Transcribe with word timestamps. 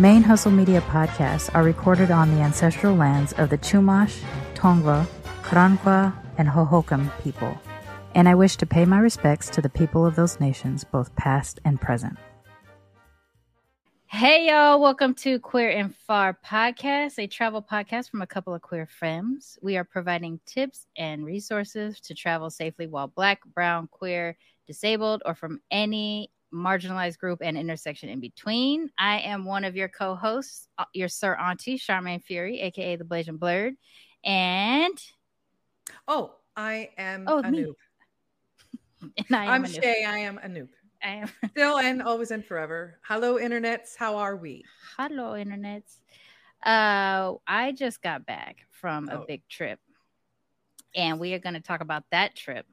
Main 0.00 0.22
Hustle 0.22 0.50
Media 0.50 0.80
podcasts 0.80 1.54
are 1.54 1.62
recorded 1.62 2.10
on 2.10 2.34
the 2.34 2.40
ancestral 2.40 2.96
lands 2.96 3.34
of 3.34 3.50
the 3.50 3.58
Chumash, 3.58 4.22
Tongva, 4.54 5.06
Karankawa, 5.42 6.16
and 6.38 6.48
Hohokam 6.48 7.10
people, 7.22 7.60
and 8.14 8.26
I 8.26 8.34
wish 8.34 8.56
to 8.56 8.64
pay 8.64 8.86
my 8.86 8.98
respects 8.98 9.50
to 9.50 9.60
the 9.60 9.68
people 9.68 10.06
of 10.06 10.16
those 10.16 10.40
nations, 10.40 10.84
both 10.84 11.14
past 11.16 11.60
and 11.66 11.78
present. 11.78 12.16
Hey, 14.06 14.48
y'all, 14.48 14.80
welcome 14.80 15.12
to 15.16 15.38
Queer 15.38 15.68
and 15.68 15.94
Far 15.94 16.38
podcast, 16.46 17.18
a 17.18 17.26
travel 17.26 17.60
podcast 17.60 18.08
from 18.08 18.22
a 18.22 18.26
couple 18.26 18.54
of 18.54 18.62
queer 18.62 18.86
femmes. 18.86 19.58
We 19.60 19.76
are 19.76 19.84
providing 19.84 20.40
tips 20.46 20.86
and 20.96 21.26
resources 21.26 22.00
to 22.04 22.14
travel 22.14 22.48
safely 22.48 22.86
while 22.86 23.08
Black, 23.08 23.42
Brown, 23.44 23.86
Queer, 23.90 24.38
Disabled, 24.66 25.20
or 25.26 25.34
from 25.34 25.60
any 25.70 26.30
marginalized 26.52 27.18
group 27.18 27.40
and 27.42 27.56
intersection 27.56 28.08
in 28.08 28.20
between. 28.20 28.90
I 28.98 29.20
am 29.20 29.44
one 29.44 29.64
of 29.64 29.76
your 29.76 29.88
co 29.88 30.14
hosts, 30.14 30.68
uh, 30.78 30.84
your 30.92 31.08
Sir 31.08 31.34
Auntie, 31.36 31.78
Charmaine 31.78 32.22
Fury, 32.22 32.60
aka 32.60 32.96
the 32.96 33.04
Blazing 33.04 33.38
Blerd. 33.38 33.72
And. 34.24 34.98
Oh, 36.06 36.34
I 36.56 36.90
am 36.98 37.24
oh, 37.26 37.38
a 37.38 37.50
me. 37.50 37.64
noob. 37.64 37.74
and 39.28 39.36
I 39.36 39.44
am 39.44 39.50
I'm 39.50 39.66
Shay. 39.66 40.04
I 40.04 40.18
am 40.18 40.38
a 40.38 40.48
noob. 40.48 40.68
I 41.02 41.08
am 41.08 41.30
still 41.50 41.78
and 41.78 42.02
always 42.02 42.30
and 42.30 42.44
forever. 42.44 42.98
Hello, 43.02 43.36
internets. 43.36 43.96
How 43.96 44.16
are 44.16 44.36
we? 44.36 44.64
Hello, 44.96 45.32
internets. 45.32 45.98
Uh, 46.64 47.34
I 47.46 47.72
just 47.72 48.02
got 48.02 48.26
back 48.26 48.58
from 48.70 49.08
oh. 49.10 49.22
a 49.22 49.26
big 49.26 49.42
trip, 49.48 49.78
and 50.94 51.18
we 51.18 51.32
are 51.34 51.38
going 51.38 51.54
to 51.54 51.60
talk 51.60 51.80
about 51.80 52.04
that 52.10 52.36
trip 52.36 52.66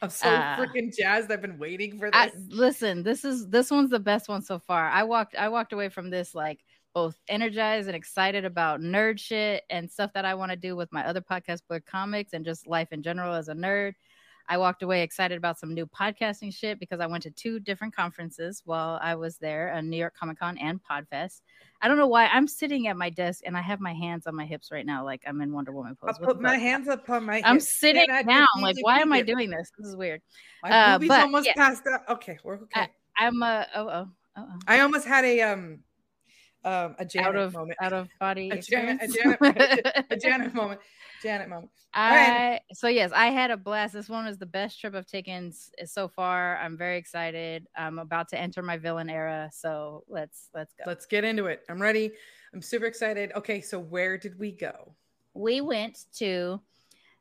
I'm 0.00 0.10
so 0.10 0.28
uh, 0.28 0.56
freaking 0.56 0.94
jazzed. 0.96 1.30
I've 1.30 1.42
been 1.42 1.58
waiting 1.58 1.98
for 1.98 2.10
this. 2.10 2.14
I, 2.14 2.30
listen, 2.48 3.02
this 3.02 3.24
is 3.24 3.48
this 3.48 3.70
one's 3.70 3.90
the 3.90 3.98
best 3.98 4.28
one 4.28 4.42
so 4.42 4.58
far. 4.58 4.88
I 4.88 5.02
walked 5.02 5.34
I 5.36 5.48
walked 5.48 5.72
away 5.72 5.88
from 5.88 6.10
this 6.10 6.34
like 6.34 6.60
both 6.94 7.16
energized 7.28 7.88
and 7.88 7.96
excited 7.96 8.44
about 8.44 8.80
nerd 8.80 9.18
shit 9.18 9.64
and 9.70 9.90
stuff 9.90 10.12
that 10.14 10.24
I 10.24 10.34
want 10.34 10.50
to 10.50 10.56
do 10.56 10.76
with 10.76 10.92
my 10.92 11.06
other 11.06 11.20
podcast, 11.20 11.60
Blerd 11.70 11.84
Comics, 11.86 12.32
and 12.32 12.44
just 12.44 12.66
life 12.66 12.88
in 12.92 13.02
general 13.02 13.34
as 13.34 13.48
a 13.48 13.54
nerd. 13.54 13.94
I 14.48 14.56
walked 14.56 14.82
away 14.82 15.02
excited 15.02 15.36
about 15.36 15.58
some 15.58 15.74
new 15.74 15.86
podcasting 15.86 16.54
shit 16.54 16.80
because 16.80 17.00
I 17.00 17.06
went 17.06 17.22
to 17.24 17.30
two 17.30 17.60
different 17.60 17.94
conferences 17.94 18.62
while 18.64 18.98
I 19.02 19.14
was 19.14 19.36
there, 19.36 19.68
a 19.68 19.82
New 19.82 19.98
York 19.98 20.14
Comic 20.18 20.38
Con 20.38 20.56
and 20.56 20.80
Podfest. 20.82 21.42
I 21.82 21.88
don't 21.88 21.98
know 21.98 22.06
why 22.06 22.26
I'm 22.26 22.48
sitting 22.48 22.88
at 22.88 22.96
my 22.96 23.10
desk 23.10 23.42
and 23.44 23.56
I 23.56 23.60
have 23.60 23.78
my 23.78 23.92
hands 23.92 24.26
on 24.26 24.34
my 24.34 24.46
hips 24.46 24.70
right 24.72 24.86
now, 24.86 25.04
like 25.04 25.22
I'm 25.26 25.40
in 25.42 25.52
Wonder 25.52 25.72
Woman 25.72 25.96
pose. 25.96 26.16
I'll 26.18 26.26
put 26.26 26.40
my 26.40 26.56
hands 26.56 26.88
up 26.88 27.08
on 27.10 27.24
my. 27.24 27.42
I'm 27.44 27.60
sitting 27.60 28.06
down. 28.08 28.46
Like, 28.60 28.76
why 28.80 29.00
am 29.00 29.12
I 29.12 29.20
doing 29.20 29.50
this? 29.50 29.70
This 29.78 29.86
is 29.86 29.96
weird. 29.96 30.22
My 30.62 30.70
uh, 30.70 30.98
but, 30.98 31.20
almost 31.20 31.46
yeah. 31.46 31.54
passed 31.54 31.84
out. 31.86 32.08
Okay, 32.08 32.38
we're 32.42 32.54
okay. 32.54 32.88
I, 33.16 33.26
am 33.26 33.42
a. 33.42 33.66
Oh 33.74 33.88
oh. 33.88 34.08
oh 34.38 34.48
I 34.66 34.80
almost 34.80 35.06
had 35.06 35.24
a 35.24 35.42
um 35.42 35.80
um, 36.68 36.96
a 36.98 37.04
Janet 37.04 37.28
out 37.28 37.36
of, 37.36 37.54
moment. 37.54 37.78
Out 37.80 37.92
of 37.92 38.08
body. 38.20 38.50
a, 38.50 38.60
Janet, 38.60 38.98
a, 39.02 39.08
Janet, 39.08 40.06
a 40.10 40.16
Janet 40.16 40.54
moment. 40.54 40.80
Janet 41.22 41.48
moment. 41.48 41.70
I 41.94 42.60
so 42.72 42.88
yes, 42.88 43.10
I 43.14 43.28
had 43.28 43.50
a 43.50 43.56
blast. 43.56 43.94
This 43.94 44.08
one 44.08 44.26
was 44.26 44.36
the 44.36 44.46
best 44.46 44.80
trip 44.80 44.94
I've 44.94 45.06
taken 45.06 45.52
so 45.84 46.06
far. 46.06 46.58
I'm 46.58 46.76
very 46.76 46.98
excited. 46.98 47.66
I'm 47.76 47.98
about 47.98 48.28
to 48.28 48.38
enter 48.38 48.62
my 48.62 48.76
villain 48.76 49.08
era, 49.08 49.50
so 49.52 50.04
let's 50.08 50.50
let's 50.54 50.74
go. 50.74 50.84
Let's 50.86 51.06
get 51.06 51.24
into 51.24 51.46
it. 51.46 51.64
I'm 51.68 51.80
ready. 51.80 52.12
I'm 52.52 52.62
super 52.62 52.84
excited. 52.84 53.32
Okay, 53.34 53.60
so 53.60 53.78
where 53.78 54.18
did 54.18 54.38
we 54.38 54.52
go? 54.52 54.94
We 55.34 55.60
went 55.60 56.04
to 56.16 56.60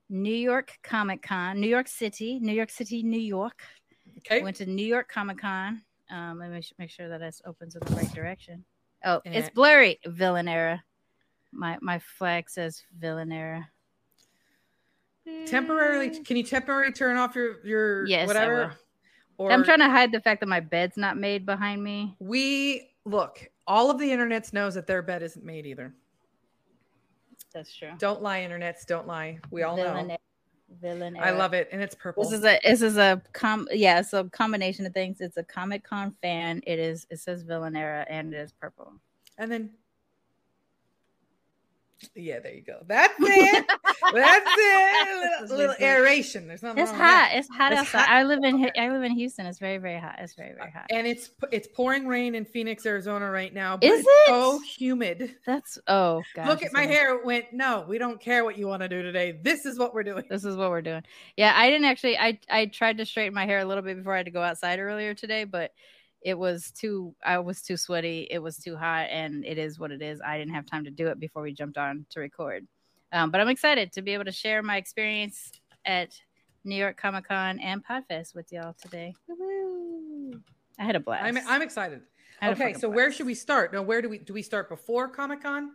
New 0.09 0.35
York 0.35 0.77
Comic 0.83 1.21
Con, 1.21 1.59
New 1.59 1.67
York 1.67 1.87
City, 1.87 2.39
New 2.41 2.53
York 2.53 2.69
City, 2.69 3.03
New 3.03 3.19
York. 3.19 3.61
Okay. 4.19 4.41
went 4.41 4.57
to 4.57 4.65
New 4.65 4.85
York 4.85 5.09
Comic 5.09 5.39
Con. 5.39 5.81
Um, 6.09 6.39
let 6.39 6.49
me 6.49 6.61
make 6.77 6.89
sure 6.89 7.09
that 7.09 7.21
it 7.21 7.35
opens 7.45 7.75
in 7.75 7.81
the 7.85 7.95
right 7.95 8.11
direction. 8.13 8.63
Oh, 9.07 9.21
and 9.23 9.33
it's 9.33 9.49
blurry. 9.49 9.99
Villain 10.05 10.49
era. 10.49 10.83
My 11.53 11.77
my 11.81 11.99
flag 11.99 12.49
says 12.49 12.83
villain 12.99 13.31
era. 13.31 13.69
Temporarily, 15.45 16.07
eh. 16.07 16.23
can 16.25 16.35
you 16.35 16.43
temporarily 16.43 16.91
turn 16.91 17.15
off 17.15 17.33
your 17.33 17.65
your 17.65 18.05
yes, 18.05 18.27
whatever? 18.27 18.75
Or 19.37 19.51
I'm 19.51 19.63
trying 19.63 19.79
to 19.79 19.89
hide 19.89 20.11
the 20.11 20.19
fact 20.19 20.41
that 20.41 20.47
my 20.47 20.59
bed's 20.59 20.97
not 20.97 21.15
made 21.15 21.45
behind 21.45 21.81
me. 21.81 22.15
We 22.19 22.89
look. 23.05 23.49
All 23.65 23.89
of 23.89 23.97
the 23.97 24.09
internets 24.09 24.51
knows 24.51 24.73
that 24.75 24.87
their 24.87 25.01
bed 25.01 25.23
isn't 25.23 25.43
made 25.45 25.65
either. 25.65 25.93
That's 27.53 27.73
true. 27.73 27.91
Don't 27.97 28.21
lie, 28.21 28.41
internets. 28.41 28.85
Don't 28.85 29.07
lie. 29.07 29.39
We 29.51 29.63
all 29.63 29.75
villain 29.75 30.07
know. 30.07 30.17
Villain. 30.81 31.15
Era. 31.15 31.27
I 31.27 31.31
love 31.31 31.53
it, 31.53 31.69
and 31.71 31.81
it's 31.81 31.95
purple. 31.95 32.23
This 32.23 32.33
is 32.33 32.45
a 32.45 32.59
this 32.63 32.81
is 32.81 32.97
a 32.97 33.21
com 33.33 33.67
yeah, 33.71 34.01
so 34.01 34.25
combination 34.25 34.85
of 34.85 34.93
things. 34.93 35.21
It's 35.21 35.37
a 35.37 35.43
Comic 35.43 35.83
Con 35.83 36.11
fan. 36.21 36.61
It 36.67 36.79
is 36.79 37.07
it 37.09 37.19
says 37.19 37.43
villain 37.43 37.75
era 37.75 38.05
and 38.09 38.33
it 38.33 38.37
is 38.37 38.51
purple. 38.51 38.93
And 39.37 39.51
then 39.51 39.69
yeah, 42.15 42.39
there 42.39 42.53
you 42.53 42.61
go. 42.61 42.79
That's 42.87 43.13
it. 43.19 43.65
That's 44.13 44.51
it. 44.57 45.41
A 45.41 45.41
little, 45.41 45.57
little 45.57 45.75
aeration. 45.79 46.47
There's 46.47 46.63
nothing. 46.63 46.83
It's 46.83 46.91
hot. 46.91 47.29
It's 47.33 47.47
hot 47.49 47.71
it's 47.71 47.81
outside. 47.81 47.99
Hot. 48.01 48.09
I 48.09 48.23
live 48.23 48.43
in 48.43 48.69
I 48.77 48.89
live 48.89 49.03
in 49.03 49.11
Houston. 49.11 49.45
It's 49.45 49.59
very 49.59 49.77
very 49.77 49.99
hot. 49.99 50.15
It's 50.19 50.33
very 50.33 50.53
very 50.53 50.71
hot. 50.71 50.85
And 50.89 51.07
it's 51.07 51.31
it's 51.51 51.67
pouring 51.67 52.07
rain 52.07 52.35
in 52.35 52.45
Phoenix, 52.45 52.85
Arizona 52.85 53.29
right 53.29 53.53
now. 53.53 53.79
Is 53.81 54.01
it 54.01 54.27
so 54.27 54.59
humid? 54.59 55.35
That's 55.45 55.79
oh 55.87 56.21
god. 56.35 56.47
Look 56.47 56.63
at 56.63 56.73
my 56.73 56.85
hair. 56.85 57.15
It 57.15 57.25
went 57.25 57.53
no. 57.53 57.85
We 57.87 57.97
don't 57.97 58.19
care 58.19 58.43
what 58.43 58.57
you 58.57 58.67
want 58.67 58.81
to 58.83 58.89
do 58.89 59.01
today. 59.01 59.39
This 59.41 59.65
is 59.65 59.79
what 59.79 59.93
we're 59.93 60.03
doing. 60.03 60.25
This 60.29 60.45
is 60.45 60.55
what 60.55 60.69
we're 60.69 60.81
doing. 60.81 61.03
Yeah, 61.35 61.53
I 61.55 61.69
didn't 61.69 61.85
actually. 61.85 62.17
I 62.17 62.39
I 62.49 62.67
tried 62.67 62.97
to 62.97 63.05
straighten 63.05 63.33
my 63.33 63.45
hair 63.45 63.59
a 63.59 63.65
little 63.65 63.83
bit 63.83 63.97
before 63.97 64.13
I 64.13 64.17
had 64.17 64.25
to 64.25 64.31
go 64.31 64.41
outside 64.41 64.79
earlier 64.79 65.13
today, 65.13 65.43
but 65.45 65.71
it 66.21 66.37
was 66.37 66.71
too 66.71 67.13
i 67.23 67.37
was 67.37 67.61
too 67.61 67.77
sweaty 67.77 68.27
it 68.31 68.39
was 68.39 68.57
too 68.57 68.75
hot 68.75 69.07
and 69.09 69.45
it 69.45 69.57
is 69.57 69.79
what 69.79 69.91
it 69.91 70.01
is 70.01 70.19
i 70.25 70.37
didn't 70.37 70.53
have 70.53 70.65
time 70.65 70.83
to 70.83 70.91
do 70.91 71.07
it 71.07 71.19
before 71.19 71.41
we 71.41 71.53
jumped 71.53 71.77
on 71.77 72.05
to 72.09 72.19
record 72.19 72.65
um, 73.13 73.31
but 73.31 73.39
i'm 73.39 73.49
excited 73.49 73.91
to 73.91 74.01
be 74.01 74.13
able 74.13 74.25
to 74.25 74.31
share 74.31 74.61
my 74.63 74.77
experience 74.77 75.51
at 75.85 76.19
new 76.63 76.75
york 76.75 76.97
comic-con 76.97 77.59
and 77.59 77.83
podfest 77.85 78.35
with 78.35 78.51
y'all 78.51 78.75
today 78.81 79.13
Woo-hoo. 79.27 80.39
i 80.79 80.83
had 80.83 80.95
a 80.95 80.99
blast 80.99 81.23
i'm, 81.23 81.37
I'm 81.47 81.61
excited 81.61 82.01
okay 82.43 82.73
so 82.73 82.81
blast. 82.81 82.95
where 82.95 83.11
should 83.11 83.25
we 83.25 83.35
start 83.35 83.73
now 83.73 83.81
where 83.81 84.01
do 84.01 84.09
we 84.09 84.17
do 84.17 84.33
we 84.33 84.41
start 84.41 84.69
before 84.69 85.07
comic-con 85.07 85.71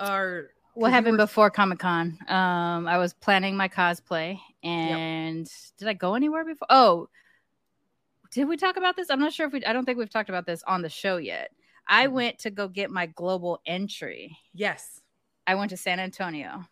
or 0.00 0.50
what 0.78 0.92
happened 0.92 1.18
were... 1.18 1.24
before 1.24 1.50
Comic 1.50 1.80
Con? 1.80 2.16
Um, 2.28 2.86
I 2.86 2.98
was 2.98 3.12
planning 3.12 3.56
my 3.56 3.68
cosplay, 3.68 4.38
and 4.62 5.40
yep. 5.40 5.48
did 5.76 5.88
I 5.88 5.92
go 5.92 6.14
anywhere 6.14 6.44
before? 6.44 6.68
Oh, 6.70 7.08
did 8.30 8.48
we 8.48 8.56
talk 8.56 8.76
about 8.76 8.96
this? 8.96 9.10
I'm 9.10 9.20
not 9.20 9.32
sure 9.32 9.46
if 9.46 9.52
we. 9.52 9.64
I 9.64 9.72
don't 9.72 9.84
think 9.84 9.98
we've 9.98 10.10
talked 10.10 10.28
about 10.28 10.46
this 10.46 10.62
on 10.66 10.82
the 10.82 10.88
show 10.88 11.16
yet. 11.16 11.50
I 11.86 12.06
mm-hmm. 12.06 12.14
went 12.14 12.38
to 12.40 12.50
go 12.50 12.68
get 12.68 12.90
my 12.90 13.06
global 13.06 13.60
entry. 13.66 14.38
Yes, 14.52 15.00
I 15.46 15.54
went 15.54 15.70
to 15.70 15.76
San 15.76 16.00
Antonio. 16.00 16.64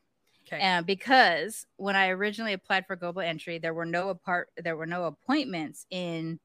Okay. 0.46 0.60
And 0.60 0.86
because 0.86 1.66
when 1.76 1.96
I 1.96 2.08
originally 2.08 2.52
applied 2.52 2.86
for 2.86 2.94
global 2.94 3.22
entry, 3.22 3.58
there 3.58 3.74
were 3.74 3.86
no 3.86 4.10
apart 4.10 4.48
there 4.56 4.76
were 4.76 4.86
no 4.86 5.04
appointments 5.04 5.86
in 5.90 6.38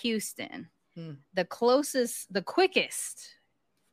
Houston. 0.00 0.68
Hmm. 0.94 1.12
The 1.34 1.44
closest, 1.44 2.32
the 2.32 2.42
quickest. 2.42 3.28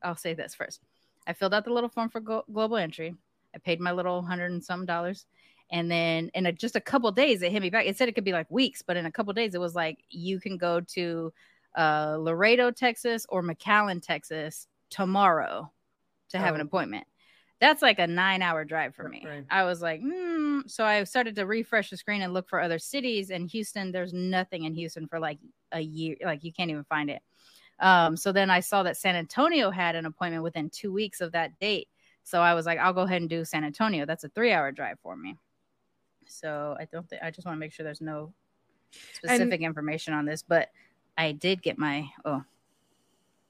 I'll 0.04 0.16
say 0.16 0.34
this 0.34 0.56
first. 0.56 0.82
I 1.28 1.34
filled 1.34 1.54
out 1.54 1.66
the 1.66 1.74
little 1.74 1.90
form 1.90 2.10
for 2.10 2.22
go- 2.22 2.46
global 2.52 2.78
entry. 2.78 3.16
I 3.54 3.58
paid 3.58 3.80
my 3.80 3.92
little 3.92 4.22
hundred 4.22 4.52
and 4.52 4.64
some 4.64 4.86
dollars. 4.86 5.26
And 5.72 5.90
then 5.90 6.30
in 6.34 6.46
a, 6.46 6.52
just 6.52 6.76
a 6.76 6.82
couple 6.82 7.12
days, 7.12 7.42
it 7.42 7.52
hit 7.52 7.62
me 7.62 7.70
back. 7.70 7.86
It 7.86 7.98
said 7.98 8.10
it 8.10 8.14
could 8.14 8.26
be 8.26 8.34
like 8.34 8.52
weeks, 8.52 8.82
but 8.82 8.98
in 8.98 9.06
a 9.06 9.12
couple 9.12 9.32
days, 9.34 9.56
it 9.56 9.62
was 9.62 9.74
like 9.74 10.00
you 10.10 10.40
can 10.40 10.58
go 10.58 10.82
to 10.82 11.32
uh, 11.78 12.18
Laredo, 12.20 12.72
Texas, 12.72 13.26
or 13.30 13.42
McAllen, 13.42 14.02
Texas 14.02 14.68
tomorrow 14.90 15.72
to 16.30 16.38
have 16.38 16.52
oh. 16.52 16.56
an 16.56 16.62
appointment. 16.62 17.08
That's 17.62 17.84
like 17.84 18.00
a 18.00 18.08
nine 18.08 18.42
hour 18.42 18.66
drive 18.66 18.96
for 18.96 19.08
me. 19.08 19.24
Right. 19.26 19.46
I 19.50 19.64
was 19.64 19.82
like, 19.82 20.02
mm. 20.02 20.70
so 20.70 20.84
I 20.84 21.04
started 21.04 21.36
to 21.36 21.46
refresh 21.46 21.92
the 21.92 21.98
screen 21.98 22.24
and 22.24 22.34
look 22.34 22.50
for 22.50 22.60
other 22.60 22.80
cities. 22.80 23.30
In 23.30 23.48
Houston, 23.48 23.92
there's 23.92 24.14
nothing 24.14 24.64
in 24.64 24.74
Houston 24.74 25.08
for 25.08 25.20
like 25.20 25.38
a 25.72 25.80
year. 25.80 26.16
Like 26.26 26.44
you 26.44 26.52
can't 26.52 26.72
even 26.72 26.84
find 26.86 27.10
it. 27.12 27.22
Um, 27.80 28.18
so 28.18 28.32
then 28.32 28.50
I 28.50 28.60
saw 28.60 28.84
that 28.84 28.98
San 28.98 29.16
Antonio 29.16 29.70
had 29.70 29.96
an 29.96 30.06
appointment 30.06 30.44
within 30.44 30.70
two 30.70 30.92
weeks 30.92 31.22
of 31.22 31.32
that 31.34 31.58
date. 31.60 31.88
So 32.24 32.42
I 32.42 32.56
was 32.56 32.66
like, 32.66 32.80
I'll 32.80 32.94
go 32.94 33.02
ahead 33.02 33.22
and 33.22 33.30
do 33.30 33.46
San 33.46 33.64
Antonio. 33.64 34.06
That's 34.06 34.24
a 34.24 34.30
three 34.30 34.52
hour 34.52 34.72
drive 34.72 34.98
for 35.02 35.16
me. 35.16 35.38
So 36.32 36.76
I 36.80 36.86
don't 36.86 37.08
think 37.10 37.22
I 37.24 37.32
just 37.32 37.46
want 37.46 37.56
to 37.56 37.60
make 37.60 37.74
sure 37.74 37.84
there's 37.84 38.02
no 38.02 38.34
specific 39.14 39.54
and, 39.54 39.64
information 39.64 40.14
on 40.14 40.26
this, 40.26 40.44
but 40.44 40.70
I 41.18 41.34
did 41.34 41.62
get 41.62 41.78
my 41.78 42.10
oh, 42.26 42.44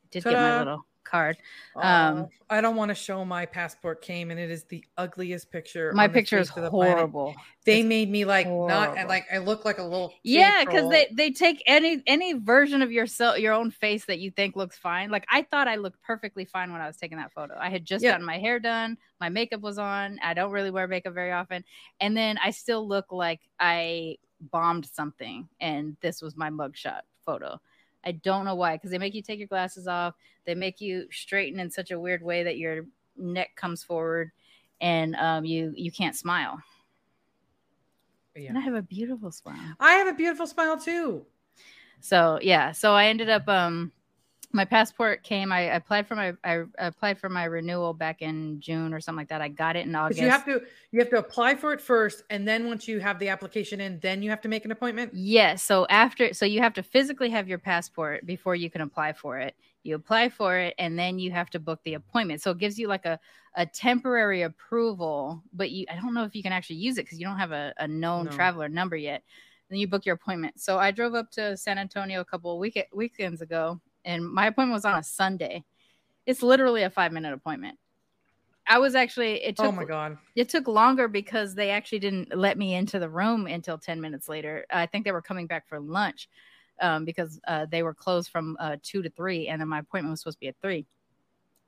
did 0.10 0.24
ta-da. 0.24 0.36
get 0.36 0.42
my 0.42 0.56
uh, 0.56 0.60
little 0.60 0.86
card. 1.04 1.38
Um, 1.76 2.28
I 2.50 2.62
don't 2.62 2.76
want 2.76 2.90
to 2.90 2.96
show 2.96 3.24
my 3.24 3.46
passport 3.46 4.02
came, 4.02 4.32
and 4.32 4.40
it 4.40 4.50
is 4.50 4.64
the 4.66 4.84
ugliest 4.98 5.52
picture. 5.52 5.92
My 5.94 6.08
picture 6.08 6.38
is 6.38 6.50
horrible. 6.50 7.36
They 7.66 7.82
it's 7.82 7.88
made 7.88 8.10
me 8.10 8.26
like 8.26 8.48
horrible. 8.48 8.96
not 8.96 9.08
like 9.08 9.26
I 9.32 9.38
look 9.38 9.66
like 9.66 9.78
a 9.78 9.84
little 9.84 10.14
yeah, 10.24 10.66
because 10.66 10.90
they 10.90 11.08
they 11.14 11.32
take 11.32 11.64
any 11.66 12.02
any 12.08 12.34
version 12.34 12.82
of 12.82 12.92
yourself 12.92 13.40
your 13.40 13.54
own 13.54 13.72
face 13.72 14.06
that 14.06 14.20
you 14.20 14.32
think 14.32 14.56
looks 14.56 14.78
fine. 14.78 15.10
Like 15.12 15.26
I 15.30 15.44
thought 15.44 15.68
I 15.68 15.76
looked 15.76 16.02
perfectly 16.02 16.46
fine 16.46 16.72
when 16.72 16.82
I 16.82 16.88
was 16.88 16.98
taking 16.98 17.18
that 17.18 17.32
photo. 17.34 17.56
I 17.60 17.70
had 17.70 17.86
just 17.86 18.04
yeah. 18.04 18.12
gotten 18.12 18.26
my 18.26 18.38
hair 18.38 18.60
done, 18.60 18.98
my 19.20 19.30
makeup 19.30 19.62
was 19.62 19.78
on. 19.78 20.20
I 20.24 20.34
don't 20.34 20.52
really 20.52 20.72
wear 20.72 20.88
makeup 20.88 21.14
very 21.14 21.32
often, 21.32 21.64
and 22.00 22.16
then 22.16 22.38
I 22.44 22.52
still 22.52 22.88
look 22.88 23.12
like 23.12 23.42
I 23.60 24.18
bombed 24.40 24.86
something, 24.86 25.48
and 25.60 25.96
this 26.02 26.22
was 26.22 26.36
my 26.36 26.50
mugshot 26.50 27.02
photo. 27.26 27.60
I 28.06 28.14
don't 28.14 28.46
know 28.46 28.56
why, 28.56 28.76
because 28.76 28.92
they 28.92 28.98
make 28.98 29.14
you 29.14 29.22
take 29.22 29.40
your 29.40 29.48
glasses 29.48 29.88
off. 29.88 30.16
They 30.46 30.56
make 30.56 30.82
you 30.82 31.08
straighten 31.12 31.60
in 31.60 31.70
such 31.70 31.92
a 31.92 32.00
weird 32.00 32.24
way 32.24 32.44
that 32.44 32.58
your 32.58 32.86
neck 33.18 33.56
comes 33.56 33.84
forward, 33.84 34.32
and 34.80 35.16
um, 35.16 35.46
you 35.46 35.74
you 35.76 35.92
can't 35.92 36.16
smile. 36.16 36.62
Yeah. 38.36 38.50
And 38.50 38.58
I 38.58 38.62
have 38.62 38.76
a 38.76 38.82
beautiful 38.82 39.32
smile. 39.32 39.76
I 39.80 39.94
have 39.94 40.08
a 40.08 40.14
beautiful 40.14 40.48
smile 40.48 40.80
too. 40.80 41.26
So 42.00 42.40
yeah, 42.42 42.72
so 42.72 42.94
I 42.94 43.06
ended 43.08 43.30
up 43.30 43.48
um 43.48 43.92
my 44.54 44.66
passport 44.66 45.24
came. 45.24 45.52
I, 45.52 45.62
applied 45.62 46.08
for 46.08 46.16
my 46.16 46.34
I 46.44 46.64
applied 46.78 47.18
for 47.18 47.30
my 47.30 47.46
renewal 47.46 47.94
back 47.94 48.22
in 48.22 48.60
June 48.60 48.94
or 48.94 49.00
something 49.00 49.18
like 49.18 49.30
that. 49.30 49.42
I 49.42 49.48
got 49.48 49.76
it 49.76 49.86
in 49.86 49.96
August. 49.96 50.20
You 50.20 50.30
have 50.30 50.46
to 50.46 50.62
you 50.92 51.00
have 51.00 51.10
to 51.10 51.18
apply 51.18 51.56
for 51.56 51.74
it 51.74 51.82
first, 51.82 52.24
and 52.30 52.48
then 52.48 52.68
once 52.68 52.88
you 52.88 53.00
have 53.00 53.20
the 53.20 53.30
application 53.30 53.80
in, 53.80 54.00
then 54.00 54.22
you 54.22 54.30
have 54.30 54.42
to 54.42 54.50
make 54.50 54.66
an 54.66 54.72
appointment. 54.72 55.12
Yes. 55.14 55.42
Yeah, 55.42 55.56
so 55.56 55.88
after, 55.90 56.34
so 56.34 56.46
you 56.46 56.60
have 56.62 56.74
to 56.74 56.84
physically 56.84 57.30
have 57.30 57.48
your 57.48 57.58
passport 57.58 58.26
before 58.26 58.56
you 58.56 58.70
can 58.70 58.82
apply 58.82 59.14
for 59.14 59.40
it. 59.40 59.56
You 59.84 59.96
apply 59.96 60.30
for 60.30 60.58
it, 60.58 60.76
and 60.78 60.98
then 60.98 61.18
you 61.18 61.32
have 61.32 61.50
to 61.52 61.60
book 61.60 61.80
the 61.84 61.96
appointment. 61.96 62.42
So 62.42 62.52
it 62.52 62.58
gives 62.58 62.78
you 62.78 62.88
like 62.88 63.06
a 63.06 63.20
a 63.56 63.66
temporary 63.66 64.44
approval, 64.44 65.44
but 65.54 65.72
you 65.72 65.86
I 65.90 65.96
don't 65.96 66.14
know 66.14 66.24
if 66.24 66.36
you 66.36 66.44
can 66.44 66.54
actually 66.54 66.78
use 66.78 66.98
it 66.98 67.06
because 67.06 67.20
you 67.20 67.26
don't 67.26 67.40
have 67.40 67.52
a, 67.52 67.74
a 67.78 67.88
known 67.88 68.26
no. 68.26 68.32
traveler 68.32 68.70
number 68.70 68.96
yet. 68.96 69.24
Then 69.70 69.80
you 69.80 69.88
book 69.88 70.06
your 70.06 70.16
appointment. 70.16 70.60
So 70.60 70.78
I 70.78 70.92
drove 70.92 71.16
up 71.16 71.32
to 71.32 71.56
San 71.56 71.78
Antonio 71.78 72.20
a 72.20 72.26
couple 72.26 72.52
of 72.52 72.60
week- 72.60 72.90
weekends 72.94 73.42
ago 73.42 73.80
and 74.06 74.28
my 74.28 74.48
appointment 74.48 74.76
was 74.76 74.86
on 74.86 74.98
a 74.98 75.04
Sunday. 75.04 75.64
It's 76.26 76.44
literally 76.44 76.84
a 76.84 76.90
five 76.90 77.12
minute 77.12 77.34
appointment. 77.34 77.78
I 78.68 78.78
was 78.78 78.96
actually 78.96 79.44
it 79.44 79.56
oh 79.60 79.64
took 79.64 79.74
oh 79.74 79.76
my 79.76 79.86
god 79.86 80.18
it 80.36 80.50
took 80.50 80.68
longer 80.68 81.08
because 81.08 81.56
they 81.56 81.72
actually 81.72 82.00
didn't 82.00 82.36
let 82.38 82.58
me 82.58 82.76
into 82.76 83.00
the 83.00 83.10
room 83.10 83.48
until 83.48 83.78
10 83.78 84.00
minutes 84.00 84.30
later. 84.30 84.66
I 84.72 84.86
think 84.86 85.04
they 85.06 85.12
were 85.12 85.22
coming 85.22 85.48
back 85.48 85.68
for 85.68 85.80
lunch 85.80 86.30
um, 86.80 87.06
because 87.06 87.40
uh, 87.48 87.66
they 87.70 87.84
were 87.84 87.94
closed 87.94 88.30
from 88.30 88.58
uh, 88.60 88.78
2 88.84 89.02
to 89.04 89.10
3 89.10 89.48
and 89.48 89.62
then 89.62 89.68
my 89.68 89.80
appointment 89.80 90.12
was 90.12 90.22
supposed 90.22 90.38
to 90.38 90.42
be 90.42 90.48
at 90.48 90.56
3. 90.62 90.86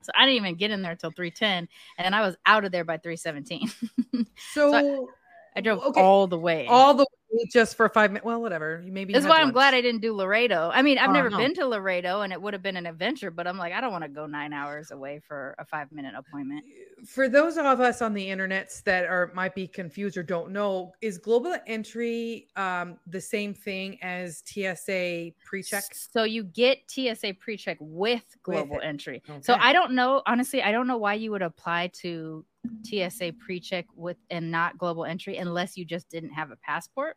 So 0.02 0.12
I 0.14 0.26
didn't 0.26 0.36
even 0.36 0.54
get 0.56 0.70
in 0.70 0.82
there 0.82 0.92
until 0.92 1.10
310 1.10 1.68
and 1.98 2.04
then 2.04 2.14
I 2.14 2.20
was 2.20 2.36
out 2.46 2.64
of 2.64 2.72
there 2.72 2.84
by 2.84 2.98
317. 2.98 3.68
so, 4.52 4.70
so 4.70 5.08
I, 5.56 5.58
I, 5.58 5.60
drove 5.62 5.82
okay. 5.82 6.00
all 6.00 6.26
the 6.26 6.38
way. 6.38 6.66
All 6.68 6.94
the 6.94 7.06
just 7.50 7.76
for 7.76 7.88
five 7.88 8.10
minutes. 8.10 8.24
Well, 8.24 8.40
whatever. 8.40 8.82
Maybe 8.86 9.12
that's 9.12 9.26
why 9.26 9.40
I'm 9.40 9.52
glad 9.52 9.74
I 9.74 9.80
didn't 9.80 10.00
do 10.00 10.14
Laredo. 10.14 10.70
I 10.72 10.82
mean, 10.82 10.98
I've 10.98 11.10
uh, 11.10 11.12
never 11.12 11.30
no. 11.30 11.38
been 11.38 11.54
to 11.54 11.66
Laredo, 11.66 12.22
and 12.22 12.32
it 12.32 12.40
would 12.40 12.52
have 12.52 12.62
been 12.62 12.76
an 12.76 12.86
adventure. 12.86 13.30
But 13.30 13.46
I'm 13.46 13.58
like, 13.58 13.72
I 13.72 13.80
don't 13.80 13.92
want 13.92 14.04
to 14.04 14.08
go 14.08 14.26
nine 14.26 14.52
hours 14.52 14.90
away 14.90 15.20
for 15.26 15.54
a 15.58 15.64
five 15.64 15.90
minute 15.92 16.14
appointment. 16.16 16.64
For 17.06 17.28
those 17.28 17.56
of 17.56 17.80
us 17.80 18.02
on 18.02 18.14
the 18.14 18.26
internets 18.26 18.82
that 18.84 19.04
are 19.04 19.30
might 19.34 19.54
be 19.54 19.66
confused 19.66 20.16
or 20.16 20.22
don't 20.22 20.50
know, 20.50 20.92
is 21.00 21.18
global 21.18 21.56
entry 21.66 22.48
um, 22.56 22.98
the 23.06 23.20
same 23.20 23.54
thing 23.54 23.98
as 24.02 24.42
TSA 24.46 25.32
pre-check? 25.44 25.84
So 25.92 26.24
you 26.24 26.44
get 26.44 26.78
TSA 26.88 27.34
pre-check 27.40 27.78
with 27.80 28.24
global 28.42 28.76
with 28.76 28.84
entry. 28.84 29.22
Okay. 29.28 29.40
So 29.42 29.54
I 29.54 29.72
don't 29.72 29.92
know. 29.92 30.22
Honestly, 30.26 30.62
I 30.62 30.72
don't 30.72 30.86
know 30.86 30.98
why 30.98 31.14
you 31.14 31.30
would 31.30 31.42
apply 31.42 31.88
to 31.94 32.44
TSA 32.84 33.34
pre-check 33.38 33.86
with 33.94 34.16
and 34.30 34.50
not 34.50 34.78
global 34.78 35.04
entry 35.04 35.36
unless 35.36 35.76
you 35.76 35.84
just 35.84 36.08
didn't 36.08 36.30
have 36.30 36.50
a 36.50 36.56
passport 36.56 37.16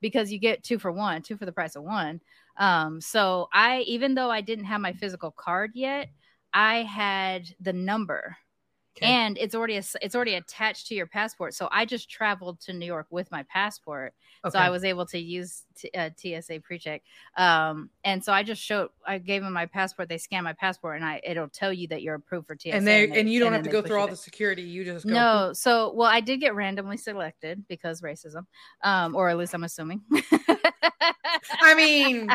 because 0.00 0.32
you 0.32 0.38
get 0.38 0.62
two 0.62 0.78
for 0.78 0.92
one, 0.92 1.22
two 1.22 1.36
for 1.36 1.46
the 1.46 1.52
price 1.52 1.76
of 1.76 1.82
one. 1.82 2.20
Um, 2.56 3.00
so 3.00 3.48
I, 3.52 3.80
even 3.80 4.14
though 4.14 4.30
I 4.30 4.40
didn't 4.40 4.66
have 4.66 4.80
my 4.80 4.92
physical 4.92 5.30
card 5.30 5.72
yet, 5.74 6.08
I 6.52 6.82
had 6.82 7.48
the 7.60 7.72
number. 7.72 8.36
Okay. 8.96 9.06
And 9.06 9.38
it's 9.38 9.54
already 9.54 9.76
a, 9.76 9.82
it's 10.02 10.14
already 10.16 10.34
attached 10.34 10.88
to 10.88 10.94
your 10.94 11.06
passport. 11.06 11.54
So 11.54 11.68
I 11.70 11.84
just 11.84 12.10
traveled 12.10 12.60
to 12.62 12.72
New 12.72 12.86
York 12.86 13.06
with 13.10 13.30
my 13.30 13.44
passport, 13.44 14.14
okay. 14.44 14.52
so 14.52 14.58
I 14.58 14.68
was 14.68 14.82
able 14.82 15.06
to 15.06 15.18
use 15.18 15.62
t- 15.76 15.90
uh, 15.96 16.10
TSA 16.16 16.60
PreCheck. 16.60 17.02
Um, 17.36 17.90
and 18.02 18.22
so 18.22 18.32
I 18.32 18.42
just 18.42 18.60
showed 18.60 18.90
I 19.06 19.18
gave 19.18 19.42
them 19.42 19.52
my 19.52 19.66
passport. 19.66 20.08
They 20.08 20.18
scan 20.18 20.42
my 20.42 20.54
passport, 20.54 20.96
and 20.96 21.04
I 21.04 21.20
it'll 21.22 21.48
tell 21.48 21.72
you 21.72 21.86
that 21.88 22.02
you're 22.02 22.16
approved 22.16 22.48
for 22.48 22.56
TSA. 22.58 22.74
And 22.74 22.86
they 22.86 23.04
and, 23.04 23.14
they, 23.14 23.20
and 23.20 23.32
you 23.32 23.38
don't 23.38 23.54
and 23.54 23.56
have 23.56 23.64
to 23.64 23.70
go 23.70 23.80
through 23.80 24.00
all 24.00 24.08
the 24.08 24.16
security. 24.16 24.62
You 24.62 24.84
just 24.84 25.06
go. 25.06 25.12
no. 25.12 25.52
So 25.52 25.92
well, 25.94 26.08
I 26.08 26.20
did 26.20 26.40
get 26.40 26.56
randomly 26.56 26.96
selected 26.96 27.64
because 27.68 28.00
racism, 28.00 28.46
um, 28.82 29.14
or 29.14 29.28
at 29.28 29.38
least 29.38 29.54
I'm 29.54 29.64
assuming. 29.64 30.02
I 31.60 31.74
mean, 31.76 32.28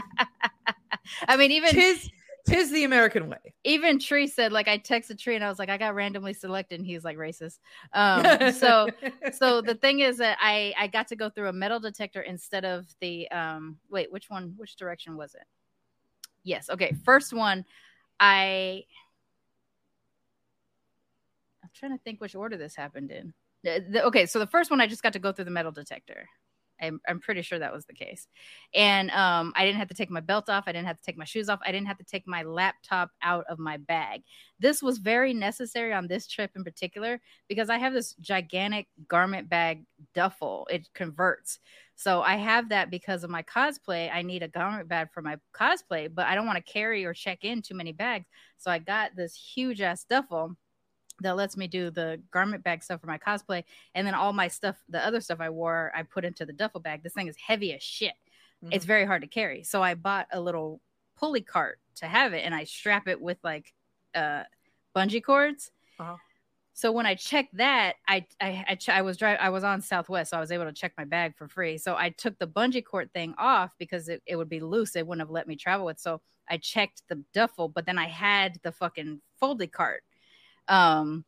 I 1.28 1.36
mean, 1.36 1.52
even 1.52 1.72
tis 1.72 2.10
tis 2.48 2.72
the 2.72 2.84
American 2.84 3.30
way. 3.30 3.54
Even 3.64 4.00
Tree 4.00 4.28
said, 4.28 4.52
like, 4.52 4.68
I 4.68 4.78
texted 4.78 5.20
Tree 5.20 5.36
and 5.36 5.44
I 5.44 5.50
was 5.50 5.60
like, 5.60 5.70
I 5.70 5.78
got 5.78 5.96
randomly 5.96 6.34
selected, 6.34 6.80
and 6.80 6.86
he's 6.86 7.04
like 7.04 7.18
racist. 7.18 7.60
Um, 7.94 8.52
so, 8.54 8.90
so 9.34 9.62
the 9.62 9.76
thing 9.76 10.00
is 10.00 10.18
that 10.18 10.38
I 10.42 10.74
I 10.78 10.88
got 10.88 11.08
to 11.10 11.16
go 11.16 11.30
through 11.30 11.50
a 11.50 11.54
metal 11.54 11.80
detector 11.80 12.22
instead 12.22 12.66
of 12.66 12.88
the 13.02 13.30
um. 13.32 13.78
Wait, 13.90 14.12
which 14.12 14.30
one? 14.30 14.54
Which 14.58 14.76
direction 14.76 15.18
was 15.18 15.34
it? 15.36 15.46
Yes. 16.44 16.70
Okay. 16.70 16.96
First 17.04 17.34
one, 17.34 17.66
I. 18.20 18.84
I'm 21.64 21.70
trying 21.74 21.98
to 21.98 22.04
think 22.04 22.22
which 22.22 22.36
order 22.36 22.58
this 22.58 22.76
happened 22.76 23.12
in. 23.12 23.34
The, 23.64 23.84
the, 23.90 24.04
okay, 24.06 24.28
so 24.28 24.38
the 24.38 24.46
first 24.46 24.70
one 24.70 24.80
I 24.80 24.86
just 24.86 25.02
got 25.02 25.14
to 25.14 25.20
go 25.20 25.32
through 25.32 25.46
the 25.46 25.52
metal 25.52 25.72
detector. 25.72 26.30
I'm, 26.82 27.00
I'm 27.08 27.20
pretty 27.20 27.42
sure 27.42 27.60
that 27.60 27.74
was 27.74 27.86
the 27.86 27.94
case. 27.94 28.28
And 28.74 29.10
um, 29.12 29.54
I 29.56 29.66
didn't 29.66 29.80
have 29.80 29.88
to 29.90 29.96
take 29.96 30.10
my 30.10 30.20
belt 30.20 30.50
off. 30.50 30.66
I 30.68 30.72
didn't 30.72 30.88
have 30.88 30.98
to 30.98 31.04
take 31.04 31.18
my 31.18 31.26
shoes 31.26 31.50
off. 31.50 31.60
I 31.66 31.72
didn't 31.72 31.88
have 31.88 31.98
to 31.98 32.04
take 32.04 32.28
my 32.28 32.44
laptop 32.44 33.12
out 33.22 33.46
of 33.50 33.60
my 33.60 33.78
bag. 33.78 34.24
This 34.60 34.82
was 34.82 34.98
very 34.98 35.34
necessary 35.34 35.94
on 35.94 36.08
this 36.08 36.28
trip 36.28 36.52
in 36.56 36.64
particular 36.64 37.22
because 37.48 37.70
I 37.70 37.78
have 37.78 37.94
this 37.94 38.14
gigantic 38.16 38.88
garment 39.08 39.50
bag 39.50 39.86
duffel. 40.14 40.68
It 40.70 40.90
converts. 40.94 41.60
So 41.96 42.22
I 42.22 42.36
have 42.36 42.70
that 42.70 42.92
because 42.92 43.24
of 43.24 43.30
my 43.30 43.44
cosplay. 43.44 44.14
I 44.14 44.22
need 44.22 44.44
a 44.44 44.50
garment 44.50 44.90
bag 44.90 45.08
for 45.14 45.22
my 45.22 45.38
cosplay, 45.54 46.14
but 46.14 46.28
I 46.28 46.36
don't 46.36 46.46
want 46.46 46.58
to 46.64 46.72
carry 46.72 47.06
or 47.06 47.14
check 47.14 47.44
in 47.44 47.62
too 47.62 47.76
many 47.76 47.94
bags. 47.94 48.26
So 48.58 48.70
I 48.70 48.80
got 48.80 49.16
this 49.16 49.34
huge 49.36 49.82
ass 49.82 50.04
duffel 50.04 50.56
that 51.22 51.36
lets 51.36 51.56
me 51.58 51.68
do 51.68 51.90
the 51.90 52.22
garment 52.32 52.64
bag 52.64 52.84
stuff 52.84 53.02
for 53.02 53.08
my 53.08 53.18
cosplay. 53.18 53.64
And 53.94 54.06
then 54.06 54.14
all 54.14 54.34
my 54.34 54.48
stuff 54.48 54.78
the 54.90 55.06
other 55.06 55.22
stuff 55.22 55.40
i 55.40 55.50
wore 55.50 55.92
i 55.96 56.04
put 56.04 56.26
into 56.26 56.46
the 56.46 56.54
duffel 56.54 56.80
bag. 56.80 57.04
This 57.04 57.14
thing 57.14 57.28
is 57.28 57.38
heavy 57.38 57.74
as 57.74 57.84
shit. 57.84 58.14
Mm-hmm. 58.64 58.74
it's 58.74 58.86
very 58.86 59.06
hard 59.06 59.22
to 59.22 59.28
carry. 59.28 59.64
So 59.64 59.82
i 59.82 59.96
bought 59.96 60.28
a 60.32 60.40
little 60.40 60.82
pulley 61.18 61.42
cart 61.42 61.80
to 61.96 62.08
have 62.08 62.34
it 62.34 62.44
and 62.44 62.54
i 62.54 62.66
strap 62.66 63.08
it 63.08 63.22
with 63.22 63.38
like 63.44 63.74
uh 64.14 64.44
bungee 64.96 65.24
cords. 65.24 65.72
Uh-huh. 65.98 66.18
so 66.74 66.92
when 66.92 67.06
i 67.06 67.16
checked 67.16 67.56
that 67.56 67.96
i 68.06 68.26
i 68.42 68.66
I, 68.70 68.76
ch- 68.76 68.90
I 68.90 69.02
was 69.02 69.16
driving 69.16 69.40
i 69.42 69.50
was 69.50 69.64
on 69.64 69.80
southwest 69.82 70.32
so 70.32 70.38
i 70.38 70.42
was 70.42 70.52
able 70.52 70.66
to 70.66 70.74
check 70.74 70.92
my 70.98 71.06
bag 71.06 71.38
for 71.38 71.48
free. 71.48 71.78
So 71.78 71.96
i 71.96 72.10
took 72.10 72.38
the 72.38 72.48
bungee 72.48 72.84
cord 72.84 73.14
thing 73.14 73.34
off 73.38 73.72
because 73.78 74.10
it, 74.10 74.22
it 74.26 74.36
would 74.36 74.50
be 74.50 74.60
loose. 74.60 74.92
They 74.92 75.04
wouldn't 75.04 75.22
have 75.26 75.32
let 75.32 75.48
me 75.48 75.56
travel 75.56 75.86
with. 75.86 76.00
So 76.00 76.20
i 76.50 76.58
checked 76.58 77.02
the 77.08 77.24
duffel 77.34 77.70
but 77.70 77.86
then 77.86 77.98
i 77.98 78.08
had 78.08 78.60
the 78.64 78.72
fucking 78.72 79.22
folded 79.40 79.72
cart 79.72 80.04
um, 80.68 81.26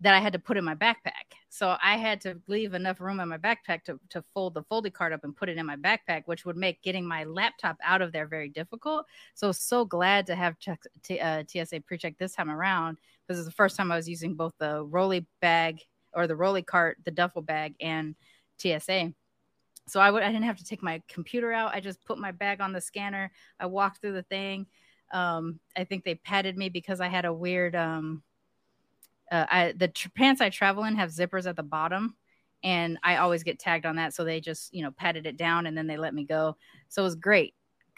that 0.00 0.14
I 0.14 0.20
had 0.20 0.34
to 0.34 0.38
put 0.38 0.56
in 0.56 0.64
my 0.64 0.74
backpack. 0.74 1.32
So 1.48 1.76
I 1.82 1.96
had 1.96 2.20
to 2.22 2.38
leave 2.48 2.74
enough 2.74 3.00
room 3.00 3.18
in 3.20 3.28
my 3.28 3.38
backpack 3.38 3.84
to, 3.84 3.98
to 4.10 4.22
fold 4.34 4.54
the 4.54 4.62
folded 4.64 4.92
card 4.92 5.12
up 5.12 5.24
and 5.24 5.34
put 5.34 5.48
it 5.48 5.56
in 5.56 5.64
my 5.64 5.76
backpack, 5.76 6.24
which 6.26 6.44
would 6.44 6.56
make 6.56 6.82
getting 6.82 7.06
my 7.06 7.24
laptop 7.24 7.78
out 7.82 8.02
of 8.02 8.12
there 8.12 8.26
very 8.26 8.50
difficult. 8.50 9.06
So 9.34 9.52
so 9.52 9.84
glad 9.84 10.26
to 10.26 10.34
have 10.34 10.58
check, 10.58 10.82
t- 11.02 11.20
uh, 11.20 11.44
TSA 11.48 11.80
pre-check 11.80 12.18
this 12.18 12.34
time 12.34 12.50
around 12.50 12.98
because 13.26 13.38
it's 13.38 13.48
the 13.48 13.54
first 13.54 13.76
time 13.76 13.90
I 13.90 13.96
was 13.96 14.08
using 14.08 14.34
both 14.34 14.52
the 14.58 14.84
rolly 14.84 15.26
bag 15.40 15.80
or 16.12 16.26
the 16.26 16.36
rolly 16.36 16.62
cart, 16.62 16.98
the 17.04 17.10
duffel 17.10 17.42
bag, 17.42 17.74
and 17.80 18.14
TSA. 18.58 19.12
So 19.88 20.00
I 20.00 20.10
would 20.10 20.22
I 20.22 20.26
didn't 20.26 20.44
have 20.44 20.58
to 20.58 20.64
take 20.64 20.82
my 20.82 21.00
computer 21.08 21.52
out. 21.52 21.74
I 21.74 21.80
just 21.80 22.04
put 22.04 22.18
my 22.18 22.32
bag 22.32 22.60
on 22.60 22.72
the 22.72 22.80
scanner. 22.80 23.30
I 23.58 23.66
walked 23.66 24.00
through 24.00 24.14
the 24.14 24.24
thing. 24.24 24.66
Um, 25.12 25.60
I 25.76 25.84
think 25.84 26.04
they 26.04 26.16
patted 26.16 26.58
me 26.58 26.68
because 26.68 27.00
I 27.00 27.06
had 27.06 27.24
a 27.24 27.32
weird 27.32 27.76
um, 27.76 28.22
uh, 29.30 29.46
I, 29.50 29.74
the 29.76 29.88
tr- 29.88 30.08
pants 30.14 30.40
I 30.40 30.50
travel 30.50 30.84
in 30.84 30.96
have 30.96 31.10
zippers 31.10 31.46
at 31.46 31.56
the 31.56 31.62
bottom, 31.62 32.16
and 32.62 32.98
I 33.02 33.16
always 33.16 33.42
get 33.42 33.58
tagged 33.58 33.86
on 33.86 33.96
that. 33.96 34.14
So 34.14 34.24
they 34.24 34.40
just 34.40 34.72
you 34.74 34.82
know 34.82 34.90
patted 34.92 35.26
it 35.26 35.36
down 35.36 35.66
and 35.66 35.76
then 35.76 35.86
they 35.86 35.96
let 35.96 36.14
me 36.14 36.24
go. 36.24 36.56
So 36.88 37.02
it 37.02 37.04
was 37.04 37.16
great, 37.16 37.54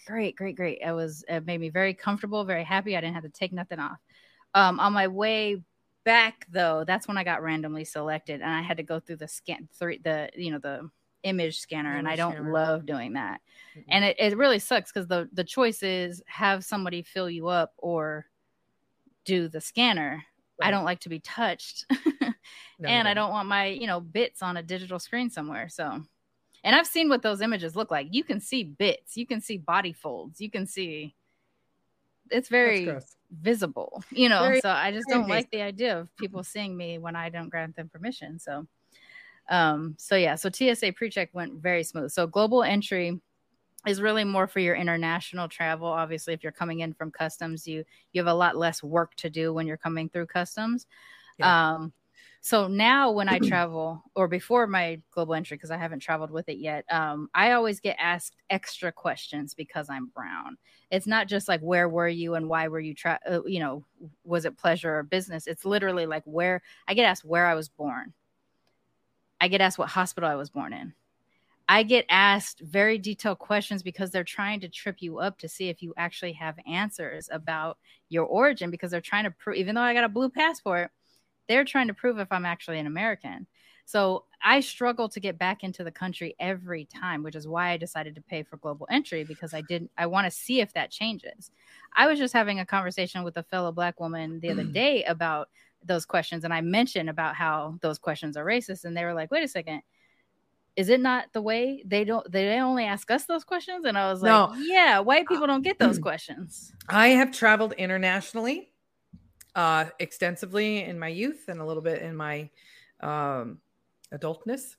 great, 0.07 0.37
great, 0.37 0.57
great. 0.57 0.79
It 0.85 0.93
was 0.93 1.25
it 1.29 1.47
made 1.47 1.61
me 1.61 1.69
very 1.69 1.95
comfortable, 1.95 2.45
very 2.45 2.65
happy. 2.65 2.97
I 2.97 3.01
didn't 3.01 3.15
have 3.15 3.25
to 3.25 3.31
take 3.31 3.53
nothing 3.53 3.79
off. 3.79 3.99
Um, 4.55 4.81
on 4.81 4.93
my 4.93 5.09
way 5.09 5.63
back 6.05 6.47
though, 6.51 6.85
that's 6.87 7.07
when 7.07 7.19
I 7.19 7.25
got 7.25 7.43
randomly 7.43 7.85
selected, 7.85 8.41
and 8.41 8.51
I 8.51 8.63
had 8.63 8.79
to 8.79 8.83
go 8.83 9.01
through 9.01 9.17
the 9.17 9.29
scan 9.29 9.69
three 9.73 9.99
the 10.03 10.31
you 10.35 10.51
know 10.51 10.59
the 10.59 10.91
image 11.25 11.59
scanner 11.59 11.91
image 11.91 11.99
and 11.99 12.09
i 12.09 12.15
don't 12.15 12.35
scanner. 12.35 12.53
love 12.53 12.87
doing 12.87 13.15
that 13.15 13.41
mm-hmm. 13.77 13.81
and 13.89 14.05
it, 14.05 14.17
it 14.21 14.37
really 14.37 14.61
sucks 14.61 14.93
because 14.93 15.09
the 15.09 15.29
the 15.33 15.43
choice 15.43 15.83
is 15.83 16.23
have 16.27 16.65
somebody 16.65 17.03
fill 17.03 17.29
you 17.29 17.49
up 17.49 17.73
or 17.77 18.25
do 19.25 19.49
the 19.49 19.61
scanner 19.61 20.25
Right. 20.59 20.69
I 20.69 20.71
don't 20.71 20.85
like 20.85 21.01
to 21.01 21.09
be 21.09 21.21
touched. 21.21 21.87
no, 22.21 22.33
and 22.85 23.05
no. 23.05 23.11
I 23.11 23.15
don't 23.15 23.31
want 23.31 23.49
my, 23.49 23.67
you 23.67 23.87
know, 23.87 24.01
bits 24.01 24.43
on 24.43 24.57
a 24.57 24.63
digital 24.63 24.99
screen 24.99 25.31
somewhere. 25.31 25.69
So, 25.69 26.03
and 26.65 26.77
I've 26.77 26.87
seen 26.87 27.09
what 27.09 27.23
those 27.23 27.41
images 27.41 27.77
look 27.77 27.91
like. 27.91 28.09
You 28.11 28.25
can 28.25 28.41
see 28.41 28.65
bits, 28.65 29.17
you 29.17 29.27
can 29.27 29.41
see 29.41 29.59
body 29.59 29.93
folds, 29.93 30.41
you 30.41 30.51
can 30.51 30.67
see 30.67 31.15
it's 32.31 32.49
very 32.49 32.91
visible, 33.31 34.03
you 34.11 34.29
know. 34.29 34.43
Very 34.43 34.61
so 34.61 34.71
I 34.71 34.93
just 34.93 35.09
don't 35.09 35.29
like 35.29 35.51
the 35.51 35.63
idea 35.63 35.99
of 35.99 36.15
people 36.17 36.43
seeing 36.43 36.77
me 36.77 36.99
when 36.99 37.17
I 37.17 37.29
don't 37.29 37.49
grant 37.49 37.77
them 37.77 37.89
permission. 37.89 38.39
So, 38.39 38.67
um, 39.49 39.95
so 39.99 40.17
yeah, 40.17 40.35
so 40.35 40.51
TSA 40.51 40.93
pre-check 40.93 41.31
went 41.33 41.55
very 41.55 41.85
smooth. 41.85 42.11
So 42.11 42.27
global 42.27 42.63
entry, 42.63 43.21
is 43.87 44.03
really 44.03 44.25
more 44.25 44.47
for 44.47 44.61
your 44.61 44.75
international 44.75 45.49
travel. 45.49 45.87
Obviously, 45.87 46.35
if 46.35 46.43
you're 46.43 46.53
coming 46.53 46.81
in 46.81 46.93
from 46.93 47.11
customs, 47.11 47.67
you 47.67 47.85
you 48.13 48.21
have 48.21 48.27
a 48.33 48.35
lot 48.35 48.57
less 48.57 48.83
work 48.83 49.15
to 49.17 49.31
do 49.31 49.53
when 49.53 49.67
you're 49.67 49.77
coming 49.77 50.09
through 50.09 50.27
customs. 50.27 50.87
Yeah. 51.39 51.75
Um, 51.75 51.93
so 52.41 52.69
now 52.69 53.11
when 53.11 53.29
I 53.29 53.39
travel, 53.49 54.03
or 54.15 54.29
before 54.29 54.67
my 54.67 55.01
global 55.11 55.35
entry, 55.35 55.57
because 55.57 55.71
I 55.71 55.77
haven't 55.77 56.01
traveled 56.01 56.31
with 56.31 56.49
it 56.49 56.59
yet, 56.59 56.85
um, 56.91 57.29
I 57.35 57.53
always 57.53 57.81
get 57.81 57.97
asked 57.99 58.37
extra 58.51 58.93
questions 58.93 59.55
because 59.55 59.89
I'm 59.89 60.07
brown. 60.07 60.57
It's 60.91 61.07
not 61.07 61.29
just 61.29 61.49
like 61.49 61.61
where 61.61 61.89
were 61.89 62.09
you 62.09 62.35
and 62.35 62.49
why 62.49 62.69
were 62.69 62.81
you, 62.81 62.95
tra- 62.95 63.21
uh, 63.29 63.45
you 63.45 63.61
know, 63.61 63.85
was 64.25 64.45
it 64.45 64.57
pleasure 64.57 64.99
or 64.99 65.03
business? 65.03 65.47
It's 65.47 65.65
literally 65.65 66.07
like 66.07 66.25
where 66.25 66.63
I 66.87 66.95
get 66.95 67.05
asked 67.05 67.25
where 67.25 67.47
I 67.47 67.55
was 67.55 67.69
born. 67.69 68.15
I 69.41 69.49
get 69.49 69.61
asked 69.61 69.79
what 69.79 69.89
hospital 69.89 70.29
I 70.29 70.35
was 70.35 70.51
born 70.51 70.73
in. 70.73 70.95
I 71.69 71.83
get 71.83 72.07
asked 72.09 72.61
very 72.61 72.99
detailed 72.99 73.39
questions 73.39 73.83
because 73.83 74.11
they're 74.11 74.25
trying 74.25 74.61
to 74.61 74.69
trip 74.69 74.97
you 75.01 75.19
up 75.19 75.39
to 75.39 75.49
see 75.49 75.69
if 75.69 75.83
you 75.83 75.93
actually 75.99 76.33
have 76.33 76.57
answers 76.67 77.29
about 77.31 77.77
your 78.09 78.25
origin 78.25 78.71
because 78.71 78.91
they're 78.91 79.03
trying 79.03 79.25
to 79.25 79.31
prove, 79.31 79.57
even 79.57 79.75
though 79.75 79.83
I 79.83 79.93
got 79.93 80.05
a 80.05 80.09
blue 80.09 80.31
passport, 80.31 80.91
they're 81.47 81.65
trying 81.65 81.89
to 81.89 81.95
prove 81.95 82.19
if 82.19 82.33
I'm 82.33 82.47
actually 82.47 82.79
an 82.79 82.87
American. 82.87 83.47
So 83.85 84.25
I 84.43 84.61
struggle 84.61 85.09
to 85.11 85.21
get 85.21 85.39
back 85.39 85.63
into 85.63 85.85
the 85.85 85.91
country 85.91 86.35
every 86.39 86.87
time, 86.87 87.23
which 87.23 87.35
is 87.35 87.49
why 87.49 87.71
I 87.71 87.77
decided 87.77 88.15
to 88.15 88.23
pay 88.23 88.43
for 88.43 88.57
global 88.59 88.87
entry 88.91 89.25
because 89.25 89.53
I 89.53 89.63
didn't 89.63 89.91
I 89.97 90.07
want 90.07 90.27
to 90.27 90.31
see 90.31 90.61
if 90.61 90.73
that 90.75 90.91
changes. 90.91 91.51
I 91.97 92.07
was 92.07 92.19
just 92.19 92.35
having 92.35 92.61
a 92.61 92.67
conversation 92.67 93.25
with 93.25 93.37
a 93.37 93.43
fellow 93.43 93.73
black 93.73 94.01
woman 94.01 94.41
the 94.41 94.51
other 94.51 94.65
mm. 94.65 94.73
day 94.73 95.05
about 95.05 95.49
those 95.85 96.05
questions 96.05 96.45
and 96.45 96.53
I 96.53 96.61
mentioned 96.61 97.09
about 97.09 97.35
how 97.35 97.79
those 97.81 97.99
questions 97.99 98.37
are 98.37 98.45
racist 98.45 98.85
and 98.85 98.97
they 98.97 99.05
were 99.05 99.15
like, 99.15 99.31
"Wait 99.31 99.45
a 99.45 99.49
second. 99.49 99.83
Is 100.79 100.89
it 100.89 101.01
not 101.01 101.27
the 101.33 101.43
way 101.43 101.83
they 101.85 102.05
don't 102.05 102.31
they 102.31 102.61
only 102.61 102.85
ask 102.85 103.11
us 103.11 103.25
those 103.25 103.43
questions?" 103.43 103.85
And 103.85 103.99
I 103.99 104.11
was 104.11 104.23
like, 104.23 104.31
no. 104.31 104.55
"Yeah, 104.57 105.01
white 105.01 105.27
people 105.27 105.49
don't 105.49 105.63
get 105.63 105.79
those 105.79 105.99
questions." 106.09 106.73
I 106.89 107.09
have 107.09 107.33
traveled 107.33 107.73
internationally 107.73 108.71
uh, 109.57 109.87
extensively 109.99 110.85
in 110.85 110.97
my 110.97 111.09
youth 111.09 111.49
and 111.49 111.61
a 111.61 111.67
little 111.67 111.83
bit 111.83 112.01
in 112.01 112.15
my 112.15 112.49
um, 113.01 113.59
adultness. 114.15 114.77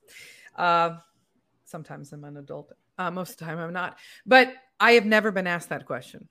Uh, 0.56 0.92
sometimes 1.66 2.14
I'm 2.14 2.24
an 2.24 2.38
adult. 2.38 2.72
Uh, 2.98 3.12
most 3.12 3.32
of 3.32 3.38
the 3.38 3.46
time 3.46 3.60
I'm 3.60 3.74
not. 3.74 3.98
But 4.26 4.54
I 4.80 4.94
have 4.94 5.06
never 5.06 5.32
been 5.32 5.48
asked 5.48 5.68
that 5.68 5.86
question. 5.86 6.30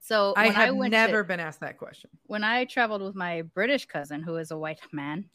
So 0.00 0.32
I 0.34 0.48
have 0.48 0.74
I 0.74 0.88
never 0.88 1.22
to, 1.22 1.28
been 1.28 1.40
asked 1.40 1.60
that 1.60 1.76
question. 1.76 2.08
When 2.24 2.42
I 2.42 2.64
traveled 2.64 3.02
with 3.02 3.14
my 3.14 3.42
British 3.42 3.84
cousin, 3.84 4.22
who 4.22 4.36
is 4.36 4.50
a 4.50 4.56
white 4.56 4.80
man, 4.92 5.26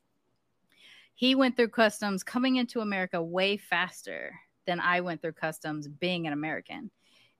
he 1.16 1.34
went 1.34 1.56
through 1.56 1.70
customs 1.70 2.24
coming 2.24 2.58
into 2.58 2.82
America 2.82 3.22
way 3.22 3.58
faster 3.58 4.36
than 4.68 4.80
I 4.80 5.02
went 5.02 5.22
through 5.22 5.34
customs 5.34 5.88
being 5.88 6.28
an 6.28 6.34
American. 6.34 6.92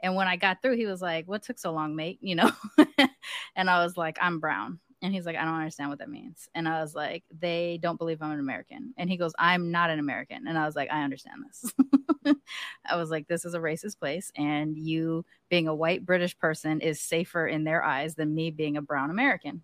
And 0.02 0.16
when 0.16 0.28
I 0.28 0.36
got 0.38 0.62
through, 0.62 0.78
he 0.78 0.86
was 0.86 1.02
like, 1.02 1.28
What 1.28 1.44
took 1.44 1.60
so 1.60 1.72
long, 1.72 1.96
mate? 1.96 2.20
You 2.22 2.36
know? 2.36 2.52
and 3.56 3.70
I 3.70 3.84
was 3.84 3.98
like, 3.98 4.18
I'm 4.22 4.40
brown. 4.40 4.80
And 5.02 5.14
he's 5.14 5.26
like, 5.26 5.36
I 5.36 5.44
don't 5.44 5.56
understand 5.56 5.90
what 5.90 6.00
that 6.00 6.10
means. 6.10 6.50
And 6.56 6.68
I 6.68 6.82
was 6.82 6.96
like, 6.96 7.24
they 7.38 7.78
don't 7.82 7.98
believe 7.98 8.22
I'm 8.22 8.32
an 8.32 8.40
American. 8.40 8.94
And 8.98 9.10
he 9.10 9.18
goes, 9.18 9.34
I'm 9.38 9.70
not 9.70 9.90
an 9.90 10.00
American. 10.00 10.48
And 10.48 10.58
I 10.58 10.66
was 10.66 10.76
like, 10.76 10.90
I 10.90 11.04
understand 11.04 11.44
this. 11.46 12.36
I 12.86 12.96
was 12.96 13.12
like, 13.12 13.28
this 13.28 13.46
is 13.46 13.54
a 13.54 13.60
racist 13.60 14.00
place. 14.00 14.32
And 14.36 14.78
you 14.78 15.26
being 15.50 15.68
a 15.68 15.76
white 15.76 16.06
British 16.06 16.38
person 16.38 16.82
is 16.82 17.02
safer 17.02 17.46
in 17.46 17.66
their 17.66 17.84
eyes 17.84 18.16
than 18.16 18.34
me 18.34 18.52
being 18.52 18.78
a 18.78 18.82
brown 18.82 19.12
American. 19.12 19.62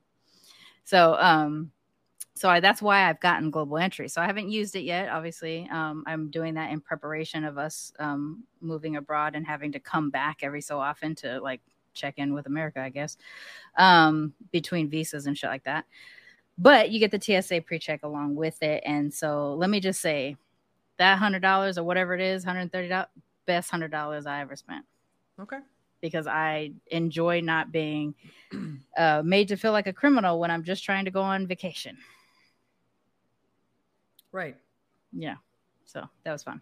So, 0.84 1.16
um, 1.18 1.72
so 2.42 2.50
I, 2.50 2.60
that's 2.60 2.82
why 2.82 3.08
I've 3.08 3.20
gotten 3.20 3.52
global 3.52 3.78
entry. 3.78 4.08
So 4.08 4.20
I 4.20 4.26
haven't 4.26 4.50
used 4.50 4.76
it 4.76 4.82
yet. 4.82 5.10
Obviously, 5.10 5.70
um, 5.72 6.04
I'm 6.08 6.32
doing 6.32 6.56
that 6.56 6.72
in 6.72 6.82
preparation 6.82 7.44
of 7.44 7.60
us 7.60 7.94
um, 8.00 8.46
moving 8.62 8.96
abroad 8.96 9.36
and 9.36 9.46
having 9.46 9.72
to 9.74 9.80
come 9.80 10.10
back 10.10 10.40
every 10.42 10.62
so 10.62 10.80
often 10.80 11.14
to 11.18 11.40
like 11.40 11.62
check 11.94 12.16
in 12.18 12.34
with 12.34 12.48
America, 12.48 12.82
I 12.82 12.90
guess, 12.90 13.16
um, 13.78 14.34
between 14.52 14.90
visas 14.90 15.28
and 15.28 15.38
shit 15.38 15.52
like 15.52 15.66
that. 15.66 15.86
But 16.58 16.90
you 16.90 17.00
get 17.00 17.12
the 17.12 17.22
TSA 17.22 17.62
pre 17.62 17.78
check 17.78 18.02
along 18.02 18.34
with 18.34 18.64
it. 18.64 18.82
And 18.88 19.14
so 19.14 19.54
let 19.54 19.70
me 19.70 19.80
just 19.80 20.02
say 20.02 20.36
that 20.98 21.20
$100 21.20 21.78
or 21.78 21.84
whatever 21.84 22.16
it 22.16 22.22
is, 22.22 22.44
$130, 22.44 23.06
best 23.46 23.72
$100 23.72 24.26
I 24.26 24.42
ever 24.42 24.56
spent. 24.56 24.84
Okay. 25.40 25.60
Because 26.02 26.26
I 26.26 26.72
enjoy 26.88 27.42
not 27.42 27.72
being 27.72 28.16
uh, 28.98 29.22
made 29.24 29.50
to 29.50 29.58
feel 29.58 29.74
like 29.74 29.86
a 29.86 29.94
criminal 29.94 30.40
when 30.40 30.50
I'm 30.50 30.64
just 30.64 30.84
trying 30.84 31.06
to 31.06 31.12
go 31.12 31.22
on 31.22 31.46
vacation. 31.46 32.00
Right. 34.32 34.56
Yeah. 35.12 35.36
So 35.86 36.08
that 36.24 36.32
was 36.32 36.44
fun. 36.44 36.62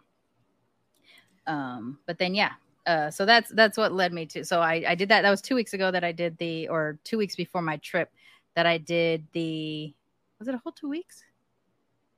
Um, 1.46 1.98
but 2.06 2.18
then 2.18 2.34
yeah, 2.34 2.52
uh, 2.86 3.10
so 3.10 3.24
that's 3.24 3.50
that's 3.50 3.76
what 3.76 3.92
led 3.92 4.12
me 4.12 4.26
to. 4.26 4.44
So 4.44 4.60
I 4.60 4.84
I 4.88 4.94
did 4.94 5.08
that. 5.08 5.22
That 5.22 5.30
was 5.30 5.40
two 5.40 5.54
weeks 5.54 5.74
ago 5.74 5.90
that 5.90 6.04
I 6.04 6.12
did 6.12 6.38
the, 6.38 6.68
or 6.68 6.98
two 7.04 7.18
weeks 7.18 7.36
before 7.36 7.62
my 7.62 7.76
trip 7.78 8.10
that 8.56 8.66
I 8.66 8.78
did 8.78 9.26
the. 9.32 9.94
Was 10.38 10.48
it 10.48 10.54
a 10.54 10.58
whole 10.58 10.72
two 10.72 10.88
weeks? 10.88 11.22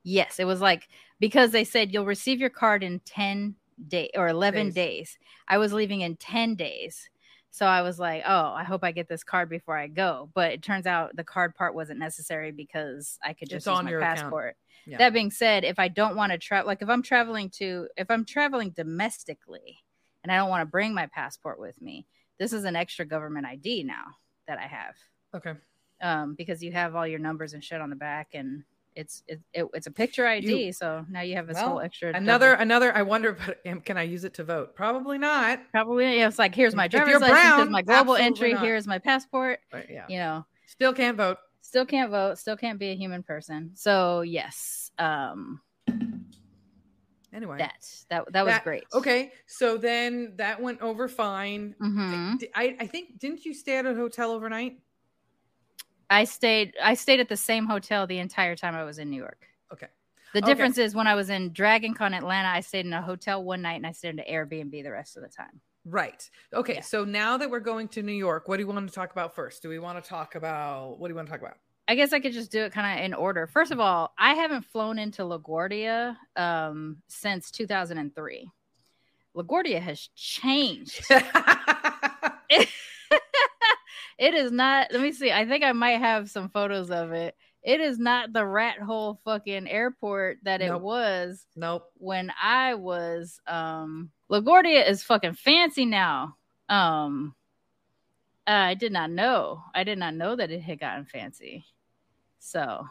Yes, 0.04 0.38
it 0.38 0.44
was 0.44 0.60
like 0.60 0.88
because 1.20 1.50
they 1.50 1.64
said 1.64 1.92
you'll 1.92 2.06
receive 2.06 2.40
your 2.40 2.50
card 2.50 2.82
in 2.82 3.00
ten 3.00 3.54
day 3.88 4.10
or 4.16 4.28
eleven 4.28 4.66
days. 4.66 4.74
days. 4.74 5.18
I 5.48 5.58
was 5.58 5.72
leaving 5.72 6.00
in 6.00 6.16
ten 6.16 6.54
days. 6.54 7.08
So 7.50 7.66
I 7.66 7.82
was 7.82 7.98
like, 7.98 8.22
oh, 8.26 8.54
I 8.54 8.64
hope 8.64 8.82
I 8.82 8.92
get 8.92 9.08
this 9.08 9.22
card 9.22 9.50
before 9.50 9.76
I 9.76 9.86
go. 9.86 10.30
But 10.32 10.52
it 10.52 10.62
turns 10.62 10.86
out 10.86 11.14
the 11.14 11.24
card 11.24 11.54
part 11.54 11.74
wasn't 11.74 11.98
necessary 11.98 12.50
because 12.50 13.18
I 13.22 13.34
could 13.34 13.50
just 13.50 13.66
it's 13.66 13.76
use 13.76 13.84
my 13.84 14.00
passport. 14.00 14.56
Yeah. 14.86 14.98
That 14.98 15.12
being 15.12 15.30
said, 15.30 15.64
if 15.64 15.78
I 15.78 15.88
don't 15.88 16.16
want 16.16 16.32
to 16.32 16.38
travel, 16.38 16.66
like 16.66 16.82
if 16.82 16.88
I'm 16.88 17.02
traveling 17.02 17.50
to, 17.58 17.88
if 17.96 18.10
I'm 18.10 18.24
traveling 18.24 18.70
domestically, 18.70 19.78
and 20.22 20.32
I 20.32 20.36
don't 20.36 20.48
want 20.48 20.62
to 20.62 20.66
bring 20.66 20.94
my 20.94 21.06
passport 21.06 21.58
with 21.58 21.80
me. 21.80 22.06
This 22.38 22.52
is 22.52 22.64
an 22.64 22.76
extra 22.76 23.04
government 23.04 23.46
ID 23.46 23.84
now 23.84 24.04
that 24.48 24.58
I 24.58 24.66
have. 24.66 24.94
Okay. 25.34 25.54
Um, 26.00 26.34
because 26.34 26.62
you 26.62 26.72
have 26.72 26.96
all 26.96 27.06
your 27.06 27.18
numbers 27.18 27.54
and 27.54 27.62
shit 27.62 27.80
on 27.80 27.90
the 27.90 27.96
back, 27.96 28.30
and 28.34 28.64
it's 28.96 29.22
it, 29.28 29.40
it 29.54 29.66
it's 29.72 29.86
a 29.86 29.90
picture 29.90 30.26
ID. 30.26 30.66
You, 30.66 30.72
so 30.72 31.06
now 31.08 31.20
you 31.20 31.36
have 31.36 31.46
this 31.46 31.54
well, 31.54 31.70
whole 31.70 31.80
extra. 31.80 32.12
Another 32.12 32.50
double. 32.50 32.62
another. 32.62 32.96
I 32.96 33.02
wonder, 33.02 33.32
but 33.46 33.84
can 33.84 33.96
I 33.96 34.02
use 34.02 34.24
it 34.24 34.34
to 34.34 34.44
vote? 34.44 34.74
Probably 34.74 35.18
not. 35.18 35.60
Probably. 35.70 36.18
Yeah, 36.18 36.28
it's 36.28 36.38
like 36.38 36.54
here's 36.54 36.74
my 36.74 36.88
driver's 36.88 37.20
license, 37.20 37.30
brown, 37.30 37.70
my 37.70 37.82
global 37.82 38.16
entry, 38.16 38.52
not. 38.52 38.64
here's 38.64 38.86
my 38.86 38.98
passport. 38.98 39.60
Right, 39.72 39.86
yeah. 39.88 40.06
You 40.08 40.18
know, 40.18 40.46
still 40.66 40.92
can't 40.92 41.16
vote. 41.16 41.38
Still 41.62 41.86
can't 41.86 42.10
vote. 42.10 42.38
Still 42.38 42.56
can't 42.56 42.78
be 42.78 42.90
a 42.90 42.94
human 42.94 43.22
person. 43.22 43.70
So 43.74 44.20
yes. 44.20 44.90
Um 44.98 45.60
anyway 47.32 47.58
that 47.58 47.86
that 48.10 48.32
that 48.32 48.44
was 48.44 48.54
that, 48.54 48.64
great 48.64 48.84
okay 48.92 49.32
so 49.46 49.76
then 49.76 50.32
that 50.36 50.60
went 50.60 50.80
over 50.80 51.08
fine 51.08 51.74
mm-hmm. 51.80 52.34
I, 52.54 52.76
I 52.80 52.86
think 52.86 53.18
didn't 53.18 53.44
you 53.44 53.54
stay 53.54 53.78
at 53.78 53.86
a 53.86 53.94
hotel 53.94 54.30
overnight 54.30 54.78
i 56.10 56.24
stayed 56.24 56.74
i 56.82 56.94
stayed 56.94 57.20
at 57.20 57.28
the 57.28 57.36
same 57.36 57.66
hotel 57.66 58.06
the 58.06 58.18
entire 58.18 58.54
time 58.54 58.74
i 58.74 58.84
was 58.84 58.98
in 58.98 59.10
new 59.10 59.16
york 59.16 59.46
okay 59.72 59.88
the 60.34 60.42
difference 60.42 60.78
okay. 60.78 60.84
is 60.84 60.94
when 60.94 61.06
i 61.06 61.14
was 61.14 61.30
in 61.30 61.52
dragon 61.52 61.94
con 61.94 62.12
atlanta 62.12 62.48
i 62.48 62.60
stayed 62.60 62.86
in 62.86 62.92
a 62.92 63.02
hotel 63.02 63.42
one 63.42 63.62
night 63.62 63.76
and 63.76 63.86
i 63.86 63.92
stayed 63.92 64.10
in 64.10 64.18
an 64.18 64.26
airbnb 64.30 64.82
the 64.82 64.90
rest 64.90 65.16
of 65.16 65.22
the 65.22 65.28
time 65.28 65.60
Right. 65.84 66.28
Okay. 66.52 66.74
Yeah. 66.74 66.80
So 66.80 67.04
now 67.04 67.36
that 67.36 67.50
we're 67.50 67.60
going 67.60 67.88
to 67.88 68.02
New 68.02 68.12
York, 68.12 68.48
what 68.48 68.56
do 68.56 68.62
you 68.62 68.68
want 68.68 68.88
to 68.88 68.94
talk 68.94 69.12
about 69.12 69.34
first? 69.34 69.62
Do 69.62 69.68
we 69.68 69.78
want 69.78 70.02
to 70.02 70.08
talk 70.08 70.34
about 70.34 70.98
what 70.98 71.08
do 71.08 71.12
you 71.12 71.16
want 71.16 71.26
to 71.28 71.32
talk 71.32 71.40
about? 71.40 71.56
I 71.88 71.94
guess 71.96 72.12
I 72.12 72.20
could 72.20 72.32
just 72.32 72.52
do 72.52 72.62
it 72.62 72.72
kind 72.72 72.98
of 72.98 73.04
in 73.04 73.12
order. 73.12 73.46
First 73.46 73.72
of 73.72 73.80
all, 73.80 74.12
I 74.16 74.34
haven't 74.34 74.64
flown 74.64 74.98
into 74.98 75.22
LaGuardia 75.22 76.16
um, 76.36 76.98
since 77.08 77.50
2003. 77.50 78.48
LaGuardia 79.36 79.80
has 79.80 80.08
changed. 80.14 81.04
it, 81.10 82.68
it 84.18 84.34
is 84.34 84.52
not. 84.52 84.92
Let 84.92 85.02
me 85.02 85.12
see. 85.12 85.32
I 85.32 85.46
think 85.46 85.64
I 85.64 85.72
might 85.72 85.98
have 85.98 86.30
some 86.30 86.48
photos 86.48 86.90
of 86.90 87.12
it. 87.12 87.34
It 87.62 87.80
is 87.80 87.98
not 87.98 88.32
the 88.32 88.44
rat 88.44 88.78
hole 88.80 89.20
fucking 89.24 89.68
airport 89.68 90.38
that 90.42 90.60
nope. 90.60 90.70
it 90.70 90.80
was. 90.82 91.46
Nope. 91.54 91.90
When 91.96 92.32
I 92.40 92.74
was 92.74 93.40
um 93.46 94.10
LaGuardia 94.32 94.88
is 94.88 95.02
fucking 95.02 95.34
fancy 95.34 95.84
now. 95.84 96.36
Um 96.68 97.34
I 98.46 98.74
did 98.74 98.92
not 98.92 99.10
know. 99.10 99.62
I 99.74 99.84
did 99.84 99.98
not 99.98 100.14
know 100.14 100.34
that 100.36 100.50
it 100.50 100.60
had 100.60 100.80
gotten 100.80 101.04
fancy. 101.04 101.64
So, 102.38 102.86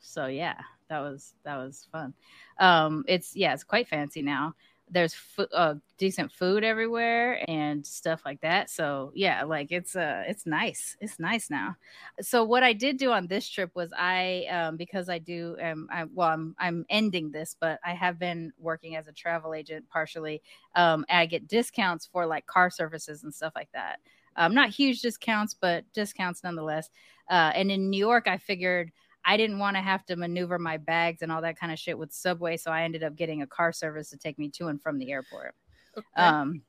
so 0.00 0.26
yeah, 0.26 0.60
that 0.88 1.00
was 1.00 1.34
that 1.44 1.56
was 1.56 1.86
fun. 1.92 2.14
Um, 2.58 3.04
it's 3.06 3.36
yeah, 3.36 3.54
it's 3.54 3.64
quite 3.64 3.88
fancy 3.88 4.22
now. 4.22 4.54
There's 4.90 5.14
fo- 5.14 5.46
uh, 5.54 5.74
decent 5.98 6.32
food 6.32 6.64
everywhere 6.64 7.44
and 7.48 7.86
stuff 7.86 8.22
like 8.24 8.40
that. 8.40 8.70
So 8.70 9.12
yeah, 9.14 9.44
like 9.44 9.72
it's 9.72 9.96
uh 9.96 10.24
it's 10.26 10.46
nice. 10.46 10.96
It's 11.00 11.18
nice 11.18 11.50
now. 11.50 11.76
So 12.20 12.44
what 12.44 12.62
I 12.62 12.72
did 12.72 12.96
do 12.96 13.12
on 13.12 13.26
this 13.26 13.48
trip 13.48 13.70
was 13.74 13.92
I 13.96 14.46
um 14.50 14.76
because 14.76 15.08
I 15.08 15.18
do 15.18 15.56
um 15.62 15.88
I 15.90 16.04
well 16.04 16.28
I'm 16.28 16.54
I'm 16.58 16.86
ending 16.90 17.30
this, 17.30 17.54
but 17.58 17.80
I 17.84 17.94
have 17.94 18.18
been 18.18 18.52
working 18.58 18.96
as 18.96 19.08
a 19.08 19.12
travel 19.12 19.54
agent 19.54 19.88
partially. 19.90 20.42
Um, 20.74 21.04
I 21.08 21.26
get 21.26 21.48
discounts 21.48 22.06
for 22.06 22.26
like 22.26 22.46
car 22.46 22.70
services 22.70 23.22
and 23.24 23.34
stuff 23.34 23.52
like 23.54 23.70
that. 23.74 24.00
Um, 24.36 24.54
not 24.54 24.70
huge 24.70 25.00
discounts, 25.00 25.54
but 25.54 25.84
discounts 25.92 26.44
nonetheless. 26.44 26.90
Uh, 27.28 27.52
and 27.54 27.70
in 27.70 27.90
New 27.90 27.98
York, 27.98 28.28
I 28.28 28.38
figured 28.38 28.92
I 29.24 29.36
didn't 29.36 29.58
want 29.58 29.76
to 29.76 29.82
have 29.82 30.04
to 30.06 30.16
maneuver 30.16 30.58
my 30.58 30.76
bags 30.76 31.22
and 31.22 31.30
all 31.30 31.42
that 31.42 31.58
kind 31.58 31.72
of 31.72 31.78
shit 31.78 31.98
with 31.98 32.12
Subway, 32.12 32.56
so 32.56 32.70
I 32.70 32.82
ended 32.82 33.02
up 33.02 33.16
getting 33.16 33.42
a 33.42 33.46
car 33.46 33.72
service 33.72 34.10
to 34.10 34.16
take 34.16 34.38
me 34.38 34.48
to 34.50 34.68
and 34.68 34.80
from 34.80 34.98
the 34.98 35.12
airport. 35.12 35.54
Okay. 35.96 36.06
Um, 36.16 36.62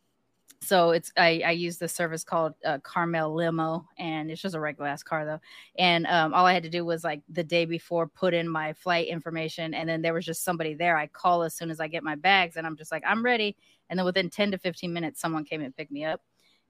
so 0.61 0.91
it's 0.91 1.11
I, 1.15 1.41
I 1.45 1.51
use 1.51 1.77
the 1.77 1.87
service 1.87 2.23
called 2.23 2.53
uh, 2.65 2.79
Carmel 2.79 3.33
Limo, 3.33 3.85
and 3.97 4.29
it's 4.29 4.41
just 4.41 4.55
a 4.55 4.59
regular 4.59 4.89
ass 4.89 5.03
car 5.03 5.23
though. 5.25 5.39
And 5.77 6.05
um, 6.07 6.33
all 6.33 6.45
I 6.45 6.51
had 6.51 6.63
to 6.63 6.69
do 6.69 6.83
was 6.83 7.03
like 7.03 7.21
the 7.29 7.43
day 7.43 7.63
before 7.63 8.07
put 8.07 8.33
in 8.33 8.49
my 8.49 8.73
flight 8.73 9.07
information, 9.07 9.73
and 9.73 9.87
then 9.87 10.01
there 10.01 10.13
was 10.13 10.25
just 10.25 10.43
somebody 10.43 10.73
there. 10.73 10.97
I 10.97 11.07
call 11.07 11.43
as 11.43 11.55
soon 11.55 11.71
as 11.71 11.79
I 11.79 11.87
get 11.87 12.03
my 12.03 12.15
bags, 12.15 12.57
and 12.57 12.67
I'm 12.67 12.75
just 12.75 12.91
like 12.91 13.03
I'm 13.07 13.23
ready. 13.23 13.55
And 13.89 13.97
then 13.97 14.05
within 14.05 14.29
ten 14.29 14.51
to 14.51 14.57
fifteen 14.57 14.91
minutes, 14.91 15.21
someone 15.21 15.45
came 15.45 15.61
and 15.61 15.75
picked 15.75 15.91
me 15.91 16.03
up 16.03 16.21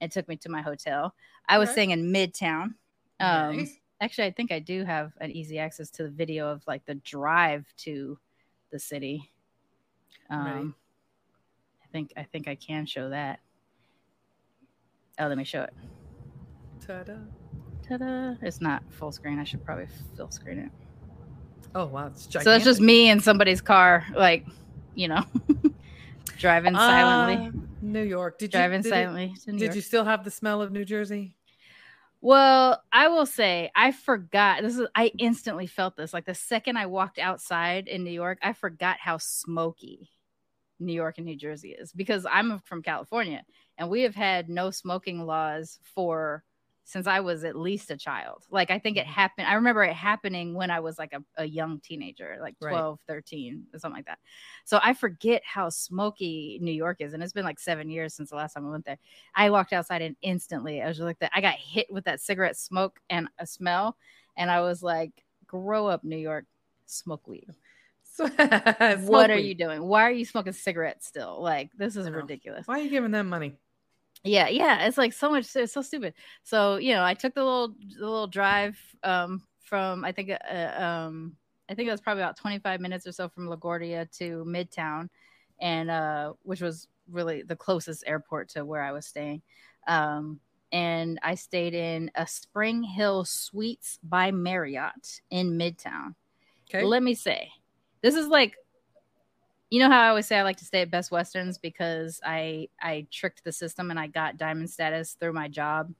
and 0.02 0.12
took 0.12 0.28
me 0.28 0.38
to 0.38 0.50
my 0.50 0.62
hotel. 0.62 1.16
I 1.48 1.58
was 1.58 1.72
staying 1.72 1.90
in 1.90 2.14
Midtown. 2.14 2.76
Um, 3.20 3.58
nice. 3.58 3.79
Actually, 4.02 4.28
I 4.28 4.32
think 4.32 4.52
I 4.52 4.60
do 4.60 4.86
have 4.86 5.12
an 5.20 5.32
easy 5.32 5.60
access 5.60 5.90
to 5.92 6.04
the 6.04 6.10
video 6.10 6.48
of 6.48 6.66
like 6.68 6.86
the 6.86 6.96
drive 6.96 7.66
to 7.78 8.18
the 8.72 8.80
city. 8.80 9.32
Um, 10.30 10.76
I 11.84 11.88
think 11.92 12.14
I 12.16 12.24
think 12.24 12.48
I 12.48 12.56
can 12.56 12.86
show 12.86 13.10
that. 13.10 13.40
Oh, 15.20 15.28
let 15.28 15.38
me 15.38 15.44
show 15.44 15.64
it. 15.64 15.74
Ta-da. 16.86 17.16
Ta-da. 17.88 18.36
It's 18.42 18.62
not 18.62 18.84
full 18.90 19.12
screen. 19.12 19.38
I 19.38 19.44
should 19.44 19.66
probably 19.66 19.88
full 20.16 20.32
screen 20.32 20.60
it. 20.60 20.72
Oh 21.76 21.86
wow, 21.86 22.08
it's 22.08 22.26
gigantic. 22.26 22.46
So 22.46 22.56
it's 22.56 22.66
just 22.66 22.82
me 22.82 23.10
in 23.10 23.20
somebody's 23.20 23.62
car, 23.62 24.06
like, 24.16 24.46
you 24.96 25.08
know, 25.08 25.24
driving 26.38 26.76
uh, 26.76 26.80
silently. 26.80 27.62
New 27.82 28.04
York. 28.04 28.40
Did 28.40 28.52
driving 28.52 28.80
you, 28.80 28.84
did 28.84 28.90
silently. 28.90 29.34
It, 29.36 29.52
did 29.52 29.62
York. 29.62 29.76
you 29.76 29.82
still 29.82 30.06
have 30.06 30.24
the 30.24 30.32
smell 30.32 30.62
of 30.62 30.72
New 30.72 30.86
Jersey? 30.86 31.36
Well, 32.22 32.84
I 32.92 33.08
will 33.08 33.26
say 33.26 33.72
I 33.76 33.92
forgot. 33.92 34.62
This 34.62 34.78
is 34.78 34.88
I 34.96 35.12
instantly 35.18 35.68
felt 35.68 35.96
this. 35.96 36.14
Like 36.14 36.26
the 36.26 36.36
second 36.36 36.78
I 36.78 36.86
walked 36.86 37.18
outside 37.18 37.88
in 37.88 38.04
New 38.04 38.12
York, 38.12 38.40
I 38.42 38.54
forgot 38.54 38.98
how 39.00 39.18
smoky 39.18 40.10
New 40.80 40.94
York 40.94 41.18
and 41.18 41.26
New 41.26 41.38
Jersey 41.38 41.72
is 41.72 41.94
because 41.94 42.26
I'm 42.30 42.60
from 42.60 42.84
California 42.84 43.44
and 43.78 43.90
we 43.90 44.02
have 44.04 44.16
had 44.16 44.50
no 44.50 44.72
smoking 44.72 45.26
laws 45.26 45.80
for 45.96 46.44
since 46.90 47.06
I 47.06 47.20
was 47.20 47.44
at 47.44 47.56
least 47.56 47.92
a 47.92 47.98
child. 47.98 48.48
Like 48.50 48.72
I 48.72 48.80
think 48.80 48.98
it 48.98 49.02
mm-hmm. 49.02 49.12
happened. 49.12 49.48
I 49.48 49.54
remember 49.54 49.84
it 49.84 49.94
happening 49.94 50.56
when 50.56 50.72
I 50.72 50.80
was 50.80 50.98
like 50.98 51.14
a, 51.14 51.22
a 51.38 51.46
young 51.46 51.80
teenager, 51.82 52.40
like 52.42 52.58
12, 52.58 53.00
right. 53.08 53.16
13, 53.16 53.66
something 53.78 53.96
like 53.96 54.08
that. 54.08 54.18
So 54.66 54.80
I 54.82 54.96
forget 54.96 55.44
how 55.46 55.70
smoky 55.70 56.58
New 56.64 56.72
York 56.72 56.98
is. 57.00 57.14
And 57.14 57.22
it's 57.22 57.32
been 57.32 57.46
like 57.46 57.60
seven 57.60 57.92
years 57.92 58.16
since 58.16 58.32
the 58.32 58.38
last 58.38 58.54
time 58.54 58.66
I 58.66 58.72
went 58.72 58.86
there. 58.86 58.98
I 59.36 59.52
walked 59.52 59.72
outside 59.72 60.02
and 60.02 60.16
instantly 60.24 60.82
I 60.82 60.88
was 60.88 61.00
like 61.00 61.20
that. 61.20 61.30
I 61.36 61.42
got 61.42 61.54
hit 61.54 61.86
with 61.92 62.06
that 62.06 62.22
cigarette 62.22 62.58
smoke 62.58 63.00
and 63.12 63.28
a 63.38 63.46
smell. 63.46 63.96
And 64.36 64.50
I 64.50 64.62
was 64.62 64.82
like, 64.82 65.12
grow 65.46 65.86
up, 65.86 66.04
New 66.04 66.18
York, 66.18 66.46
smoke 66.88 67.28
weed. 67.28 67.50
what 68.18 69.30
are 69.30 69.38
you 69.38 69.54
doing? 69.54 69.84
Why 69.84 70.02
are 70.02 70.12
you 70.12 70.26
smoking 70.26 70.54
cigarettes 70.54 71.06
still? 71.06 71.40
Like 71.40 71.70
this 71.78 71.96
is 71.96 72.10
ridiculous. 72.10 72.66
Why 72.66 72.80
are 72.80 72.84
you 72.84 72.90
giving 72.90 73.12
them 73.12 73.30
money? 73.30 73.60
Yeah, 74.24 74.50
yeah, 74.50 74.86
it's 74.86 74.98
like 74.98 75.14
so 75.14 75.30
much. 75.30 75.56
It's 75.56 75.74
so 75.74 75.82
stupid. 75.82 76.14
So 76.44 76.76
you 76.78 76.94
know, 76.94 77.04
I 77.04 77.14
took 77.14 77.34
the 77.34 77.44
little 77.44 77.70
the 77.70 78.00
little 78.00 78.28
drive 78.28 78.78
um, 79.04 79.44
from 79.62 80.04
I 80.04 80.12
think 80.12 80.32
uh, 80.32 80.84
um, 80.84 81.36
I 81.70 81.76
think 81.76 81.88
it 81.88 81.92
was 81.92 82.02
probably 82.02 82.24
about 82.24 82.38
25 82.38 82.82
minutes 82.82 83.08
or 83.08 83.12
so 83.12 83.30
from 83.30 83.48
LaGuardia 83.48 84.12
to 84.18 84.44
Midtown, 84.46 85.10
and 85.62 85.90
uh, 85.90 86.34
which 86.44 86.62
was 86.62 86.88
really 87.10 87.44
the 87.44 87.56
closest 87.56 88.04
airport 88.06 88.50
to 88.50 88.66
where 88.66 88.82
I 88.82 88.92
was 88.92 89.06
staying. 89.06 89.42
Um, 89.88 90.40
and 90.72 91.20
I 91.24 91.36
stayed 91.36 91.74
in 91.74 92.12
a 92.16 92.28
Spring 92.28 92.84
Hill 92.84 93.26
Suites 93.26 94.00
by 94.04 94.32
Marriott 94.32 95.22
in 95.32 95.58
Midtown. 95.58 96.16
Okay. 96.70 96.84
Let 96.84 97.02
me 97.02 97.16
say, 97.16 97.50
this 98.02 98.16
is 98.16 98.28
like 98.28 98.56
you 99.70 99.80
know 99.80 99.90
how 99.90 100.02
I 100.02 100.10
always 100.10 100.26
say 100.26 100.38
I 100.38 100.44
like 100.44 100.58
to 100.58 100.66
stay 100.66 100.82
at 100.82 100.92
Best 100.92 101.12
Westerns 101.12 101.58
because 101.58 102.20
I 102.26 102.70
I 102.82 103.08
tricked 103.12 103.44
the 103.44 103.52
system 103.52 103.92
and 103.92 104.00
I 104.00 104.08
got 104.08 104.38
diamond 104.38 104.70
status 104.70 105.16
through 105.20 105.34
my 105.34 105.48
job 105.48 105.94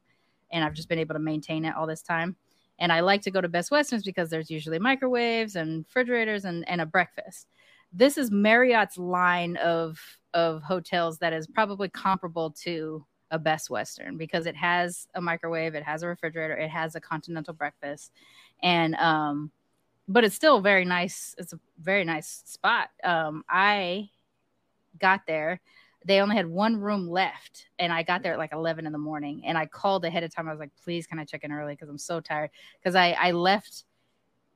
and 0.52 0.64
I've 0.64 0.74
just 0.74 0.90
been 0.90 1.00
able 1.00 1.14
to 1.14 1.20
maintain 1.20 1.66
it 1.66 1.76
all 1.76 1.86
this 1.86 2.02
time. 2.02 2.36
And 2.80 2.92
I 2.92 3.02
like 3.02 3.22
to 3.24 3.32
go 3.32 3.42
to 3.42 3.50
Best 3.50 3.72
Westerns 3.72 4.04
because 4.04 4.30
there's 4.30 4.50
usually 4.50 4.80
microwaves 4.80 5.56
and 5.56 5.86
refrigerators 5.86 6.46
and, 6.46 6.68
and 6.68 6.82
a 6.82 6.86
breakfast. 6.86 7.48
This 7.92 8.18
is 8.18 8.32
Marriott's 8.32 8.98
line 8.98 9.58
of 9.58 10.00
of 10.34 10.64
hotels 10.64 11.18
that 11.20 11.34
is 11.34 11.48
probably 11.48 11.90
comparable 11.90 12.52
to 12.52 13.06
a 13.32 13.38
Best 13.38 13.70
Western 13.70 14.18
because 14.18 14.48
it 14.48 14.56
has 14.56 15.08
a 15.14 15.22
microwave, 15.22 15.76
it 15.76 15.84
has 15.84 16.02
a 16.02 16.08
refrigerator, 16.08 16.56
it 16.56 16.70
has 16.70 16.96
a 16.96 17.00
continental 17.00 17.54
breakfast, 17.54 18.12
and 18.64 18.96
um, 18.96 19.52
but 20.10 20.24
it's 20.24 20.36
still 20.36 20.60
very 20.60 20.84
nice. 20.84 21.36
It's 21.38 21.54
a 21.54 21.60
very 21.80 22.04
nice 22.04 22.42
spot. 22.46 22.90
Um, 23.04 23.46
I 23.48 24.10
got 25.00 25.22
there. 25.28 25.62
They 26.04 26.20
only 26.20 26.36
had 26.36 26.48
one 26.48 26.78
room 26.78 27.08
left, 27.08 27.68
and 27.78 27.94
I 27.94 28.04
got 28.04 28.24
there 28.24 28.34
at 28.34 28.40
like 28.40 28.54
eleven 28.54 28.88
in 28.88 28.92
the 28.92 28.98
morning. 28.98 29.44
And 29.46 29.58
I 29.58 29.68
called 29.68 30.04
ahead 30.04 30.24
of 30.24 30.34
time. 30.34 30.48
I 30.48 30.52
was 30.52 30.60
like, 30.60 30.72
"Please, 30.84 31.06
can 31.06 31.20
I 31.20 31.26
check 31.26 31.44
in 31.44 31.52
early? 31.52 31.74
Because 31.74 31.90
I'm 31.90 31.98
so 31.98 32.20
tired." 32.20 32.50
Because 32.82 32.96
I 32.96 33.12
I 33.12 33.32
left. 33.32 33.84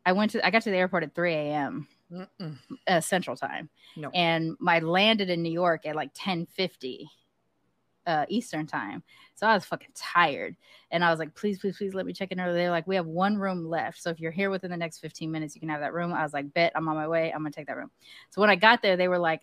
I 0.06 0.13
went 0.13 0.32
to. 0.32 0.46
I 0.46 0.50
got 0.50 0.63
to 0.63 0.72
the 0.72 0.78
airport 0.78 1.04
at 1.04 1.13
three 1.13 1.34
a.m. 1.34 1.88
Uh, 2.88 3.02
Central 3.02 3.36
Time, 3.36 3.70
no. 3.96 4.10
and 4.13 4.56
I 4.68 4.80
landed 4.80 5.30
in 5.30 5.42
New 5.44 5.52
York 5.52 5.86
at 5.86 5.96
like 5.96 6.12
ten 6.13 6.46
fifty 6.46 7.10
uh, 8.06 8.26
Eastern 8.30 8.68
time. 8.68 9.04
So 9.36 9.48
I 9.48 9.54
was 9.54 9.66
fucking 9.66 9.92
tired. 9.96 10.56
And 10.92 11.04
I 11.04 11.10
was 11.10 11.20
like, 11.20 11.34
please, 11.36 11.60
please, 11.60 11.78
please 11.78 11.94
let 11.94 12.06
me 12.06 12.13
check 12.13 12.32
in 12.32 12.39
early. 12.39 12.54
They're 12.54 12.70
like, 12.70 12.88
we 12.88 12.96
have 12.96 13.06
one 13.06 13.38
room 13.38 13.68
left. 13.68 14.02
So 14.02 14.10
if 14.10 14.20
you're 14.20 14.32
here 14.32 14.50
within 14.50 14.72
the 14.72 14.78
next 14.78 15.00
15 15.00 15.32
minutes, 15.32 15.56
you 15.56 15.60
can 15.60 15.70
have 15.70 15.82
that 15.82 15.94
room. 15.94 16.13
I 16.13 16.24
was 16.24 16.34
like, 16.34 16.54
bet 16.54 16.72
I'm 16.76 16.88
on 16.88 16.96
my 16.96 17.08
way. 17.08 17.32
I'm 17.32 17.42
going 17.42 17.52
to 17.52 17.56
take 17.56 17.68
that 17.68 17.78
room. 17.78 17.92
So 18.30 18.42
when 18.42 18.50
I 18.50 18.56
got 18.56 18.82
there, 18.82 18.98
they 18.98 19.08
were 19.08 19.20
like, 19.20 19.42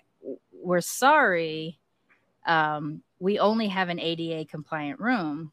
we're 0.52 0.80
sorry. 0.80 1.78
Um, 2.46 3.02
we 3.18 3.38
only 3.38 3.68
have 3.68 3.88
an 3.88 4.00
ADA 4.00 4.46
compliant 4.46 5.00
room. 5.00 5.52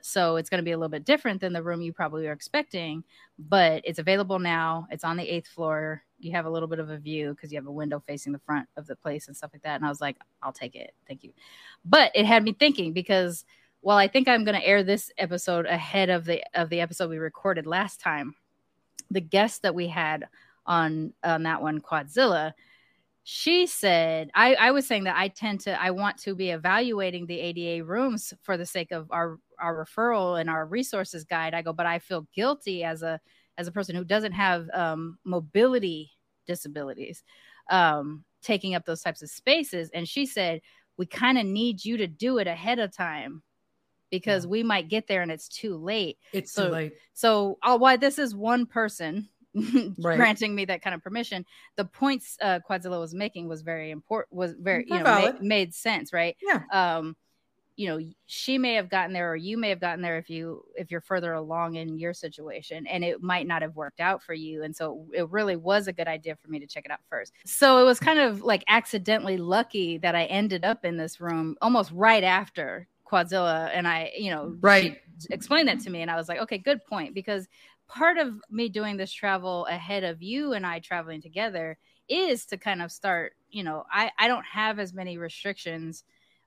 So 0.00 0.36
it's 0.36 0.50
going 0.50 0.58
to 0.58 0.64
be 0.64 0.72
a 0.72 0.76
little 0.76 0.90
bit 0.90 1.04
different 1.04 1.40
than 1.40 1.54
the 1.54 1.62
room 1.62 1.80
you 1.80 1.92
probably 1.92 2.26
are 2.26 2.32
expecting, 2.32 3.04
but 3.38 3.80
it's 3.86 3.98
available 3.98 4.38
now. 4.38 4.86
It's 4.90 5.02
on 5.02 5.16
the 5.16 5.26
eighth 5.26 5.48
floor. 5.48 6.02
You 6.24 6.32
have 6.32 6.46
a 6.46 6.50
little 6.50 6.68
bit 6.68 6.78
of 6.78 6.90
a 6.90 6.98
view 6.98 7.30
because 7.30 7.52
you 7.52 7.58
have 7.58 7.66
a 7.66 7.72
window 7.72 8.02
facing 8.06 8.32
the 8.32 8.40
front 8.40 8.68
of 8.76 8.86
the 8.86 8.96
place 8.96 9.28
and 9.28 9.36
stuff 9.36 9.50
like 9.52 9.62
that. 9.62 9.76
And 9.76 9.84
I 9.84 9.88
was 9.88 10.00
like, 10.00 10.16
I'll 10.42 10.52
take 10.52 10.74
it. 10.74 10.94
Thank 11.06 11.24
you. 11.24 11.32
But 11.84 12.12
it 12.14 12.26
had 12.26 12.44
me 12.44 12.52
thinking 12.52 12.92
because 12.92 13.44
while 13.80 13.98
I 13.98 14.08
think 14.08 14.28
I'm 14.28 14.44
going 14.44 14.58
to 14.58 14.66
air 14.66 14.82
this 14.82 15.10
episode 15.18 15.66
ahead 15.66 16.10
of 16.10 16.24
the 16.24 16.42
of 16.54 16.70
the 16.70 16.80
episode 16.80 17.10
we 17.10 17.18
recorded 17.18 17.66
last 17.66 18.00
time, 18.00 18.34
the 19.10 19.20
guest 19.20 19.62
that 19.62 19.74
we 19.74 19.88
had 19.88 20.26
on 20.66 21.12
on 21.22 21.42
that 21.42 21.60
one, 21.60 21.80
Quadzilla, 21.80 22.54
she 23.24 23.66
said 23.66 24.30
I, 24.34 24.54
I 24.54 24.70
was 24.72 24.86
saying 24.86 25.04
that 25.04 25.16
i 25.16 25.28
tend 25.28 25.60
to 25.60 25.82
i 25.82 25.90
want 25.90 26.18
to 26.18 26.34
be 26.34 26.50
evaluating 26.50 27.24
the 27.24 27.40
ada 27.40 27.82
rooms 27.82 28.34
for 28.42 28.58
the 28.58 28.66
sake 28.66 28.92
of 28.92 29.10
our 29.10 29.38
our 29.58 29.82
referral 29.82 30.38
and 30.38 30.50
our 30.50 30.66
resources 30.66 31.24
guide 31.24 31.54
i 31.54 31.62
go 31.62 31.72
but 31.72 31.86
i 31.86 31.98
feel 31.98 32.28
guilty 32.34 32.84
as 32.84 33.02
a 33.02 33.18
as 33.56 33.66
a 33.66 33.72
person 33.72 33.96
who 33.96 34.04
doesn't 34.04 34.32
have 34.32 34.68
um, 34.74 35.18
mobility 35.24 36.10
disabilities 36.46 37.22
um, 37.70 38.24
taking 38.42 38.74
up 38.74 38.84
those 38.84 39.02
types 39.02 39.22
of 39.22 39.30
spaces 39.30 39.90
and 39.94 40.08
she 40.08 40.26
said 40.26 40.60
we 40.96 41.06
kind 41.06 41.38
of 41.38 41.46
need 41.46 41.84
you 41.84 41.96
to 41.96 42.06
do 42.06 42.38
it 42.38 42.46
ahead 42.46 42.78
of 42.78 42.94
time 42.94 43.42
because 44.10 44.44
yeah. 44.44 44.50
we 44.50 44.62
might 44.62 44.88
get 44.88 45.06
there 45.06 45.22
and 45.22 45.30
it's 45.32 45.48
too 45.48 45.76
late 45.76 46.18
it's 46.32 46.52
so, 46.52 46.66
too 46.66 46.72
late 46.72 46.92
so 47.14 47.58
uh, 47.62 47.76
why 47.76 47.96
this 47.96 48.18
is 48.18 48.34
one 48.34 48.66
person 48.66 49.28
right. 49.98 50.16
granting 50.16 50.54
me 50.54 50.64
that 50.64 50.82
kind 50.82 50.94
of 50.94 51.02
permission. 51.02 51.44
The 51.76 51.84
points 51.84 52.36
uh, 52.42 52.60
Quadzilla 52.68 52.98
was 52.98 53.14
making 53.14 53.48
was 53.48 53.62
very 53.62 53.90
important. 53.90 54.36
Was 54.36 54.54
very 54.58 54.84
you 54.88 54.98
know 54.98 55.04
ma- 55.04 55.32
made 55.40 55.74
sense, 55.74 56.12
right? 56.12 56.36
Yeah. 56.42 56.62
Um, 56.72 57.16
you 57.76 57.88
know, 57.88 57.98
she 58.26 58.56
may 58.56 58.74
have 58.74 58.88
gotten 58.88 59.12
there, 59.12 59.32
or 59.32 59.36
you 59.36 59.56
may 59.56 59.68
have 59.68 59.80
gotten 59.80 60.00
there 60.00 60.16
if 60.16 60.30
you 60.30 60.64
if 60.76 60.90
you're 60.90 61.00
further 61.00 61.32
along 61.32 61.74
in 61.74 61.98
your 61.98 62.14
situation, 62.14 62.86
and 62.86 63.02
it 63.02 63.22
might 63.22 63.46
not 63.46 63.62
have 63.62 63.74
worked 63.74 64.00
out 64.00 64.22
for 64.22 64.34
you. 64.34 64.62
And 64.62 64.74
so 64.74 65.06
it 65.12 65.28
really 65.30 65.56
was 65.56 65.88
a 65.88 65.92
good 65.92 66.06
idea 66.06 66.36
for 66.36 66.48
me 66.48 66.60
to 66.60 66.66
check 66.66 66.84
it 66.84 66.90
out 66.90 67.00
first. 67.10 67.32
So 67.44 67.78
it 67.78 67.84
was 67.84 67.98
kind 67.98 68.20
of 68.20 68.42
like 68.42 68.62
accidentally 68.68 69.36
lucky 69.36 69.98
that 69.98 70.14
I 70.14 70.24
ended 70.26 70.64
up 70.64 70.84
in 70.84 70.96
this 70.96 71.20
room 71.20 71.56
almost 71.60 71.90
right 71.92 72.24
after 72.24 72.86
Quadzilla, 73.10 73.70
and 73.74 73.88
I, 73.88 74.12
you 74.16 74.30
know, 74.30 74.56
right 74.60 74.98
explained 75.30 75.68
that 75.68 75.80
to 75.80 75.90
me, 75.90 76.02
and 76.02 76.10
I 76.10 76.16
was 76.16 76.28
like, 76.28 76.40
okay, 76.40 76.58
good 76.58 76.84
point, 76.84 77.14
because 77.14 77.48
part 77.86 78.18
of 78.18 78.40
me 78.50 78.68
doing 78.68 78.96
this 78.96 79.12
travel 79.12 79.66
ahead 79.66 80.04
of 80.04 80.22
you 80.22 80.54
and 80.54 80.64
I 80.66 80.78
traveling 80.78 81.20
together 81.20 81.76
is 82.08 82.46
to 82.46 82.56
kind 82.56 82.82
of 82.82 82.90
start, 82.90 83.34
you 83.50 83.62
know, 83.62 83.84
I, 83.92 84.10
I 84.18 84.26
don't 84.28 84.44
have 84.44 84.78
as 84.78 84.92
many 84.92 85.18
restrictions 85.18 86.04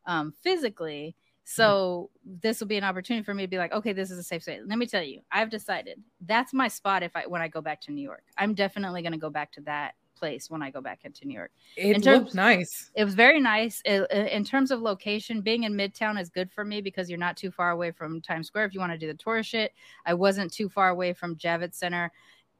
um, 0.07 0.33
physically. 0.41 1.15
So 1.43 2.09
mm-hmm. 2.27 2.37
this 2.41 2.59
will 2.59 2.67
be 2.67 2.77
an 2.77 2.83
opportunity 2.83 3.23
for 3.23 3.33
me 3.33 3.43
to 3.43 3.47
be 3.47 3.57
like, 3.57 3.71
okay, 3.71 3.93
this 3.93 4.11
is 4.11 4.17
a 4.17 4.23
safe 4.23 4.41
space. 4.41 4.61
Let 4.65 4.77
me 4.77 4.85
tell 4.85 5.03
you, 5.03 5.21
I've 5.31 5.49
decided 5.49 6.01
that's 6.25 6.53
my 6.53 6.67
spot 6.67 7.03
if 7.03 7.15
I 7.15 7.25
when 7.27 7.41
I 7.41 7.47
go 7.47 7.61
back 7.61 7.79
to 7.81 7.91
New 7.91 8.01
York. 8.01 8.23
I'm 8.37 8.53
definitely 8.53 9.01
going 9.01 9.13
to 9.13 9.17
go 9.17 9.29
back 9.29 9.51
to 9.53 9.61
that 9.61 9.93
place 10.17 10.49
when 10.49 10.61
I 10.61 10.71
go 10.71 10.81
back 10.81 11.01
into 11.03 11.25
New 11.25 11.35
York. 11.35 11.51
It 11.75 12.03
terms, 12.03 12.05
looked 12.05 12.35
nice. 12.35 12.91
It 12.95 13.05
was 13.05 13.13
very 13.13 13.39
nice. 13.39 13.81
It, 13.85 14.11
in 14.11 14.43
terms 14.43 14.71
of 14.71 14.81
location, 14.81 15.41
being 15.41 15.63
in 15.63 15.73
Midtown 15.73 16.19
is 16.19 16.29
good 16.29 16.51
for 16.51 16.65
me 16.65 16.81
because 16.81 17.09
you're 17.09 17.19
not 17.19 17.37
too 17.37 17.51
far 17.51 17.71
away 17.71 17.91
from 17.91 18.19
Times 18.21 18.47
Square 18.47 18.65
if 18.65 18.73
you 18.73 18.79
want 18.79 18.91
to 18.91 18.97
do 18.97 19.07
the 19.07 19.13
tourist 19.13 19.49
shit. 19.49 19.71
I 20.05 20.15
wasn't 20.15 20.51
too 20.51 20.69
far 20.69 20.89
away 20.89 21.13
from 21.13 21.35
Javits 21.35 21.75
Center. 21.75 22.11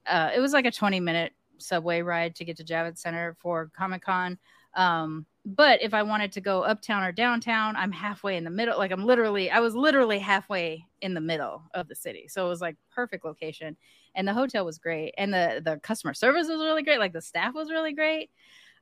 Uh, 0.05 0.29
it 0.33 0.39
was 0.39 0.53
like 0.53 0.65
a 0.65 0.71
20 0.71 0.99
minute 0.99 1.33
subway 1.57 2.01
ride 2.01 2.35
to 2.35 2.45
get 2.45 2.57
to 2.57 2.63
Javits 2.63 2.99
Center 2.99 3.35
for 3.39 3.69
Comic 3.75 4.03
Con. 4.03 4.37
Um, 4.75 5.25
but 5.47 5.81
if 5.81 5.93
I 5.93 6.03
wanted 6.03 6.33
to 6.33 6.41
go 6.41 6.63
uptown 6.63 7.03
or 7.03 7.13
downtown, 7.13 7.77
I'm 7.77 7.93
halfway 7.93 8.35
in 8.35 8.43
the 8.43 8.49
middle. 8.49 8.77
Like 8.77 8.91
I'm 8.91 9.05
literally, 9.05 9.49
I 9.49 9.61
was 9.61 9.75
literally 9.75 10.19
halfway 10.19 10.85
in 11.01 11.13
the 11.13 11.21
middle 11.21 11.63
of 11.73 11.87
the 11.87 11.95
city. 11.95 12.27
So 12.27 12.45
it 12.45 12.49
was 12.49 12.59
like 12.59 12.75
perfect 12.91 13.23
location. 13.23 13.77
And 14.13 14.27
the 14.27 14.33
hotel 14.33 14.65
was 14.65 14.77
great. 14.77 15.13
And 15.17 15.33
the 15.33 15.61
the 15.63 15.77
customer 15.77 16.13
service 16.13 16.49
was 16.49 16.59
really 16.59 16.83
great. 16.83 16.99
Like 16.99 17.13
the 17.13 17.21
staff 17.21 17.53
was 17.53 17.71
really 17.71 17.93
great. 17.93 18.29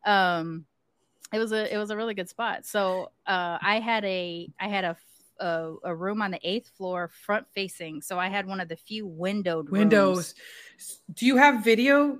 Um 0.07 0.65
it 1.31 1.37
was 1.37 1.51
a 1.51 1.71
it 1.71 1.77
was 1.77 1.91
a 1.91 1.97
really 1.97 2.15
good 2.15 2.29
spot. 2.29 2.65
So 2.65 3.11
uh 3.27 3.59
I 3.61 3.79
had 3.79 4.03
a 4.03 4.49
I 4.59 4.67
had 4.67 4.85
a 4.85 4.97
a, 5.39 5.73
a 5.83 5.95
room 5.95 6.23
on 6.23 6.31
the 6.31 6.39
eighth 6.41 6.69
floor, 6.69 7.09
front 7.09 7.45
facing. 7.53 8.01
So 8.01 8.17
I 8.17 8.29
had 8.29 8.47
one 8.47 8.59
of 8.59 8.69
the 8.69 8.77
few 8.77 9.05
windowed 9.05 9.69
windows. 9.69 10.33
Rooms. 10.79 11.01
Do 11.13 11.27
you 11.27 11.37
have 11.37 11.63
video? 11.63 12.17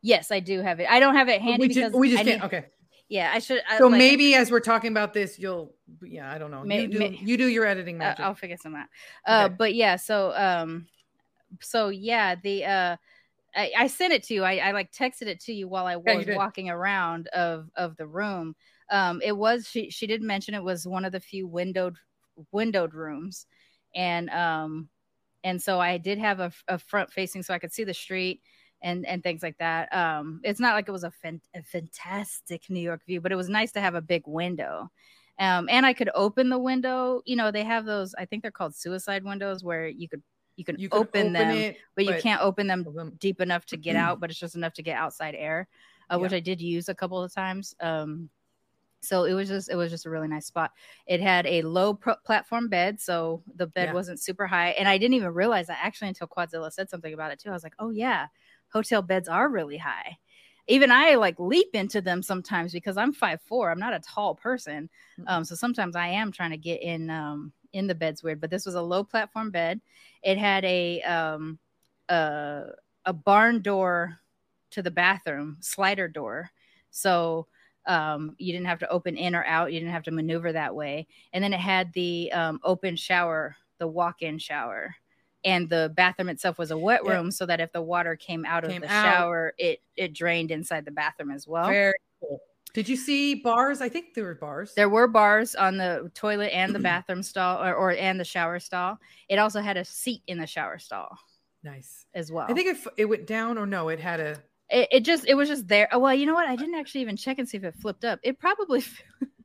Yes, 0.00 0.30
I 0.30 0.38
do 0.38 0.60
have 0.60 0.78
it. 0.78 0.86
I 0.88 1.00
don't 1.00 1.16
have 1.16 1.28
it 1.28 1.42
handy 1.42 1.62
we 1.62 1.68
because 1.68 1.90
just, 1.90 1.98
we 1.98 2.10
just 2.10 2.24
can't. 2.24 2.44
okay. 2.44 2.66
Yeah, 3.10 3.32
I 3.34 3.40
should. 3.40 3.60
So 3.76 3.88
like, 3.88 3.98
maybe 3.98 4.36
as 4.36 4.52
we're 4.52 4.60
talking 4.60 4.92
about 4.92 5.12
this, 5.12 5.36
you'll. 5.36 5.74
Yeah, 6.00 6.30
I 6.30 6.38
don't 6.38 6.52
know. 6.52 6.62
May, 6.62 6.82
you 6.82 6.88
do. 6.88 6.98
May, 7.00 7.18
you 7.20 7.36
do 7.36 7.48
your 7.48 7.66
editing 7.66 7.98
magic. 7.98 8.24
I'll 8.24 8.36
figure 8.36 8.56
some 8.56 8.76
out. 8.76 8.86
Uh, 9.26 9.46
okay. 9.46 9.54
But 9.58 9.74
yeah, 9.74 9.96
so 9.96 10.32
um, 10.36 10.86
so 11.60 11.88
yeah, 11.88 12.36
the 12.36 12.64
uh, 12.64 12.96
I, 13.56 13.72
I 13.76 13.86
sent 13.88 14.12
it 14.12 14.22
to 14.24 14.34
you. 14.34 14.44
I, 14.44 14.58
I 14.58 14.70
like 14.70 14.92
texted 14.92 15.26
it 15.26 15.40
to 15.40 15.52
you 15.52 15.66
while 15.66 15.86
I 15.86 15.96
was 15.96 16.24
yeah, 16.24 16.36
walking 16.36 16.70
around 16.70 17.26
of 17.28 17.68
of 17.74 17.96
the 17.96 18.06
room. 18.06 18.54
Um, 18.92 19.20
it 19.24 19.36
was 19.36 19.66
she 19.66 19.90
she 19.90 20.06
did 20.06 20.22
mention 20.22 20.54
it 20.54 20.62
was 20.62 20.86
one 20.86 21.04
of 21.04 21.10
the 21.10 21.20
few 21.20 21.48
windowed 21.48 21.96
windowed 22.52 22.94
rooms, 22.94 23.44
and 23.92 24.30
um, 24.30 24.88
and 25.42 25.60
so 25.60 25.80
I 25.80 25.98
did 25.98 26.18
have 26.18 26.38
a, 26.38 26.52
a 26.68 26.78
front 26.78 27.12
facing 27.12 27.42
so 27.42 27.54
I 27.54 27.58
could 27.58 27.72
see 27.72 27.84
the 27.84 27.92
street 27.92 28.40
and 28.82 29.06
and 29.06 29.22
things 29.22 29.42
like 29.42 29.58
that. 29.58 29.94
Um, 29.94 30.40
it's 30.44 30.60
not 30.60 30.74
like 30.74 30.88
it 30.88 30.92
was 30.92 31.04
a, 31.04 31.10
fan- 31.10 31.40
a 31.54 31.62
fantastic 31.62 32.68
New 32.68 32.80
York 32.80 33.04
view, 33.06 33.20
but 33.20 33.32
it 33.32 33.36
was 33.36 33.48
nice 33.48 33.72
to 33.72 33.80
have 33.80 33.94
a 33.94 34.00
big 34.00 34.22
window. 34.26 34.90
Um, 35.38 35.68
and 35.70 35.86
I 35.86 35.94
could 35.94 36.10
open 36.14 36.50
the 36.50 36.58
window. 36.58 37.22
You 37.24 37.36
know, 37.36 37.50
they 37.50 37.64
have 37.64 37.86
those. 37.86 38.14
I 38.18 38.26
think 38.26 38.42
they're 38.42 38.50
called 38.50 38.74
suicide 38.74 39.24
windows, 39.24 39.64
where 39.64 39.88
you 39.88 40.08
could 40.08 40.22
you 40.56 40.64
can 40.64 40.78
you 40.78 40.88
open, 40.92 41.28
open, 41.28 41.32
them, 41.32 41.50
it, 41.56 41.76
but, 41.94 42.04
but, 42.04 42.14
you 42.14 42.20
can't 42.20 42.42
open 42.42 42.66
them 42.66 42.84
deep 43.18 43.40
enough 43.40 43.64
to 43.66 43.76
get 43.76 43.96
out. 43.96 44.20
But 44.20 44.30
it's 44.30 44.38
just 44.38 44.54
enough 44.54 44.74
to 44.74 44.82
get 44.82 44.96
outside 44.96 45.34
air, 45.34 45.68
uh, 46.10 46.16
yeah. 46.16 46.22
which 46.22 46.32
I 46.32 46.40
did 46.40 46.60
use 46.60 46.88
a 46.88 46.94
couple 46.94 47.22
of 47.22 47.32
times. 47.32 47.74
Um, 47.80 48.28
so 49.02 49.24
it 49.24 49.32
was 49.32 49.48
just 49.48 49.70
it 49.70 49.76
was 49.76 49.90
just 49.90 50.06
a 50.06 50.10
really 50.10 50.28
nice 50.28 50.46
spot. 50.46 50.72
It 51.06 51.20
had 51.20 51.46
a 51.46 51.62
low 51.62 51.94
pro- 51.94 52.16
platform 52.24 52.68
bed, 52.68 53.00
so 53.00 53.42
the 53.56 53.66
bed 53.66 53.88
yeah. 53.88 53.94
wasn't 53.94 54.20
super 54.20 54.46
high, 54.46 54.70
and 54.70 54.88
I 54.88 54.98
didn't 54.98 55.14
even 55.14 55.32
realize 55.32 55.68
that 55.68 55.78
actually 55.82 56.08
until 56.08 56.26
Quadzilla 56.26 56.70
said 56.70 56.90
something 56.90 57.14
about 57.14 57.32
it 57.32 57.40
too. 57.40 57.48
I 57.48 57.52
was 57.52 57.62
like, 57.62 57.76
oh 57.78 57.90
yeah, 57.90 58.26
hotel 58.72 59.02
beds 59.02 59.28
are 59.28 59.48
really 59.48 59.76
high. 59.76 60.18
Even 60.68 60.90
I 60.90 61.14
like 61.16 61.38
leap 61.38 61.74
into 61.74 62.00
them 62.00 62.22
sometimes 62.22 62.72
because 62.72 62.96
I'm 62.96 63.12
five 63.12 63.40
four. 63.42 63.70
I'm 63.70 63.78
not 63.80 63.94
a 63.94 64.00
tall 64.00 64.34
person, 64.34 64.88
um, 65.26 65.44
so 65.44 65.54
sometimes 65.54 65.96
I 65.96 66.08
am 66.08 66.30
trying 66.30 66.50
to 66.50 66.56
get 66.56 66.82
in 66.82 67.10
um, 67.10 67.52
in 67.72 67.86
the 67.86 67.94
beds 67.94 68.22
weird. 68.22 68.40
But 68.40 68.50
this 68.50 68.66
was 68.66 68.74
a 68.76 68.82
low 68.82 69.02
platform 69.02 69.50
bed. 69.50 69.80
It 70.22 70.38
had 70.38 70.64
a 70.64 71.02
um, 71.02 71.58
a, 72.08 72.66
a 73.04 73.12
barn 73.12 73.62
door 73.62 74.20
to 74.70 74.82
the 74.82 74.90
bathroom, 74.90 75.56
slider 75.60 76.06
door, 76.06 76.50
so 76.90 77.48
um, 77.86 78.36
you 78.38 78.52
didn't 78.52 78.66
have 78.68 78.78
to 78.80 78.88
open 78.90 79.16
in 79.16 79.34
or 79.34 79.44
out. 79.44 79.72
You 79.72 79.80
didn't 79.80 79.92
have 79.92 80.04
to 80.04 80.12
maneuver 80.12 80.52
that 80.52 80.74
way. 80.74 81.08
And 81.32 81.42
then 81.42 81.52
it 81.52 81.60
had 81.60 81.92
the 81.94 82.30
um, 82.32 82.60
open 82.62 82.94
shower, 82.94 83.56
the 83.78 83.88
walk-in 83.88 84.38
shower 84.38 84.94
and 85.44 85.68
the 85.68 85.92
bathroom 85.94 86.28
itself 86.28 86.58
was 86.58 86.70
a 86.70 86.76
wet 86.76 87.04
room 87.04 87.26
yeah. 87.26 87.30
so 87.30 87.46
that 87.46 87.60
if 87.60 87.72
the 87.72 87.82
water 87.82 88.16
came 88.16 88.44
out 88.44 88.64
came 88.64 88.82
of 88.82 88.88
the 88.88 88.94
out. 88.94 89.04
shower 89.04 89.54
it 89.58 89.80
it 89.96 90.12
drained 90.12 90.50
inside 90.50 90.84
the 90.84 90.90
bathroom 90.90 91.30
as 91.30 91.46
well. 91.46 91.68
Very 91.68 91.94
cool. 92.20 92.40
Did 92.72 92.88
you 92.88 92.96
see 92.96 93.34
bars? 93.34 93.80
I 93.80 93.88
think 93.88 94.14
there 94.14 94.24
were 94.24 94.34
bars. 94.34 94.74
There 94.74 94.88
were 94.88 95.08
bars 95.08 95.54
on 95.54 95.76
the 95.76 96.10
toilet 96.14 96.54
and 96.54 96.74
the 96.74 96.78
bathroom 96.90 97.22
stall 97.22 97.62
or, 97.62 97.74
or 97.74 97.90
and 97.92 98.18
the 98.20 98.24
shower 98.24 98.60
stall. 98.60 98.98
It 99.28 99.38
also 99.38 99.60
had 99.60 99.76
a 99.76 99.84
seat 99.84 100.22
in 100.26 100.38
the 100.38 100.46
shower 100.46 100.78
stall 100.78 101.18
nice. 101.62 102.06
as 102.14 102.30
well. 102.30 102.46
I 102.48 102.52
think 102.52 102.68
if 102.68 102.86
it 102.96 103.06
went 103.06 103.26
down 103.26 103.58
or 103.58 103.66
no 103.66 103.88
it 103.88 103.98
had 103.98 104.20
a 104.20 104.36
it, 104.70 104.88
it 104.92 105.00
just 105.00 105.26
it 105.26 105.34
was 105.34 105.48
just 105.48 105.66
there. 105.66 105.88
Oh, 105.92 105.98
well 105.98 106.14
you 106.14 106.26
know 106.26 106.34
what? 106.34 106.48
I 106.48 106.56
didn't 106.56 106.76
actually 106.76 107.00
even 107.00 107.16
check 107.16 107.38
and 107.38 107.48
see 107.48 107.56
if 107.56 107.64
it 107.64 107.74
flipped 107.74 108.04
up. 108.04 108.20
It 108.22 108.38
probably 108.38 108.84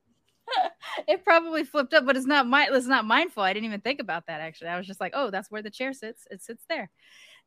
it 1.08 1.24
probably 1.24 1.64
flipped 1.64 1.94
up, 1.94 2.06
but 2.06 2.16
it's 2.16 2.26
not 2.26 2.48
my 2.48 2.68
it's 2.72 2.88
not 2.88 3.06
mindful. 3.06 3.44
I 3.44 3.54
didn't 3.54 3.66
even 3.66 3.82
think 3.82 4.00
about 4.00 4.28
that 4.28 4.42
actually. 4.42 4.70
I 4.70 4.78
was 4.78 4.88
just 4.88 5.02
like, 5.02 5.14
oh, 5.16 5.32
that's 5.32 5.52
where 5.52 5.62
the 5.62 5.70
chair 5.70 5.94
sits. 5.94 6.28
It 6.30 6.42
sits 6.42 6.64
there. 6.70 6.90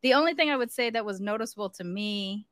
The 0.03 0.15
only 0.15 0.35
thing 0.35 0.51
I 0.51 0.57
would 0.57 0.71
say 0.71 0.91
that 0.91 1.05
was 1.05 1.21
noticeable 1.21 1.71
to 1.71 1.85
me 1.85 2.47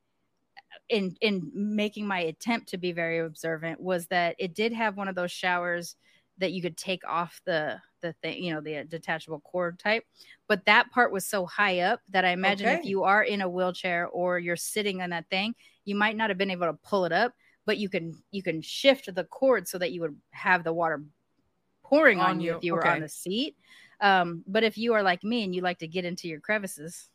in 0.89 1.17
in 1.21 1.51
making 1.55 2.07
my 2.07 2.21
attempt 2.21 2.69
to 2.69 2.79
be 2.79 2.93
very 2.93 3.19
observant 3.19 3.81
was 3.81 4.07
that 4.09 4.37
it 4.39 4.55
did 4.55 4.73
have 4.73 4.97
one 4.97 5.09
of 5.09 5.15
those 5.15 5.33
showers 5.33 5.97
that 6.39 6.53
you 6.53 6.61
could 6.61 6.77
take 6.77 7.07
off 7.07 7.41
the 7.47 7.81
the 8.03 8.13
thing, 8.23 8.43
you 8.43 8.55
know, 8.55 8.61
the 8.61 8.79
uh, 8.79 8.85
detachable 8.89 9.41
cord 9.41 9.79
type. 9.79 10.05
But 10.49 10.65
that 10.67 10.91
part 10.91 11.13
was 11.13 11.27
so 11.27 11.47
high 11.47 11.81
up 11.81 12.01
that 12.11 12.25
I 12.25 12.31
imagine 12.31 12.69
okay. 12.69 12.79
if 12.79 12.85
you 12.85 13.05
are 13.05 13.23
in 13.23 13.41
a 13.41 13.49
wheelchair 13.49 14.07
or 14.09 14.39
you're 14.39 14.57
sitting 14.57 15.01
on 15.01 15.11
that 15.11 15.29
thing, 15.31 15.55
you 15.85 15.97
might 15.97 16.17
not 16.17 16.31
have 16.31 16.39
been 16.39 16.51
able 16.51 16.67
to 16.67 16.79
pull 16.85 17.05
it 17.05 17.13
up 17.13 17.33
but 17.67 17.79
you 17.79 17.89
can 17.89 18.15
you 18.31 18.43
can 18.43 18.63
shift 18.63 19.13
the 19.15 19.25
cord 19.25 19.69
so 19.69 19.77
that 19.79 19.93
you 19.93 20.01
would 20.01 20.17
have 20.31 20.65
the 20.65 20.73
water 20.73 21.03
pouring 21.83 22.21
on, 22.21 22.31
on 22.31 22.41
you 22.41 22.57
if 22.57 22.65
you 22.65 22.73
were 22.73 22.87
on 22.87 23.01
the 23.01 23.09
seat. 23.09 23.57
Um, 24.01 24.45
but 24.47 24.63
if 24.63 24.79
you 24.79 24.95
are 24.95 25.03
like 25.03 25.23
me 25.25 25.45
and 25.45 25.55
you 25.55 25.63
like 25.63 25.79
to 25.79 25.89
get 25.89 26.05
into 26.05 26.29
your 26.29 26.41
crevices, 26.41 27.09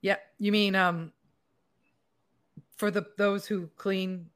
yeah, 0.00 0.16
you 0.38 0.52
mean 0.52 0.74
um 0.74 1.12
for 2.76 2.90
the 2.90 3.04
those 3.18 3.46
who 3.46 3.68
clean 3.76 4.26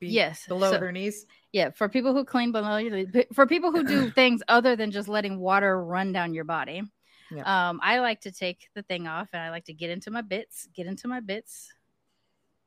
yes 0.00 0.46
below 0.46 0.72
so, 0.72 0.78
their 0.78 0.92
knees. 0.92 1.26
Yeah, 1.52 1.70
for 1.70 1.88
people 1.88 2.12
who 2.14 2.24
clean 2.24 2.52
below 2.52 3.04
for 3.34 3.46
people 3.46 3.72
who 3.72 3.84
do 3.84 4.10
things 4.14 4.42
other 4.48 4.76
than 4.76 4.90
just 4.90 5.08
letting 5.08 5.38
water 5.38 5.82
run 5.82 6.12
down 6.12 6.34
your 6.34 6.44
body. 6.44 6.82
Yeah. 7.30 7.70
Um, 7.70 7.80
I 7.82 7.98
like 7.98 8.20
to 8.20 8.30
take 8.30 8.68
the 8.74 8.82
thing 8.82 9.08
off 9.08 9.28
and 9.32 9.42
I 9.42 9.50
like 9.50 9.64
to 9.64 9.72
get 9.72 9.90
into 9.90 10.12
my 10.12 10.20
bits, 10.20 10.68
get 10.72 10.86
into 10.86 11.08
my 11.08 11.18
bits, 11.18 11.72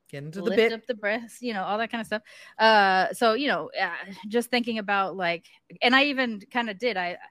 get 0.09 0.23
into 0.23 0.41
the 0.41 0.51
bit 0.51 0.73
up 0.73 0.85
the 0.87 0.95
breast 0.95 1.41
you 1.41 1.53
know 1.53 1.63
all 1.63 1.77
that 1.77 1.91
kind 1.91 2.01
of 2.01 2.07
stuff 2.07 2.21
uh 2.57 3.13
so 3.13 3.33
you 3.33 3.47
know 3.47 3.69
uh, 3.79 3.89
just 4.27 4.49
thinking 4.49 4.79
about 4.79 5.15
like 5.15 5.45
and 5.81 5.95
i 5.95 6.05
even 6.05 6.39
kind 6.51 6.69
of 6.69 6.77
did 6.77 6.97
i 6.97 7.17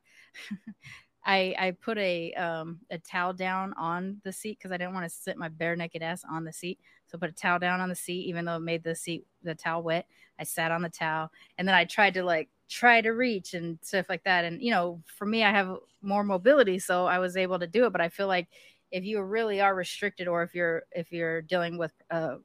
I, 1.28 1.54
I 1.58 1.70
put 1.72 1.98
a 1.98 2.32
um, 2.34 2.78
a 2.90 2.96
towel 2.98 3.34
down 3.34 3.74
on 3.76 4.18
the 4.24 4.32
seat 4.32 4.56
because 4.58 4.72
I 4.72 4.78
didn't 4.78 4.94
want 4.94 5.04
to 5.04 5.14
sit 5.14 5.36
my 5.36 5.48
bare 5.48 5.76
naked 5.76 6.02
ass 6.02 6.24
on 6.28 6.44
the 6.44 6.52
seat. 6.54 6.78
So 7.06 7.18
I 7.18 7.20
put 7.20 7.28
a 7.28 7.34
towel 7.34 7.58
down 7.58 7.80
on 7.80 7.90
the 7.90 7.94
seat, 7.94 8.26
even 8.28 8.46
though 8.46 8.56
it 8.56 8.60
made 8.60 8.82
the 8.82 8.94
seat 8.94 9.26
the 9.42 9.54
towel 9.54 9.82
wet. 9.82 10.06
I 10.38 10.44
sat 10.44 10.72
on 10.72 10.80
the 10.80 10.88
towel, 10.88 11.30
and 11.58 11.68
then 11.68 11.74
I 11.74 11.84
tried 11.84 12.14
to 12.14 12.22
like 12.22 12.48
try 12.70 13.02
to 13.02 13.10
reach 13.10 13.52
and 13.52 13.78
stuff 13.82 14.06
like 14.08 14.24
that. 14.24 14.46
And 14.46 14.62
you 14.62 14.70
know, 14.70 15.02
for 15.18 15.26
me, 15.26 15.44
I 15.44 15.50
have 15.50 15.76
more 16.00 16.24
mobility, 16.24 16.78
so 16.78 17.04
I 17.04 17.18
was 17.18 17.36
able 17.36 17.58
to 17.58 17.66
do 17.66 17.84
it. 17.84 17.92
But 17.92 18.00
I 18.00 18.08
feel 18.08 18.26
like 18.26 18.48
if 18.90 19.04
you 19.04 19.20
really 19.20 19.60
are 19.60 19.74
restricted, 19.74 20.28
or 20.28 20.42
if 20.42 20.54
you're 20.54 20.84
if 20.92 21.12
you're 21.12 21.42
dealing 21.42 21.76
with 21.76 21.92
uh, 22.10 22.36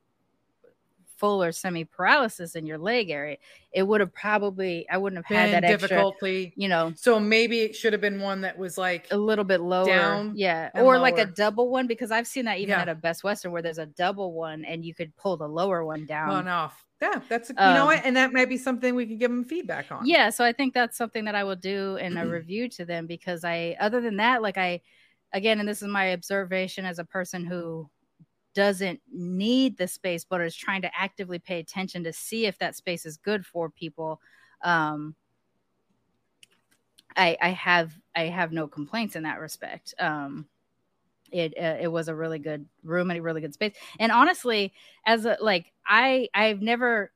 full 1.18 1.44
or 1.44 1.52
semi 1.52 1.84
paralysis 1.84 2.56
in 2.56 2.66
your 2.66 2.78
leg 2.78 3.10
area, 3.10 3.38
it 3.72 3.84
would 3.84 4.00
have 4.02 4.14
probably 4.14 4.88
I 4.90 4.98
wouldn't 4.98 5.18
have 5.18 5.30
Been 5.30 5.52
had 5.52 5.64
that 5.64 5.68
difficulty. 5.68 6.48
Extra, 6.48 6.62
you 6.62 6.68
know, 6.70 6.94
so 6.96 7.20
maybe 7.20 7.62
it 7.62 7.76
should 7.76 7.94
have 7.94 8.02
been 8.02 8.20
one 8.20 8.42
that 8.42 8.58
was 8.58 8.78
like 8.78 9.08
a 9.12 9.18
little 9.18 9.46
bit 9.46 9.62
lower, 9.62 9.86
down 9.86 10.34
yeah, 10.36 10.70
or 10.76 10.84
lower. 10.84 11.00
like 11.00 11.18
a 11.18 11.26
double 11.26 11.70
one 11.70 11.88
because 11.88 12.12
I've 12.12 12.28
seen 12.28 12.46
that 12.46 12.60
even 12.60 12.70
yeah. 12.70 12.82
at 12.82 12.90
a 12.90 12.96
Best 12.96 13.24
Western 13.24 13.52
where 13.52 13.62
there's 13.62 13.78
a 13.78 13.86
double 13.86 14.34
one 14.34 14.66
and 14.66 14.84
you 14.86 14.94
could 14.94 15.16
pull 15.18 15.38
the 15.38 15.48
lower 15.48 15.86
one 15.86 16.06
down. 16.06 16.30
One 16.30 16.48
off. 16.48 16.86
Yeah, 17.02 17.20
that's 17.28 17.50
you 17.50 17.56
um, 17.58 17.74
know 17.74 17.86
what, 17.88 18.02
and 18.06 18.16
that 18.16 18.32
might 18.32 18.48
be 18.48 18.58
something 18.58 18.96
we 18.96 19.06
could 19.06 19.20
give 19.20 19.30
them 19.30 19.44
feedback 19.44 19.92
on. 19.92 20.06
Yeah, 20.06 20.30
so 20.30 20.46
I 20.46 20.54
think 20.54 20.74
that's 20.74 20.98
something 20.98 21.26
that 21.26 21.36
I 21.36 21.44
will 21.44 21.58
do 21.58 21.98
in 21.98 22.16
a 22.16 22.26
review 22.28 22.70
to 22.70 22.86
them 22.86 23.08
because 23.08 23.44
I, 23.44 23.76
other 23.80 24.00
than 24.00 24.18
that, 24.18 24.42
like 24.42 24.58
I, 24.58 24.80
again, 25.34 25.60
and 25.60 25.68
this 25.68 25.82
is 25.82 25.90
my 25.90 26.14
observation 26.14 26.86
as 26.86 27.00
a 27.00 27.04
person 27.04 27.44
who 27.44 27.90
doesn't 28.54 29.00
need 29.12 29.78
the 29.78 29.88
space 29.88 30.24
but 30.24 30.42
is 30.42 30.56
trying 30.56 30.82
to 30.82 30.92
actively 30.98 31.40
pay 31.40 31.60
attention 31.60 32.04
to 32.04 32.14
see 32.14 32.46
if 32.46 32.58
that 32.60 32.76
space 32.76 33.06
is 33.06 33.18
good 33.18 33.46
for 33.46 33.70
people 33.70 34.20
um, 34.64 35.16
I, 37.16 37.38
I 37.42 37.50
have 37.50 37.94
I 38.16 38.24
have 38.24 38.52
no 38.52 38.68
complaints 38.68 39.16
in 39.16 39.24
that 39.24 39.40
respect. 39.40 39.94
Um, 40.00 40.48
it 41.32 41.54
uh, 41.60 41.78
it 41.82 41.88
was 41.88 42.08
a 42.08 42.16
really 42.16 42.40
good 42.40 42.66
room 42.84 43.10
and 43.10 43.20
a 43.20 43.22
really 43.22 43.42
good 43.42 43.54
space. 43.54 43.76
And 44.00 44.12
honestly, 44.12 44.74
as 45.06 45.26
a 45.26 45.38
like 45.42 45.72
I 45.86 46.30
I've 46.34 46.62
never 46.62 47.12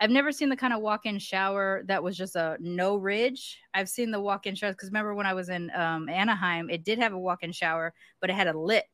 I've 0.00 0.10
never 0.10 0.32
seen 0.32 0.48
the 0.48 0.56
kind 0.56 0.72
of 0.72 0.80
walk-in 0.80 1.18
shower 1.18 1.82
that 1.86 2.02
was 2.02 2.16
just 2.16 2.36
a 2.36 2.56
no 2.60 2.96
ridge. 2.96 3.60
I've 3.74 3.88
seen 3.88 4.10
the 4.10 4.20
walk-in 4.20 4.54
shower 4.54 4.72
because 4.72 4.88
remember 4.88 5.14
when 5.14 5.26
I 5.26 5.34
was 5.34 5.48
in 5.50 5.70
um, 5.70 6.08
Anaheim, 6.08 6.68
it 6.68 6.84
did 6.84 6.98
have 6.98 7.12
a 7.12 7.18
walk-in 7.18 7.52
shower, 7.52 7.94
but 8.20 8.28
it 8.28 8.34
had 8.34 8.48
a 8.48 8.58
lip 8.58 8.84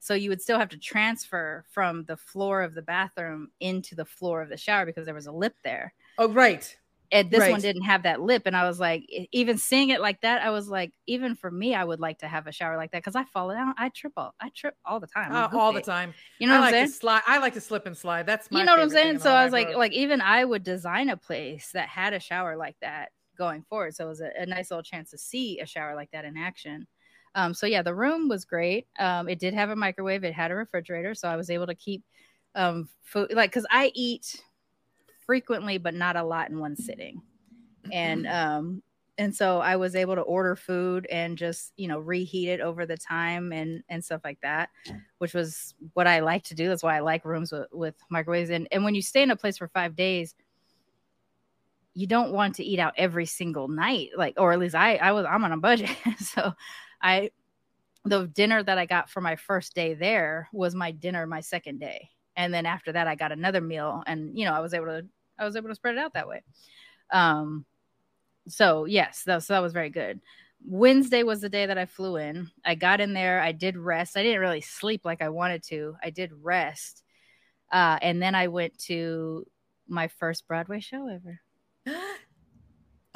so 0.00 0.14
you 0.14 0.30
would 0.30 0.40
still 0.40 0.58
have 0.58 0.68
to 0.70 0.78
transfer 0.78 1.64
from 1.70 2.04
the 2.04 2.16
floor 2.16 2.62
of 2.62 2.74
the 2.74 2.82
bathroom 2.82 3.50
into 3.60 3.94
the 3.94 4.04
floor 4.04 4.42
of 4.42 4.48
the 4.48 4.56
shower 4.56 4.86
because 4.86 5.04
there 5.04 5.14
was 5.14 5.26
a 5.26 5.32
lip 5.32 5.54
there. 5.64 5.92
Oh, 6.18 6.28
right. 6.28 6.76
and 7.10 7.30
this 7.30 7.40
right. 7.40 7.50
one 7.50 7.60
didn't 7.60 7.82
have 7.82 8.02
that 8.02 8.20
lip. 8.20 8.42
And 8.44 8.56
i 8.56 8.66
was 8.66 8.78
like 8.78 9.08
even 9.32 9.56
seeing 9.56 9.88
it 9.88 10.00
like 10.00 10.20
that 10.20 10.42
i 10.42 10.50
was 10.50 10.68
like 10.68 10.92
even 11.06 11.34
for 11.34 11.50
me 11.50 11.74
i 11.74 11.82
would 11.82 12.00
like 12.00 12.18
to 12.18 12.28
have 12.28 12.46
a 12.46 12.52
shower 12.52 12.76
like 12.76 12.90
that 12.90 12.98
because 12.98 13.16
i 13.16 13.24
fall 13.24 13.50
down 13.50 13.74
i 13.78 13.88
trip 13.88 14.12
all 14.16 14.34
i 14.40 14.50
trip 14.50 14.74
all 14.84 15.00
the 15.00 15.06
time. 15.06 15.32
Uh, 15.32 15.48
all 15.56 15.72
the 15.72 15.80
time. 15.80 16.12
You 16.38 16.48
know 16.48 16.54
I 16.54 16.58
what 16.58 16.64
like 16.66 16.74
i'm 16.74 16.86
saying? 16.88 16.98
slide 16.98 17.22
i 17.26 17.38
like 17.38 17.54
to 17.54 17.60
slip 17.60 17.86
and 17.86 17.96
slide. 17.96 18.26
That's 18.26 18.50
my 18.50 18.60
you 18.60 18.66
know 18.66 18.72
what 18.72 18.80
i'm 18.80 18.90
saying? 18.90 19.20
so 19.20 19.32
i 19.32 19.44
was 19.44 19.52
like 19.52 19.74
like 19.74 19.92
even 19.92 20.20
i 20.20 20.44
would 20.44 20.64
design 20.64 21.08
a 21.08 21.16
place 21.16 21.70
that 21.72 21.88
had 21.88 22.12
a 22.12 22.20
shower 22.20 22.56
like 22.56 22.76
that 22.82 23.10
going 23.38 23.62
forward. 23.62 23.94
So 23.94 24.04
it 24.04 24.08
was 24.08 24.20
a, 24.20 24.30
a 24.36 24.44
nice 24.44 24.70
little 24.70 24.82
chance 24.82 25.10
to 25.12 25.18
see 25.18 25.60
a 25.60 25.66
shower 25.66 25.94
like 25.94 26.10
that 26.10 26.24
in 26.24 26.36
action 26.36 26.86
um, 27.38 27.54
so 27.54 27.66
yeah 27.66 27.82
the 27.82 27.94
room 27.94 28.28
was 28.28 28.44
great 28.44 28.86
um, 28.98 29.28
it 29.28 29.38
did 29.38 29.54
have 29.54 29.70
a 29.70 29.76
microwave 29.76 30.24
it 30.24 30.34
had 30.34 30.50
a 30.50 30.54
refrigerator 30.54 31.14
so 31.14 31.28
i 31.28 31.36
was 31.36 31.50
able 31.50 31.66
to 31.66 31.74
keep 31.74 32.02
um, 32.54 32.88
food 33.02 33.32
like 33.32 33.50
because 33.50 33.66
i 33.70 33.90
eat 33.94 34.42
frequently, 35.28 35.76
but 35.76 35.94
not 35.94 36.16
a 36.16 36.24
lot 36.24 36.48
in 36.48 36.58
one 36.58 36.74
sitting. 36.74 37.20
And 37.92 38.26
um, 38.26 38.82
and 39.18 39.34
so 39.34 39.60
I 39.60 39.76
was 39.76 39.94
able 39.94 40.14
to 40.14 40.22
order 40.22 40.56
food 40.56 41.06
and 41.10 41.36
just 41.36 41.72
you 41.76 41.86
know 41.86 42.00
reheat 42.00 42.48
it 42.48 42.60
over 42.60 42.86
the 42.86 42.96
time 42.96 43.52
and 43.52 43.82
and 43.88 44.04
stuff 44.04 44.22
like 44.24 44.40
that, 44.40 44.70
which 45.18 45.34
was 45.34 45.74
what 45.92 46.06
I 46.06 46.20
like 46.20 46.44
to 46.44 46.54
do. 46.54 46.68
That's 46.68 46.82
why 46.82 46.96
I 46.96 47.00
like 47.00 47.24
rooms 47.24 47.52
with, 47.52 47.66
with 47.72 47.94
microwaves. 48.10 48.50
And 48.50 48.66
and 48.72 48.84
when 48.84 48.94
you 48.94 49.02
stay 49.02 49.22
in 49.22 49.30
a 49.30 49.36
place 49.36 49.58
for 49.58 49.68
five 49.68 49.94
days, 49.94 50.34
you 51.94 52.06
don't 52.06 52.32
want 52.32 52.56
to 52.56 52.64
eat 52.64 52.78
out 52.78 52.94
every 52.96 53.26
single 53.26 53.68
night, 53.68 54.10
like 54.16 54.34
or 54.38 54.52
at 54.52 54.58
least 54.58 54.74
I 54.74 54.96
I 54.96 55.12
was 55.12 55.26
I'm 55.28 55.44
on 55.44 55.52
a 55.52 55.58
budget, 55.58 55.90
so 56.18 56.54
I 57.02 57.30
the 58.04 58.26
dinner 58.26 58.62
that 58.62 58.78
I 58.78 58.86
got 58.86 59.10
for 59.10 59.20
my 59.20 59.36
first 59.36 59.74
day 59.74 59.94
there 59.94 60.48
was 60.52 60.74
my 60.74 60.90
dinner 60.90 61.26
my 61.26 61.40
second 61.40 61.78
day. 61.78 62.10
And 62.36 62.54
then 62.54 62.66
after 62.66 62.92
that, 62.92 63.08
I 63.08 63.16
got 63.16 63.32
another 63.32 63.60
meal, 63.60 64.02
and 64.06 64.38
you 64.38 64.44
know, 64.44 64.54
I 64.54 64.60
was 64.60 64.72
able 64.72 64.86
to 64.86 65.06
I 65.38 65.44
was 65.44 65.56
able 65.56 65.68
to 65.68 65.74
spread 65.74 65.94
it 65.94 65.98
out 65.98 66.14
that 66.14 66.28
way. 66.28 66.42
Um, 67.12 67.64
so 68.48 68.84
yes, 68.84 69.24
that, 69.24 69.42
so 69.42 69.54
that 69.54 69.62
was 69.62 69.72
very 69.72 69.90
good. 69.90 70.20
Wednesday 70.64 71.22
was 71.22 71.40
the 71.40 71.48
day 71.48 71.66
that 71.66 71.78
I 71.78 71.86
flew 71.86 72.16
in. 72.16 72.50
I 72.64 72.74
got 72.74 73.00
in 73.00 73.12
there. 73.12 73.40
I 73.40 73.52
did 73.52 73.76
rest. 73.76 74.16
I 74.16 74.22
didn't 74.22 74.40
really 74.40 74.60
sleep 74.60 75.04
like 75.04 75.22
I 75.22 75.28
wanted 75.28 75.62
to. 75.64 75.96
I 76.02 76.10
did 76.10 76.32
rest. 76.32 77.04
Uh, 77.70 77.98
and 78.02 78.20
then 78.20 78.34
I 78.34 78.48
went 78.48 78.76
to 78.86 79.46
my 79.88 80.08
first 80.08 80.48
Broadway 80.48 80.80
show 80.80 81.08
ever. 81.08 81.40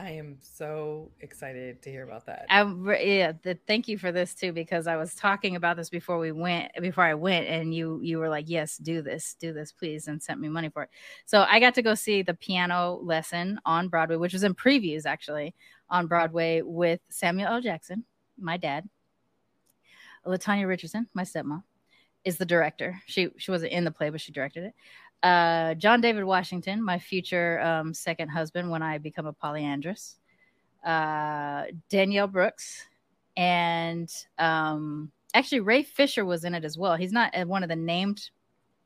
I 0.03 0.11
am 0.11 0.39
so 0.41 1.13
excited 1.21 1.81
to 1.83 1.91
hear 1.91 2.03
about 2.03 2.27
that. 2.27 2.47
I, 2.51 2.63
yeah, 3.01 3.33
the, 3.41 3.57
thank 3.69 3.87
you 3.87 3.99
for 3.99 4.11
this 4.11 4.35
too 4.35 4.53
because 4.53 4.89
I 4.89 4.97
was 4.97 5.15
talking 5.15 5.55
about 5.55 5.77
this 5.77 5.91
before 5.91 6.19
we 6.19 6.33
went 6.33 6.73
before 6.81 7.05
I 7.05 7.15
went 7.15 7.47
and 7.47 7.73
you 7.73 8.01
you 8.03 8.19
were 8.19 8.29
like, 8.29 8.47
"Yes, 8.49 8.79
do 8.79 9.01
this. 9.01 9.37
Do 9.39 9.53
this, 9.53 9.71
please." 9.71 10.09
and 10.09 10.21
sent 10.21 10.41
me 10.41 10.49
money 10.49 10.71
for 10.71 10.83
it. 10.83 10.91
So, 11.25 11.47
I 11.49 11.61
got 11.61 11.75
to 11.75 11.83
go 11.83 11.95
see 11.95 12.23
the 12.23 12.35
piano 12.35 12.99
lesson 13.01 13.61
on 13.65 13.87
Broadway, 13.87 14.17
which 14.17 14.33
was 14.33 14.43
in 14.43 14.57
previews 14.57 15.07
actually 15.07 15.55
on 15.89 16.09
Broadway 16.09 16.63
with 16.63 16.99
Samuel 17.09 17.53
L. 17.53 17.61
Jackson, 17.61 18.05
my 18.37 18.57
dad. 18.57 18.89
Latanya 20.27 20.67
Richardson, 20.67 21.07
my 21.15 21.23
stepmom, 21.23 21.63
is 22.25 22.39
the 22.39 22.45
director. 22.45 23.01
She 23.07 23.29
she 23.39 23.53
wasn't 23.53 23.71
in 23.71 23.85
the 23.85 23.93
play, 23.93 24.11
but 24.11 24.21
she 24.21 24.33
directed 24.33 24.65
it 24.65 24.75
uh, 25.23 25.75
John 25.75 26.01
David 26.01 26.25
Washington, 26.25 26.83
my 26.83 26.99
future 26.99 27.61
um, 27.61 27.95
second 27.95 28.29
husband 28.29 28.71
when 28.71 28.83
I 28.83 28.99
become 28.99 29.27
a 29.27 29.33
polyandrous, 29.33 30.17
uh, 30.85 31.65
Danielle 31.89 32.27
Brooks, 32.27 32.87
and 33.37 34.11
um, 34.39 35.13
actually 35.35 35.61
Ray 35.61 35.83
Fisher 35.83 36.25
was 36.25 36.45
in 36.45 36.55
it 36.55 36.65
as 36.65 36.77
well. 36.77 36.97
He's 36.97 37.13
not 37.13 37.37
uh, 37.37 37.45
one 37.45 37.63
of 37.63 37.69
the 37.69 37.77
named 37.77 38.31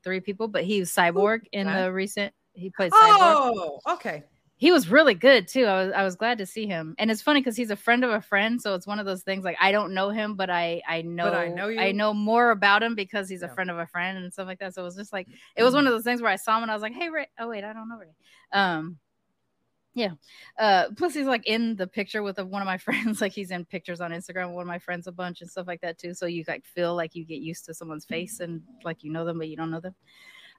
three 0.03 0.19
people, 0.19 0.47
but 0.47 0.63
he 0.63 0.79
was 0.79 0.91
Cyborg 0.91 1.41
Ooh, 1.43 1.49
in 1.53 1.67
the 1.67 1.91
recent. 1.91 2.33
He 2.53 2.69
played 2.69 2.91
Cyborg. 2.91 3.19
Oh, 3.19 3.79
okay 3.93 4.23
he 4.59 4.71
was 4.71 4.89
really 4.89 5.13
good 5.13 5.47
too. 5.47 5.65
I 5.65 5.83
was 5.83 5.93
I 5.93 6.03
was 6.03 6.15
glad 6.15 6.39
to 6.39 6.45
see 6.45 6.65
him, 6.65 6.95
and 6.97 7.11
it's 7.11 7.21
funny 7.21 7.39
because 7.39 7.55
he's 7.55 7.69
a 7.69 7.75
friend 7.75 8.03
of 8.03 8.09
a 8.09 8.21
friend, 8.21 8.59
so 8.59 8.73
it's 8.73 8.87
one 8.87 8.99
of 8.99 9.05
those 9.05 9.21
things 9.21 9.45
like 9.45 9.55
I 9.61 9.71
don't 9.71 9.93
know 9.93 10.09
him, 10.09 10.35
but 10.35 10.49
I 10.49 10.81
I 10.87 11.03
know 11.03 11.25
but 11.25 11.35
I 11.35 11.47
know 11.49 11.67
you. 11.67 11.79
I 11.79 11.91
know 11.91 12.13
more 12.13 12.49
about 12.49 12.81
him 12.81 12.95
because 12.95 13.29
he's 13.29 13.41
yeah. 13.41 13.51
a 13.51 13.53
friend 13.53 13.69
of 13.69 13.77
a 13.77 13.85
friend 13.85 14.17
and 14.17 14.33
stuff 14.33 14.47
like 14.47 14.59
that. 14.59 14.73
So 14.73 14.81
it 14.81 14.85
was 14.85 14.95
just 14.95 15.13
like 15.13 15.27
it 15.55 15.63
was 15.63 15.75
one 15.75 15.85
of 15.85 15.93
those 15.93 16.03
things 16.03 16.21
where 16.21 16.31
I 16.31 16.37
saw 16.37 16.57
him 16.57 16.63
and 16.63 16.71
I 16.71 16.73
was 16.73 16.81
like, 16.81 16.93
hey 16.93 17.09
Ray, 17.09 17.27
oh 17.39 17.49
wait, 17.49 17.63
I 17.63 17.71
don't 17.71 17.87
know 17.87 17.97
Ray. 17.97 18.15
Um, 18.51 18.97
yeah. 19.93 20.11
Uh, 20.59 20.85
plus 20.95 21.15
he's 21.15 21.25
like 21.25 21.47
in 21.47 21.75
the 21.75 21.87
picture 21.87 22.21
with 22.21 22.37
a, 22.39 22.45
one 22.45 22.61
of 22.61 22.67
my 22.67 22.77
friends, 22.79 23.21
like 23.21 23.33
he's 23.33 23.51
in 23.51 23.65
pictures 23.65 24.01
on 24.01 24.11
Instagram 24.11 24.47
with 24.47 24.55
one 24.55 24.61
of 24.63 24.67
my 24.67 24.79
friends 24.79 25.05
a 25.05 25.11
bunch 25.11 25.41
and 25.41 25.49
stuff 25.49 25.67
like 25.67 25.81
that 25.81 25.99
too. 25.99 26.13
So 26.13 26.25
you 26.25 26.43
like 26.47 26.65
feel 26.65 26.95
like 26.95 27.13
you 27.13 27.25
get 27.25 27.39
used 27.39 27.65
to 27.65 27.73
someone's 27.75 28.05
face 28.05 28.39
and 28.39 28.61
like 28.83 29.03
you 29.03 29.11
know 29.11 29.25
them, 29.25 29.37
but 29.37 29.49
you 29.49 29.57
don't 29.57 29.71
know 29.71 29.81
them. 29.81 29.95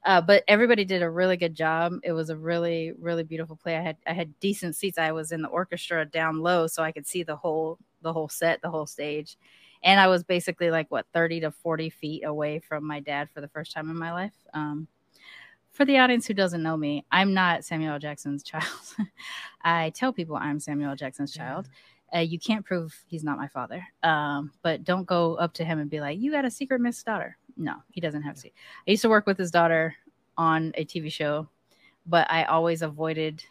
Uh, 0.04 0.20
but 0.20 0.44
everybody 0.48 0.84
did 0.84 1.02
a 1.02 1.10
really 1.10 1.36
good 1.36 1.54
job. 1.54 1.92
It 2.02 2.12
was 2.12 2.30
a 2.30 2.36
really, 2.36 2.92
really 2.98 3.24
beautiful 3.24 3.56
play. 3.56 3.76
I 3.76 3.82
had 3.82 3.96
I 4.06 4.12
had 4.12 4.38
decent 4.40 4.76
seats. 4.76 4.98
I 4.98 5.12
was 5.12 5.32
in 5.32 5.42
the 5.42 5.48
orchestra 5.48 6.04
down 6.04 6.40
low, 6.40 6.66
so 6.66 6.82
I 6.82 6.92
could 6.92 7.06
see 7.06 7.22
the 7.22 7.36
whole 7.36 7.78
the 8.02 8.12
whole 8.12 8.28
set, 8.28 8.62
the 8.62 8.70
whole 8.70 8.86
stage. 8.86 9.36
And 9.82 10.00
I 10.00 10.08
was 10.08 10.24
basically 10.24 10.70
like 10.70 10.90
what 10.90 11.06
30 11.12 11.40
to 11.40 11.50
40 11.50 11.90
feet 11.90 12.24
away 12.24 12.58
from 12.58 12.86
my 12.86 13.00
dad 13.00 13.28
for 13.30 13.40
the 13.40 13.48
first 13.48 13.72
time 13.72 13.90
in 13.90 13.98
my 13.98 14.12
life. 14.12 14.34
Um, 14.52 14.88
for 15.70 15.84
the 15.84 15.98
audience 15.98 16.26
who 16.26 16.34
doesn't 16.34 16.62
know 16.62 16.76
me, 16.76 17.04
I'm 17.12 17.34
not 17.34 17.64
Samuel 17.64 17.98
Jackson's 18.00 18.42
child. 18.44 18.64
I 19.62 19.90
tell 19.90 20.12
people 20.12 20.36
I'm 20.36 20.58
Samuel 20.58 20.90
L. 20.90 20.96
Jackson's 20.96 21.32
child. 21.32 21.68
Uh, 22.14 22.20
you 22.20 22.38
can't 22.38 22.64
prove 22.64 22.98
he's 23.06 23.22
not 23.22 23.36
my 23.36 23.48
father. 23.48 23.86
Um, 24.02 24.50
but 24.62 24.82
don't 24.82 25.06
go 25.06 25.34
up 25.36 25.52
to 25.54 25.64
him 25.64 25.78
and 25.78 25.90
be 25.90 26.00
like, 26.00 26.18
"You 26.18 26.32
got 26.32 26.44
a 26.44 26.50
secret 26.50 26.80
Miss 26.80 27.02
daughter." 27.02 27.36
No, 27.58 27.74
he 27.90 28.00
doesn't 28.00 28.22
have 28.22 28.36
to. 28.36 28.48
I 28.48 28.90
used 28.90 29.02
to 29.02 29.08
work 29.08 29.26
with 29.26 29.36
his 29.36 29.50
daughter 29.50 29.94
on 30.36 30.72
a 30.76 30.84
TV 30.84 31.12
show, 31.12 31.48
but 32.06 32.30
I 32.30 32.44
always 32.44 32.82
avoided 32.82 33.44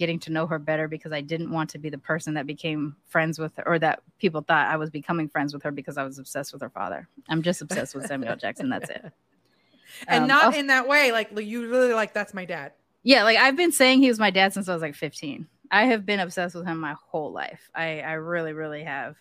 getting 0.00 0.18
to 0.18 0.32
know 0.32 0.46
her 0.46 0.58
better 0.58 0.88
because 0.88 1.12
I 1.12 1.20
didn't 1.20 1.50
want 1.50 1.68
to 1.70 1.78
be 1.78 1.90
the 1.90 1.98
person 1.98 2.32
that 2.34 2.46
became 2.46 2.96
friends 3.04 3.38
with 3.38 3.54
her 3.56 3.68
or 3.68 3.78
that 3.80 4.02
people 4.18 4.40
thought 4.40 4.68
I 4.68 4.78
was 4.78 4.88
becoming 4.88 5.28
friends 5.28 5.52
with 5.52 5.62
her 5.62 5.70
because 5.70 5.98
I 5.98 6.04
was 6.04 6.18
obsessed 6.18 6.54
with 6.54 6.62
her 6.62 6.70
father. 6.70 7.06
I'm 7.28 7.42
just 7.42 7.60
obsessed 7.60 7.94
with 7.94 8.06
Samuel 8.06 8.36
Jackson. 8.40 8.70
That's 8.70 8.88
it. 8.88 9.12
And 10.08 10.22
um, 10.22 10.28
not 10.28 10.44
also, 10.44 10.58
in 10.58 10.68
that 10.68 10.88
way. 10.88 11.12
Like 11.12 11.38
you 11.38 11.68
really 11.68 11.92
like, 11.92 12.14
that's 12.14 12.32
my 12.32 12.46
dad. 12.46 12.72
Yeah. 13.02 13.24
Like 13.24 13.36
I've 13.36 13.56
been 13.56 13.72
saying 13.72 14.00
he 14.00 14.08
was 14.08 14.18
my 14.18 14.30
dad 14.30 14.54
since 14.54 14.70
I 14.70 14.72
was 14.72 14.80
like 14.80 14.94
15. 14.94 15.46
I 15.70 15.84
have 15.84 16.06
been 16.06 16.20
obsessed 16.20 16.54
with 16.54 16.66
him 16.66 16.80
my 16.80 16.96
whole 17.10 17.30
life. 17.30 17.68
I, 17.74 18.00
I 18.00 18.12
really, 18.12 18.54
really 18.54 18.84
have 18.84 19.16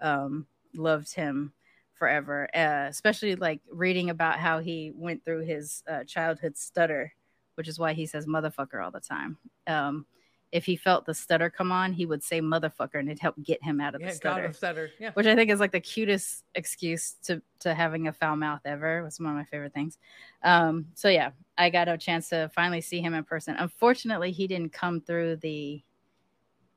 um, 0.00 0.46
loved 0.74 1.12
him 1.12 1.52
forever, 2.00 2.48
uh, 2.56 2.86
especially 2.88 3.36
like 3.36 3.60
reading 3.70 4.10
about 4.10 4.38
how 4.38 4.58
he 4.58 4.90
went 4.96 5.22
through 5.24 5.44
his 5.44 5.84
uh, 5.88 6.02
childhood 6.04 6.56
stutter, 6.56 7.12
which 7.54 7.68
is 7.68 7.78
why 7.78 7.92
he 7.92 8.06
says 8.06 8.26
motherfucker 8.26 8.82
all 8.82 8.90
the 8.90 9.00
time. 9.00 9.36
Um, 9.66 10.06
if 10.50 10.64
he 10.64 10.76
felt 10.76 11.04
the 11.04 11.14
stutter 11.14 11.50
come 11.50 11.70
on, 11.70 11.92
he 11.92 12.06
would 12.06 12.22
say 12.22 12.40
motherfucker 12.40 12.98
and 12.98 13.10
it 13.10 13.20
helped 13.20 13.42
get 13.42 13.62
him 13.62 13.80
out 13.80 13.94
of 13.94 14.00
yeah, 14.00 14.08
the 14.08 14.14
stutter. 14.14 14.52
stutter. 14.52 14.90
Yeah. 14.98 15.10
Which 15.12 15.26
I 15.26 15.36
think 15.36 15.50
is 15.50 15.60
like 15.60 15.72
the 15.72 15.80
cutest 15.80 16.42
excuse 16.54 17.16
to 17.24 17.40
to 17.60 17.74
having 17.74 18.08
a 18.08 18.12
foul 18.12 18.34
mouth 18.34 18.62
ever. 18.64 19.04
It's 19.06 19.20
one 19.20 19.30
of 19.30 19.36
my 19.36 19.44
favorite 19.44 19.74
things. 19.74 19.98
Um, 20.42 20.86
so 20.94 21.08
yeah, 21.08 21.30
I 21.56 21.70
got 21.70 21.88
a 21.88 21.98
chance 21.98 22.30
to 22.30 22.50
finally 22.54 22.80
see 22.80 23.00
him 23.00 23.14
in 23.14 23.24
person. 23.24 23.56
Unfortunately, 23.58 24.32
he 24.32 24.48
didn't 24.48 24.72
come 24.72 25.02
through 25.02 25.36
the 25.36 25.82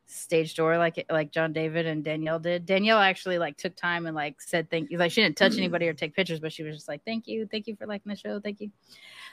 stage 0.05 0.55
door 0.55 0.77
like 0.77 1.05
like 1.09 1.31
John 1.31 1.53
David 1.53 1.85
and 1.85 2.03
Danielle 2.03 2.39
did. 2.39 2.65
Danielle 2.65 2.99
actually 2.99 3.37
like 3.37 3.57
took 3.57 3.75
time 3.75 4.05
and 4.05 4.15
like 4.15 4.41
said 4.41 4.69
thank 4.69 4.91
you. 4.91 4.97
Like 4.97 5.11
she 5.11 5.21
didn't 5.21 5.37
touch 5.37 5.53
mm-hmm. 5.53 5.59
anybody 5.59 5.87
or 5.87 5.93
take 5.93 6.15
pictures, 6.15 6.39
but 6.39 6.53
she 6.53 6.63
was 6.63 6.75
just 6.75 6.87
like, 6.87 7.03
Thank 7.05 7.27
you, 7.27 7.47
thank 7.49 7.67
you 7.67 7.75
for 7.75 7.87
liking 7.87 8.09
the 8.09 8.15
show, 8.15 8.39
thank 8.39 8.61
you. 8.61 8.71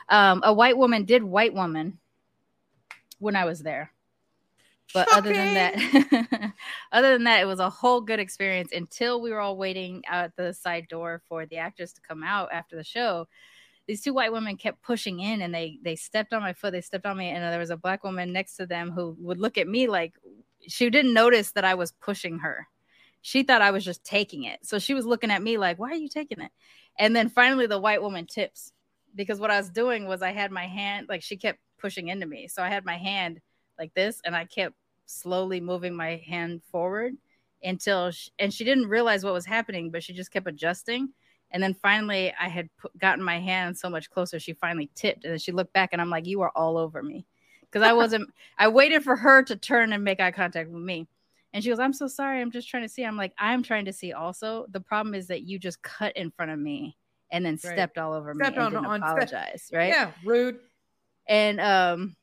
Um, 0.08 0.42
a 0.44 0.52
white 0.52 0.76
woman 0.76 1.04
did 1.04 1.22
white 1.22 1.54
woman 1.54 1.98
when 3.18 3.36
I 3.36 3.44
was 3.44 3.60
there. 3.60 3.92
But 4.92 5.06
okay. 5.08 5.18
other 5.18 5.32
than 5.32 5.54
that, 5.54 6.52
other 6.92 7.12
than 7.12 7.24
that, 7.24 7.42
it 7.42 7.44
was 7.44 7.60
a 7.60 7.70
whole 7.70 8.00
good 8.00 8.18
experience 8.18 8.72
until 8.72 9.20
we 9.20 9.30
were 9.30 9.38
all 9.38 9.56
waiting 9.56 10.02
at 10.08 10.34
the 10.34 10.52
side 10.52 10.88
door 10.88 11.22
for 11.28 11.46
the 11.46 11.58
actors 11.58 11.92
to 11.92 12.00
come 12.00 12.24
out 12.24 12.48
after 12.52 12.76
the 12.76 12.82
show 12.82 13.28
these 13.86 14.02
two 14.02 14.14
white 14.14 14.32
women 14.32 14.56
kept 14.56 14.82
pushing 14.82 15.18
in 15.18 15.42
and 15.42 15.52
they 15.52 15.76
they 15.82 15.96
stepped 15.96 16.32
on 16.32 16.40
my 16.40 16.52
foot 16.52 16.70
they 16.70 16.80
stepped 16.80 17.06
on 17.06 17.16
me 17.16 17.28
and 17.28 17.42
there 17.42 17.58
was 17.58 17.70
a 17.70 17.76
black 17.76 18.04
woman 18.04 18.32
next 18.32 18.56
to 18.56 18.64
them 18.64 18.92
who 18.92 19.16
would 19.18 19.38
look 19.38 19.58
at 19.58 19.66
me 19.66 19.88
like 19.88 20.14
she 20.68 20.90
didn't 20.90 21.14
notice 21.14 21.52
that 21.52 21.64
I 21.64 21.74
was 21.74 21.92
pushing 21.92 22.38
her. 22.40 22.68
She 23.22 23.42
thought 23.42 23.62
I 23.62 23.70
was 23.70 23.84
just 23.84 24.04
taking 24.04 24.44
it. 24.44 24.60
So 24.64 24.78
she 24.78 24.94
was 24.94 25.06
looking 25.06 25.30
at 25.30 25.42
me 25.42 25.58
like, 25.58 25.78
why 25.78 25.90
are 25.90 25.96
you 25.96 26.08
taking 26.08 26.40
it? 26.40 26.50
And 26.98 27.14
then 27.14 27.28
finally 27.28 27.66
the 27.66 27.78
white 27.78 28.02
woman 28.02 28.26
tips 28.26 28.72
because 29.14 29.40
what 29.40 29.50
I 29.50 29.58
was 29.58 29.70
doing 29.70 30.06
was 30.06 30.22
I 30.22 30.32
had 30.32 30.50
my 30.50 30.66
hand, 30.66 31.06
like 31.08 31.22
she 31.22 31.36
kept 31.36 31.58
pushing 31.78 32.08
into 32.08 32.26
me. 32.26 32.48
So 32.48 32.62
I 32.62 32.68
had 32.68 32.84
my 32.84 32.96
hand 32.96 33.40
like 33.78 33.92
this 33.94 34.20
and 34.24 34.34
I 34.34 34.44
kept 34.44 34.74
slowly 35.06 35.60
moving 35.60 35.94
my 35.94 36.22
hand 36.26 36.62
forward 36.70 37.14
until, 37.62 38.10
she, 38.10 38.30
and 38.38 38.52
she 38.52 38.64
didn't 38.64 38.88
realize 38.88 39.24
what 39.24 39.34
was 39.34 39.46
happening, 39.46 39.90
but 39.90 40.02
she 40.02 40.12
just 40.12 40.30
kept 40.30 40.46
adjusting. 40.46 41.10
And 41.50 41.62
then 41.62 41.74
finally 41.74 42.32
I 42.40 42.48
had 42.48 42.68
put, 42.78 42.96
gotten 42.96 43.24
my 43.24 43.40
hand 43.40 43.76
so 43.76 43.90
much 43.90 44.08
closer. 44.08 44.38
She 44.38 44.52
finally 44.54 44.90
tipped 44.94 45.24
and 45.24 45.32
then 45.32 45.38
she 45.38 45.52
looked 45.52 45.72
back 45.72 45.90
and 45.92 46.00
I'm 46.00 46.10
like, 46.10 46.26
you 46.26 46.40
are 46.42 46.52
all 46.54 46.78
over 46.78 47.02
me 47.02 47.26
because 47.70 47.86
I 47.86 47.92
wasn't. 47.92 48.32
I 48.58 48.68
waited 48.68 49.02
for 49.02 49.16
her 49.16 49.42
to 49.44 49.56
turn 49.56 49.92
and 49.92 50.04
make 50.04 50.20
eye 50.20 50.32
contact 50.32 50.70
with 50.70 50.82
me. 50.82 51.06
And 51.52 51.64
she 51.64 51.70
goes, 51.70 51.80
I'm 51.80 51.92
so 51.92 52.06
sorry. 52.06 52.40
I'm 52.40 52.50
just 52.50 52.68
trying 52.68 52.84
to 52.84 52.88
see. 52.88 53.04
I'm 53.04 53.16
like, 53.16 53.32
I'm 53.38 53.62
trying 53.62 53.86
to 53.86 53.92
see 53.92 54.12
also. 54.12 54.66
The 54.70 54.80
problem 54.80 55.14
is 55.14 55.26
that 55.28 55.42
you 55.42 55.58
just 55.58 55.82
cut 55.82 56.16
in 56.16 56.30
front 56.30 56.52
of 56.52 56.58
me 56.58 56.96
and 57.32 57.44
then 57.44 57.54
right. 57.54 57.72
stepped 57.72 57.98
all 57.98 58.12
over 58.12 58.34
stepped 58.34 58.56
me 58.56 58.64
and 58.64 58.76
on, 58.76 58.82
didn't 58.82 58.86
on 58.86 59.02
apologize, 59.02 59.62
step. 59.64 59.78
right? 59.78 59.88
Yeah, 59.88 60.10
rude. 60.24 60.58
And 61.28 61.60
um 61.60 62.16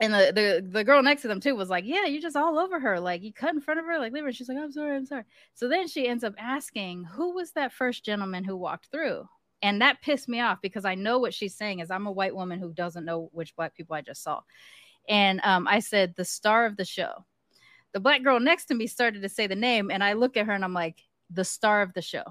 and 0.00 0.14
the, 0.14 0.32
the 0.34 0.68
the 0.70 0.84
girl 0.84 1.02
next 1.02 1.22
to 1.22 1.28
them 1.28 1.40
too 1.40 1.56
was 1.56 1.68
like, 1.68 1.84
"Yeah, 1.84 2.06
you 2.06 2.20
just 2.20 2.36
all 2.36 2.58
over 2.58 2.78
her. 2.78 3.00
Like 3.00 3.22
you 3.22 3.32
cut 3.32 3.54
in 3.54 3.60
front 3.60 3.80
of 3.80 3.86
her, 3.86 3.98
like 3.98 4.12
leave 4.12 4.24
her." 4.24 4.32
She's 4.32 4.48
like, 4.48 4.58
"I'm 4.58 4.72
sorry, 4.72 4.96
I'm 4.96 5.06
sorry." 5.06 5.24
So 5.54 5.68
then 5.68 5.88
she 5.88 6.06
ends 6.06 6.22
up 6.22 6.34
asking, 6.38 7.04
"Who 7.04 7.34
was 7.34 7.52
that 7.52 7.72
first 7.72 8.04
gentleman 8.04 8.44
who 8.44 8.56
walked 8.56 8.86
through?" 8.92 9.28
And 9.62 9.80
that 9.80 10.02
pissed 10.02 10.28
me 10.28 10.40
off 10.40 10.58
because 10.62 10.84
I 10.84 10.94
know 10.94 11.18
what 11.18 11.34
she's 11.34 11.56
saying 11.56 11.80
is 11.80 11.90
I'm 11.90 12.06
a 12.06 12.12
white 12.12 12.34
woman 12.34 12.60
who 12.60 12.72
doesn't 12.72 13.04
know 13.04 13.28
which 13.32 13.56
black 13.56 13.74
people 13.74 13.96
I 13.96 14.02
just 14.02 14.22
saw. 14.22 14.40
And 15.08 15.40
um, 15.42 15.66
I 15.66 15.80
said, 15.80 16.14
"The 16.16 16.24
star 16.24 16.66
of 16.66 16.76
the 16.76 16.84
show." 16.84 17.24
The 17.92 18.00
black 18.00 18.22
girl 18.22 18.38
next 18.38 18.66
to 18.66 18.74
me 18.74 18.86
started 18.86 19.22
to 19.22 19.28
say 19.28 19.46
the 19.46 19.56
name, 19.56 19.90
and 19.90 20.04
I 20.04 20.12
look 20.12 20.36
at 20.36 20.46
her 20.46 20.52
and 20.52 20.64
I'm 20.64 20.74
like, 20.74 21.02
"The 21.30 21.44
star 21.44 21.82
of 21.82 21.94
the 21.94 22.02
show." 22.02 22.22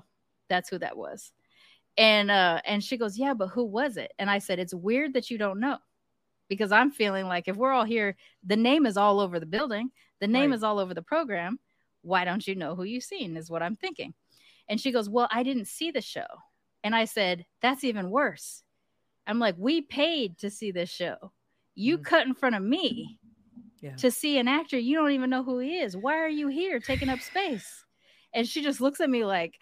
That's 0.47 0.69
who 0.69 0.77
that 0.79 0.95
was. 0.95 1.31
And 1.97 2.31
uh, 2.31 2.61
and 2.65 2.83
she 2.83 2.97
goes, 2.97 3.17
"Yeah, 3.17 3.33
but 3.33 3.47
who 3.47 3.65
was 3.65 3.97
it?" 3.97 4.13
And 4.19 4.29
I 4.29 4.39
said, 4.39 4.59
"It's 4.59 4.73
weird 4.73 5.13
that 5.13 5.29
you 5.29 5.37
don't 5.37 5.59
know." 5.59 5.79
because 6.49 6.71
I'm 6.71 6.91
feeling 6.91 7.27
like 7.27 7.47
if 7.47 7.55
we're 7.55 7.71
all 7.71 7.83
here, 7.83 8.15
the 8.43 8.55
name 8.55 8.85
is 8.85 8.97
all 8.97 9.19
over 9.19 9.39
the 9.39 9.45
building, 9.45 9.91
the 10.19 10.27
name 10.27 10.51
right. 10.51 10.55
is 10.55 10.63
all 10.63 10.79
over 10.79 10.93
the 10.93 11.01
program. 11.01 11.59
Why 12.01 12.25
don't 12.25 12.45
you 12.47 12.55
know 12.55 12.75
who 12.75 12.83
you've 12.83 13.03
seen? 13.03 13.37
Is 13.37 13.49
what 13.49 13.63
I'm 13.63 13.75
thinking. 13.75 14.13
And 14.69 14.79
she 14.79 14.91
goes, 14.91 15.09
Well, 15.09 15.27
I 15.31 15.43
didn't 15.43 15.67
see 15.67 15.91
the 15.91 16.01
show. 16.01 16.25
And 16.83 16.95
I 16.95 17.05
said, 17.05 17.45
That's 17.61 17.83
even 17.83 18.09
worse. 18.09 18.63
I'm 19.25 19.39
like, 19.39 19.55
We 19.57 19.81
paid 19.81 20.37
to 20.39 20.49
see 20.49 20.71
this 20.71 20.89
show. 20.89 21.15
You 21.75 21.97
mm-hmm. 21.97 22.03
cut 22.03 22.27
in 22.27 22.33
front 22.33 22.55
of 22.55 22.63
me 22.63 23.19
yeah. 23.81 23.95
to 23.95 24.11
see 24.11 24.37
an 24.37 24.47
actor 24.47 24.77
you 24.77 24.95
don't 24.97 25.11
even 25.11 25.29
know 25.29 25.43
who 25.43 25.59
he 25.59 25.79
is. 25.79 25.95
Why 25.95 26.17
are 26.17 26.29
you 26.29 26.47
here 26.47 26.79
taking 26.79 27.09
up 27.09 27.19
space? 27.19 27.85
And 28.33 28.47
she 28.47 28.61
just 28.61 28.81
looks 28.81 28.99
at 28.99 29.09
me 29.09 29.25
like, 29.25 29.55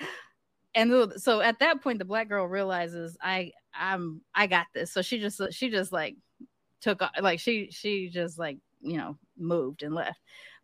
and 0.74 1.14
so 1.18 1.40
at 1.40 1.60
that 1.60 1.82
point, 1.82 2.00
the 2.00 2.06
black 2.06 2.28
girl 2.28 2.46
realizes 2.46 3.18
I 3.22 3.52
I'm 3.74 4.22
I 4.34 4.48
got 4.48 4.68
this. 4.74 4.92
So 4.92 5.02
she 5.02 5.20
just 5.20 5.42
she 5.52 5.70
just 5.70 5.92
like 5.92 6.16
took 6.86 7.02
like 7.22 7.40
she 7.40 7.70
she 7.72 8.10
just 8.10 8.38
like 8.38 8.58
you 8.82 8.98
know 8.98 9.18
moved 9.38 9.82
and 9.82 9.96
left 9.96 10.20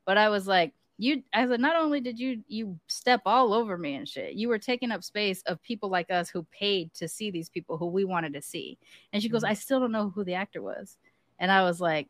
but 0.06 0.18
i 0.18 0.30
was 0.30 0.48
like 0.48 0.72
you 1.02 1.24
i 1.34 1.48
said 1.48 1.60
not 1.60 1.76
only 1.76 2.00
did 2.00 2.20
you 2.20 2.44
you 2.48 2.80
step 2.88 3.22
all 3.26 3.54
over 3.54 3.78
me 3.78 3.96
and 3.96 4.08
shit 4.08 4.34
you 4.34 4.48
were 4.48 4.60
taking 4.60 4.92
up 4.92 5.04
space 5.04 5.42
of 5.44 5.62
people 5.64 5.90
like 5.90 6.12
us 6.12 6.30
who 6.30 6.44
paid 6.52 6.94
to 6.94 7.08
see 7.08 7.32
these 7.32 7.50
people 7.50 7.78
who 7.78 7.88
we 7.88 8.06
wanted 8.06 8.34
to 8.34 8.42
see 8.42 8.78
and 9.12 9.22
she 9.22 9.30
goes 9.30 9.44
mm-hmm. 9.44 9.52
i 9.52 9.54
still 9.54 9.80
don't 9.80 9.92
know 9.92 10.10
who 10.10 10.24
the 10.24 10.36
actor 10.36 10.62
was 10.62 10.98
and 11.40 11.52
i 11.52 11.64
was 11.64 11.82
like 11.82 12.08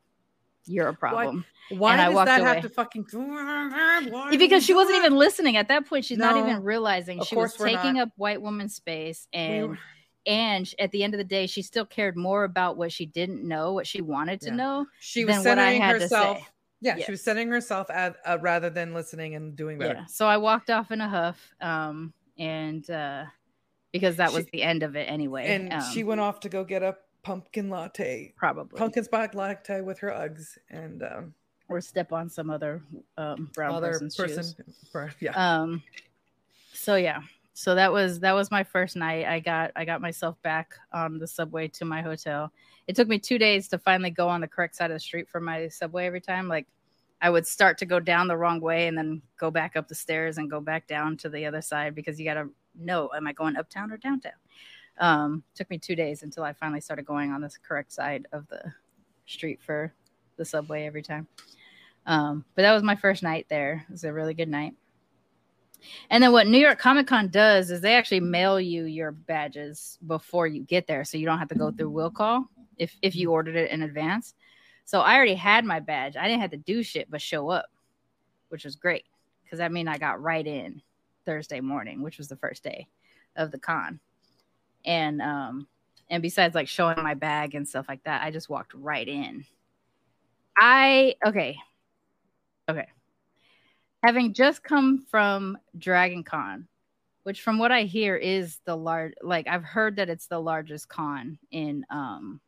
you're 0.67 0.89
a 0.89 0.93
problem. 0.93 1.43
Why, 1.69 2.08
why 2.10 2.25
does 2.25 2.25
that 2.25 2.41
away. 2.41 2.54
have 2.54 2.62
to 2.62 2.69
fucking? 2.69 3.08
Why 3.12 4.36
because 4.38 4.63
she 4.63 4.75
wasn't 4.75 4.97
even 4.97 5.15
listening 5.15 5.58
at 5.58 5.69
that 5.69 5.88
point. 5.88 6.06
She's 6.06 6.19
no, 6.19 6.30
not 6.30 6.38
even 6.38 6.62
realizing 6.62 7.23
she 7.23 7.36
was 7.36 7.56
taking 7.56 7.95
not. 7.95 8.04
up 8.04 8.10
white 8.15 8.39
woman 8.39 8.69
space, 8.69 9.27
and 9.34 9.71
we 9.71 9.77
and 10.25 10.73
at 10.77 10.91
the 10.91 11.04
end 11.04 11.13
of 11.13 11.17
the 11.17 11.23
day 11.23 11.47
she 11.47 11.62
still 11.62 11.86
cared 11.86 12.15
more 12.15 12.43
about 12.43 12.77
what 12.77 12.91
she 12.91 13.06
didn't 13.06 13.43
know 13.43 13.73
what 13.73 13.88
she 13.88 14.01
wanted 14.01 14.39
to 14.41 14.49
yeah. 14.49 14.56
know 14.56 14.86
she 14.99 15.25
was 15.25 15.41
centering 15.41 15.82
herself 15.82 16.51
yeah 16.82 16.98
yes. 16.98 17.06
she 17.06 17.12
was 17.12 17.24
centering 17.24 17.50
herself 17.50 17.89
at, 17.89 18.17
uh, 18.26 18.38
rather 18.41 18.70
than 18.70 18.94
listening 18.94 19.36
and 19.36 19.56
doing 19.56 19.78
better. 19.78 20.00
Yeah. 20.00 20.06
so 20.06 20.26
i 20.28 20.38
walked 20.38 20.70
off 20.70 20.91
in 20.91 21.02
a 21.02 21.08
huff 21.08 21.54
um, 21.62 22.13
and 22.38 22.89
uh, 22.89 23.26
because 23.91 24.17
that 24.17 24.34
was 24.34 24.46
she, 24.46 24.50
the 24.54 24.63
end 24.63 24.84
of 24.84 24.96
it 24.96 25.06
anyway 25.10 25.48
and 25.48 25.74
um, 25.74 25.84
she 25.94 26.04
went 26.04 26.20
off 26.20 26.39
to 26.41 26.50
go 26.50 26.63
get 26.63 26.84
a 26.84 26.96
pumpkin 27.24 27.70
latte. 27.70 28.34
Probably. 28.36 28.78
Pumpkin 28.78 29.04
spice 29.04 29.34
latte 29.34 29.82
with 29.82 30.00
her 30.00 30.10
Uggs 30.10 30.58
and 30.70 31.04
um, 31.04 31.34
or 31.70 31.82
step 31.82 32.12
on 32.12 32.30
some 32.30 32.50
other 32.50 32.82
um, 33.17 33.50
brown 33.54 33.74
other 33.74 33.91
person's 33.91 34.15
person 34.15 34.44
shoes. 34.44 35.13
yeah. 35.20 35.62
Um 35.62 35.84
so 36.74 36.96
yeah. 36.96 37.22
So 37.54 37.76
that 37.76 37.91
was 37.91 38.20
that 38.22 38.34
was 38.34 38.52
my 38.52 38.63
first 38.63 38.96
night. 38.96 39.26
I 39.26 39.39
got 39.39 39.72
i 39.76 39.86
got 39.86 40.02
myself 40.02 40.41
back 40.41 40.74
on 40.94 41.20
the 41.20 41.28
subway 41.28 41.67
to 41.70 41.86
my 41.86 42.02
hotel 42.02 42.52
it 42.88 42.96
took 42.96 43.08
me 43.08 43.20
two 43.20 43.38
days 43.38 43.67
to 43.70 43.78
finally 43.78 44.10
go 44.10 44.28
on 44.28 44.41
the 44.41 44.48
correct 44.48 44.76
side 44.76 44.91
of 44.91 44.96
the 44.96 45.00
street 45.00 45.30
for 45.30 45.39
my 45.39 45.67
subway 45.67 46.06
every 46.06 46.22
time. 46.22 46.48
Like 46.48 46.67
i 47.22 47.30
would 47.30 47.46
start 47.46 47.78
to 47.78 47.86
go 47.86 48.00
down 48.00 48.28
the 48.28 48.36
wrong 48.36 48.60
way 48.60 48.88
and 48.88 48.98
then 48.98 49.22
go 49.38 49.52
back 49.52 49.76
up 49.76 49.88
the 49.88 49.96
stairs 49.96 50.38
and 50.38 50.50
go 50.50 50.60
back 50.60 50.88
down 50.88 51.15
to 51.15 51.30
the 51.30 51.46
other 51.46 51.62
side 51.62 51.96
because 51.96 52.20
you 52.20 52.26
got 52.26 52.34
to 52.34 52.50
know 52.80 53.10
am 53.15 53.28
i 53.28 53.34
going 53.34 53.56
uptown 53.56 53.91
or 53.91 53.98
downtown? 53.98 54.34
Um 55.00 55.44
took 55.56 55.70
me 55.70 55.78
two 55.78 55.96
days 55.96 56.24
until 56.24 56.44
i 56.44 56.54
finally 56.54 56.82
started 56.82 57.06
going 57.06 57.32
on 57.32 57.41
this 57.41 57.58
correct 57.58 57.91
side 57.91 58.28
of 58.32 58.48
the 58.48 58.62
street 59.26 59.62
for 59.62 59.94
the 60.38 60.46
subway 60.46 60.86
every 60.86 61.04
time. 61.04 61.28
Um 62.06 62.44
but 62.56 62.63
that 62.63 62.74
was 62.74 62.84
my 62.84 62.96
first 62.96 63.24
night 63.24 63.46
there. 63.50 63.86
It 63.88 63.91
was 63.91 64.04
a 64.04 64.13
really 64.13 64.34
good 64.34 64.50
night. 64.50 64.74
And 66.12 66.24
then 66.24 66.32
what 66.32 66.46
New 66.46 66.60
York 66.60 66.78
Comic 66.78 67.08
Con 67.08 67.30
does 67.30 67.72
is 67.72 67.82
they 67.82 67.96
actually 67.96 68.20
mail 68.20 68.60
you 68.60 68.84
your 68.84 69.12
badges 69.12 69.98
before 70.06 70.46
you 70.46 70.62
get 70.62 70.86
there, 70.86 71.04
so 71.04 71.17
you 71.17 71.26
don't 71.26 71.39
have 71.39 71.48
to 71.50 71.56
go 71.56 71.72
through 71.72 71.89
will 71.89 72.12
call 72.12 72.48
if 72.82 72.96
if 73.02 73.15
you 73.15 73.32
ordered 73.32 73.56
it 73.56 73.72
in 73.72 73.84
advance. 73.84 74.34
So 74.86 75.02
I 75.02 75.15
already 75.15 75.36
had 75.36 75.63
my 75.63 75.80
badge. 75.80 76.17
I 76.17 76.28
didn't 76.28 76.41
have 76.41 76.52
to 76.52 76.58
do 76.58 76.84
shit 76.84 77.10
but 77.10 77.22
show 77.22 77.50
up, 77.50 77.67
which 78.50 78.65
was 78.65 78.76
great 78.76 79.06
because 79.44 79.60
that 79.60 79.72
mean 79.72 79.88
I 79.88 79.98
got 79.98 80.22
right 80.22 80.46
in 80.46 80.82
Thursday 81.26 81.62
morning, 81.62 82.02
which 82.02 82.17
was 82.17 82.28
the 82.28 82.36
first 82.36 82.63
day 82.63 82.88
of 83.36 83.52
the 83.52 83.60
con. 83.60 84.00
And 84.86 85.22
um 85.22 85.67
and 86.10 86.22
besides 86.22 86.56
like 86.56 86.67
showing 86.67 87.02
my 87.02 87.13
bag 87.13 87.56
and 87.56 87.67
stuff 87.67 87.86
like 87.88 88.04
that, 88.04 88.24
I 88.24 88.32
just 88.32 88.50
walked 88.50 88.74
right 88.74 89.08
in. 89.08 89.46
I 90.58 91.15
okay. 91.26 91.58
Okay 92.70 92.88
having 94.04 94.34
just 94.34 94.63
come 94.63 95.00
from 95.10 95.58
Dragon 95.78 96.24
Con, 96.24 96.67
which 97.24 97.41
from 97.41 97.60
what 97.60 97.72
I 97.72 97.84
hear 97.84 98.15
is 98.15 98.60
the 98.65 98.76
large 98.76 99.13
like 99.22 99.48
I've 99.48 99.63
heard 99.63 99.98
that 99.98 100.10
it's 100.10 100.28
the 100.28 100.39
largest 100.39 100.89
con 100.89 101.38
in 101.52 101.86
um 101.89 102.41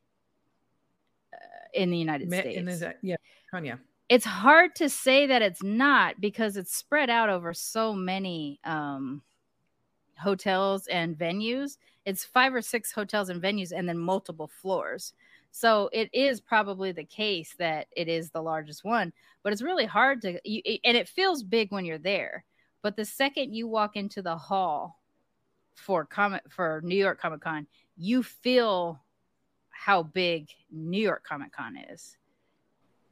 in 1.73 1.89
the 1.89 1.97
United 1.97 2.29
Ma- 2.29 2.39
States. 2.39 2.79
The, 2.79 2.95
yeah. 3.01 3.15
It's 4.09 4.25
hard 4.25 4.75
to 4.75 4.89
say 4.89 5.27
that 5.27 5.41
it's 5.41 5.63
not 5.63 6.19
because 6.19 6.57
it's 6.57 6.75
spread 6.75 7.09
out 7.09 7.29
over 7.29 7.53
so 7.53 7.93
many 7.93 8.59
um 8.63 9.21
hotels 10.17 10.87
and 10.87 11.17
venues. 11.17 11.77
It's 12.05 12.25
five 12.25 12.53
or 12.53 12.61
six 12.61 12.91
hotels 12.91 13.29
and 13.29 13.41
venues 13.41 13.71
and 13.75 13.87
then 13.87 13.97
multiple 13.97 14.49
floors. 14.61 15.13
So 15.51 15.89
it 15.93 16.09
is 16.13 16.41
probably 16.41 16.91
the 16.91 17.03
case 17.03 17.53
that 17.59 17.87
it 17.95 18.07
is 18.07 18.29
the 18.29 18.41
largest 18.41 18.83
one, 18.83 19.13
but 19.43 19.53
it's 19.53 19.61
really 19.61 19.85
hard 19.85 20.21
to, 20.23 20.39
you, 20.43 20.61
and 20.83 20.97
it 20.97 21.07
feels 21.07 21.43
big 21.43 21.71
when 21.71 21.85
you're 21.85 21.99
there. 21.99 22.43
But 22.81 22.95
the 22.95 23.05
second 23.05 23.53
you 23.53 23.67
walk 23.67 23.95
into 23.95 24.21
the 24.21 24.35
hall 24.35 24.99
for 25.75 26.05
comic 26.05 26.41
for 26.49 26.81
New 26.83 26.95
York 26.95 27.21
Comic 27.21 27.41
Con, 27.41 27.67
you 27.97 28.23
feel 28.23 28.99
how 29.83 30.03
big 30.03 30.47
New 30.71 31.01
York 31.01 31.23
Comic 31.27 31.51
Con 31.51 31.77
is. 31.89 32.17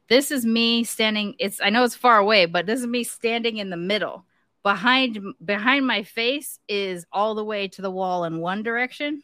This 0.08 0.30
is 0.30 0.46
me 0.46 0.84
standing. 0.84 1.34
It's 1.38 1.60
I 1.60 1.70
know 1.70 1.84
it's 1.84 1.94
far 1.94 2.18
away, 2.18 2.46
but 2.46 2.66
this 2.66 2.80
is 2.80 2.86
me 2.86 3.04
standing 3.04 3.58
in 3.58 3.70
the 3.70 3.76
middle. 3.76 4.24
Behind 4.62 5.18
behind 5.44 5.86
my 5.86 6.02
face 6.02 6.58
is 6.68 7.04
all 7.12 7.34
the 7.34 7.44
way 7.44 7.68
to 7.68 7.82
the 7.82 7.90
wall 7.90 8.24
in 8.24 8.38
one 8.38 8.62
direction 8.62 9.22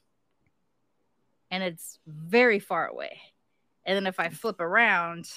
and 1.51 1.63
it's 1.63 1.99
very 2.07 2.59
far 2.59 2.87
away. 2.87 3.19
And 3.87 3.97
then 3.97 4.07
if 4.07 4.21
I 4.21 4.29
flip 4.29 4.61
around, 4.61 5.31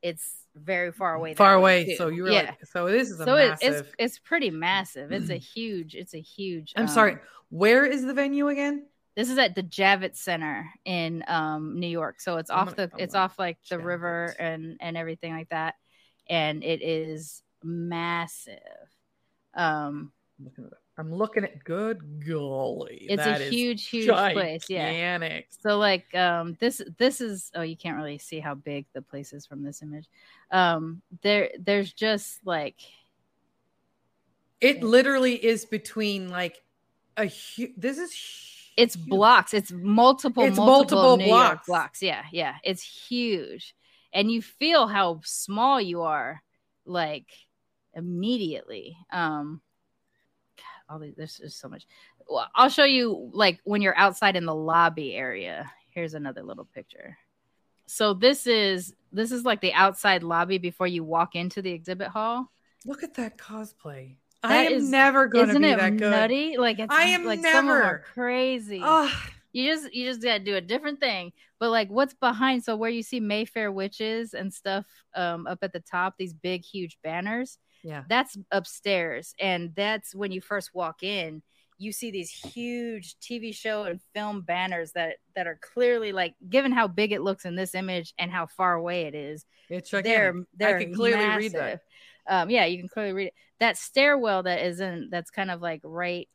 it's 0.00 0.36
very 0.54 0.92
far 0.92 1.14
away. 1.14 1.34
Far 1.34 1.54
away. 1.54 1.96
So 1.96 2.08
you're 2.08 2.30
yeah. 2.30 2.42
like, 2.42 2.66
so 2.66 2.86
this 2.86 3.10
is 3.10 3.20
a 3.20 3.24
so 3.24 3.36
massive. 3.36 3.74
It's 3.74 3.92
it's 3.98 4.18
pretty 4.18 4.50
massive. 4.50 5.12
It's 5.12 5.28
a 5.28 5.36
huge. 5.54 5.94
It's 5.94 6.14
a 6.14 6.20
huge. 6.20 6.72
I'm 6.76 6.84
um, 6.84 6.88
sorry. 6.88 7.18
Where 7.50 7.84
is 7.84 8.04
the 8.04 8.14
venue 8.14 8.48
again? 8.48 8.86
This 9.16 9.30
is 9.30 9.38
at 9.38 9.54
the 9.54 9.62
Javits 9.62 10.16
Center 10.16 10.70
in 10.84 11.24
um, 11.26 11.80
New 11.80 11.88
York. 11.88 12.20
So 12.20 12.36
it's 12.36 12.50
off 12.50 12.76
gonna, 12.76 12.88
the. 12.88 13.02
it's 13.02 13.14
off 13.14 13.38
like 13.38 13.58
the 13.68 13.76
Javits. 13.76 13.84
river 13.84 14.34
and 14.38 14.76
and 14.80 14.96
everything 14.96 15.32
like 15.32 15.48
that, 15.48 15.74
and 16.28 16.62
it 16.62 16.82
is 16.82 17.42
massive. 17.64 18.60
Um, 19.54 20.12
I'm 20.98 21.12
looking 21.12 21.44
at 21.44 21.62
good 21.62 22.26
golly. 22.26 23.06
It's 23.08 23.24
a 23.24 23.50
huge, 23.50 23.88
huge 23.88 24.08
place. 24.08 24.64
Yeah. 24.68 25.40
So 25.60 25.78
like 25.78 26.14
um 26.14 26.56
this 26.58 26.80
this 26.98 27.20
is 27.20 27.50
oh 27.54 27.62
you 27.62 27.76
can't 27.76 27.96
really 27.96 28.18
see 28.18 28.40
how 28.40 28.54
big 28.54 28.86
the 28.94 29.02
place 29.02 29.32
is 29.32 29.46
from 29.46 29.62
this 29.62 29.82
image. 29.82 30.08
Um 30.50 31.02
there 31.22 31.50
there's 31.58 31.92
just 31.92 32.40
like 32.46 32.76
it 34.60 34.82
literally 34.82 35.34
is 35.34 35.66
between 35.66 36.30
like 36.30 36.62
a 37.16 37.26
huge 37.26 37.72
this 37.76 37.98
is 37.98 38.12
huge. 38.12 38.55
It's 38.76 38.96
blocks. 38.96 39.54
It's 39.54 39.72
multiple 39.72 40.44
it's 40.44 40.56
multiple, 40.56 41.02
multiple 41.02 41.16
New 41.16 41.26
blocks. 41.26 41.48
York 41.48 41.66
blocks. 41.66 42.02
Yeah, 42.02 42.24
yeah. 42.32 42.56
It's 42.62 42.82
huge. 42.82 43.74
And 44.12 44.30
you 44.30 44.42
feel 44.42 44.86
how 44.86 45.20
small 45.24 45.80
you 45.80 46.02
are 46.02 46.42
like 46.84 47.26
immediately. 47.94 48.96
Um 49.10 49.60
all 50.88 50.98
these 50.98 51.14
there's 51.16 51.38
just 51.38 51.60
so 51.60 51.68
much 51.68 51.86
well, 52.28 52.48
i'll 52.54 52.68
show 52.68 52.84
you 52.84 53.30
like 53.32 53.60
when 53.64 53.82
you're 53.82 53.96
outside 53.96 54.36
in 54.36 54.44
the 54.44 54.54
lobby 54.54 55.14
area 55.14 55.70
here's 55.90 56.14
another 56.14 56.42
little 56.42 56.64
picture 56.64 57.18
so 57.86 58.14
this 58.14 58.46
is 58.46 58.94
this 59.12 59.32
is 59.32 59.44
like 59.44 59.60
the 59.60 59.72
outside 59.72 60.22
lobby 60.22 60.58
before 60.58 60.86
you 60.86 61.02
walk 61.02 61.34
into 61.34 61.62
the 61.62 61.72
exhibit 61.72 62.08
hall 62.08 62.50
look 62.84 63.02
at 63.02 63.14
that 63.14 63.36
cosplay 63.36 64.16
I 64.50 64.56
am 64.64 64.72
is, 64.72 64.90
never 64.90 65.26
going 65.26 65.48
to 65.48 65.54
be 65.54 65.60
that 65.60 65.96
good. 65.96 66.02
Isn't 66.02 66.02
it 66.02 66.10
nutty, 66.10 66.56
like 66.56 66.78
it's, 66.78 66.94
I 66.94 67.04
am 67.04 67.24
like 67.24 67.40
never 67.40 68.04
crazy. 68.14 68.80
Oh, 68.82 69.12
you 69.52 69.72
just 69.72 69.94
you 69.94 70.04
just 70.04 70.22
gotta 70.22 70.42
do 70.42 70.56
a 70.56 70.60
different 70.60 71.00
thing. 71.00 71.32
But 71.58 71.70
like 71.70 71.88
what's 71.88 72.14
behind 72.14 72.62
so 72.64 72.76
where 72.76 72.90
you 72.90 73.02
see 73.02 73.20
Mayfair 73.20 73.72
witches 73.72 74.34
and 74.34 74.52
stuff 74.52 74.86
um 75.14 75.46
up 75.46 75.58
at 75.62 75.72
the 75.72 75.80
top, 75.80 76.14
these 76.18 76.34
big 76.34 76.64
huge 76.64 76.98
banners. 77.02 77.58
Yeah. 77.82 78.04
That's 78.08 78.36
upstairs. 78.50 79.34
And 79.40 79.74
that's 79.74 80.14
when 80.14 80.32
you 80.32 80.40
first 80.40 80.74
walk 80.74 81.02
in, 81.02 81.42
you 81.78 81.92
see 81.92 82.10
these 82.10 82.30
huge 82.30 83.16
TV 83.20 83.54
show 83.54 83.84
and 83.84 84.00
film 84.14 84.42
banners 84.42 84.92
that 84.92 85.16
that 85.34 85.46
are 85.46 85.58
clearly 85.62 86.12
like 86.12 86.34
given 86.48 86.72
how 86.72 86.88
big 86.88 87.12
it 87.12 87.22
looks 87.22 87.44
in 87.44 87.54
this 87.54 87.74
image 87.74 88.14
and 88.18 88.30
how 88.30 88.46
far 88.46 88.74
away 88.74 89.02
it 89.02 89.14
is. 89.14 89.44
It's 89.68 89.90
they're 89.90 90.34
they're 90.54 90.78
I 90.78 90.84
can 90.84 90.94
clearly 90.94 91.24
massive. 91.24 91.38
read 91.38 91.52
that. 91.52 91.82
Um, 92.28 92.50
yeah, 92.50 92.64
you 92.64 92.78
can 92.78 92.88
clearly 92.88 93.12
read 93.12 93.26
it. 93.28 93.34
That 93.60 93.76
stairwell 93.78 94.42
that 94.44 94.60
is 94.64 94.80
in 94.80 95.08
that's 95.10 95.30
kind 95.30 95.50
of 95.50 95.62
like 95.62 95.80
right 95.82 96.28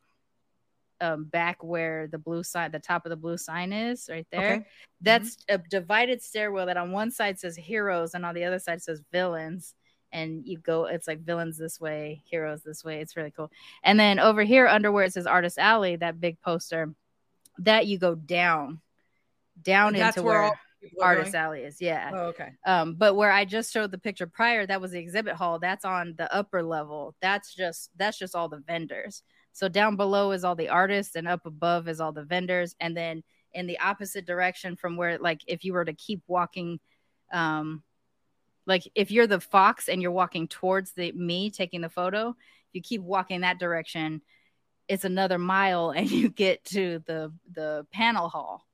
um, 1.02 1.24
back 1.24 1.62
where 1.62 2.06
the 2.06 2.18
blue 2.18 2.42
sign, 2.44 2.70
the 2.70 2.78
top 2.78 3.04
of 3.04 3.10
the 3.10 3.16
blue 3.16 3.36
sign 3.36 3.72
is, 3.72 4.08
right 4.10 4.26
there. 4.30 4.54
Okay. 4.54 4.66
That's 5.00 5.36
mm-hmm. 5.36 5.56
a 5.56 5.68
divided 5.68 6.22
stairwell 6.22 6.66
that 6.66 6.76
on 6.76 6.92
one 6.92 7.10
side 7.10 7.38
says 7.40 7.56
heroes 7.56 8.14
and 8.14 8.24
on 8.24 8.34
the 8.34 8.44
other 8.44 8.60
side 8.60 8.82
says 8.82 9.02
villains. 9.10 9.74
And 10.12 10.46
you 10.46 10.58
go, 10.58 10.84
it's 10.84 11.08
like 11.08 11.24
villains 11.24 11.56
this 11.56 11.80
way, 11.80 12.22
heroes 12.26 12.62
this 12.62 12.84
way. 12.84 13.00
It's 13.00 13.16
really 13.16 13.32
cool. 13.32 13.50
And 13.82 13.98
then 13.98 14.18
over 14.18 14.42
here, 14.42 14.68
under 14.68 14.92
where 14.92 15.04
it 15.04 15.12
says 15.14 15.26
Artist 15.26 15.58
Alley, 15.58 15.96
that 15.96 16.20
big 16.20 16.40
poster, 16.40 16.94
that 17.58 17.86
you 17.86 17.98
go 17.98 18.14
down, 18.14 18.80
down 19.60 19.96
into 19.96 20.22
where, 20.22 20.42
where 20.42 20.60
Artist 21.00 21.34
Alley 21.34 21.60
is. 21.60 21.80
Yeah. 21.80 22.10
Oh, 22.12 22.18
okay. 22.26 22.50
Um, 22.66 22.94
but 22.94 23.14
where 23.14 23.32
I 23.32 23.44
just 23.44 23.72
showed 23.72 23.90
the 23.90 23.98
picture 23.98 24.26
prior, 24.26 24.66
that 24.66 24.80
was 24.80 24.92
the 24.92 24.98
exhibit 24.98 25.34
hall. 25.34 25.58
That's 25.58 25.84
on 25.84 26.14
the 26.16 26.32
upper 26.34 26.62
level. 26.62 27.14
That's 27.20 27.54
just 27.54 27.90
that's 27.96 28.18
just 28.18 28.34
all 28.34 28.48
the 28.48 28.62
vendors. 28.66 29.22
So 29.52 29.68
down 29.68 29.96
below 29.96 30.32
is 30.32 30.44
all 30.44 30.54
the 30.54 30.70
artists, 30.70 31.14
and 31.14 31.28
up 31.28 31.46
above 31.46 31.88
is 31.88 32.00
all 32.00 32.12
the 32.12 32.24
vendors. 32.24 32.74
And 32.80 32.96
then 32.96 33.22
in 33.52 33.66
the 33.66 33.78
opposite 33.80 34.26
direction 34.26 34.76
from 34.76 34.96
where, 34.96 35.18
like, 35.18 35.42
if 35.46 35.64
you 35.64 35.74
were 35.74 35.84
to 35.84 35.92
keep 35.92 36.22
walking, 36.26 36.80
um, 37.32 37.82
like 38.66 38.88
if 38.94 39.10
you're 39.10 39.26
the 39.26 39.40
fox 39.40 39.88
and 39.88 40.00
you're 40.00 40.10
walking 40.10 40.48
towards 40.48 40.92
the 40.92 41.12
me 41.12 41.50
taking 41.50 41.80
the 41.80 41.88
photo, 41.88 42.34
you 42.72 42.80
keep 42.80 43.02
walking 43.02 43.42
that 43.42 43.58
direction, 43.58 44.22
it's 44.88 45.04
another 45.04 45.38
mile, 45.38 45.90
and 45.96 46.10
you 46.10 46.28
get 46.28 46.64
to 46.66 47.02
the 47.06 47.32
the 47.52 47.86
panel 47.92 48.28
hall. 48.28 48.66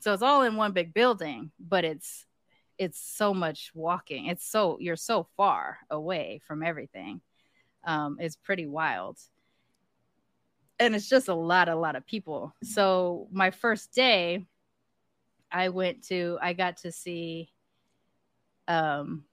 So 0.00 0.12
it's 0.12 0.22
all 0.22 0.42
in 0.42 0.56
one 0.56 0.72
big 0.72 0.94
building, 0.94 1.50
but 1.58 1.84
it's 1.84 2.24
it's 2.78 3.00
so 3.00 3.34
much 3.34 3.72
walking. 3.74 4.26
It's 4.26 4.46
so 4.46 4.78
you're 4.80 4.96
so 4.96 5.26
far 5.36 5.78
away 5.90 6.40
from 6.46 6.62
everything. 6.62 7.20
Um, 7.84 8.18
it's 8.20 8.36
pretty 8.36 8.66
wild 8.66 9.18
and 10.78 10.94
it's 10.94 11.08
just 11.08 11.28
a 11.28 11.34
lot, 11.34 11.68
a 11.68 11.74
lot 11.74 11.96
of 11.96 12.06
people. 12.06 12.54
So 12.62 13.28
my 13.32 13.50
first 13.50 13.92
day, 13.92 14.44
I 15.50 15.70
went 15.70 16.04
to, 16.08 16.38
I 16.40 16.52
got 16.52 16.78
to 16.78 16.92
see, 16.92 17.50
um, 18.68 19.24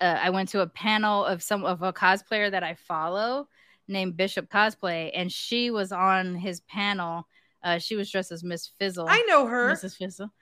uh, 0.00 0.18
I 0.20 0.30
went 0.30 0.48
to 0.50 0.60
a 0.60 0.66
panel 0.66 1.24
of 1.24 1.42
some 1.42 1.64
of 1.64 1.82
a 1.82 1.92
cosplayer 1.92 2.50
that 2.50 2.64
I 2.64 2.74
follow 2.74 3.48
named 3.86 4.16
Bishop 4.16 4.50
Cosplay, 4.50 5.10
and 5.14 5.30
she 5.30 5.70
was 5.70 5.92
on 5.92 6.34
his 6.34 6.60
panel. 6.60 7.28
Uh, 7.62 7.78
she 7.78 7.96
was 7.96 8.10
dressed 8.10 8.32
as 8.32 8.42
Miss 8.42 8.70
Frizzle. 8.78 9.06
I 9.08 9.24
know 9.28 9.46
her, 9.46 9.72
Mrs. 9.72 9.96
Frizzle. 9.96 10.32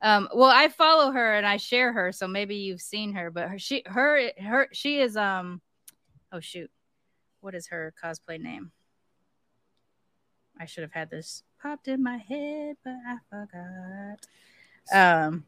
Um, 0.00 0.28
well, 0.32 0.50
I 0.50 0.68
follow 0.68 1.10
her 1.10 1.34
and 1.34 1.46
I 1.46 1.56
share 1.56 1.92
her, 1.92 2.12
so 2.12 2.28
maybe 2.28 2.54
you've 2.56 2.80
seen 2.80 3.14
her. 3.14 3.30
But 3.30 3.48
her, 3.48 3.58
she, 3.58 3.82
her, 3.86 4.30
her, 4.40 4.68
she 4.72 5.00
is 5.00 5.16
um, 5.16 5.60
oh 6.32 6.40
shoot, 6.40 6.70
what 7.40 7.54
is 7.54 7.68
her 7.68 7.92
cosplay 8.02 8.40
name? 8.40 8.70
I 10.60 10.66
should 10.66 10.82
have 10.82 10.92
had 10.92 11.10
this 11.10 11.42
popped 11.60 11.88
in 11.88 12.02
my 12.02 12.18
head, 12.18 12.76
but 12.84 12.94
I 13.06 13.18
forgot. 13.30 14.26
Um, 14.92 15.44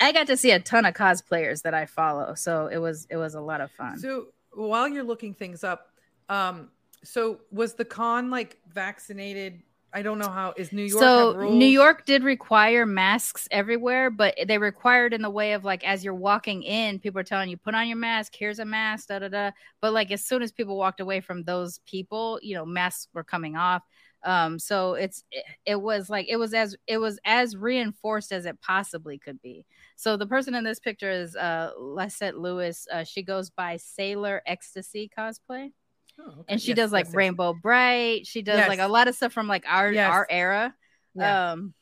I 0.00 0.12
got 0.12 0.26
to 0.28 0.36
see 0.36 0.50
a 0.50 0.60
ton 0.60 0.84
of 0.84 0.94
cosplayers 0.94 1.62
that 1.62 1.74
I 1.74 1.86
follow, 1.86 2.34
so 2.34 2.66
it 2.66 2.78
was 2.78 3.06
it 3.10 3.16
was 3.16 3.34
a 3.34 3.40
lot 3.40 3.60
of 3.60 3.70
fun. 3.70 3.98
So 3.98 4.28
while 4.52 4.88
you're 4.88 5.04
looking 5.04 5.34
things 5.34 5.64
up, 5.64 5.90
um, 6.28 6.70
so 7.04 7.40
was 7.50 7.74
the 7.74 7.84
con 7.84 8.30
like 8.30 8.58
vaccinated 8.72 9.62
I 9.94 10.02
don't 10.02 10.18
know 10.18 10.28
how 10.30 10.54
is 10.56 10.72
New 10.72 10.84
York. 10.84 11.00
So 11.00 11.50
New 11.50 11.66
York 11.66 12.06
did 12.06 12.24
require 12.24 12.86
masks 12.86 13.46
everywhere, 13.50 14.10
but 14.10 14.34
they 14.46 14.56
required 14.56 15.12
in 15.12 15.20
the 15.20 15.30
way 15.30 15.52
of 15.52 15.64
like 15.64 15.84
as 15.84 16.02
you're 16.02 16.14
walking 16.14 16.62
in, 16.62 16.98
people 16.98 17.20
are 17.20 17.24
telling 17.24 17.50
you 17.50 17.56
put 17.58 17.74
on 17.74 17.88
your 17.88 17.98
mask. 17.98 18.34
Here's 18.34 18.58
a 18.58 18.64
mask, 18.64 19.08
da 19.08 19.18
da 19.18 19.28
da. 19.28 19.50
But 19.80 19.92
like 19.92 20.10
as 20.10 20.24
soon 20.24 20.40
as 20.40 20.50
people 20.50 20.78
walked 20.78 21.00
away 21.00 21.20
from 21.20 21.42
those 21.42 21.78
people, 21.80 22.38
you 22.42 22.54
know, 22.54 22.64
masks 22.64 23.08
were 23.12 23.24
coming 23.24 23.56
off. 23.56 23.82
Um, 24.24 24.58
so 24.58 24.94
it's 24.94 25.24
it, 25.30 25.44
it 25.66 25.80
was 25.80 26.08
like 26.08 26.26
it 26.28 26.36
was 26.36 26.54
as 26.54 26.76
it 26.86 26.98
was 26.98 27.18
as 27.24 27.56
reinforced 27.56 28.32
as 28.32 28.46
it 28.46 28.60
possibly 28.62 29.18
could 29.18 29.42
be. 29.42 29.66
So 29.96 30.16
the 30.16 30.26
person 30.26 30.54
in 30.54 30.64
this 30.64 30.80
picture 30.80 31.10
is 31.10 31.36
uh 31.36 31.72
Lisette 31.78 32.38
Lewis. 32.38 32.86
Uh, 32.90 33.04
she 33.04 33.22
goes 33.22 33.50
by 33.50 33.76
Sailor 33.76 34.42
Ecstasy 34.46 35.10
cosplay. 35.16 35.72
Oh, 36.20 36.30
okay. 36.30 36.44
And 36.48 36.60
she 36.60 36.68
yes, 36.68 36.76
does 36.76 36.92
like 36.92 37.06
yes, 37.06 37.14
Rainbow 37.14 37.52
yes. 37.52 37.62
Brite. 37.62 38.26
She 38.26 38.42
does 38.42 38.68
like 38.68 38.78
a 38.78 38.88
lot 38.88 39.08
of 39.08 39.14
stuff 39.14 39.32
from 39.32 39.48
like 39.48 39.64
our 39.66 39.96
our 39.96 40.26
era. 40.28 40.74
Yeah. 41.14 41.52
Um 41.52 41.74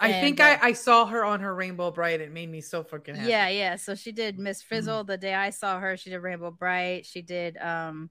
I 0.00 0.08
and, 0.08 0.24
think 0.24 0.40
I, 0.40 0.54
uh, 0.54 0.58
I 0.62 0.72
saw 0.72 1.06
her 1.06 1.24
on 1.24 1.40
her 1.40 1.54
Rainbow 1.54 1.92
Brite. 1.92 2.20
It 2.20 2.32
made 2.32 2.50
me 2.50 2.60
so 2.60 2.82
freaking 2.82 3.14
happy. 3.14 3.30
Yeah, 3.30 3.48
yeah. 3.48 3.76
So 3.76 3.94
she 3.94 4.10
did 4.10 4.36
Miss 4.38 4.60
mm-hmm. 4.60 4.68
Frizzle 4.68 5.00
mm-hmm. 5.00 5.06
the 5.06 5.16
day 5.16 5.34
I 5.34 5.50
saw 5.50 5.78
her. 5.78 5.96
She 5.96 6.10
did 6.10 6.18
Rainbow 6.18 6.50
Brite. 6.50 7.06
She 7.06 7.22
did 7.22 7.56
um 7.58 8.10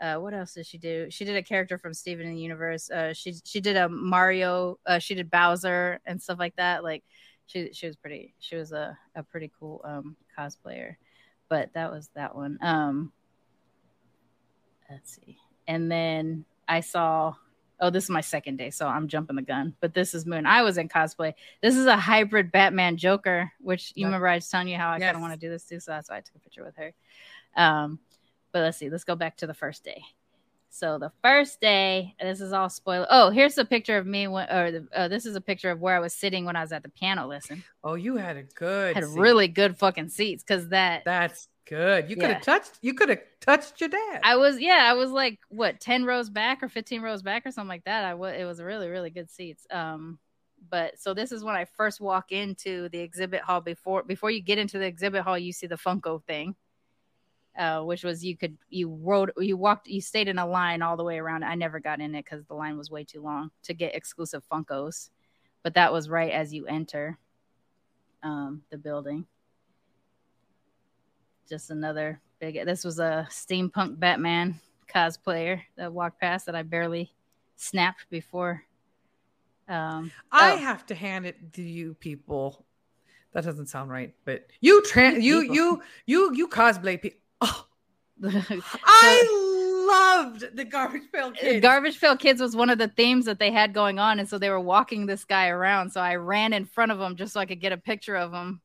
uh, 0.00 0.16
what 0.16 0.34
else 0.34 0.54
did 0.54 0.66
she 0.66 0.78
do? 0.78 1.06
She 1.10 1.24
did 1.24 1.36
a 1.36 1.42
character 1.42 1.78
from 1.78 1.94
Steven 1.94 2.26
in 2.26 2.34
the 2.34 2.40
Universe. 2.40 2.90
Uh, 2.90 3.12
she 3.12 3.34
she 3.44 3.60
did 3.60 3.76
a 3.76 3.88
Mario. 3.88 4.78
Uh, 4.84 4.98
she 4.98 5.14
did 5.14 5.30
Bowser 5.30 6.00
and 6.04 6.20
stuff 6.20 6.40
like 6.40 6.56
that. 6.56 6.82
Like 6.82 7.04
she 7.46 7.72
she 7.72 7.86
was 7.86 7.96
pretty. 7.96 8.34
She 8.40 8.56
was 8.56 8.72
a 8.72 8.98
a 9.14 9.22
pretty 9.22 9.50
cool 9.58 9.80
um 9.84 10.16
cosplayer. 10.36 10.96
But 11.48 11.72
that 11.74 11.92
was 11.92 12.10
that 12.14 12.34
one. 12.34 12.58
Um, 12.62 13.12
let's 14.92 15.14
see. 15.16 15.38
And 15.66 15.90
then 15.90 16.44
I 16.68 16.80
saw. 16.80 17.34
Oh, 17.80 17.90
this 17.90 18.04
is 18.04 18.10
my 18.10 18.20
second 18.20 18.58
day, 18.58 18.70
so 18.70 18.86
I'm 18.86 19.08
jumping 19.08 19.34
the 19.34 19.42
gun. 19.42 19.74
But 19.80 19.92
this 19.92 20.14
is 20.14 20.24
Moon. 20.24 20.46
I 20.46 20.62
was 20.62 20.78
in 20.78 20.88
cosplay. 20.88 21.34
This 21.62 21.76
is 21.76 21.86
a 21.86 21.96
hybrid 21.96 22.52
Batman 22.52 22.96
Joker, 22.96 23.50
which 23.60 23.92
you 23.96 24.02
yep. 24.02 24.08
remember 24.08 24.28
I 24.28 24.36
was 24.36 24.48
telling 24.48 24.68
you 24.68 24.76
how 24.76 24.90
I 24.90 24.98
yes. 24.98 25.06
kind 25.06 25.16
of 25.16 25.20
want 25.20 25.34
to 25.34 25.40
do 25.40 25.50
this 25.50 25.64
too. 25.64 25.80
So 25.80 25.90
that's 25.90 26.08
why 26.08 26.18
I 26.18 26.20
took 26.20 26.36
a 26.36 26.38
picture 26.38 26.64
with 26.64 26.76
her. 26.76 26.92
Um, 27.56 27.98
but 28.52 28.60
let's 28.60 28.78
see. 28.78 28.88
Let's 28.88 29.02
go 29.02 29.16
back 29.16 29.36
to 29.38 29.48
the 29.48 29.54
first 29.54 29.82
day. 29.82 30.00
So 30.70 30.98
the 30.98 31.10
first 31.22 31.60
day, 31.60 32.14
this 32.20 32.40
is 32.40 32.52
all 32.52 32.70
spoiler. 32.70 33.06
Oh, 33.10 33.30
here's 33.30 33.58
a 33.58 33.64
picture 33.64 33.98
of 33.98 34.06
me 34.06 34.28
when, 34.28 34.48
or 34.48 34.70
the, 34.70 34.88
uh, 34.94 35.08
this 35.08 35.26
is 35.26 35.34
a 35.36 35.40
picture 35.40 35.70
of 35.70 35.80
where 35.80 35.96
I 35.96 36.00
was 36.00 36.14
sitting 36.14 36.44
when 36.44 36.56
I 36.56 36.62
was 36.62 36.72
at 36.72 36.82
the 36.82 36.88
piano 36.88 37.26
lesson. 37.26 37.64
Oh, 37.84 37.94
you 37.94 38.16
had 38.16 38.36
a 38.36 38.44
good, 38.44 38.94
had 38.94 39.04
seat. 39.04 39.18
really 39.18 39.48
good 39.48 39.76
fucking 39.76 40.08
seats 40.08 40.42
because 40.42 40.68
that. 40.68 41.02
That's 41.04 41.48
good. 41.66 42.10
You 42.10 42.16
could 42.16 42.30
have 42.30 42.42
touched. 42.42 42.78
You 42.80 42.94
could 42.94 43.08
have 43.08 43.20
touched 43.40 43.80
your 43.80 43.88
dad. 43.88 44.20
I 44.22 44.36
was, 44.36 44.60
yeah, 44.60 44.86
I 44.88 44.94
was 44.94 45.10
like 45.10 45.38
what 45.48 45.80
ten 45.80 46.04
rows 46.04 46.30
back 46.30 46.62
or 46.62 46.68
fifteen 46.68 47.02
rows 47.02 47.22
back 47.22 47.46
or 47.46 47.50
something 47.50 47.68
like 47.68 47.84
that. 47.84 48.04
I 48.04 48.14
was. 48.14 48.34
It 48.38 48.44
was 48.44 48.62
really, 48.62 48.88
really 48.88 49.10
good 49.10 49.30
seats. 49.30 49.66
Um, 49.70 50.18
but 50.70 50.98
so 51.00 51.12
this 51.14 51.32
is 51.32 51.42
when 51.42 51.56
I 51.56 51.64
first 51.64 52.00
walk 52.00 52.32
into 52.32 52.88
the 52.90 53.00
exhibit 53.00 53.42
hall. 53.42 53.60
Before 53.60 54.02
before 54.02 54.30
you 54.30 54.40
get 54.40 54.58
into 54.58 54.78
the 54.78 54.86
exhibit 54.86 55.22
hall, 55.22 55.38
you 55.38 55.52
see 55.52 55.66
the 55.66 55.76
Funko 55.76 56.22
thing 56.24 56.54
uh, 57.56 57.82
which 57.82 58.02
was 58.02 58.24
you 58.24 58.36
could 58.36 58.56
you 58.70 58.88
rode 58.88 59.30
you 59.36 59.56
walked 59.56 59.88
you 59.88 60.00
stayed 60.00 60.28
in 60.28 60.38
a 60.38 60.46
line 60.46 60.82
all 60.82 60.96
the 60.96 61.04
way 61.04 61.18
around. 61.18 61.44
I 61.44 61.54
never 61.54 61.80
got 61.80 62.00
in 62.00 62.14
it 62.14 62.24
because 62.24 62.44
the 62.46 62.54
line 62.54 62.78
was 62.78 62.90
way 62.90 63.04
too 63.04 63.20
long 63.20 63.50
to 63.64 63.74
get 63.74 63.94
exclusive 63.94 64.42
Funkos, 64.50 65.10
but 65.62 65.74
that 65.74 65.92
was 65.92 66.08
right 66.08 66.32
as 66.32 66.52
you 66.52 66.66
enter 66.66 67.18
um, 68.22 68.62
the 68.70 68.78
building. 68.78 69.26
Just 71.52 71.68
another 71.68 72.18
big. 72.40 72.64
This 72.64 72.82
was 72.82 72.98
a 72.98 73.28
steampunk 73.28 74.00
Batman 74.00 74.58
cosplayer 74.88 75.60
that 75.76 75.92
walked 75.92 76.18
past 76.18 76.46
that 76.46 76.54
I 76.54 76.62
barely 76.62 77.12
snapped 77.56 78.08
before. 78.08 78.62
Um, 79.68 80.10
I 80.30 80.54
oh. 80.54 80.56
have 80.56 80.86
to 80.86 80.94
hand 80.94 81.26
it 81.26 81.52
to 81.52 81.62
you 81.62 81.92
people. 82.00 82.64
That 83.34 83.44
doesn't 83.44 83.66
sound 83.66 83.90
right, 83.90 84.14
but 84.24 84.46
you 84.62 84.82
trans 84.84 85.22
you 85.22 85.40
you 85.52 85.82
you 86.06 86.34
you 86.34 86.48
cosplay 86.48 87.02
people. 87.02 87.20
Oh, 87.42 87.66
I 88.24 90.22
loved 90.22 90.56
the 90.56 90.64
Garbage 90.64 91.12
Pail 91.12 91.32
Kids. 91.32 91.60
Garbage 91.60 92.00
Pail 92.00 92.16
Kids 92.16 92.40
was 92.40 92.56
one 92.56 92.70
of 92.70 92.78
the 92.78 92.88
themes 92.88 93.26
that 93.26 93.38
they 93.38 93.50
had 93.50 93.74
going 93.74 93.98
on, 93.98 94.18
and 94.18 94.26
so 94.26 94.38
they 94.38 94.48
were 94.48 94.58
walking 94.58 95.04
this 95.04 95.26
guy 95.26 95.48
around. 95.48 95.90
So 95.90 96.00
I 96.00 96.14
ran 96.14 96.54
in 96.54 96.64
front 96.64 96.92
of 96.92 96.98
him 96.98 97.14
just 97.14 97.34
so 97.34 97.40
I 97.40 97.44
could 97.44 97.60
get 97.60 97.72
a 97.72 97.76
picture 97.76 98.16
of 98.16 98.32
him. 98.32 98.62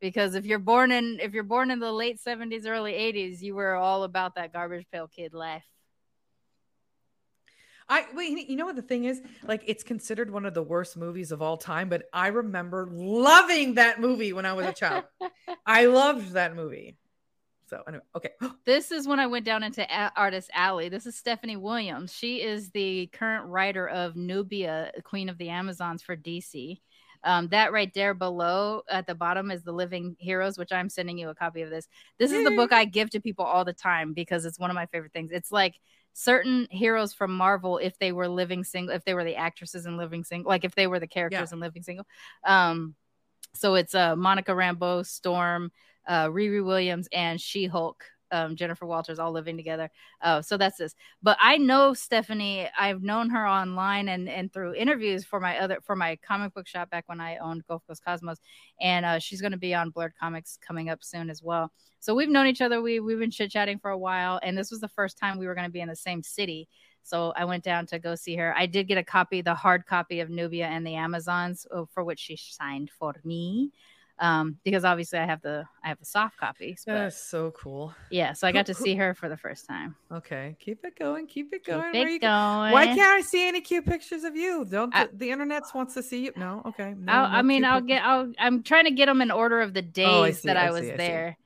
Because 0.00 0.34
if 0.34 0.46
you're 0.46 0.58
born 0.58 0.92
in 0.92 1.18
if 1.20 1.34
you're 1.34 1.42
born 1.42 1.70
in 1.70 1.78
the 1.78 1.92
late 1.92 2.20
seventies, 2.20 2.66
early 2.66 2.94
eighties, 2.94 3.42
you 3.42 3.54
were 3.54 3.74
all 3.74 4.04
about 4.04 4.36
that 4.36 4.52
Garbage 4.52 4.86
Pail 4.90 5.08
Kid 5.08 5.34
life. 5.34 5.64
I 7.90 8.06
wait, 8.14 8.48
you 8.48 8.56
know 8.56 8.66
what 8.66 8.76
the 8.76 8.82
thing 8.82 9.04
is? 9.04 9.20
Like 9.42 9.64
it's 9.66 9.82
considered 9.82 10.30
one 10.30 10.46
of 10.46 10.54
the 10.54 10.62
worst 10.62 10.96
movies 10.96 11.32
of 11.32 11.42
all 11.42 11.56
time, 11.56 11.88
but 11.88 12.04
I 12.12 12.28
remember 12.28 12.88
loving 12.90 13.74
that 13.74 14.00
movie 14.00 14.32
when 14.32 14.46
I 14.46 14.52
was 14.52 14.66
a 14.66 14.72
child. 14.72 15.04
I 15.66 15.86
loved 15.86 16.32
that 16.32 16.54
movie. 16.54 16.96
So 17.70 17.82
anyway, 17.86 18.02
okay. 18.16 18.30
this 18.64 18.92
is 18.92 19.08
when 19.08 19.18
I 19.18 19.26
went 19.26 19.44
down 19.44 19.64
into 19.64 19.82
a- 19.82 20.12
Artist 20.16 20.50
Alley. 20.54 20.88
This 20.88 21.04
is 21.04 21.16
Stephanie 21.16 21.56
Williams. 21.56 22.12
She 22.12 22.42
is 22.42 22.70
the 22.70 23.08
current 23.08 23.46
writer 23.46 23.88
of 23.88 24.16
Nubia, 24.16 24.92
Queen 25.04 25.28
of 25.28 25.38
the 25.38 25.48
Amazons 25.48 26.02
for 26.02 26.16
DC. 26.16 26.80
Um, 27.22 27.48
that 27.48 27.72
right 27.72 27.92
there 27.92 28.14
below 28.14 28.82
at 28.88 29.06
the 29.06 29.14
bottom 29.14 29.50
is 29.50 29.62
the 29.62 29.72
Living 29.72 30.16
Heroes, 30.18 30.56
which 30.58 30.72
I'm 30.72 30.88
sending 30.88 31.18
you 31.18 31.28
a 31.28 31.34
copy 31.34 31.62
of 31.62 31.70
this. 31.70 31.86
This 32.18 32.32
is 32.32 32.44
the 32.44 32.56
book 32.56 32.72
I 32.72 32.84
give 32.84 33.10
to 33.10 33.20
people 33.20 33.44
all 33.44 33.64
the 33.64 33.72
time 33.72 34.12
because 34.14 34.44
it's 34.44 34.58
one 34.58 34.70
of 34.70 34.74
my 34.74 34.86
favorite 34.86 35.12
things. 35.12 35.30
It's 35.32 35.52
like 35.52 35.74
certain 36.12 36.66
heroes 36.70 37.14
from 37.14 37.32
Marvel 37.34 37.78
if 37.78 37.98
they 37.98 38.12
were 38.12 38.28
living 38.28 38.64
single, 38.64 38.94
if 38.94 39.04
they 39.04 39.14
were 39.14 39.24
the 39.24 39.36
actresses 39.36 39.86
in 39.86 39.96
Living 39.96 40.24
Single, 40.24 40.48
like 40.48 40.64
if 40.64 40.74
they 40.74 40.86
were 40.86 41.00
the 41.00 41.06
characters 41.06 41.50
yeah. 41.50 41.54
in 41.54 41.60
Living 41.60 41.82
Single. 41.82 42.06
Um, 42.44 42.94
so 43.54 43.74
it's 43.74 43.94
uh, 43.94 44.16
Monica 44.16 44.52
Rambeau, 44.52 45.04
Storm, 45.04 45.72
uh, 46.06 46.26
Riri 46.26 46.64
Williams, 46.64 47.08
and 47.12 47.40
She 47.40 47.66
Hulk. 47.66 48.04
Um, 48.32 48.56
Jennifer 48.56 48.86
Walters 48.86 49.18
all 49.18 49.32
living 49.32 49.56
together. 49.56 49.90
Uh, 50.20 50.42
so 50.42 50.56
that's 50.56 50.78
this. 50.78 50.94
But 51.22 51.36
I 51.40 51.56
know 51.56 51.94
Stephanie. 51.94 52.68
I've 52.78 53.02
known 53.02 53.30
her 53.30 53.46
online 53.46 54.08
and 54.08 54.28
and 54.28 54.52
through 54.52 54.74
interviews 54.74 55.24
for 55.24 55.40
my 55.40 55.58
other 55.58 55.78
for 55.82 55.96
my 55.96 56.16
comic 56.16 56.54
book 56.54 56.66
shop 56.66 56.90
back 56.90 57.04
when 57.06 57.20
I 57.20 57.38
owned 57.38 57.66
Gulf 57.66 57.82
Coast 57.86 58.04
Cosmos, 58.04 58.38
and 58.80 59.04
uh, 59.04 59.18
she's 59.18 59.40
going 59.40 59.52
to 59.52 59.58
be 59.58 59.74
on 59.74 59.92
Blerd 59.92 60.10
Comics 60.18 60.58
coming 60.60 60.88
up 60.88 61.02
soon 61.02 61.30
as 61.30 61.42
well. 61.42 61.70
So 62.00 62.14
we've 62.14 62.30
known 62.30 62.46
each 62.46 62.62
other. 62.62 62.80
We 62.80 63.00
we've 63.00 63.18
been 63.18 63.30
chit 63.30 63.50
chatting 63.50 63.78
for 63.78 63.90
a 63.90 63.98
while, 63.98 64.40
and 64.42 64.56
this 64.56 64.70
was 64.70 64.80
the 64.80 64.88
first 64.88 65.18
time 65.18 65.38
we 65.38 65.46
were 65.46 65.54
going 65.54 65.66
to 65.66 65.72
be 65.72 65.80
in 65.80 65.88
the 65.88 65.96
same 65.96 66.22
city. 66.22 66.68
So 67.02 67.32
I 67.36 67.44
went 67.44 67.64
down 67.64 67.86
to 67.86 67.98
go 67.98 68.14
see 68.14 68.36
her. 68.36 68.54
I 68.56 68.66
did 68.66 68.86
get 68.86 68.98
a 68.98 69.02
copy, 69.04 69.42
the 69.42 69.54
hard 69.54 69.86
copy 69.86 70.20
of 70.20 70.30
Nubia 70.30 70.66
and 70.66 70.86
the 70.86 70.94
Amazons, 70.94 71.66
uh, 71.74 71.84
for 71.92 72.04
which 72.04 72.20
she 72.20 72.36
signed 72.36 72.90
for 72.90 73.14
me 73.24 73.72
um, 74.20 74.58
because 74.64 74.84
obviously 74.84 75.18
I 75.18 75.24
have 75.24 75.40
the 75.40 75.64
I 75.82 75.88
have 75.88 75.98
the 75.98 76.04
soft 76.04 76.36
copies. 76.36 76.82
But, 76.86 76.94
That's 76.94 77.22
so 77.22 77.50
cool. 77.52 77.94
Yeah, 78.10 78.34
so 78.34 78.46
I 78.46 78.52
got 78.52 78.66
to 78.66 78.74
see 78.74 78.94
her 78.94 79.14
for 79.14 79.28
the 79.28 79.36
first 79.36 79.66
time. 79.66 79.96
Okay, 80.12 80.56
keep 80.60 80.84
it 80.84 80.98
going, 80.98 81.26
keep 81.26 81.52
it 81.54 81.64
going. 81.64 81.92
Keep 81.92 82.08
it 82.08 82.18
going. 82.20 82.72
Why 82.72 82.86
can't 82.86 83.00
I 83.00 83.22
see 83.22 83.48
any 83.48 83.62
cute 83.62 83.86
pictures 83.86 84.24
of 84.24 84.36
you? 84.36 84.66
Don't 84.66 84.94
I, 84.94 85.08
the 85.12 85.30
internet 85.30 85.64
wants 85.74 85.94
to 85.94 86.02
see 86.02 86.26
you? 86.26 86.32
No, 86.36 86.62
okay. 86.66 86.94
No, 86.96 87.12
I 87.12 87.42
mean, 87.42 87.64
I'll 87.64 87.80
get. 87.80 88.04
I'll. 88.04 88.30
I'm 88.38 88.62
trying 88.62 88.84
to 88.84 88.90
get 88.90 89.06
them 89.06 89.22
in 89.22 89.30
order 89.30 89.60
of 89.62 89.72
the 89.72 89.82
days 89.82 90.40
oh, 90.44 90.46
that 90.48 90.56
I, 90.56 90.66
I 90.66 90.70
was 90.70 90.82
see, 90.82 90.92
there. 90.92 91.38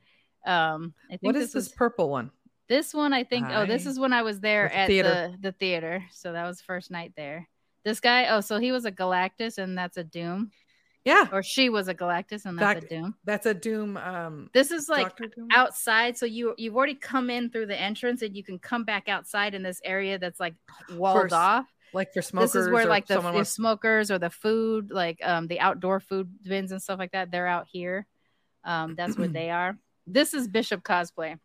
Um, 0.45 0.93
I 1.07 1.11
think 1.11 1.23
what 1.23 1.35
is 1.37 1.53
this, 1.53 1.67
this 1.67 1.75
purple 1.75 2.09
one? 2.09 2.29
This 2.67 2.93
one, 2.93 3.13
I 3.13 3.23
think. 3.23 3.47
Hi. 3.47 3.61
Oh, 3.61 3.65
this 3.65 3.85
is 3.85 3.97
when 3.97 4.11
I 4.11 4.21
was 4.21 4.41
there 4.41 4.71
at 4.71 4.87
theater. 4.87 5.33
the 5.41 5.49
the 5.49 5.51
theater. 5.53 6.03
So 6.11 6.33
that 6.33 6.45
was 6.45 6.59
first 6.59 6.91
night 6.91 7.13
there. 7.15 7.47
This 7.85 8.01
guy. 8.01 8.27
Oh, 8.27 8.41
so 8.41 8.59
he 8.59 8.73
was 8.73 8.83
a 8.83 8.91
Galactus, 8.91 9.59
and 9.59 9.77
that's 9.77 9.95
a 9.95 10.03
Doom. 10.03 10.51
Yeah. 11.05 11.27
Or 11.31 11.43
she 11.43 11.69
was 11.69 11.87
a 11.87 11.93
Galactus 11.93 12.45
and 12.45 12.57
that's 12.57 12.81
that, 12.81 12.83
a 12.83 12.87
Doom. 12.87 13.15
That's 13.23 13.45
a 13.45 13.53
Doom. 13.53 13.95
Um 13.95 14.49
this 14.53 14.71
is 14.71 14.89
like 14.89 15.11
outside. 15.51 16.17
So 16.17 16.25
you 16.25 16.55
you've 16.57 16.75
already 16.75 16.95
come 16.95 17.29
in 17.29 17.51
through 17.51 17.67
the 17.67 17.79
entrance 17.79 18.23
and 18.23 18.35
you 18.35 18.43
can 18.43 18.57
come 18.57 18.83
back 18.83 19.07
outside 19.07 19.53
in 19.53 19.61
this 19.61 19.79
area 19.83 20.17
that's 20.17 20.39
like 20.39 20.55
walled 20.91 21.29
for, 21.29 21.35
off. 21.35 21.65
Like 21.93 22.11
for 22.11 22.23
smokers. 22.23 22.53
This 22.53 22.63
is 22.63 22.71
where 22.71 22.87
like 22.87 23.05
the, 23.05 23.21
the 23.21 23.45
smokers 23.45 24.09
or 24.09 24.17
the 24.17 24.31
food, 24.31 24.89
like 24.89 25.19
um 25.23 25.45
the 25.45 25.59
outdoor 25.59 25.99
food 25.99 26.27
bins 26.43 26.71
and 26.71 26.81
stuff 26.81 26.97
like 26.97 27.11
that, 27.11 27.29
they're 27.29 27.47
out 27.47 27.67
here. 27.71 28.07
Um, 28.63 28.95
that's 28.95 29.15
where 29.15 29.27
they 29.27 29.51
are. 29.51 29.77
This 30.07 30.33
is 30.33 30.47
Bishop 30.47 30.83
cosplay. 30.83 31.37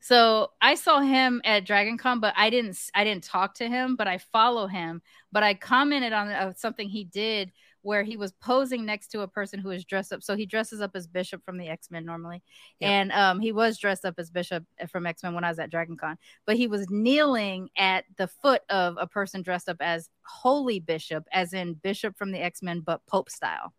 So 0.00 0.50
I 0.60 0.74
saw 0.74 0.98
him 0.98 1.40
at 1.44 1.64
Dragon 1.64 1.96
Con, 1.96 2.18
but 2.18 2.34
I 2.36 2.50
didn't 2.50 2.76
I 2.92 3.04
didn't 3.04 3.24
talk 3.24 3.54
to 3.54 3.68
him, 3.68 3.96
but 3.96 4.08
I 4.08 4.18
follow 4.18 4.66
him. 4.66 5.00
But 5.30 5.42
I 5.42 5.54
commented 5.54 6.12
on 6.12 6.28
uh, 6.28 6.52
something 6.54 6.88
he 6.88 7.04
did 7.04 7.52
where 7.82 8.02
he 8.02 8.16
was 8.16 8.32
posing 8.32 8.86
next 8.86 9.08
to 9.08 9.20
a 9.20 9.28
person 9.28 9.60
who 9.60 9.68
was 9.68 9.84
dressed 9.84 10.12
up. 10.12 10.22
So 10.22 10.36
he 10.36 10.46
dresses 10.46 10.80
up 10.80 10.92
as 10.94 11.06
Bishop 11.06 11.44
from 11.44 11.58
the 11.58 11.68
X 11.68 11.90
Men 11.90 12.04
normally, 12.04 12.42
and 12.80 13.12
um, 13.12 13.40
he 13.40 13.52
was 13.52 13.78
dressed 13.78 14.04
up 14.04 14.14
as 14.18 14.30
Bishop 14.30 14.64
from 14.90 15.06
X 15.06 15.22
Men 15.22 15.34
when 15.34 15.44
I 15.44 15.48
was 15.48 15.58
at 15.58 15.70
Dragon 15.70 15.96
Con. 15.96 16.16
But 16.46 16.56
he 16.56 16.66
was 16.66 16.90
kneeling 16.90 17.68
at 17.76 18.04
the 18.16 18.28
foot 18.28 18.62
of 18.70 18.96
a 18.98 19.06
person 19.06 19.42
dressed 19.42 19.68
up 19.68 19.78
as 19.80 20.08
Holy 20.24 20.80
Bishop, 20.80 21.24
as 21.32 21.52
in 21.52 21.74
Bishop 21.74 22.16
from 22.16 22.32
the 22.32 22.40
X 22.40 22.62
Men, 22.62 22.80
but 22.80 23.04
Pope 23.06 23.30
style. 23.30 23.74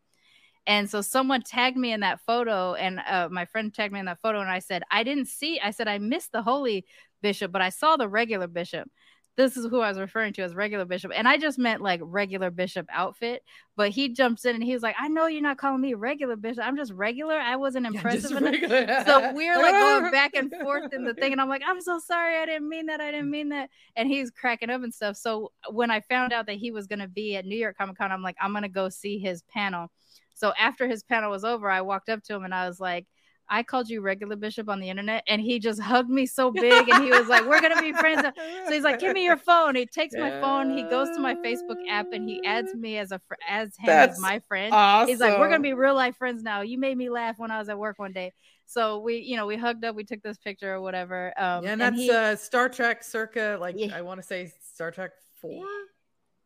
And 0.65 0.89
so 0.89 1.01
someone 1.01 1.41
tagged 1.41 1.77
me 1.77 1.91
in 1.91 2.01
that 2.01 2.21
photo, 2.25 2.73
and 2.73 2.99
uh, 2.99 3.27
my 3.29 3.45
friend 3.45 3.73
tagged 3.73 3.93
me 3.93 3.99
in 3.99 4.05
that 4.05 4.21
photo, 4.21 4.39
and 4.39 4.49
I 4.49 4.59
said, 4.59 4.83
I 4.89 5.03
didn't 5.03 5.27
see, 5.27 5.59
I 5.59 5.71
said, 5.71 5.87
I 5.89 5.97
missed 5.97 6.31
the 6.31 6.41
holy 6.41 6.85
bishop, 7.21 7.51
but 7.51 7.61
I 7.61 7.69
saw 7.69 7.97
the 7.97 8.07
regular 8.07 8.47
bishop 8.47 8.89
this 9.35 9.57
is 9.57 9.65
who 9.65 9.81
I 9.81 9.89
was 9.89 9.99
referring 9.99 10.33
to 10.33 10.43
as 10.43 10.53
regular 10.53 10.85
bishop. 10.85 11.11
And 11.15 11.27
I 11.27 11.37
just 11.37 11.57
meant 11.57 11.81
like 11.81 11.99
regular 12.03 12.51
bishop 12.51 12.85
outfit. 12.91 13.41
But 13.75 13.89
he 13.89 14.09
jumps 14.09 14.45
in 14.45 14.53
and 14.53 14.63
he's 14.63 14.83
like, 14.83 14.95
I 14.99 15.07
know 15.07 15.25
you're 15.25 15.41
not 15.41 15.57
calling 15.57 15.81
me 15.81 15.95
regular 15.95 16.35
bishop. 16.35 16.63
I'm 16.63 16.77
just 16.77 16.91
regular. 16.93 17.35
I 17.35 17.55
wasn't 17.55 17.85
impressive 17.87 18.37
enough. 18.37 19.07
so 19.07 19.33
we're 19.33 19.57
like 19.57 19.71
going 19.71 20.11
back 20.11 20.35
and 20.35 20.53
forth 20.61 20.93
in 20.93 21.03
the 21.03 21.15
thing. 21.15 21.31
And 21.31 21.41
I'm 21.41 21.49
like, 21.49 21.63
I'm 21.65 21.81
so 21.81 21.99
sorry. 21.99 22.37
I 22.37 22.45
didn't 22.45 22.69
mean 22.69 22.85
that. 22.87 23.01
I 23.01 23.11
didn't 23.11 23.31
mean 23.31 23.49
that. 23.49 23.69
And 23.95 24.07
he's 24.07 24.29
cracking 24.29 24.69
up 24.69 24.83
and 24.83 24.93
stuff. 24.93 25.17
So 25.17 25.51
when 25.69 25.89
I 25.89 26.01
found 26.01 26.33
out 26.33 26.45
that 26.45 26.57
he 26.57 26.71
was 26.71 26.85
going 26.85 26.99
to 26.99 27.07
be 27.07 27.35
at 27.35 27.45
New 27.45 27.57
York 27.57 27.77
Comic 27.77 27.97
Con, 27.97 28.11
I'm 28.11 28.21
like, 28.21 28.37
I'm 28.39 28.51
going 28.51 28.63
to 28.63 28.69
go 28.69 28.89
see 28.89 29.17
his 29.17 29.41
panel. 29.43 29.89
So 30.35 30.53
after 30.59 30.87
his 30.87 31.03
panel 31.03 31.31
was 31.31 31.43
over, 31.43 31.69
I 31.69 31.81
walked 31.81 32.09
up 32.09 32.23
to 32.23 32.35
him 32.35 32.43
and 32.43 32.53
I 32.53 32.67
was 32.67 32.79
like, 32.79 33.07
I 33.49 33.63
called 33.63 33.89
you 33.89 34.01
regular 34.01 34.35
bishop 34.35 34.69
on 34.69 34.79
the 34.79 34.89
internet, 34.89 35.23
and 35.27 35.41
he 35.41 35.59
just 35.59 35.81
hugged 35.81 36.09
me 36.09 36.25
so 36.25 36.51
big, 36.51 36.89
and 36.89 37.03
he 37.03 37.11
was 37.11 37.27
like, 37.27 37.45
"We're 37.45 37.61
gonna 37.61 37.81
be 37.81 37.93
friends." 37.93 38.21
So 38.65 38.71
he's 38.71 38.83
like, 38.83 38.99
"Give 38.99 39.13
me 39.13 39.23
your 39.23 39.37
phone." 39.37 39.75
He 39.75 39.85
takes 39.85 40.15
my 40.15 40.31
phone, 40.41 40.75
he 40.75 40.83
goes 40.83 41.09
to 41.09 41.19
my 41.19 41.35
Facebook 41.35 41.77
app, 41.89 42.07
and 42.11 42.27
he 42.27 42.43
adds 42.45 42.73
me 42.73 42.97
as 42.97 43.11
a 43.11 43.19
fr- 43.27 43.35
as 43.47 43.75
him 43.77 43.87
That's 43.87 44.13
as 44.13 44.19
my 44.19 44.39
friend. 44.47 44.73
Awesome. 44.73 45.09
He's 45.09 45.19
like, 45.19 45.37
"We're 45.37 45.49
gonna 45.49 45.61
be 45.61 45.73
real 45.73 45.95
life 45.95 46.17
friends 46.17 46.43
now." 46.43 46.61
You 46.61 46.77
made 46.77 46.97
me 46.97 47.09
laugh 47.09 47.37
when 47.37 47.51
I 47.51 47.59
was 47.59 47.69
at 47.69 47.77
work 47.77 47.99
one 47.99 48.13
day. 48.13 48.33
So 48.65 48.99
we, 48.99 49.17
you 49.17 49.35
know, 49.35 49.45
we 49.45 49.57
hugged 49.57 49.83
up, 49.85 49.95
we 49.95 50.03
took 50.03 50.21
this 50.21 50.37
picture 50.37 50.73
or 50.73 50.81
whatever. 50.81 51.33
Um, 51.37 51.63
yeah, 51.63 51.71
and 51.73 51.81
that's 51.81 51.93
and 51.93 51.99
he, 51.99 52.11
uh, 52.11 52.35
Star 52.35 52.69
Trek 52.69 53.03
circa, 53.03 53.57
like 53.59 53.75
yeah. 53.77 53.95
I 53.95 54.01
want 54.01 54.21
to 54.21 54.25
say 54.25 54.51
Star 54.73 54.89
Trek 54.91 55.11
four. 55.39 55.65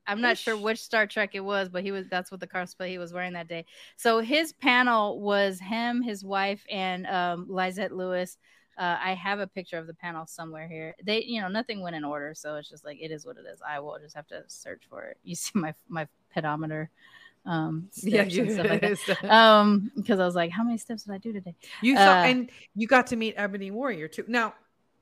I'm 0.07 0.21
not 0.21 0.37
sure 0.37 0.57
which 0.57 0.81
Star 0.81 1.05
Trek 1.05 1.31
it 1.33 1.41
was, 1.41 1.69
but 1.69 1.83
he 1.83 1.91
was 1.91 2.07
that's 2.07 2.31
what 2.31 2.39
the 2.39 2.47
cosplay 2.47 2.89
he 2.89 2.97
was 2.97 3.13
wearing 3.13 3.33
that 3.33 3.47
day. 3.47 3.65
So 3.97 4.19
his 4.19 4.53
panel 4.53 5.19
was 5.19 5.59
him, 5.59 6.01
his 6.01 6.23
wife, 6.23 6.63
and 6.71 7.05
um, 7.07 7.45
Lizette 7.49 7.91
Lewis. 7.91 8.37
Uh, 8.77 8.97
I 9.03 9.15
have 9.15 9.39
a 9.39 9.47
picture 9.47 9.77
of 9.77 9.87
the 9.87 9.93
panel 9.93 10.27
somewhere 10.27 10.67
here. 10.67 10.95
They, 11.03 11.23
you 11.23 11.41
know, 11.41 11.47
nothing 11.47 11.81
went 11.81 11.95
in 11.95 12.05
order, 12.05 12.33
so 12.35 12.55
it's 12.55 12.69
just 12.69 12.85
like 12.85 12.99
it 13.01 13.11
is 13.11 13.25
what 13.25 13.37
it 13.37 13.45
is. 13.51 13.59
I 13.67 13.79
will 13.79 13.97
just 13.99 14.15
have 14.15 14.27
to 14.27 14.43
search 14.47 14.83
for 14.89 15.03
it. 15.05 15.17
You 15.23 15.35
see 15.35 15.51
my 15.55 15.73
my 15.89 16.07
pedometer 16.33 16.89
um 17.47 17.87
yeah 18.03 18.23
you, 18.23 18.45
like 18.63 18.83
um 19.29 19.89
because 19.95 20.19
i 20.19 20.25
was 20.25 20.35
like 20.35 20.51
how 20.51 20.63
many 20.63 20.77
steps 20.77 21.03
did 21.03 21.13
i 21.13 21.17
do 21.17 21.31
today 21.31 21.55
you 21.81 21.95
saw 21.95 22.11
uh, 22.11 22.25
and 22.25 22.51
you 22.75 22.87
got 22.87 23.07
to 23.07 23.15
meet 23.15 23.33
ebony 23.37 23.71
warrior 23.71 24.07
too 24.07 24.25
now 24.27 24.53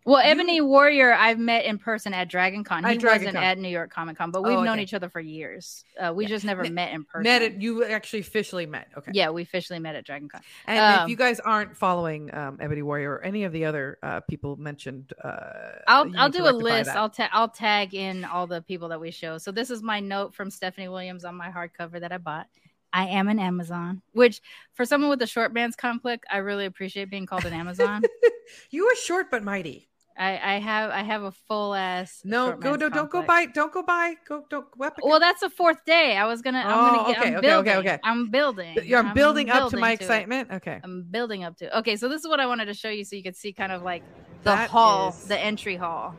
well, 0.05 0.21
Ebony 0.23 0.61
Warrior, 0.61 1.13
I've 1.13 1.39
met 1.39 1.65
in 1.65 1.79
person 1.79 2.13
at 2.13 2.29
Dragon 2.29 2.63
Con. 2.63 2.83
He 2.83 2.95
Dragon 2.95 3.25
wasn't 3.25 3.35
Con. 3.37 3.43
at 3.43 3.57
New 3.57 3.69
York 3.69 3.89
Comic 3.91 4.17
Con, 4.17 4.29
but 4.29 4.43
we've 4.43 4.53
oh, 4.53 4.57
okay. 4.57 4.65
known 4.65 4.79
each 4.79 4.93
other 4.93 5.09
for 5.09 5.19
years. 5.19 5.83
Uh, 5.99 6.13
we 6.13 6.25
yeah. 6.25 6.29
just 6.29 6.45
never 6.45 6.69
met 6.69 6.93
in 6.93 7.03
person. 7.03 7.23
Met 7.23 7.41
it. 7.41 7.55
You 7.55 7.83
actually 7.83 8.19
officially 8.19 8.67
met. 8.67 8.89
Okay. 8.95 9.11
Yeah, 9.15 9.31
we 9.31 9.41
officially 9.41 9.79
met 9.79 9.95
at 9.95 10.05
Dragon 10.05 10.29
Con. 10.29 10.41
And 10.67 10.77
um, 10.77 11.03
if 11.03 11.09
you 11.09 11.15
guys 11.15 11.39
aren't 11.39 11.75
following 11.75 12.31
um, 12.35 12.59
Ebony 12.61 12.83
Warrior 12.83 13.13
or 13.13 13.21
any 13.23 13.45
of 13.45 13.51
the 13.51 13.65
other 13.65 13.97
uh, 14.03 14.19
people 14.21 14.55
mentioned, 14.57 15.11
uh, 15.23 15.39
I'll 15.87 16.11
I'll 16.17 16.29
do 16.29 16.47
a 16.47 16.51
list. 16.51 16.85
That. 16.85 16.97
I'll 16.97 17.09
ta- 17.09 17.29
I'll 17.31 17.49
tag 17.49 17.95
in 17.95 18.25
all 18.25 18.45
the 18.45 18.61
people 18.61 18.89
that 18.89 19.01
we 19.01 19.09
show. 19.09 19.39
So 19.39 19.51
this 19.51 19.71
is 19.71 19.81
my 19.81 19.99
note 20.01 20.35
from 20.35 20.51
Stephanie 20.51 20.87
Williams 20.87 21.25
on 21.25 21.33
my 21.33 21.49
hardcover 21.49 21.99
that 21.99 22.11
I 22.11 22.19
bought. 22.19 22.47
I 22.93 23.07
am 23.07 23.27
an 23.27 23.39
Amazon, 23.39 24.03
which 24.13 24.39
for 24.73 24.85
someone 24.85 25.09
with 25.09 25.21
a 25.21 25.27
short 25.27 25.51
man's 25.51 25.75
complex, 25.75 26.25
I 26.31 26.37
really 26.37 26.65
appreciate 26.65 27.09
being 27.09 27.25
called 27.25 27.43
an 27.45 27.53
Amazon. 27.53 28.03
you 28.69 28.85
are 28.85 28.95
short 28.95 29.29
but 29.29 29.43
mighty. 29.43 29.89
I, 30.17 30.55
I 30.55 30.59
have 30.59 30.91
I 30.91 31.03
have 31.03 31.23
a 31.23 31.31
full 31.31 31.75
ass. 31.75 32.21
No, 32.23 32.55
go 32.55 32.75
no, 32.75 32.87
don't 32.87 33.09
go 33.09 33.21
buy. 33.21 33.47
Don't 33.47 33.73
go 33.73 33.83
buy. 33.83 34.15
Go 34.27 34.45
don't 34.49 34.65
go 34.71 34.85
up. 34.85 34.97
Well, 35.01 35.19
that's 35.19 35.41
the 35.41 35.49
fourth 35.49 35.83
day. 35.85 36.15
I 36.15 36.25
was 36.25 36.41
gonna. 36.41 36.59
I'm 36.59 36.65
gonna 36.67 37.03
oh, 37.03 37.07
get. 37.07 37.17
Okay, 37.17 37.27
I'm 37.27 37.35
okay, 37.35 37.47
building. 37.47 37.77
okay, 37.77 37.89
okay. 37.89 37.99
I'm 38.03 38.29
building. 38.29 38.77
You're 38.83 38.99
I'm 38.99 39.13
building, 39.13 39.49
up 39.49 39.69
to 39.71 39.77
my 39.77 39.91
excitement. 39.91 40.51
It. 40.51 40.55
Okay. 40.55 40.79
I'm 40.83 41.05
building 41.09 41.43
up 41.43 41.57
to. 41.57 41.79
Okay, 41.79 41.97
so 41.97 42.07
this 42.07 42.21
is 42.21 42.27
what 42.29 42.39
I 42.39 42.45
wanted 42.45 42.65
to 42.65 42.73
show 42.73 42.89
you, 42.89 43.03
so 43.03 43.17
you 43.17 43.23
could 43.23 43.35
see 43.35 43.51
kind 43.51 43.73
of 43.73 43.83
like 43.83 44.03
the 44.43 44.51
that 44.51 44.69
hall, 44.69 45.09
is... 45.09 45.25
the 45.25 45.37
entry 45.37 45.75
hall. 45.75 46.15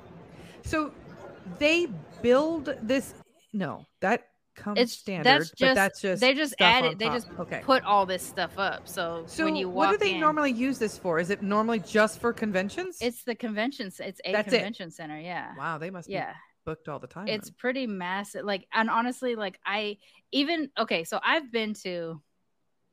So 0.62 0.92
they 1.58 1.88
build 2.20 2.74
this. 2.82 3.14
No, 3.54 3.86
that 4.00 4.28
comes 4.56 4.80
it's, 4.80 4.92
standard. 4.92 5.24
That's 5.24 5.50
just, 5.50 5.74
that's 5.74 6.00
just 6.00 6.20
they 6.20 6.34
just 6.34 6.54
added. 6.58 6.98
They 6.98 7.08
just 7.08 7.28
okay. 7.38 7.60
put 7.62 7.84
all 7.84 8.06
this 8.06 8.22
stuff 8.22 8.58
up. 8.58 8.88
So, 8.88 9.24
so 9.26 9.44
when 9.44 9.54
you 9.54 9.68
walk 9.68 9.76
what 9.76 9.90
do 9.92 10.04
they 10.04 10.14
in, 10.14 10.20
normally 10.20 10.52
use 10.52 10.78
this 10.78 10.98
for? 10.98 11.18
Is 11.18 11.30
it 11.30 11.42
normally 11.42 11.78
just 11.78 12.20
for 12.20 12.32
conventions? 12.32 12.98
It's 13.00 13.22
the 13.24 13.34
conventions. 13.34 14.00
It's 14.00 14.20
a 14.24 14.32
that's 14.32 14.50
convention 14.50 14.88
it. 14.88 14.94
center. 14.94 15.18
Yeah. 15.18 15.52
Wow, 15.56 15.78
they 15.78 15.90
must 15.90 16.08
yeah. 16.08 16.34
booked 16.64 16.88
all 16.88 16.98
the 16.98 17.06
time. 17.06 17.28
It's 17.28 17.50
then. 17.50 17.56
pretty 17.58 17.86
massive. 17.86 18.44
Like, 18.44 18.66
and 18.72 18.90
honestly, 18.90 19.36
like 19.36 19.58
I 19.64 19.98
even 20.32 20.70
okay. 20.78 21.04
So 21.04 21.20
I've 21.22 21.52
been 21.52 21.74
to. 21.84 22.20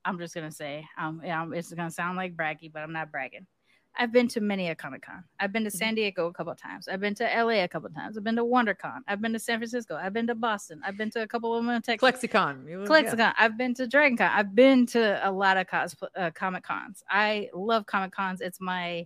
I'm 0.05 0.20
just 0.20 0.36
gonna 0.36 0.51
say, 0.51 0.86
um, 0.97 1.22
yeah, 1.24 1.47
it's 1.53 1.74
gonna 1.74 1.89
sound 1.89 2.18
like 2.18 2.36
braggy, 2.36 2.72
but 2.72 2.84
I'm 2.84 2.91
not 2.91 3.11
bragging. 3.11 3.47
I've 3.96 4.12
been 4.12 4.28
to 4.30 4.41
many 4.41 4.70
a 4.70 4.76
Comic 4.76 5.04
Con. 5.04 5.24
I've 5.39 5.52
been 5.52 5.64
to 5.66 5.70
mm-hmm. 5.70 5.78
San 5.78 5.96
Diego 5.96 6.28
a 6.28 6.34
couple 6.34 6.52
of 6.52 6.60
times. 6.60 6.88
I've 6.88 7.00
been 7.00 7.14
to 7.16 7.24
LA 7.24 7.64
a 7.64 7.68
couple 7.68 7.88
of 7.88 7.96
times. 7.96 8.18
I've 8.18 8.24
been 8.24 8.36
to 8.38 8.44
WonderCon. 8.44 9.02
I've 9.08 9.22
been 9.22 9.34
to 9.34 9.39
San 9.39 9.60
Francisco. 9.60 9.96
I've 9.96 10.14
been 10.14 10.28
to 10.28 10.36
Boston. 10.36 10.82
I've 10.84 10.98
been 10.98 11.12
to 11.12 11.22
a 11.22 11.28
couple 11.28 11.56
of 11.56 11.64
them 11.64 11.76
in 11.76 11.82
Texas. 11.82 12.10
ClexaCon. 12.10 12.88
ClexaCon. 12.88 13.18
Yeah. 13.18 13.34
I've 13.38 13.58
been 13.58 13.76
to 13.76 13.88
DragonCon. 13.88 14.32
I've 14.34 14.56
been 14.56 14.88
to 14.88 15.28
a 15.28 15.32
lot 15.32 15.58
of 15.58 15.68
cos- 15.68 15.96
uh, 16.18 16.32
Comic 16.32 16.64
Cons. 16.64 17.04
I 17.08 17.50
love 17.54 17.86
Comic 17.86 18.12
Cons. 18.12 18.41
It's 18.41 18.60
my 18.60 19.06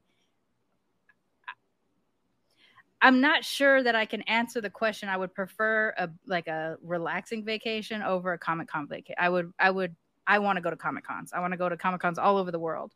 I'm 3.02 3.22
not 3.22 3.46
sure 3.46 3.84
that 3.84 3.96
I 3.96 4.06
can 4.06 4.24
answer 4.24 4.60
the 4.60 4.70
question. 4.70 5.08
I 5.08 5.18
would 5.18 5.34
prefer 5.34 5.94
a 5.98 6.10
like 6.26 6.48
a 6.48 6.78
relaxing 6.82 7.46
vacation 7.46 8.02
over 8.02 8.34
a 8.34 8.40
Comic 8.40 8.70
Con 8.70 8.88
vacation. 8.88 9.16
I 9.20 9.30
would 9.30 9.54
I 9.60 9.70
would 9.70 9.96
I 10.26 10.40
want 10.40 10.58
to 10.58 10.62
go 10.62 10.70
to 10.70 10.76
Comic 10.76 11.06
Cons. 11.06 11.32
I 11.34 11.40
want 11.40 11.54
to 11.54 11.58
go 11.58 11.70
to 11.70 11.78
Comic 11.78 12.02
Cons 12.02 12.18
all 12.18 12.38
over 12.38 12.52
the 12.52 12.60
world. 12.60 12.94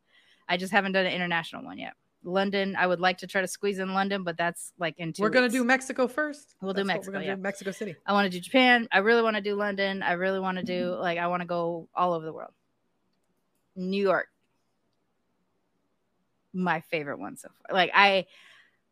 I 0.51 0.57
just 0.57 0.73
haven't 0.73 0.91
done 0.91 1.05
an 1.05 1.13
international 1.13 1.63
one 1.63 1.77
yet. 1.77 1.93
London, 2.23 2.75
I 2.77 2.85
would 2.85 2.99
like 2.99 3.19
to 3.19 3.27
try 3.27 3.39
to 3.39 3.47
squeeze 3.47 3.79
in 3.79 3.93
London, 3.93 4.23
but 4.23 4.37
that's 4.37 4.73
like 4.77 4.95
in 4.99 5.13
two. 5.13 5.23
We're 5.23 5.29
gonna 5.29 5.47
do 5.47 5.63
Mexico 5.63 6.09
first. 6.09 6.55
We'll 6.61 6.73
that's 6.73 6.83
do 6.83 6.87
Mexico. 6.87 7.07
We're 7.09 7.13
gonna 7.13 7.25
yeah. 7.25 7.35
do 7.35 7.41
Mexico 7.41 7.71
City. 7.71 7.95
I 8.05 8.11
want 8.11 8.29
to 8.29 8.37
do 8.37 8.41
Japan. 8.41 8.87
I 8.91 8.97
really 8.97 9.21
want 9.21 9.37
to 9.37 9.41
do 9.41 9.55
London. 9.55 10.03
I 10.03 10.11
really 10.13 10.41
want 10.41 10.57
to 10.57 10.63
do 10.63 10.93
like 10.99 11.17
I 11.17 11.27
want 11.27 11.41
to 11.41 11.47
go 11.47 11.87
all 11.95 12.13
over 12.13 12.25
the 12.25 12.33
world. 12.33 12.51
New 13.77 14.03
York, 14.03 14.27
my 16.53 16.81
favorite 16.81 17.17
one 17.17 17.37
so 17.37 17.47
far. 17.47 17.73
Like 17.73 17.91
I, 17.95 18.25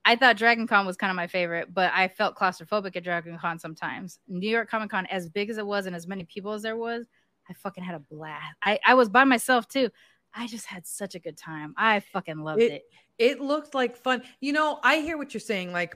I 0.06 0.16
thought 0.16 0.38
Dragon 0.38 0.66
Con 0.66 0.86
was 0.86 0.96
kind 0.96 1.12
of 1.12 1.18
my 1.18 1.28
favorite, 1.28 1.74
but 1.74 1.92
I 1.94 2.08
felt 2.08 2.38
claustrophobic 2.38 2.96
at 2.96 3.04
Dragon 3.04 3.38
Con 3.38 3.60
sometimes. 3.60 4.20
New 4.30 4.50
York 4.50 4.72
Comic 4.72 4.92
Con, 4.92 5.06
as 5.08 5.28
big 5.28 5.50
as 5.50 5.58
it 5.58 5.68
was 5.68 5.88
and 5.88 5.96
as 5.96 6.08
many 6.08 6.24
people 6.24 6.54
as 6.54 6.62
there 6.62 6.78
was, 6.78 7.06
I 7.50 7.54
fucking 7.54 7.84
had 7.84 7.96
a 7.96 8.00
blast. 8.00 8.56
I, 8.64 8.80
I 8.86 8.94
was 8.94 9.10
by 9.10 9.26
myself 9.26 9.68
too. 9.68 9.90
I 10.34 10.48
just 10.48 10.66
had 10.66 10.86
such 10.86 11.16
a 11.16 11.20
good 11.20 11.38
time. 11.38 11.74
I 11.78 12.00
fucking 12.00 12.40
loved 12.40 12.62
it. 12.62 12.72
It, 12.72 12.84
it 13.18 13.42
looked 13.42 13.74
like 13.74 13.96
fun. 13.98 14.24
You 14.40 14.54
know, 14.54 14.80
I 14.84 14.98
hear 14.98 15.18
what 15.18 15.34
you're 15.34 15.42
saying. 15.42 15.72
Like, 15.72 15.96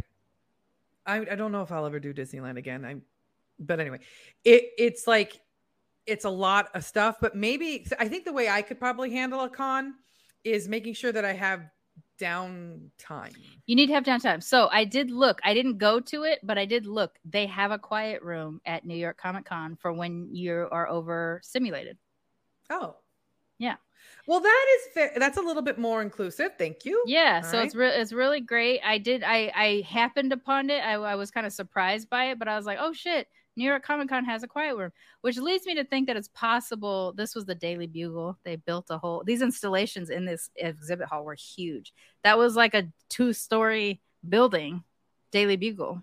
I, 1.05 1.17
I 1.19 1.36
don't 1.36 1.51
know 1.51 1.61
if 1.61 1.71
I'll 1.71 1.86
ever 1.86 1.99
do 1.99 2.13
Disneyland 2.13 2.57
again. 2.57 2.86
I, 2.86 2.95
but 3.59 3.79
anyway, 3.79 3.99
it 4.43 4.71
it's 4.77 5.07
like 5.07 5.39
it's 6.05 6.25
a 6.25 6.29
lot 6.29 6.69
of 6.73 6.84
stuff. 6.84 7.17
But 7.21 7.36
maybe 7.36 7.86
I 7.99 8.07
think 8.07 8.25
the 8.25 8.34
way 8.34 8.49
I 8.49 8.61
could 8.61 8.79
probably 8.79 9.11
handle 9.11 9.41
a 9.41 9.49
con 9.49 9.95
is 10.43 10.67
making 10.67 10.95
sure 10.95 11.11
that 11.11 11.23
I 11.23 11.34
have 11.34 11.69
downtime. 12.19 13.36
You 13.65 13.75
need 13.75 13.88
to 13.88 13.93
have 13.93 14.03
downtime. 14.03 14.41
So 14.43 14.69
I 14.71 14.86
did 14.86 15.11
look. 15.11 15.39
I 15.43 15.53
didn't 15.53 15.77
go 15.77 15.99
to 15.99 16.23
it, 16.23 16.39
but 16.43 16.57
I 16.57 16.65
did 16.65 16.86
look. 16.86 17.17
They 17.25 17.45
have 17.47 17.71
a 17.71 17.79
quiet 17.79 18.21
room 18.21 18.61
at 18.65 18.86
New 18.86 18.95
York 18.95 19.17
Comic 19.17 19.45
Con 19.45 19.75
for 19.75 19.93
when 19.93 20.29
you 20.31 20.67
are 20.71 20.88
over 20.88 21.41
simulated. 21.43 21.97
Oh. 22.69 22.95
Yeah. 23.57 23.75
Well, 24.26 24.39
that 24.39 24.65
is 24.78 24.93
fair. 24.93 25.11
That's 25.17 25.38
a 25.38 25.41
little 25.41 25.61
bit 25.61 25.78
more 25.78 26.01
inclusive. 26.01 26.51
Thank 26.57 26.86
you. 26.86 27.03
Yeah, 27.05 27.41
All 27.43 27.51
so 27.51 27.57
right. 27.57 27.65
it's 27.65 27.76
re- 27.76 27.89
it's 27.95 28.13
really 28.13 28.39
great. 28.39 28.80
I 28.84 28.97
did. 28.97 29.24
I 29.24 29.51
I 29.53 29.84
happened 29.88 30.32
upon 30.32 30.69
it. 30.69 30.80
I, 30.84 30.93
I 30.93 31.15
was 31.15 31.30
kind 31.30 31.45
of 31.45 31.51
surprised 31.51 32.09
by 32.09 32.32
it, 32.32 32.39
but 32.39 32.47
I 32.47 32.55
was 32.55 32.65
like, 32.65 32.78
oh 32.80 32.93
shit, 32.93 33.28
New 33.55 33.65
York 33.65 33.84
Comic 33.84 34.09
Con 34.09 34.26
has 34.26 34.43
a 34.43 34.47
quiet 34.47 34.76
room, 34.76 34.91
which 35.21 35.38
leads 35.38 35.65
me 35.65 35.76
to 35.76 35.84
think 35.84 36.07
that 36.07 36.17
it's 36.17 36.30
possible. 36.30 37.13
This 37.13 37.36
was 37.36 37.45
the 37.45 37.55
Daily 37.55 37.88
Bugle. 37.88 38.38
They 38.43 38.55
built 38.55 38.88
a 38.89 38.97
whole, 38.97 39.24
these 39.26 39.41
installations 39.41 40.09
in 40.09 40.26
this 40.26 40.49
exhibit 40.55 41.07
hall 41.07 41.24
were 41.24 41.36
huge. 41.36 41.93
That 42.24 42.38
was 42.38 42.55
like 42.55 42.74
a 42.74 42.88
two 43.09 43.34
story 43.34 44.01
building, 44.28 44.84
Daily 45.32 45.55
Bugle. 45.55 46.01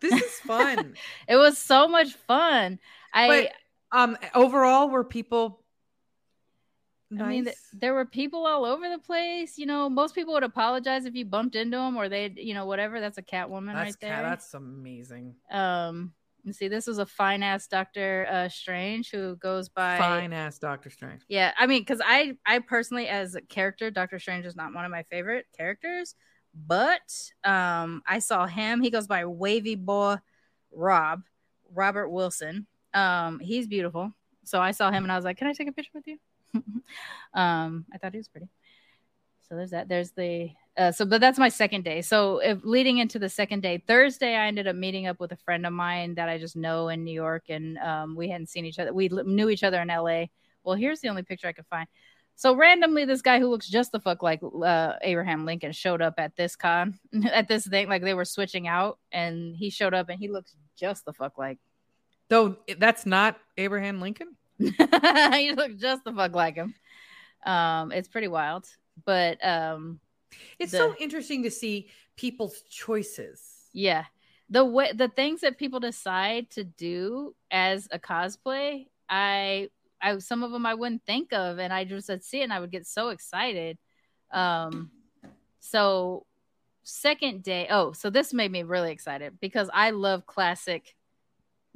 This 0.00 0.20
is 0.20 0.32
fun. 0.40 0.94
it 1.28 1.36
was 1.36 1.58
so 1.58 1.86
much 1.86 2.14
fun. 2.26 2.78
I, 3.12 3.28
but, 3.28 3.52
um, 3.92 4.16
overall, 4.34 4.88
were 4.88 5.04
people 5.04 5.60
Nice. 7.12 7.24
I 7.24 7.28
mean, 7.28 7.44
th- 7.44 7.56
there 7.72 7.92
were 7.92 8.04
people 8.04 8.46
all 8.46 8.64
over 8.64 8.88
the 8.88 8.98
place. 8.98 9.58
You 9.58 9.66
know, 9.66 9.90
most 9.90 10.14
people 10.14 10.32
would 10.34 10.44
apologize 10.44 11.06
if 11.06 11.14
you 11.16 11.24
bumped 11.24 11.56
into 11.56 11.76
them 11.76 11.96
or 11.96 12.08
they, 12.08 12.32
you 12.36 12.54
know, 12.54 12.66
whatever. 12.66 13.00
That's 13.00 13.18
a 13.18 13.22
Catwoman 13.22 13.74
that's 13.74 13.78
right 13.78 13.96
there. 14.00 14.14
Cat, 14.14 14.22
that's 14.22 14.54
amazing. 14.54 15.34
Um, 15.50 16.12
you 16.44 16.52
see, 16.52 16.68
this 16.68 16.86
was 16.86 16.98
a 16.98 17.06
fine 17.06 17.42
ass 17.42 17.66
Doctor 17.66 18.28
uh, 18.30 18.48
Strange 18.48 19.10
who 19.10 19.34
goes 19.36 19.68
by 19.68 19.98
fine 19.98 20.32
ass 20.32 20.58
Doctor 20.58 20.88
Strange. 20.88 21.22
Yeah, 21.28 21.52
I 21.58 21.66
mean, 21.66 21.82
because 21.82 22.00
I, 22.04 22.36
I 22.46 22.60
personally, 22.60 23.08
as 23.08 23.34
a 23.34 23.42
character, 23.42 23.90
Doctor 23.90 24.20
Strange 24.20 24.46
is 24.46 24.54
not 24.54 24.72
one 24.72 24.84
of 24.84 24.90
my 24.92 25.02
favorite 25.04 25.46
characters, 25.56 26.14
but 26.54 27.02
um, 27.42 28.02
I 28.06 28.20
saw 28.20 28.46
him. 28.46 28.80
He 28.80 28.90
goes 28.90 29.08
by 29.08 29.24
Wavy 29.26 29.74
Boy 29.74 30.16
Rob 30.72 31.22
Robert 31.74 32.08
Wilson. 32.08 32.68
Um, 32.94 33.38
he's 33.40 33.66
beautiful. 33.66 34.12
So 34.44 34.60
I 34.60 34.72
saw 34.72 34.90
him 34.90 35.04
and 35.04 35.12
I 35.12 35.16
was 35.16 35.24
like, 35.24 35.36
"Can 35.36 35.46
I 35.46 35.52
take 35.52 35.68
a 35.68 35.72
picture 35.72 35.92
with 35.94 36.06
you?" 36.06 36.18
um, 37.34 37.84
I 37.92 37.98
thought 37.98 38.12
he 38.12 38.18
was 38.18 38.28
pretty. 38.28 38.48
So 39.48 39.56
there's 39.56 39.70
that. 39.70 39.88
There's 39.88 40.12
the 40.12 40.50
uh, 40.76 40.92
so, 40.92 41.04
but 41.04 41.20
that's 41.20 41.38
my 41.38 41.48
second 41.48 41.84
day. 41.84 42.00
So 42.00 42.38
if 42.38 42.64
leading 42.64 42.98
into 42.98 43.18
the 43.18 43.28
second 43.28 43.60
day, 43.60 43.82
Thursday, 43.86 44.34
I 44.34 44.46
ended 44.46 44.66
up 44.66 44.76
meeting 44.76 45.06
up 45.06 45.20
with 45.20 45.32
a 45.32 45.36
friend 45.36 45.66
of 45.66 45.72
mine 45.72 46.14
that 46.14 46.28
I 46.28 46.38
just 46.38 46.56
know 46.56 46.88
in 46.88 47.04
New 47.04 47.12
York, 47.12 47.44
and 47.48 47.76
um, 47.78 48.16
we 48.16 48.28
hadn't 48.28 48.48
seen 48.48 48.64
each 48.64 48.78
other. 48.78 48.92
We 48.92 49.08
knew 49.08 49.50
each 49.50 49.64
other 49.64 49.80
in 49.80 49.88
LA. 49.88 50.26
Well, 50.62 50.76
here's 50.76 51.00
the 51.00 51.08
only 51.08 51.22
picture 51.22 51.48
I 51.48 51.52
could 51.52 51.66
find. 51.66 51.88
So 52.36 52.54
randomly, 52.54 53.04
this 53.04 53.20
guy 53.20 53.38
who 53.40 53.48
looks 53.48 53.68
just 53.68 53.92
the 53.92 54.00
fuck 54.00 54.22
like 54.22 54.40
uh, 54.42 54.94
Abraham 55.02 55.44
Lincoln 55.44 55.72
showed 55.72 56.00
up 56.00 56.14
at 56.16 56.36
this 56.36 56.56
con, 56.56 56.98
at 57.30 57.48
this 57.48 57.66
thing. 57.66 57.88
Like 57.88 58.02
they 58.02 58.14
were 58.14 58.24
switching 58.24 58.68
out, 58.68 58.98
and 59.12 59.54
he 59.54 59.68
showed 59.68 59.92
up, 59.92 60.08
and 60.08 60.18
he 60.18 60.28
looks 60.28 60.56
just 60.78 61.04
the 61.04 61.12
fuck 61.12 61.36
like. 61.36 61.58
Though 62.30 62.56
that's 62.78 63.04
not 63.04 63.38
Abraham 63.58 64.00
Lincoln. 64.00 64.36
you 64.58 65.54
look 65.54 65.76
just 65.76 66.04
the 66.04 66.12
fuck 66.16 66.34
like 66.34 66.54
him. 66.54 66.74
Um, 67.44 67.90
it's 67.90 68.08
pretty 68.08 68.28
wild, 68.28 68.66
but 69.04 69.44
um, 69.44 69.98
it's 70.58 70.70
the, 70.70 70.78
so 70.78 70.94
interesting 71.00 71.42
to 71.42 71.50
see 71.50 71.88
people's 72.16 72.62
choices. 72.70 73.42
Yeah, 73.72 74.04
the 74.48 74.64
way 74.64 74.92
the 74.92 75.08
things 75.08 75.40
that 75.40 75.58
people 75.58 75.80
decide 75.80 76.50
to 76.50 76.62
do 76.62 77.34
as 77.50 77.88
a 77.90 77.98
cosplay, 77.98 78.86
I, 79.08 79.68
I 80.00 80.18
some 80.18 80.44
of 80.44 80.52
them 80.52 80.66
I 80.66 80.74
wouldn't 80.74 81.04
think 81.04 81.32
of, 81.32 81.58
and 81.58 81.72
I 81.72 81.84
just 81.84 82.08
would 82.08 82.22
see 82.22 82.42
it 82.42 82.44
and 82.44 82.52
I 82.52 82.60
would 82.60 82.70
get 82.70 82.86
so 82.86 83.08
excited. 83.08 83.76
Um, 84.30 84.92
so 85.58 86.26
second 86.84 87.42
day, 87.42 87.66
oh, 87.70 87.90
so 87.90 88.08
this 88.08 88.32
made 88.32 88.52
me 88.52 88.62
really 88.62 88.92
excited 88.92 89.40
because 89.40 89.68
I 89.74 89.90
love 89.90 90.26
classic 90.26 90.94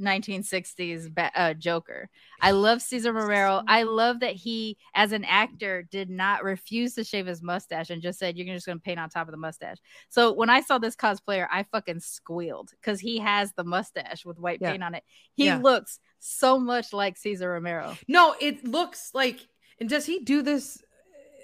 1960s 0.01 1.12
uh, 1.34 1.55
Joker. 1.55 2.09
I 2.40 2.51
love 2.51 2.82
Cesar 2.82 3.12
Romero. 3.12 3.62
I 3.66 3.84
love 3.84 4.20
that 4.20 4.34
he, 4.34 4.76
as 4.95 5.12
an 5.12 5.24
actor, 5.24 5.86
did 5.90 6.11
not 6.11 6.45
refuse 6.45 6.95
to 6.95 7.05
shave 7.05 7.26
his 7.26 7.42
mustache 7.42 7.90
and 7.90 8.03
just 8.03 8.18
said, 8.18 8.36
"You're 8.36 8.55
just 8.55 8.66
going 8.66 8.78
to 8.78 8.82
paint 8.82 8.99
on 8.99 9.09
top 9.09 9.28
of 9.28 9.32
the 9.32 9.38
mustache." 9.38 9.78
So 10.09 10.32
when 10.32 10.51
I 10.51 10.61
saw 10.61 10.78
this 10.78 10.97
cosplayer, 10.97 11.47
I 11.51 11.62
fucking 11.64 12.01
squealed 12.01 12.70
because 12.80 13.01
he 13.01 13.18
has 13.18 13.53
the 13.53 13.64
mustache 13.64 14.24
with 14.24 14.38
white 14.38 14.59
yeah. 14.61 14.72
paint 14.72 14.82
on 14.82 14.95
it. 14.95 15.05
He 15.34 15.47
yeah. 15.47 15.59
looks 15.59 15.99
so 16.18 16.59
much 16.59 16.92
like 16.92 17.16
Cesar 17.16 17.51
Romero. 17.51 17.97
No, 18.09 18.34
it 18.40 18.66
looks 18.66 19.11
like. 19.14 19.47
And 19.80 19.88
does 19.88 20.07
he 20.07 20.20
do 20.20 20.42
this? 20.42 20.82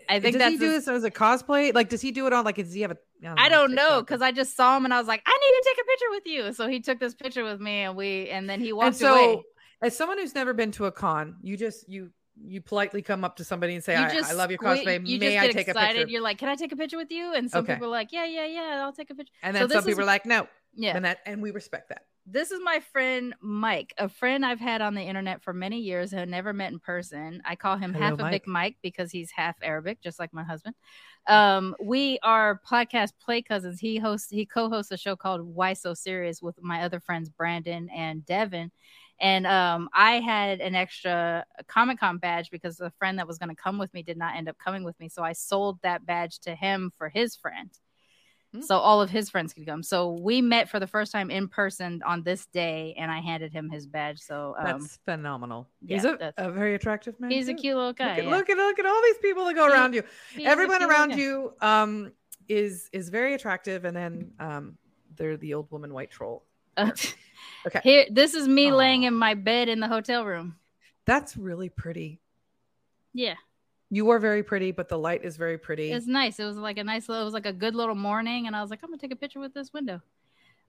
I 0.08 0.18
think 0.18 0.38
does 0.38 0.52
he 0.52 0.58
do 0.58 0.70
this 0.70 0.88
as 0.88 1.04
a 1.04 1.10
cosplay? 1.10 1.72
Like, 1.72 1.88
does 1.88 2.00
he 2.00 2.10
do 2.10 2.26
it 2.26 2.32
on 2.32 2.44
like? 2.44 2.56
Does 2.56 2.72
he 2.72 2.80
have 2.80 2.90
a 2.90 2.96
I 3.24 3.48
don't 3.48 3.74
know 3.74 4.00
because 4.00 4.22
I 4.22 4.32
just 4.32 4.56
saw 4.56 4.76
him 4.76 4.84
and 4.84 4.94
I 4.94 4.98
was 4.98 5.08
like, 5.08 5.22
I 5.26 5.30
need 5.30 5.62
to 5.62 5.68
take 5.68 5.84
a 5.84 5.86
picture 5.86 6.10
with 6.10 6.26
you. 6.26 6.52
So 6.52 6.68
he 6.68 6.80
took 6.80 6.98
this 6.98 7.14
picture 7.14 7.44
with 7.44 7.60
me 7.60 7.80
and 7.80 7.96
we 7.96 8.28
and 8.30 8.48
then 8.48 8.60
he 8.60 8.72
walked 8.72 8.86
and 8.86 8.96
so, 8.96 9.14
away. 9.14 9.42
As 9.82 9.96
someone 9.96 10.18
who's 10.18 10.34
never 10.34 10.52
been 10.52 10.72
to 10.72 10.86
a 10.86 10.92
con, 10.92 11.36
you 11.42 11.56
just 11.56 11.88
you 11.88 12.10
you 12.42 12.60
politely 12.60 13.02
come 13.02 13.24
up 13.24 13.36
to 13.36 13.44
somebody 13.44 13.74
and 13.74 13.84
say, 13.84 13.94
I, 13.94 14.08
I, 14.24 14.32
love 14.32 14.50
your 14.50 14.58
cosplay. 14.58 15.06
You 15.06 15.18
May 15.18 15.38
I 15.38 15.48
take 15.48 15.68
excited. 15.68 15.76
a 15.76 15.98
picture? 16.00 16.10
You're 16.10 16.22
like, 16.22 16.38
Can 16.38 16.48
I 16.48 16.54
take 16.54 16.72
a 16.72 16.76
picture 16.76 16.96
with 16.96 17.10
you? 17.10 17.34
And 17.34 17.50
some 17.50 17.64
okay. 17.64 17.74
people 17.74 17.88
are 17.88 17.90
like, 17.90 18.12
Yeah, 18.12 18.24
yeah, 18.24 18.46
yeah, 18.46 18.82
I'll 18.82 18.92
take 18.92 19.10
a 19.10 19.14
picture. 19.14 19.32
And 19.42 19.54
then 19.54 19.68
so 19.68 19.74
some 19.74 19.84
people 19.84 20.00
is, 20.00 20.04
are 20.04 20.06
like, 20.06 20.26
No. 20.26 20.46
Yeah. 20.74 20.96
And 20.96 21.04
that 21.04 21.18
and 21.26 21.42
we 21.42 21.50
respect 21.50 21.88
that 21.90 22.04
this 22.26 22.50
is 22.50 22.60
my 22.62 22.80
friend 22.92 23.34
Mike, 23.40 23.92
a 23.98 24.08
friend 24.08 24.44
I've 24.44 24.60
had 24.60 24.80
on 24.80 24.94
the 24.94 25.02
internet 25.02 25.42
for 25.42 25.52
many 25.52 25.80
years 25.80 26.10
who 26.10 26.24
never 26.26 26.52
met 26.52 26.72
in 26.72 26.78
person. 26.78 27.42
I 27.44 27.56
call 27.56 27.76
him 27.76 27.92
Hello, 27.92 28.06
half 28.06 28.20
a 28.20 28.30
big 28.30 28.46
Mike 28.46 28.76
because 28.82 29.10
he's 29.10 29.30
half 29.30 29.56
Arabic, 29.62 30.00
just 30.00 30.18
like 30.18 30.32
my 30.32 30.44
husband. 30.44 30.74
Um, 31.26 31.74
we 31.82 32.18
are 32.22 32.60
podcast 32.68 33.12
play 33.20 33.42
cousins. 33.42 33.80
He 33.80 33.98
hosts, 33.98 34.30
he 34.30 34.46
co-hosts 34.46 34.92
a 34.92 34.96
show 34.96 35.16
called 35.16 35.42
Why 35.42 35.72
So 35.72 35.94
Serious 35.94 36.40
with 36.42 36.62
my 36.62 36.82
other 36.82 37.00
friends 37.00 37.28
Brandon 37.28 37.88
and 37.90 38.24
Devin. 38.24 38.70
And 39.20 39.46
um, 39.46 39.88
I 39.92 40.20
had 40.20 40.60
an 40.60 40.74
extra 40.74 41.44
Comic 41.68 42.00
Con 42.00 42.18
badge 42.18 42.50
because 42.50 42.76
the 42.76 42.90
friend 42.98 43.18
that 43.18 43.26
was 43.26 43.38
going 43.38 43.50
to 43.50 43.54
come 43.54 43.76
with 43.76 43.92
me 43.92 44.02
did 44.02 44.16
not 44.16 44.34
end 44.34 44.48
up 44.48 44.56
coming 44.58 44.82
with 44.82 44.98
me. 44.98 45.08
So 45.08 45.22
I 45.22 45.32
sold 45.32 45.78
that 45.82 46.06
badge 46.06 46.38
to 46.40 46.54
him 46.54 46.90
for 46.96 47.08
his 47.10 47.36
friend. 47.36 47.70
Mm-hmm. 48.54 48.64
So 48.64 48.78
all 48.78 49.00
of 49.00 49.10
his 49.10 49.30
friends 49.30 49.52
could 49.52 49.64
come. 49.64 49.82
So 49.82 50.10
we 50.10 50.42
met 50.42 50.68
for 50.68 50.80
the 50.80 50.86
first 50.86 51.12
time 51.12 51.30
in 51.30 51.46
person 51.46 52.02
on 52.04 52.24
this 52.24 52.46
day, 52.46 52.96
and 52.98 53.10
I 53.10 53.20
handed 53.20 53.52
him 53.52 53.70
his 53.70 53.86
badge. 53.86 54.18
So 54.18 54.56
um, 54.58 54.64
that's 54.64 54.98
phenomenal. 55.04 55.68
Yeah, 55.80 55.96
he's 55.96 56.04
a, 56.04 56.32
a, 56.36 56.50
very 56.50 56.74
attractive 56.74 57.20
man. 57.20 57.30
He's 57.30 57.46
too. 57.46 57.52
a 57.52 57.54
cute 57.54 57.76
little 57.76 57.92
guy. 57.92 58.16
Look 58.16 58.18
at, 58.18 58.24
yeah. 58.24 58.30
look 58.30 58.50
at, 58.50 58.56
look 58.56 58.78
at 58.80 58.86
all 58.86 59.02
these 59.02 59.18
people 59.18 59.44
that 59.44 59.54
go 59.54 59.68
he, 59.68 59.72
around 59.72 59.94
you. 59.94 60.02
Everyone 60.40 60.82
around 60.82 61.16
you 61.16 61.52
um, 61.60 62.12
is 62.48 62.90
is 62.92 63.08
very 63.08 63.34
attractive, 63.34 63.84
and 63.84 63.96
then 63.96 64.32
um, 64.40 64.78
they're 65.16 65.36
the 65.36 65.54
old 65.54 65.70
woman 65.70 65.94
white 65.94 66.10
troll. 66.10 66.44
okay. 66.78 67.80
Here, 67.84 68.06
this 68.10 68.34
is 68.34 68.48
me 68.48 68.66
Aww. 68.66 68.76
laying 68.76 69.02
in 69.04 69.14
my 69.14 69.34
bed 69.34 69.68
in 69.68 69.78
the 69.78 69.88
hotel 69.88 70.24
room. 70.24 70.56
That's 71.06 71.36
really 71.36 71.68
pretty. 71.68 72.20
Yeah. 73.12 73.34
You 73.90 74.08
are 74.10 74.18
very 74.18 74.42
pretty, 74.44 74.70
but 74.70 74.88
the 74.88 74.98
light 74.98 75.24
is 75.24 75.36
very 75.36 75.58
pretty. 75.58 75.90
It's 75.90 76.06
nice. 76.06 76.38
It 76.38 76.44
was 76.44 76.56
like 76.56 76.78
a 76.78 76.84
nice 76.84 77.08
little, 77.08 77.22
it 77.22 77.24
was 77.24 77.34
like 77.34 77.46
a 77.46 77.52
good 77.52 77.74
little 77.74 77.96
morning. 77.96 78.46
And 78.46 78.54
I 78.54 78.62
was 78.62 78.70
like, 78.70 78.80
I'm 78.82 78.90
going 78.90 78.98
to 79.00 79.04
take 79.04 79.12
a 79.12 79.16
picture 79.16 79.40
with 79.40 79.52
this 79.52 79.72
window. 79.72 80.00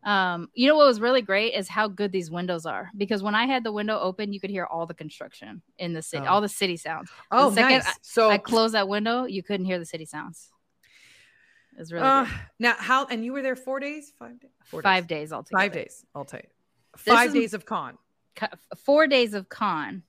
Um, 0.04 0.50
you 0.56 0.68
know 0.68 0.76
what 0.76 0.88
was 0.88 1.00
really 1.00 1.22
great 1.22 1.54
is 1.54 1.68
how 1.68 1.88
good 1.88 2.12
these 2.12 2.32
windows 2.32 2.66
are 2.66 2.90
because 2.98 3.22
when 3.22 3.36
I 3.36 3.46
had 3.46 3.64
the 3.64 3.72
window 3.72 4.00
open, 4.00 4.34
you 4.34 4.40
could 4.40 4.50
hear 4.50 4.66
all 4.66 4.88
the 4.88 4.96
construction 4.96 5.62
in 5.78 5.94
the 5.94 6.02
city, 6.02 6.26
oh. 6.26 6.32
all 6.32 6.42
the 6.42 6.50
city 6.50 6.76
sounds. 6.76 7.12
Oh, 7.30 7.52
the 7.52 7.62
nice. 7.62 7.86
So 8.02 8.32
I 8.32 8.40
closed 8.40 8.74
that 8.74 8.88
window, 8.88 9.26
you 9.26 9.44
couldn't 9.44 9.68
hear 9.68 9.78
the 9.78 9.86
city 9.86 10.06
sounds. 10.06 10.50
was 11.78 11.94
really 11.94 12.04
uh, 12.04 12.26
now 12.58 12.74
how 12.80 13.06
and 13.06 13.24
you 13.24 13.32
were 13.32 13.44
there 13.44 13.56
four 13.56 13.80
days, 13.80 14.12
five 14.18 14.40
days, 14.40 14.50
four 14.66 14.82
five 14.82 15.06
days, 15.06 15.30
days 15.30 15.34
altogether. 15.34 15.64
Five 15.64 15.72
days. 15.72 16.06
I'll 16.16 16.26
tell 16.26 16.40
you. 16.40 16.50
Five 16.98 17.34
days 17.34 17.54
of 17.54 17.68
con. 17.68 18.00
Four 18.84 19.06
days 19.06 19.36
of 19.36 19.50
con. 19.50 20.02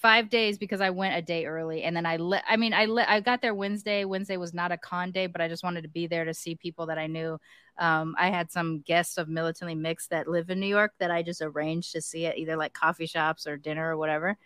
Five 0.00 0.30
days 0.30 0.58
because 0.58 0.80
I 0.80 0.90
went 0.90 1.16
a 1.16 1.22
day 1.22 1.44
early, 1.46 1.82
and 1.82 1.96
then 1.96 2.06
I 2.06 2.16
let. 2.18 2.44
I 2.48 2.56
mean, 2.56 2.72
I 2.72 2.84
let. 2.84 3.08
I 3.08 3.18
got 3.20 3.42
there 3.42 3.54
Wednesday. 3.54 4.04
Wednesday 4.04 4.36
was 4.36 4.54
not 4.54 4.70
a 4.70 4.78
con 4.78 5.10
day, 5.10 5.26
but 5.26 5.40
I 5.40 5.48
just 5.48 5.64
wanted 5.64 5.82
to 5.82 5.88
be 5.88 6.06
there 6.06 6.24
to 6.24 6.32
see 6.32 6.54
people 6.54 6.86
that 6.86 6.98
I 6.98 7.08
knew. 7.08 7.38
Um, 7.78 8.14
I 8.16 8.28
had 8.30 8.50
some 8.52 8.80
guests 8.80 9.18
of 9.18 9.28
Militantly 9.28 9.74
Mixed 9.74 10.10
that 10.10 10.28
live 10.28 10.50
in 10.50 10.60
New 10.60 10.68
York 10.68 10.92
that 10.98 11.10
I 11.10 11.22
just 11.22 11.42
arranged 11.42 11.92
to 11.92 12.00
see 12.00 12.26
at 12.26 12.38
either 12.38 12.56
like 12.56 12.74
coffee 12.74 13.06
shops 13.06 13.46
or 13.46 13.56
dinner 13.56 13.92
or 13.92 13.96
whatever. 13.96 14.36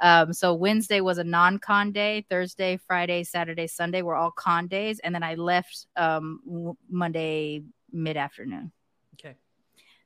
Um, 0.00 0.32
so 0.32 0.54
Wednesday 0.54 1.00
was 1.00 1.18
a 1.18 1.24
non-con 1.24 1.92
day. 1.92 2.24
Thursday, 2.30 2.76
Friday, 2.76 3.24
Saturday, 3.24 3.66
Sunday 3.66 4.02
were 4.02 4.14
all 4.14 4.30
con 4.30 4.66
days, 4.66 5.00
and 5.00 5.14
then 5.14 5.22
I 5.22 5.34
left 5.34 5.86
um, 5.96 6.76
Monday 6.88 7.62
mid 7.92 8.16
afternoon. 8.16 8.72
Okay. 9.14 9.34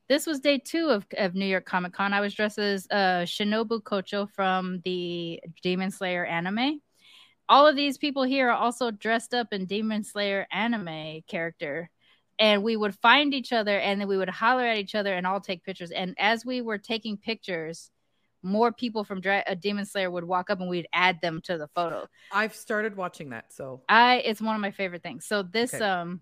This 0.08 0.26
was 0.26 0.40
day 0.40 0.58
two 0.58 0.88
of, 0.90 1.06
of 1.16 1.34
New 1.34 1.46
York 1.46 1.64
Comic 1.64 1.94
Con. 1.94 2.12
I 2.12 2.20
was 2.20 2.34
dressed 2.34 2.58
as 2.58 2.86
uh, 2.90 3.24
Shinobu 3.24 3.82
Kocho 3.82 4.30
from 4.30 4.80
the 4.84 5.40
Demon 5.62 5.90
Slayer 5.90 6.24
anime. 6.24 6.80
All 7.48 7.66
of 7.66 7.76
these 7.76 7.98
people 7.98 8.22
here 8.22 8.50
are 8.50 8.56
also 8.56 8.90
dressed 8.90 9.34
up 9.34 9.48
in 9.52 9.66
Demon 9.66 10.04
Slayer 10.04 10.46
anime 10.50 11.22
character 11.26 11.90
and 12.38 12.62
we 12.62 12.76
would 12.76 12.94
find 12.96 13.32
each 13.32 13.52
other 13.52 13.78
and 13.78 14.00
then 14.00 14.08
we 14.08 14.16
would 14.16 14.28
holler 14.28 14.64
at 14.64 14.78
each 14.78 14.94
other 14.94 15.14
and 15.14 15.26
all 15.26 15.40
take 15.40 15.62
pictures 15.64 15.90
and 15.90 16.14
as 16.18 16.44
we 16.44 16.62
were 16.62 16.78
taking 16.78 17.16
pictures 17.16 17.90
more 18.42 18.72
people 18.72 19.04
from 19.04 19.20
Dra- 19.20 19.44
a 19.46 19.56
Demon 19.56 19.86
Slayer 19.86 20.10
would 20.10 20.24
walk 20.24 20.50
up 20.50 20.60
and 20.60 20.68
we'd 20.68 20.88
add 20.92 21.18
them 21.22 21.40
to 21.44 21.56
the 21.56 21.66
photo. 21.68 22.06
I've 22.30 22.54
started 22.54 22.94
watching 22.94 23.30
that, 23.30 23.52
so 23.52 23.82
I 23.88 24.16
it's 24.16 24.42
one 24.42 24.54
of 24.54 24.60
my 24.60 24.70
favorite 24.70 25.02
things. 25.02 25.24
So 25.26 25.42
this 25.42 25.72
okay. 25.72 25.84
um 25.84 26.20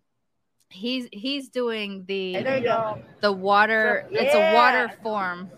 he's 0.72 1.08
he's 1.12 1.48
doing 1.48 2.04
the 2.06 2.32
the 3.20 3.32
water 3.32 4.06
so, 4.08 4.14
yeah. 4.14 4.22
it's 4.22 4.34
a 4.34 4.54
water 4.54 4.92
form. 5.02 5.50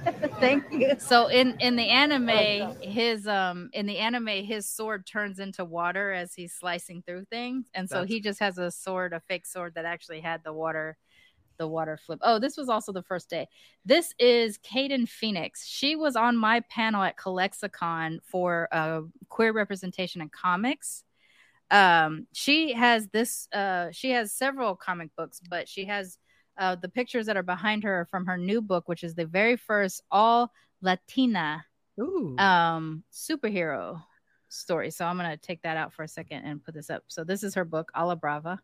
Thank 0.40 0.72
you. 0.72 0.94
So 0.98 1.26
in 1.26 1.58
in 1.60 1.76
the 1.76 1.88
anime, 1.88 2.76
his 2.80 3.26
um 3.26 3.70
in 3.72 3.86
the 3.86 3.98
anime 3.98 4.44
his 4.44 4.68
sword 4.68 5.06
turns 5.06 5.38
into 5.38 5.64
water 5.64 6.12
as 6.12 6.34
he's 6.34 6.54
slicing 6.54 7.02
through 7.02 7.26
things, 7.26 7.66
and 7.74 7.88
so 7.88 8.00
That's... 8.00 8.08
he 8.08 8.20
just 8.20 8.40
has 8.40 8.58
a 8.58 8.70
sword, 8.70 9.12
a 9.12 9.20
fake 9.20 9.46
sword 9.46 9.74
that 9.74 9.84
actually 9.84 10.20
had 10.20 10.42
the 10.44 10.52
water 10.52 10.96
the 11.58 11.68
water 11.68 11.96
flip. 11.96 12.18
Oh, 12.22 12.38
this 12.38 12.56
was 12.56 12.68
also 12.68 12.92
the 12.92 13.02
first 13.02 13.28
day. 13.28 13.46
This 13.84 14.14
is 14.18 14.58
Kaden 14.58 15.08
Phoenix. 15.08 15.66
She 15.66 15.96
was 15.96 16.16
on 16.16 16.36
my 16.36 16.60
panel 16.60 17.02
at 17.02 17.16
ClexaCon 17.16 18.18
for 18.24 18.68
uh, 18.72 19.02
queer 19.28 19.52
representation 19.52 20.20
in 20.22 20.28
comics. 20.28 21.04
Um, 21.72 22.28
she 22.32 22.74
has 22.74 23.08
this. 23.08 23.48
Uh, 23.52 23.88
she 23.90 24.10
has 24.10 24.32
several 24.32 24.76
comic 24.76 25.10
books, 25.16 25.40
but 25.48 25.68
she 25.68 25.86
has 25.86 26.18
uh, 26.58 26.76
the 26.76 26.88
pictures 26.88 27.26
that 27.26 27.36
are 27.36 27.42
behind 27.42 27.82
her 27.82 28.06
from 28.10 28.26
her 28.26 28.36
new 28.36 28.60
book, 28.60 28.88
which 28.88 29.02
is 29.02 29.14
the 29.14 29.26
very 29.26 29.56
first 29.56 30.02
all 30.10 30.52
Latina 30.82 31.64
Ooh. 31.98 32.36
um, 32.38 33.02
superhero 33.12 34.02
story. 34.48 34.90
So 34.90 35.06
I'm 35.06 35.16
gonna 35.16 35.36
take 35.36 35.62
that 35.62 35.76
out 35.76 35.92
for 35.92 36.02
a 36.02 36.08
second 36.08 36.44
and 36.44 36.62
put 36.62 36.74
this 36.74 36.90
up. 36.90 37.04
So 37.08 37.24
this 37.24 37.42
is 37.42 37.54
her 37.54 37.64
book, 37.64 37.90
Alabrava. 37.96 38.58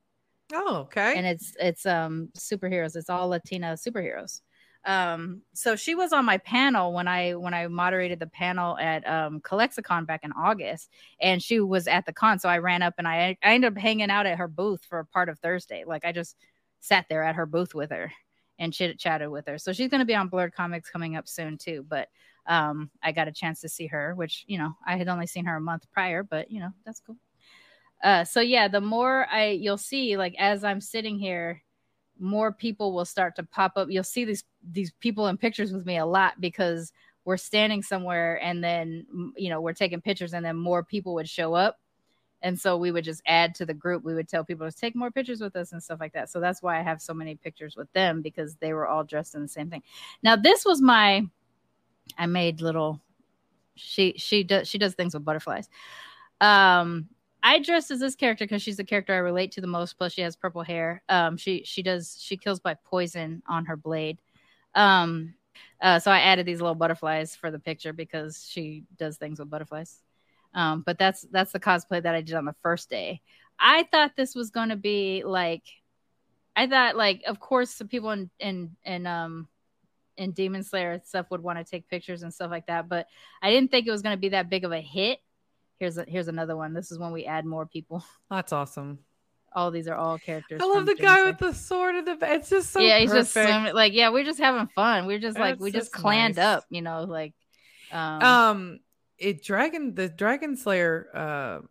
Oh, 0.52 0.76
okay. 0.82 1.14
And 1.16 1.26
it's 1.26 1.56
it's 1.58 1.86
um 1.86 2.28
superheroes. 2.36 2.94
It's 2.94 3.10
all 3.10 3.28
Latina 3.28 3.74
superheroes. 3.74 4.42
Um, 4.84 5.42
so 5.54 5.76
she 5.76 5.94
was 5.94 6.12
on 6.12 6.24
my 6.24 6.38
panel 6.38 6.92
when 6.92 7.08
I 7.08 7.34
when 7.34 7.52
I 7.52 7.66
moderated 7.66 8.20
the 8.20 8.26
panel 8.26 8.78
at 8.78 9.06
um 9.06 9.40
ClexaCon 9.40 10.06
back 10.06 10.20
in 10.22 10.32
August, 10.32 10.90
and 11.20 11.42
she 11.42 11.60
was 11.60 11.86
at 11.88 12.06
the 12.06 12.12
con. 12.12 12.38
So 12.38 12.48
I 12.48 12.58
ran 12.58 12.82
up 12.82 12.94
and 12.98 13.06
I 13.06 13.36
I 13.42 13.54
ended 13.54 13.72
up 13.72 13.78
hanging 13.78 14.10
out 14.10 14.26
at 14.26 14.38
her 14.38 14.48
booth 14.48 14.84
for 14.84 15.00
a 15.00 15.06
part 15.06 15.28
of 15.28 15.38
Thursday. 15.40 15.84
Like 15.86 16.04
I 16.04 16.12
just 16.12 16.36
sat 16.80 17.06
there 17.08 17.22
at 17.22 17.34
her 17.34 17.46
booth 17.46 17.74
with 17.74 17.90
her 17.90 18.12
and 18.58 18.72
chit 18.72 18.98
chatted 18.98 19.30
with 19.30 19.46
her. 19.46 19.58
So 19.58 19.72
she's 19.72 19.88
going 19.88 20.00
to 20.00 20.06
be 20.06 20.14
on 20.14 20.30
Blerd 20.30 20.52
Comics 20.52 20.90
coming 20.90 21.16
up 21.16 21.28
soon 21.28 21.58
too. 21.58 21.84
But 21.88 22.08
um, 22.46 22.90
I 23.02 23.12
got 23.12 23.28
a 23.28 23.32
chance 23.32 23.60
to 23.60 23.68
see 23.68 23.86
her, 23.88 24.14
which 24.14 24.44
you 24.46 24.58
know 24.58 24.74
I 24.86 24.96
had 24.96 25.08
only 25.08 25.26
seen 25.26 25.44
her 25.44 25.56
a 25.56 25.60
month 25.60 25.86
prior, 25.92 26.22
but 26.22 26.50
you 26.50 26.60
know 26.60 26.70
that's 26.84 27.00
cool. 27.00 27.16
Uh, 28.02 28.24
so 28.24 28.40
yeah, 28.40 28.68
the 28.68 28.80
more 28.80 29.26
I 29.30 29.50
you'll 29.50 29.76
see, 29.76 30.16
like 30.16 30.34
as 30.38 30.64
I'm 30.64 30.80
sitting 30.80 31.18
here, 31.18 31.62
more 32.18 32.52
people 32.52 32.92
will 32.92 33.04
start 33.04 33.36
to 33.36 33.42
pop 33.42 33.72
up. 33.76 33.88
You'll 33.90 34.04
see 34.04 34.24
these 34.24 34.44
these 34.70 34.92
people 35.00 35.28
in 35.28 35.36
pictures 35.36 35.72
with 35.72 35.86
me 35.86 35.98
a 35.98 36.06
lot 36.06 36.40
because 36.40 36.92
we're 37.24 37.36
standing 37.36 37.82
somewhere 37.82 38.42
and 38.42 38.62
then 38.62 39.06
you 39.36 39.50
know 39.50 39.60
we're 39.60 39.72
taking 39.72 40.00
pictures 40.00 40.32
and 40.32 40.44
then 40.44 40.56
more 40.56 40.82
people 40.82 41.14
would 41.14 41.28
show 41.28 41.54
up. 41.54 41.78
And 42.40 42.58
so 42.58 42.76
we 42.76 42.92
would 42.92 43.04
just 43.04 43.20
add 43.26 43.54
to 43.56 43.66
the 43.66 43.74
group. 43.74 44.04
We 44.04 44.14
would 44.14 44.28
tell 44.28 44.44
people 44.44 44.70
to 44.70 44.76
take 44.76 44.94
more 44.94 45.10
pictures 45.10 45.40
with 45.40 45.56
us 45.56 45.72
and 45.72 45.82
stuff 45.82 45.98
like 45.98 46.12
that. 46.12 46.30
So 46.30 46.38
that's 46.38 46.62
why 46.62 46.78
i 46.78 46.82
have 46.82 47.02
so 47.02 47.12
many 47.12 47.34
pictures 47.34 47.76
with 47.76 47.92
them 47.92 48.22
because 48.22 48.54
they 48.56 48.72
were 48.72 48.86
all 48.86 49.04
dressed 49.04 49.34
in 49.34 49.42
the 49.42 49.48
same 49.48 49.70
thing. 49.70 49.82
Now 50.22 50.36
this 50.36 50.64
was 50.64 50.80
my 50.80 51.26
i 52.16 52.26
made 52.26 52.62
little 52.62 53.00
she 53.74 54.14
she 54.16 54.42
does 54.42 54.68
she 54.68 54.78
does 54.78 54.94
things 54.94 55.14
with 55.14 55.24
butterflies. 55.24 55.68
Um 56.40 57.08
I 57.42 57.60
dressed 57.60 57.90
as 57.90 58.00
this 58.00 58.14
character 58.14 58.44
because 58.44 58.62
she's 58.62 58.76
the 58.76 58.84
character 58.84 59.14
I 59.14 59.18
relate 59.18 59.52
to 59.52 59.60
the 59.60 59.66
most. 59.66 59.96
Plus, 59.96 60.12
she 60.12 60.22
has 60.22 60.36
purple 60.36 60.62
hair. 60.62 61.02
Um, 61.08 61.36
she 61.36 61.62
she 61.64 61.82
does 61.82 62.18
she 62.20 62.36
kills 62.36 62.60
by 62.60 62.74
poison 62.74 63.42
on 63.48 63.66
her 63.66 63.76
blade. 63.76 64.18
Um, 64.74 65.34
uh, 65.80 65.98
so 65.98 66.10
I 66.10 66.20
added 66.20 66.46
these 66.46 66.60
little 66.60 66.74
butterflies 66.74 67.36
for 67.36 67.50
the 67.50 67.58
picture 67.58 67.92
because 67.92 68.46
she 68.48 68.84
does 68.96 69.16
things 69.16 69.38
with 69.38 69.50
butterflies. 69.50 70.02
Um, 70.54 70.82
but 70.84 70.98
that's 70.98 71.22
that's 71.30 71.52
the 71.52 71.60
cosplay 71.60 72.02
that 72.02 72.14
I 72.14 72.20
did 72.20 72.34
on 72.34 72.44
the 72.44 72.56
first 72.62 72.90
day. 72.90 73.22
I 73.58 73.84
thought 73.84 74.16
this 74.16 74.34
was 74.34 74.50
going 74.50 74.70
to 74.70 74.76
be 74.76 75.22
like, 75.24 75.62
I 76.56 76.66
thought 76.66 76.96
like, 76.96 77.22
of 77.26 77.38
course, 77.38 77.74
the 77.76 77.84
people 77.84 78.10
in 78.10 78.30
in 78.40 78.76
in 78.84 79.06
um 79.06 79.48
in 80.16 80.32
Demon 80.32 80.64
Slayer 80.64 81.00
stuff 81.04 81.30
would 81.30 81.42
want 81.42 81.58
to 81.58 81.64
take 81.64 81.88
pictures 81.88 82.22
and 82.24 82.34
stuff 82.34 82.50
like 82.50 82.66
that, 82.66 82.88
but 82.88 83.06
I 83.40 83.50
didn't 83.50 83.70
think 83.70 83.86
it 83.86 83.92
was 83.92 84.02
going 84.02 84.16
to 84.16 84.20
be 84.20 84.30
that 84.30 84.50
big 84.50 84.64
of 84.64 84.72
a 84.72 84.80
hit 84.80 85.20
here's 85.78 85.98
a, 85.98 86.04
here's 86.06 86.28
another 86.28 86.56
one. 86.56 86.74
This 86.74 86.90
is 86.90 86.98
when 86.98 87.12
we 87.12 87.24
add 87.24 87.44
more 87.44 87.66
people. 87.66 88.04
That's 88.30 88.52
awesome. 88.52 89.00
All 89.52 89.70
these 89.70 89.88
are 89.88 89.94
all 89.94 90.18
characters. 90.18 90.60
I 90.62 90.66
love 90.66 90.84
the 90.84 90.94
guy 90.94 91.24
with 91.24 91.38
the 91.38 91.54
sword 91.54 91.96
in 91.96 92.04
the. 92.04 92.18
It's 92.20 92.50
just 92.50 92.70
so. 92.70 92.80
Yeah, 92.80 92.98
he's 92.98 93.10
perfect. 93.10 93.32
just 93.32 93.32
swimming. 93.32 93.74
Like, 93.74 93.94
yeah, 93.94 94.10
we're 94.10 94.24
just 94.24 94.38
having 94.38 94.68
fun. 94.74 95.06
We're 95.06 95.18
just 95.18 95.38
like 95.38 95.58
we 95.58 95.70
just 95.70 95.90
clanned 95.90 96.36
nice. 96.36 96.44
up. 96.44 96.64
You 96.70 96.82
know, 96.82 97.04
like. 97.04 97.34
Um, 97.90 98.22
um, 98.22 98.80
it 99.16 99.42
dragon 99.42 99.94
the 99.94 100.08
Dragon 100.10 100.56
Slayer 100.56 101.08
uh 101.14 101.66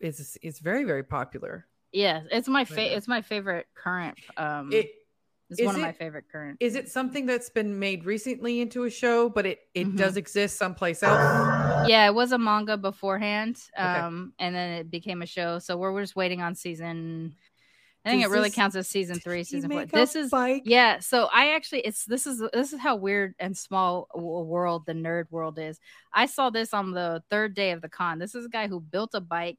is 0.00 0.38
is 0.42 0.58
very 0.60 0.84
very 0.84 1.04
popular. 1.04 1.66
Yeah, 1.92 2.22
it's 2.30 2.48
my 2.48 2.64
favorite. 2.64 2.96
It's 2.96 3.08
my 3.08 3.20
favorite 3.20 3.66
current. 3.74 4.16
Um, 4.36 4.72
it 4.72 4.90
it's 5.50 5.62
one 5.62 5.74
it, 5.74 5.78
of 5.78 5.82
my 5.82 5.92
favorite 5.92 6.24
current. 6.30 6.56
Is 6.60 6.74
it 6.74 6.88
something 6.88 7.26
that's 7.26 7.50
been 7.50 7.78
made 7.78 8.04
recently 8.04 8.60
into 8.60 8.84
a 8.84 8.90
show, 8.90 9.28
but 9.28 9.46
it 9.46 9.60
it 9.74 9.86
mm-hmm. 9.86 9.96
does 9.96 10.16
exist 10.16 10.56
someplace 10.56 11.02
else? 11.02 11.88
Yeah, 11.88 12.06
it 12.06 12.14
was 12.14 12.32
a 12.32 12.38
manga 12.38 12.76
beforehand, 12.76 13.58
um, 13.76 14.32
okay. 14.38 14.46
and 14.46 14.54
then 14.54 14.70
it 14.72 14.90
became 14.90 15.22
a 15.22 15.26
show. 15.26 15.58
So 15.58 15.76
we're, 15.76 15.92
we're 15.92 16.02
just 16.02 16.16
waiting 16.16 16.40
on 16.40 16.54
season. 16.54 17.34
I 18.04 18.10
think 18.10 18.22
Does 18.22 18.30
it 18.30 18.34
really 18.34 18.48
this, 18.48 18.54
counts 18.54 18.76
as 18.76 18.88
season 18.88 19.20
three, 19.20 19.44
season 19.44 19.70
four. 19.70 19.84
This 19.84 20.16
is 20.16 20.30
bike? 20.30 20.62
yeah. 20.64 21.00
So 21.00 21.28
I 21.30 21.54
actually, 21.54 21.80
it's 21.80 22.06
this 22.06 22.26
is 22.26 22.42
this 22.54 22.72
is 22.72 22.80
how 22.80 22.96
weird 22.96 23.34
and 23.38 23.54
small 23.54 24.08
a 24.14 24.18
world 24.18 24.86
the 24.86 24.94
nerd 24.94 25.24
world 25.30 25.58
is. 25.58 25.78
I 26.12 26.24
saw 26.24 26.48
this 26.48 26.72
on 26.72 26.92
the 26.92 27.22
third 27.28 27.54
day 27.54 27.72
of 27.72 27.82
the 27.82 27.90
con. 27.90 28.18
This 28.18 28.34
is 28.34 28.46
a 28.46 28.48
guy 28.48 28.68
who 28.68 28.80
built 28.80 29.10
a 29.14 29.20
bike. 29.20 29.58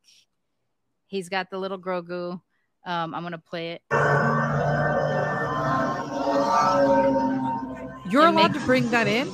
He's 1.05 1.29
got 1.29 1.51
the 1.51 1.59
little 1.59 1.79
Grogu. 1.79 2.41
Um, 2.83 3.13
I'm 3.13 3.21
gonna 3.21 3.37
play 3.37 3.73
it. 3.73 4.80
You're 8.09 8.25
allowed 8.25 8.53
to 8.53 8.59
bring 8.61 8.89
that 8.91 9.07
in 9.07 9.31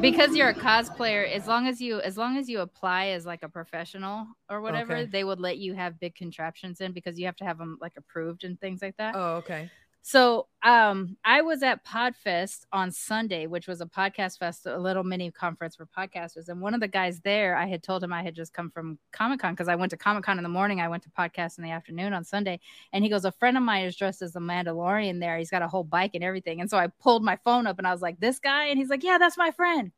because 0.00 0.34
you're 0.34 0.48
a 0.48 0.54
cosplayer. 0.54 1.30
As 1.30 1.46
long 1.46 1.66
as 1.66 1.80
you, 1.80 2.00
as 2.00 2.16
long 2.16 2.36
as 2.36 2.48
you 2.48 2.60
apply 2.60 3.06
as 3.06 3.24
like 3.24 3.42
a 3.42 3.48
professional 3.48 4.26
or 4.50 4.60
whatever, 4.60 4.96
okay. 4.96 5.10
they 5.10 5.24
would 5.24 5.40
let 5.40 5.58
you 5.58 5.74
have 5.74 5.98
big 6.00 6.14
contraptions 6.14 6.80
in 6.80 6.92
because 6.92 7.18
you 7.18 7.26
have 7.26 7.36
to 7.36 7.44
have 7.44 7.58
them 7.58 7.78
like 7.80 7.92
approved 7.96 8.44
and 8.44 8.60
things 8.60 8.82
like 8.82 8.96
that. 8.96 9.14
Oh, 9.16 9.36
okay. 9.36 9.70
So 10.06 10.48
um, 10.62 11.16
I 11.24 11.40
was 11.40 11.62
at 11.62 11.82
Podfest 11.82 12.66
on 12.70 12.90
Sunday, 12.90 13.46
which 13.46 13.66
was 13.66 13.80
a 13.80 13.86
podcast 13.86 14.38
fest, 14.38 14.66
a 14.66 14.76
little 14.76 15.02
mini 15.02 15.30
conference 15.30 15.76
for 15.76 15.86
podcasters. 15.86 16.50
And 16.50 16.60
one 16.60 16.74
of 16.74 16.80
the 16.80 16.88
guys 16.88 17.20
there, 17.20 17.56
I 17.56 17.64
had 17.64 17.82
told 17.82 18.04
him 18.04 18.12
I 18.12 18.22
had 18.22 18.34
just 18.34 18.52
come 18.52 18.70
from 18.70 18.98
Comic 19.12 19.40
Con 19.40 19.54
because 19.54 19.66
I 19.66 19.76
went 19.76 19.88
to 19.92 19.96
Comic 19.96 20.22
Con 20.22 20.36
in 20.36 20.42
the 20.42 20.50
morning. 20.50 20.78
I 20.78 20.88
went 20.88 21.04
to 21.04 21.08
podcast 21.18 21.56
in 21.56 21.64
the 21.64 21.70
afternoon 21.70 22.12
on 22.12 22.22
Sunday. 22.22 22.60
And 22.92 23.02
he 23.02 23.08
goes, 23.08 23.24
A 23.24 23.32
friend 23.32 23.56
of 23.56 23.62
mine 23.62 23.86
is 23.86 23.96
dressed 23.96 24.20
as 24.20 24.34
the 24.34 24.40
Mandalorian 24.40 25.20
there. 25.20 25.38
He's 25.38 25.48
got 25.48 25.62
a 25.62 25.68
whole 25.68 25.84
bike 25.84 26.10
and 26.12 26.22
everything. 26.22 26.60
And 26.60 26.68
so 26.68 26.76
I 26.76 26.88
pulled 26.88 27.24
my 27.24 27.36
phone 27.36 27.66
up 27.66 27.78
and 27.78 27.86
I 27.86 27.92
was 27.92 28.02
like, 28.02 28.20
This 28.20 28.38
guy? 28.38 28.66
And 28.66 28.78
he's 28.78 28.90
like, 28.90 29.04
Yeah, 29.04 29.16
that's 29.16 29.38
my 29.38 29.52
friend. 29.52 29.90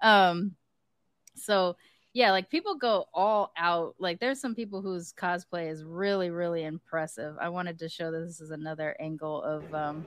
Um, 0.00 0.52
so 1.36 1.76
yeah, 2.14 2.30
like 2.30 2.50
people 2.50 2.74
go 2.74 3.06
all 3.14 3.52
out. 3.56 3.94
Like 3.98 4.20
there's 4.20 4.40
some 4.40 4.54
people 4.54 4.82
whose 4.82 5.12
cosplay 5.12 5.70
is 5.70 5.84
really, 5.84 6.30
really 6.30 6.64
impressive. 6.64 7.36
I 7.40 7.48
wanted 7.48 7.78
to 7.78 7.88
show 7.88 8.10
this 8.10 8.40
is 8.40 8.50
another 8.50 8.94
angle 9.00 9.42
of 9.42 9.74
um 9.74 10.04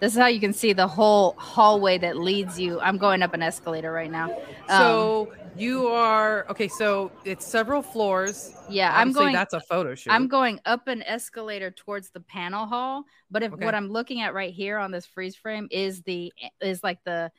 This 0.00 0.14
is 0.14 0.18
how 0.18 0.26
you 0.26 0.40
can 0.40 0.52
see 0.52 0.72
the 0.72 0.88
whole 0.88 1.34
hallway 1.38 1.98
that 1.98 2.16
leads 2.16 2.58
you. 2.58 2.80
I'm 2.80 2.98
going 2.98 3.22
up 3.22 3.34
an 3.34 3.42
escalator 3.42 3.92
right 3.92 4.10
now. 4.10 4.36
So 4.68 5.28
um, 5.30 5.38
you 5.56 5.86
are 5.86 6.44
okay. 6.50 6.66
So 6.66 7.12
it's 7.24 7.46
several 7.46 7.82
floors. 7.82 8.52
Yeah, 8.68 8.88
Obviously, 8.88 9.00
I'm 9.00 9.12
going. 9.12 9.32
That's 9.32 9.54
a 9.54 9.60
photo 9.60 9.94
shoot. 9.94 10.10
I'm 10.10 10.26
going 10.26 10.60
up 10.66 10.88
an 10.88 11.02
escalator 11.04 11.70
towards 11.70 12.10
the 12.10 12.20
panel 12.20 12.66
hall. 12.66 13.04
But 13.30 13.44
if 13.44 13.52
okay. 13.52 13.64
what 13.64 13.76
I'm 13.76 13.90
looking 13.90 14.22
at 14.22 14.34
right 14.34 14.52
here 14.52 14.76
on 14.76 14.90
this 14.90 15.06
freeze 15.06 15.36
frame 15.36 15.68
is 15.70 16.02
the 16.02 16.32
is 16.60 16.82
like 16.82 16.98
the 17.04 17.30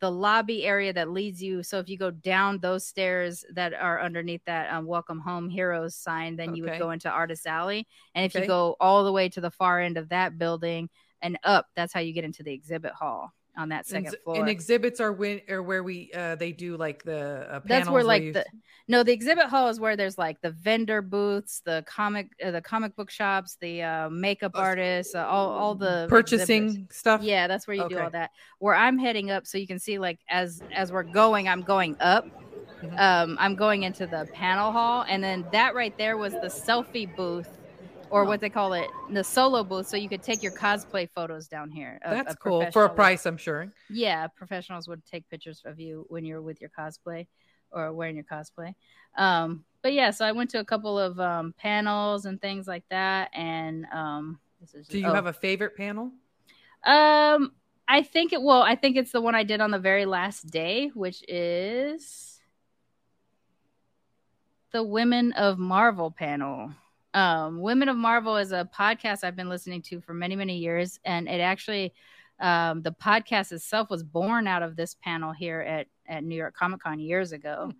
the 0.00 0.10
lobby 0.10 0.64
area 0.64 0.92
that 0.92 1.10
leads 1.10 1.42
you. 1.42 1.62
So 1.62 1.78
if 1.78 1.88
you 1.88 1.96
go 1.96 2.10
down 2.10 2.58
those 2.58 2.86
stairs 2.86 3.44
that 3.54 3.72
are 3.74 4.00
underneath 4.00 4.42
that 4.46 4.72
um, 4.72 4.86
"Welcome 4.86 5.20
Home 5.20 5.48
Heroes" 5.48 5.94
sign, 5.94 6.36
then 6.36 6.50
okay. 6.50 6.56
you 6.56 6.64
would 6.64 6.78
go 6.78 6.90
into 6.90 7.10
Artist 7.10 7.46
Alley. 7.46 7.86
And 8.14 8.24
if 8.24 8.34
okay. 8.34 8.42
you 8.42 8.48
go 8.48 8.76
all 8.80 9.04
the 9.04 9.12
way 9.12 9.28
to 9.30 9.40
the 9.40 9.50
far 9.50 9.80
end 9.80 9.96
of 9.96 10.10
that 10.10 10.38
building 10.38 10.88
and 11.22 11.38
up, 11.44 11.66
that's 11.74 11.92
how 11.92 12.00
you 12.00 12.12
get 12.12 12.24
into 12.24 12.42
the 12.42 12.52
exhibit 12.52 12.92
hall 12.92 13.32
on 13.56 13.68
that 13.70 13.86
second 13.86 14.08
and, 14.08 14.16
floor. 14.24 14.36
And 14.36 14.48
exhibits 14.48 15.00
are 15.00 15.12
when 15.12 15.40
or 15.48 15.62
where 15.62 15.82
we 15.82 16.10
uh 16.14 16.36
they 16.36 16.52
do 16.52 16.76
like 16.76 17.02
the 17.02 17.46
uh, 17.50 17.60
that's 17.64 17.88
where 17.88 18.04
like 18.04 18.22
where 18.22 18.32
the 18.32 18.44
no 18.88 19.02
the 19.02 19.12
exhibit 19.12 19.46
hall 19.46 19.68
is 19.68 19.80
where 19.80 19.96
there's 19.96 20.18
like 20.18 20.40
the 20.42 20.50
vendor 20.50 21.02
booths, 21.02 21.62
the 21.64 21.84
comic 21.86 22.30
uh, 22.44 22.50
the 22.50 22.60
comic 22.60 22.94
book 22.96 23.10
shops, 23.10 23.56
the 23.60 23.82
uh, 23.82 24.10
makeup 24.10 24.52
oh, 24.54 24.60
artists, 24.60 25.14
uh, 25.14 25.26
all 25.26 25.50
all 25.50 25.74
the 25.74 26.06
purchasing 26.08 26.64
exhibitors. 26.64 26.96
stuff. 26.96 27.22
Yeah, 27.22 27.46
that's 27.46 27.66
where 27.66 27.76
you 27.76 27.82
okay. 27.84 27.94
do 27.94 28.00
all 28.00 28.10
that. 28.10 28.30
Where 28.58 28.74
I'm 28.74 28.98
heading 28.98 29.30
up, 29.30 29.46
so 29.46 29.58
you 29.58 29.66
can 29.66 29.78
see 29.78 29.98
like 29.98 30.20
as 30.28 30.62
as 30.72 30.92
we're 30.92 31.02
going, 31.02 31.48
I'm 31.48 31.62
going 31.62 31.96
up. 32.00 32.26
Mm-hmm. 32.82 32.98
Um, 32.98 33.38
I'm 33.40 33.54
going 33.54 33.84
into 33.84 34.06
the 34.06 34.28
panel 34.34 34.70
hall, 34.70 35.06
and 35.08 35.24
then 35.24 35.46
that 35.50 35.74
right 35.74 35.96
there 35.96 36.18
was 36.18 36.34
the 36.34 36.48
selfie 36.48 37.14
booth 37.16 37.55
or 38.10 38.24
what 38.24 38.40
they 38.40 38.50
call 38.50 38.72
it, 38.72 38.88
the 39.10 39.24
solo 39.24 39.64
booth. 39.64 39.86
So 39.86 39.96
you 39.96 40.08
could 40.08 40.22
take 40.22 40.42
your 40.42 40.52
cosplay 40.52 41.08
photos 41.14 41.48
down 41.48 41.70
here. 41.70 41.98
That's 42.04 42.34
cool 42.36 42.70
for 42.70 42.84
a 42.84 42.90
price, 42.90 43.26
I'm 43.26 43.36
sure. 43.36 43.72
Yeah, 43.90 44.26
professionals 44.28 44.88
would 44.88 45.04
take 45.04 45.28
pictures 45.28 45.62
of 45.64 45.80
you 45.80 46.06
when 46.08 46.24
you're 46.24 46.42
with 46.42 46.60
your 46.60 46.70
cosplay 46.76 47.26
or 47.70 47.92
wearing 47.92 48.16
your 48.16 48.24
cosplay. 48.24 48.74
Um, 49.16 49.64
but 49.82 49.92
yeah, 49.92 50.10
so 50.10 50.24
I 50.24 50.32
went 50.32 50.50
to 50.50 50.60
a 50.60 50.64
couple 50.64 50.98
of 50.98 51.18
um, 51.20 51.54
panels 51.58 52.26
and 52.26 52.40
things 52.40 52.66
like 52.66 52.84
that. 52.90 53.30
And 53.32 53.86
um, 53.92 54.38
is, 54.62 54.86
do 54.88 54.98
you 54.98 55.06
oh. 55.06 55.12
have 55.12 55.26
a 55.26 55.32
favorite 55.32 55.76
panel? 55.76 56.10
Um, 56.84 57.52
I 57.88 58.02
think 58.02 58.32
it. 58.32 58.42
Well, 58.42 58.62
I 58.62 58.74
think 58.74 58.96
it's 58.96 59.12
the 59.12 59.20
one 59.20 59.34
I 59.34 59.44
did 59.44 59.60
on 59.60 59.70
the 59.70 59.78
very 59.78 60.06
last 60.06 60.50
day, 60.50 60.90
which 60.94 61.22
is 61.28 62.40
the 64.72 64.82
Women 64.82 65.32
of 65.32 65.58
Marvel 65.58 66.10
panel. 66.10 66.72
Um, 67.16 67.62
Women 67.62 67.88
of 67.88 67.96
Marvel 67.96 68.36
is 68.36 68.52
a 68.52 68.68
podcast 68.76 69.24
I've 69.24 69.36
been 69.36 69.48
listening 69.48 69.80
to 69.82 70.02
for 70.02 70.12
many, 70.12 70.36
many 70.36 70.58
years. 70.58 71.00
And 71.06 71.28
it 71.28 71.40
actually, 71.40 71.94
um, 72.40 72.82
the 72.82 72.92
podcast 72.92 73.52
itself 73.52 73.88
was 73.88 74.02
born 74.02 74.46
out 74.46 74.62
of 74.62 74.76
this 74.76 74.94
panel 74.94 75.32
here 75.32 75.62
at, 75.62 75.86
at 76.06 76.24
New 76.24 76.36
York 76.36 76.54
Comic 76.54 76.80
Con 76.80 77.00
years 77.00 77.32
ago. 77.32 77.72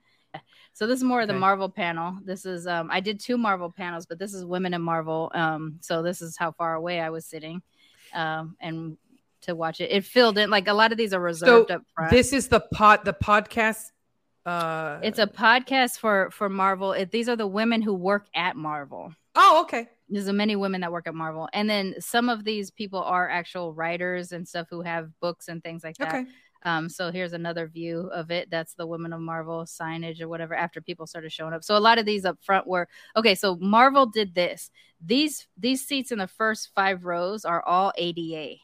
So 0.73 0.87
this 0.87 0.99
is 0.99 1.05
more 1.05 1.23
of 1.23 1.29
the 1.29 1.35
Marvel 1.35 1.69
panel. 1.69 2.19
This 2.25 2.45
is 2.45 2.67
um, 2.67 2.91
I 2.91 3.01
did 3.01 3.21
two 3.21 3.39
Marvel 3.39 3.71
panels, 3.71 4.05
but 4.05 4.19
this 4.19 4.35
is 4.35 4.45
Women 4.45 4.75
in 4.75 4.83
Marvel. 4.83 5.31
Um, 5.35 5.79
so 5.81 6.03
this 6.03 6.21
is 6.21 6.37
how 6.37 6.53
far 6.53 6.75
away 6.75 7.01
I 7.01 7.09
was 7.09 7.25
sitting, 7.25 7.63
um, 8.13 8.57
and 8.61 8.99
to 9.43 9.55
watch 9.55 9.81
it, 9.81 9.91
it 9.91 10.05
filled 10.05 10.37
in 10.37 10.51
like 10.51 10.69
a 10.69 10.75
lot 10.75 10.93
of 10.93 10.99
these 10.99 11.15
are 11.15 11.21
reserved 11.21 11.69
so 11.71 11.77
up 11.77 11.83
front. 11.95 12.11
This 12.11 12.35
is 12.35 12.49
the 12.49 12.61
pod 12.61 13.07
the 13.07 13.15
podcast 13.15 13.93
uh 14.45 15.01
it's 15.03 15.19
a 15.19 15.27
podcast 15.27 15.99
for 15.99 16.31
for 16.31 16.49
marvel 16.49 16.93
it, 16.93 17.11
these 17.11 17.29
are 17.29 17.35
the 17.35 17.47
women 17.47 17.83
who 17.83 17.93
work 17.93 18.27
at 18.33 18.55
marvel 18.55 19.13
Oh, 19.37 19.61
okay. 19.63 19.89
There's 20.09 20.31
many 20.31 20.57
women 20.57 20.81
that 20.83 20.93
work 20.93 21.07
at 21.07 21.15
Marvel, 21.15 21.49
and 21.53 21.69
then 21.69 21.95
some 21.99 22.29
of 22.29 22.45
these 22.45 22.71
people 22.71 23.01
are 23.01 23.29
actual 23.29 23.75
writers 23.75 24.33
and 24.33 24.47
stuff 24.47 24.69
who 24.71 24.83
have 24.83 25.11
books 25.21 25.49
and 25.49 25.63
things 25.63 25.83
like 25.83 25.97
that. 25.97 26.09
Okay. 26.09 26.25
Um, 26.63 26.89
so 26.89 27.13
here's 27.13 27.33
another 27.33 27.69
view 27.69 28.11
of 28.13 28.31
it. 28.31 28.51
That's 28.51 28.75
the 28.75 28.87
Women 28.87 29.13
of 29.13 29.21
Marvel 29.21 29.65
signage 29.65 30.21
or 30.21 30.29
whatever. 30.29 30.55
After 30.55 30.81
people 30.81 31.07
started 31.07 31.33
showing 31.33 31.53
up, 31.53 31.63
so 31.63 31.77
a 31.77 31.79
lot 31.79 31.99
of 31.99 32.07
these 32.07 32.25
up 32.25 32.39
front 32.43 32.67
were 32.67 32.89
okay. 33.17 33.35
So 33.35 33.57
Marvel 33.57 34.07
did 34.07 34.35
this. 34.35 34.71
These 35.05 35.47
these 35.57 35.87
seats 35.87 36.11
in 36.13 36.19
the 36.19 36.27
first 36.27 36.71
five 36.75 37.05
rows 37.05 37.45
are 37.45 37.63
all 37.65 37.93
ADA 37.97 38.57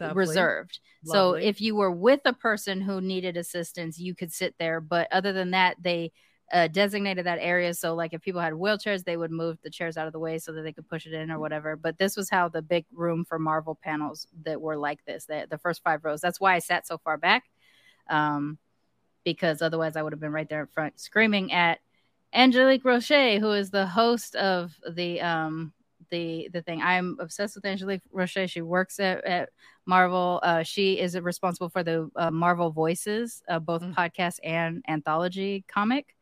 Lovely. 0.00 0.16
reserved. 0.16 0.80
Lovely. 1.04 1.42
So 1.42 1.46
if 1.46 1.60
you 1.60 1.76
were 1.76 1.92
with 1.92 2.20
a 2.24 2.32
person 2.32 2.80
who 2.80 3.00
needed 3.00 3.36
assistance, 3.36 3.98
you 3.98 4.14
could 4.14 4.32
sit 4.32 4.54
there. 4.58 4.80
But 4.80 5.08
other 5.12 5.32
than 5.32 5.52
that, 5.52 5.76
they 5.80 6.12
uh, 6.52 6.68
designated 6.68 7.26
that 7.26 7.38
area. 7.40 7.72
So, 7.74 7.94
like, 7.94 8.12
if 8.12 8.20
people 8.20 8.40
had 8.40 8.52
wheelchairs, 8.52 9.04
they 9.04 9.16
would 9.16 9.30
move 9.30 9.58
the 9.62 9.70
chairs 9.70 9.96
out 9.96 10.06
of 10.06 10.12
the 10.12 10.18
way 10.18 10.38
so 10.38 10.52
that 10.52 10.62
they 10.62 10.72
could 10.72 10.88
push 10.88 11.06
it 11.06 11.12
in 11.12 11.30
or 11.30 11.38
whatever. 11.38 11.76
But 11.76 11.98
this 11.98 12.16
was 12.16 12.30
how 12.30 12.48
the 12.48 12.62
big 12.62 12.84
room 12.92 13.24
for 13.24 13.38
Marvel 13.38 13.78
panels 13.82 14.26
that 14.44 14.60
were 14.60 14.76
like 14.76 15.04
this, 15.04 15.24
the, 15.24 15.46
the 15.48 15.58
first 15.58 15.82
five 15.82 16.04
rows. 16.04 16.20
That's 16.20 16.40
why 16.40 16.54
I 16.54 16.58
sat 16.58 16.86
so 16.86 16.98
far 16.98 17.16
back, 17.16 17.44
um, 18.08 18.58
because 19.24 19.62
otherwise 19.62 19.96
I 19.96 20.02
would 20.02 20.12
have 20.12 20.20
been 20.20 20.32
right 20.32 20.48
there 20.48 20.60
in 20.60 20.66
front 20.66 21.00
screaming 21.00 21.52
at 21.52 21.78
Angelique 22.32 22.84
Roche, 22.84 23.38
who 23.38 23.52
is 23.52 23.70
the 23.70 23.86
host 23.86 24.34
of 24.36 24.78
the 24.88 25.20
um, 25.22 25.72
the 26.10 26.50
the 26.52 26.62
thing. 26.62 26.82
I'm 26.82 27.16
obsessed 27.20 27.54
with 27.54 27.64
Angelique 27.64 28.02
Roche. 28.12 28.48
She 28.48 28.60
works 28.60 29.00
at, 29.00 29.24
at 29.24 29.48
Marvel. 29.86 30.40
Uh, 30.42 30.62
she 30.62 30.98
is 30.98 31.18
responsible 31.18 31.70
for 31.70 31.82
the 31.82 32.10
uh, 32.16 32.30
Marvel 32.30 32.70
Voices, 32.70 33.42
uh, 33.48 33.60
both 33.60 33.82
mm-hmm. 33.82 33.92
podcast 33.92 34.40
and 34.44 34.84
anthology 34.88 35.64
comic 35.68 36.13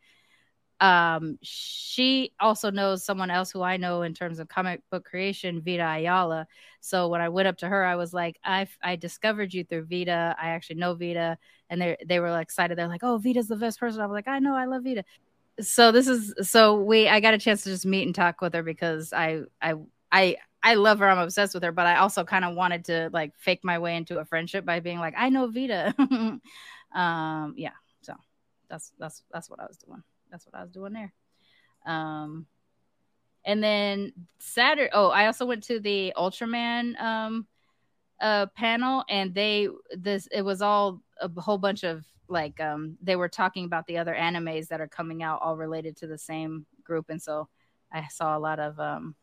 um, 0.82 1.38
she 1.42 2.32
also 2.40 2.68
knows 2.72 3.04
someone 3.04 3.30
else 3.30 3.52
who 3.52 3.62
I 3.62 3.76
know 3.76 4.02
in 4.02 4.14
terms 4.14 4.40
of 4.40 4.48
comic 4.48 4.80
book 4.90 5.04
creation, 5.04 5.62
Vita 5.64 5.86
Ayala. 5.86 6.48
So 6.80 7.06
when 7.06 7.20
I 7.20 7.28
went 7.28 7.46
up 7.46 7.56
to 7.58 7.68
her, 7.68 7.84
I 7.84 7.94
was 7.94 8.12
like, 8.12 8.40
I 8.44 8.66
I 8.82 8.96
discovered 8.96 9.54
you 9.54 9.62
through 9.62 9.84
Vita. 9.84 10.34
I 10.36 10.48
actually 10.48 10.76
know 10.76 10.94
Vita, 10.94 11.38
and 11.70 11.80
they 11.80 11.96
they 12.04 12.18
were 12.18 12.36
excited. 12.40 12.76
They're 12.76 12.88
like, 12.88 13.04
oh, 13.04 13.18
Vita's 13.18 13.46
the 13.46 13.54
best 13.54 13.78
person. 13.78 14.00
I 14.00 14.06
was 14.06 14.12
like, 14.12 14.26
I 14.26 14.40
know, 14.40 14.56
I 14.56 14.64
love 14.64 14.82
Vita. 14.82 15.04
So 15.60 15.92
this 15.92 16.08
is 16.08 16.34
so 16.42 16.74
we 16.82 17.08
I 17.08 17.20
got 17.20 17.34
a 17.34 17.38
chance 17.38 17.62
to 17.62 17.70
just 17.70 17.86
meet 17.86 18.04
and 18.04 18.14
talk 18.14 18.40
with 18.40 18.52
her 18.54 18.64
because 18.64 19.12
I 19.12 19.42
I 19.62 19.74
I 20.10 20.36
I 20.64 20.74
love 20.74 20.98
her. 20.98 21.08
I'm 21.08 21.18
obsessed 21.18 21.54
with 21.54 21.62
her, 21.62 21.72
but 21.72 21.86
I 21.86 21.98
also 21.98 22.24
kind 22.24 22.44
of 22.44 22.56
wanted 22.56 22.86
to 22.86 23.08
like 23.12 23.34
fake 23.38 23.60
my 23.62 23.78
way 23.78 23.96
into 23.96 24.18
a 24.18 24.24
friendship 24.24 24.64
by 24.64 24.80
being 24.80 24.98
like, 24.98 25.14
I 25.16 25.28
know 25.28 25.46
Vita. 25.48 25.94
um, 26.92 27.54
yeah. 27.56 27.70
So 28.02 28.14
that's 28.68 28.92
that's 28.98 29.22
that's 29.32 29.48
what 29.48 29.60
I 29.60 29.66
was 29.66 29.76
doing 29.76 30.02
that's 30.32 30.46
what 30.46 30.56
I 30.56 30.62
was 30.62 30.72
doing 30.72 30.94
there. 30.94 31.12
Um, 31.86 32.46
and 33.44 33.62
then 33.62 34.12
Saturday. 34.38 34.90
Oh, 34.92 35.08
I 35.08 35.26
also 35.26 35.46
went 35.46 35.62
to 35.64 35.78
the 35.78 36.12
Ultraman 36.16 37.00
um 37.00 37.46
uh 38.20 38.46
panel, 38.56 39.04
and 39.08 39.34
they 39.34 39.68
this 39.96 40.26
it 40.32 40.42
was 40.42 40.62
all 40.62 41.00
a 41.20 41.28
whole 41.40 41.58
bunch 41.58 41.84
of 41.84 42.04
like 42.28 42.60
um 42.60 42.96
they 43.02 43.14
were 43.14 43.28
talking 43.28 43.64
about 43.64 43.86
the 43.86 43.98
other 43.98 44.14
animes 44.14 44.68
that 44.68 44.80
are 44.80 44.88
coming 44.88 45.22
out, 45.22 45.40
all 45.42 45.56
related 45.56 45.96
to 45.98 46.06
the 46.08 46.18
same 46.18 46.66
group, 46.82 47.06
and 47.10 47.22
so 47.22 47.48
I 47.92 48.08
saw 48.08 48.36
a 48.36 48.40
lot 48.40 48.58
of 48.58 48.80
um 48.80 49.14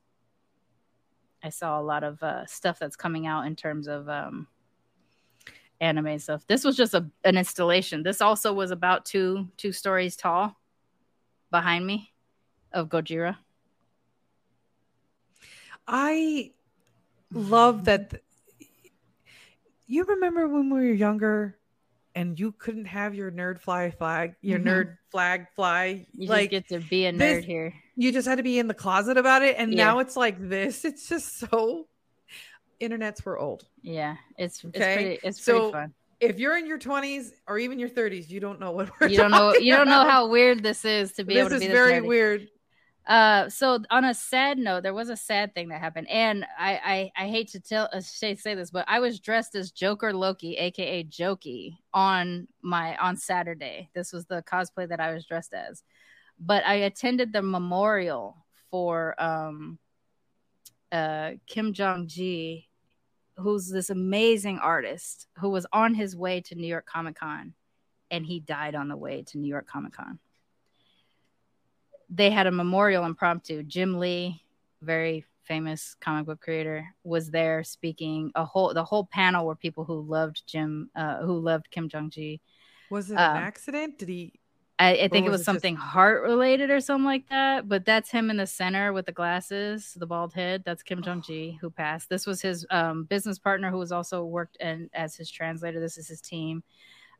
I 1.43 1.49
saw 1.49 1.79
a 1.79 1.83
lot 1.83 2.03
of 2.03 2.21
uh, 2.21 2.45
stuff 2.45 2.79
that's 2.79 2.95
coming 2.95 3.25
out 3.25 3.47
in 3.47 3.55
terms 3.55 3.87
of 3.87 4.09
um, 4.09 4.47
anime 5.79 6.19
stuff. 6.19 6.45
This 6.47 6.63
was 6.63 6.75
just 6.75 6.93
a, 6.93 7.09
an 7.23 7.37
installation. 7.37 8.03
This 8.03 8.21
also 8.21 8.53
was 8.53 8.71
about 8.71 9.05
two 9.05 9.47
two 9.57 9.71
stories 9.71 10.15
tall 10.15 10.58
behind 11.51 11.85
me 11.85 12.11
of 12.73 12.89
Gojira. 12.89 13.37
I 15.87 16.51
love 17.33 17.85
that. 17.85 18.11
Th- 18.11 18.23
you 19.87 20.03
remember 20.03 20.47
when 20.47 20.69
we 20.69 20.79
were 20.79 20.93
younger 20.93 21.57
and 22.13 22.39
you 22.39 22.51
couldn't 22.51 22.85
have 22.85 23.15
your 23.15 23.31
nerd 23.31 23.59
fly 23.59 23.89
flag, 23.89 24.35
your 24.41 24.59
mm-hmm. 24.59 24.67
nerd 24.67 24.97
flag 25.11 25.47
fly. 25.55 26.05
You 26.15 26.27
like, 26.27 26.51
get 26.51 26.67
to 26.69 26.79
be 26.79 27.05
a 27.05 27.13
nerd 27.13 27.17
this, 27.17 27.45
here. 27.45 27.73
You 27.95 28.11
just 28.11 28.27
had 28.27 28.35
to 28.35 28.43
be 28.43 28.59
in 28.59 28.67
the 28.67 28.73
closet 28.73 29.17
about 29.17 29.41
it. 29.41 29.55
And 29.57 29.73
yeah. 29.73 29.85
now 29.85 29.99
it's 29.99 30.15
like 30.15 30.37
this. 30.39 30.85
It's 30.85 31.09
just 31.09 31.39
so 31.39 31.87
internets 32.79 33.25
were 33.25 33.39
old. 33.39 33.65
Yeah. 33.81 34.17
It's, 34.37 34.63
okay? 34.63 34.77
it's 34.77 34.95
pretty, 34.95 35.19
it's 35.23 35.43
so, 35.43 35.71
pretty 35.71 35.71
fun 35.71 35.93
if 36.19 36.39
you're 36.39 36.57
in 36.57 36.67
your 36.67 36.79
20s 36.79 37.31
or 37.47 37.57
even 37.57 37.79
your 37.79 37.89
30s, 37.89 38.29
you 38.29 38.39
don't 38.39 38.59
know 38.59 38.71
what 38.71 38.89
we're 38.99 39.07
you 39.07 39.17
don't 39.17 39.31
know 39.31 39.53
you 39.53 39.75
don't 39.75 39.87
know 39.87 40.07
how 40.07 40.27
weird 40.27 40.63
this 40.63 40.85
is 40.85 41.13
to 41.13 41.23
be 41.23 41.35
this 41.35 41.41
able 41.41 41.49
to 41.49 41.55
be 41.55 41.67
this 41.67 41.73
This 41.73 41.81
is 41.81 41.89
very 41.89 42.01
weird. 42.01 42.47
Uh, 43.07 43.49
so 43.49 43.79
on 43.89 44.05
a 44.05 44.13
sad 44.13 44.59
note, 44.59 44.83
there 44.83 44.93
was 44.93 45.09
a 45.09 45.17
sad 45.17 45.55
thing 45.55 45.69
that 45.69 45.79
happened, 45.79 46.07
and 46.09 46.45
I 46.59 47.11
I, 47.17 47.23
I 47.25 47.27
hate 47.27 47.47
to 47.49 47.59
tell 47.59 47.89
uh, 47.91 48.01
say, 48.01 48.35
say 48.35 48.53
this, 48.53 48.69
but 48.69 48.85
I 48.87 48.99
was 48.99 49.19
dressed 49.19 49.55
as 49.55 49.71
Joker 49.71 50.13
Loki, 50.13 50.55
aka 50.57 51.03
Jokey, 51.05 51.77
on 51.91 52.47
my 52.61 52.95
on 52.97 53.17
Saturday. 53.17 53.89
This 53.95 54.13
was 54.13 54.25
the 54.25 54.43
cosplay 54.43 54.87
that 54.89 54.99
I 54.99 55.11
was 55.11 55.25
dressed 55.25 55.55
as, 55.55 55.81
but 56.39 56.63
I 56.65 56.75
attended 56.75 57.33
the 57.33 57.41
memorial 57.41 58.45
for 58.69 59.19
um 59.19 59.79
uh 60.91 61.31
Kim 61.47 61.73
Jung 61.75 62.07
Gi 62.07 62.68
who's 63.39 63.69
this 63.69 63.89
amazing 63.89 64.59
artist 64.59 65.27
who 65.37 65.49
was 65.49 65.65
on 65.71 65.93
his 65.93 66.15
way 66.15 66.41
to 66.41 66.55
New 66.55 66.67
York 66.67 66.85
Comic 66.85 67.15
Con 67.19 67.53
and 68.11 68.25
he 68.25 68.39
died 68.39 68.75
on 68.75 68.87
the 68.87 68.97
way 68.97 69.23
to 69.27 69.37
New 69.37 69.47
York 69.47 69.67
Comic 69.67 69.93
Con. 69.93 70.19
They 72.09 72.29
had 72.31 72.47
a 72.47 72.51
memorial 72.51 73.05
impromptu. 73.05 73.63
Jim 73.63 73.99
Lee, 73.99 74.41
very 74.81 75.25
famous 75.43 75.95
comic 75.99 76.25
book 76.25 76.41
creator, 76.41 76.87
was 77.03 77.29
there 77.29 77.63
speaking. 77.63 78.31
A 78.35 78.45
whole 78.45 78.73
the 78.73 78.83
whole 78.83 79.05
panel 79.05 79.45
were 79.45 79.55
people 79.55 79.83
who 79.83 80.01
loved 80.01 80.41
Jim, 80.47 80.89
uh, 80.95 81.19
who 81.19 81.39
loved 81.39 81.69
Kim 81.69 81.87
Jung 81.91 82.09
Gi. 82.09 82.41
Was 82.89 83.11
it 83.11 83.15
an 83.15 83.19
um, 83.19 83.37
accident? 83.37 83.99
Did 83.99 84.09
he? 84.09 84.38
I, 84.79 84.91
I 84.91 85.07
think 85.09 85.27
it 85.27 85.29
was, 85.29 85.41
it 85.41 85.43
something 85.43 85.75
just... 85.75 85.85
heart 85.85 86.23
related 86.23 86.71
or 86.71 86.79
something 86.79 87.05
like 87.05 87.27
that. 87.29 87.67
But 87.67 87.83
that's 87.83 88.09
him 88.09 88.29
in 88.29 88.37
the 88.37 88.47
center 88.47 88.93
with 88.93 89.05
the 89.05 89.11
glasses, 89.11 89.93
the 89.99 90.07
bald 90.07 90.33
head. 90.33 90.63
That's 90.65 90.81
Kim 90.81 91.03
Jung 91.03 91.21
Gi 91.21 91.59
who 91.59 91.69
passed. 91.69 92.09
This 92.09 92.25
was 92.25 92.41
his 92.41 92.65
um, 92.71 93.03
business 93.03 93.37
partner 93.37 93.69
who 93.69 93.77
was 93.77 93.91
also 93.91 94.23
worked 94.23 94.57
and 94.61 94.89
as 94.93 95.15
his 95.15 95.29
translator. 95.29 95.81
This 95.81 95.97
is 95.97 96.07
his 96.07 96.21
team. 96.21 96.63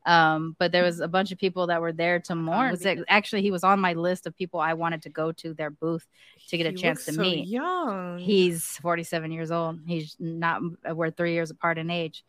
Um, 0.06 0.56
but 0.58 0.72
there 0.72 0.82
was 0.82 1.00
a 1.00 1.08
bunch 1.08 1.30
of 1.30 1.38
people 1.38 1.66
that 1.66 1.82
were 1.82 1.92
there 1.92 2.18
to 2.20 2.34
mourn. 2.34 2.70
Was 2.70 2.86
actually 3.08 3.42
he 3.42 3.50
was 3.50 3.62
on 3.64 3.78
my 3.78 3.92
list 3.92 4.26
of 4.26 4.34
people 4.34 4.58
I 4.58 4.72
wanted 4.72 5.02
to 5.02 5.10
go 5.10 5.30
to 5.32 5.52
their 5.52 5.68
booth 5.68 6.06
to 6.48 6.56
get 6.56 6.66
a 6.66 6.70
he 6.70 6.76
chance 6.76 7.04
to 7.04 7.12
so 7.12 7.20
meet. 7.20 7.46
Young. 7.46 8.18
He's 8.18 8.78
47 8.78 9.30
years 9.30 9.50
old. 9.50 9.80
He's 9.86 10.16
not 10.18 10.62
we're 10.94 11.10
three 11.10 11.34
years 11.34 11.50
apart 11.50 11.76
in 11.76 11.90
age. 11.90 12.24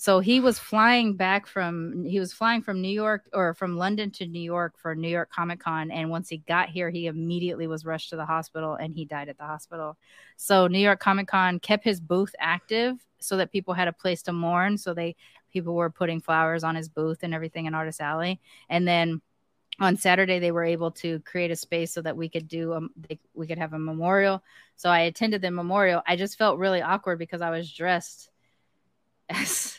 So 0.00 0.20
he 0.20 0.40
was 0.40 0.58
flying 0.58 1.12
back 1.12 1.46
from 1.46 2.06
he 2.06 2.18
was 2.18 2.32
flying 2.32 2.62
from 2.62 2.80
New 2.80 2.88
York 2.88 3.28
or 3.34 3.52
from 3.52 3.76
London 3.76 4.10
to 4.12 4.24
New 4.24 4.40
York 4.40 4.78
for 4.78 4.94
New 4.94 5.10
York 5.10 5.28
Comic 5.30 5.60
Con 5.60 5.90
and 5.90 6.08
once 6.08 6.30
he 6.30 6.38
got 6.38 6.70
here 6.70 6.88
he 6.88 7.06
immediately 7.06 7.66
was 7.66 7.84
rushed 7.84 8.08
to 8.08 8.16
the 8.16 8.24
hospital 8.24 8.76
and 8.76 8.94
he 8.94 9.04
died 9.04 9.28
at 9.28 9.36
the 9.36 9.44
hospital. 9.44 9.98
So 10.38 10.68
New 10.68 10.78
York 10.78 11.00
Comic 11.00 11.28
Con 11.28 11.60
kept 11.60 11.84
his 11.84 12.00
booth 12.00 12.34
active 12.38 12.96
so 13.18 13.36
that 13.36 13.52
people 13.52 13.74
had 13.74 13.88
a 13.88 13.92
place 13.92 14.22
to 14.22 14.32
mourn 14.32 14.78
so 14.78 14.94
they 14.94 15.16
people 15.52 15.74
were 15.74 15.90
putting 15.90 16.18
flowers 16.18 16.64
on 16.64 16.76
his 16.76 16.88
booth 16.88 17.18
and 17.22 17.34
everything 17.34 17.66
in 17.66 17.74
Artist 17.74 18.00
Alley 18.00 18.40
and 18.70 18.88
then 18.88 19.20
on 19.80 19.98
Saturday 19.98 20.38
they 20.38 20.50
were 20.50 20.64
able 20.64 20.92
to 20.92 21.20
create 21.26 21.50
a 21.50 21.56
space 21.56 21.92
so 21.92 22.00
that 22.00 22.16
we 22.16 22.30
could 22.30 22.48
do 22.48 22.72
um 22.72 22.90
we 23.34 23.46
could 23.46 23.58
have 23.58 23.74
a 23.74 23.78
memorial. 23.78 24.42
So 24.76 24.88
I 24.88 25.00
attended 25.00 25.42
the 25.42 25.50
memorial. 25.50 26.00
I 26.06 26.16
just 26.16 26.38
felt 26.38 26.58
really 26.58 26.80
awkward 26.80 27.18
because 27.18 27.42
I 27.42 27.50
was 27.50 27.70
dressed 27.70 28.30
as 29.28 29.76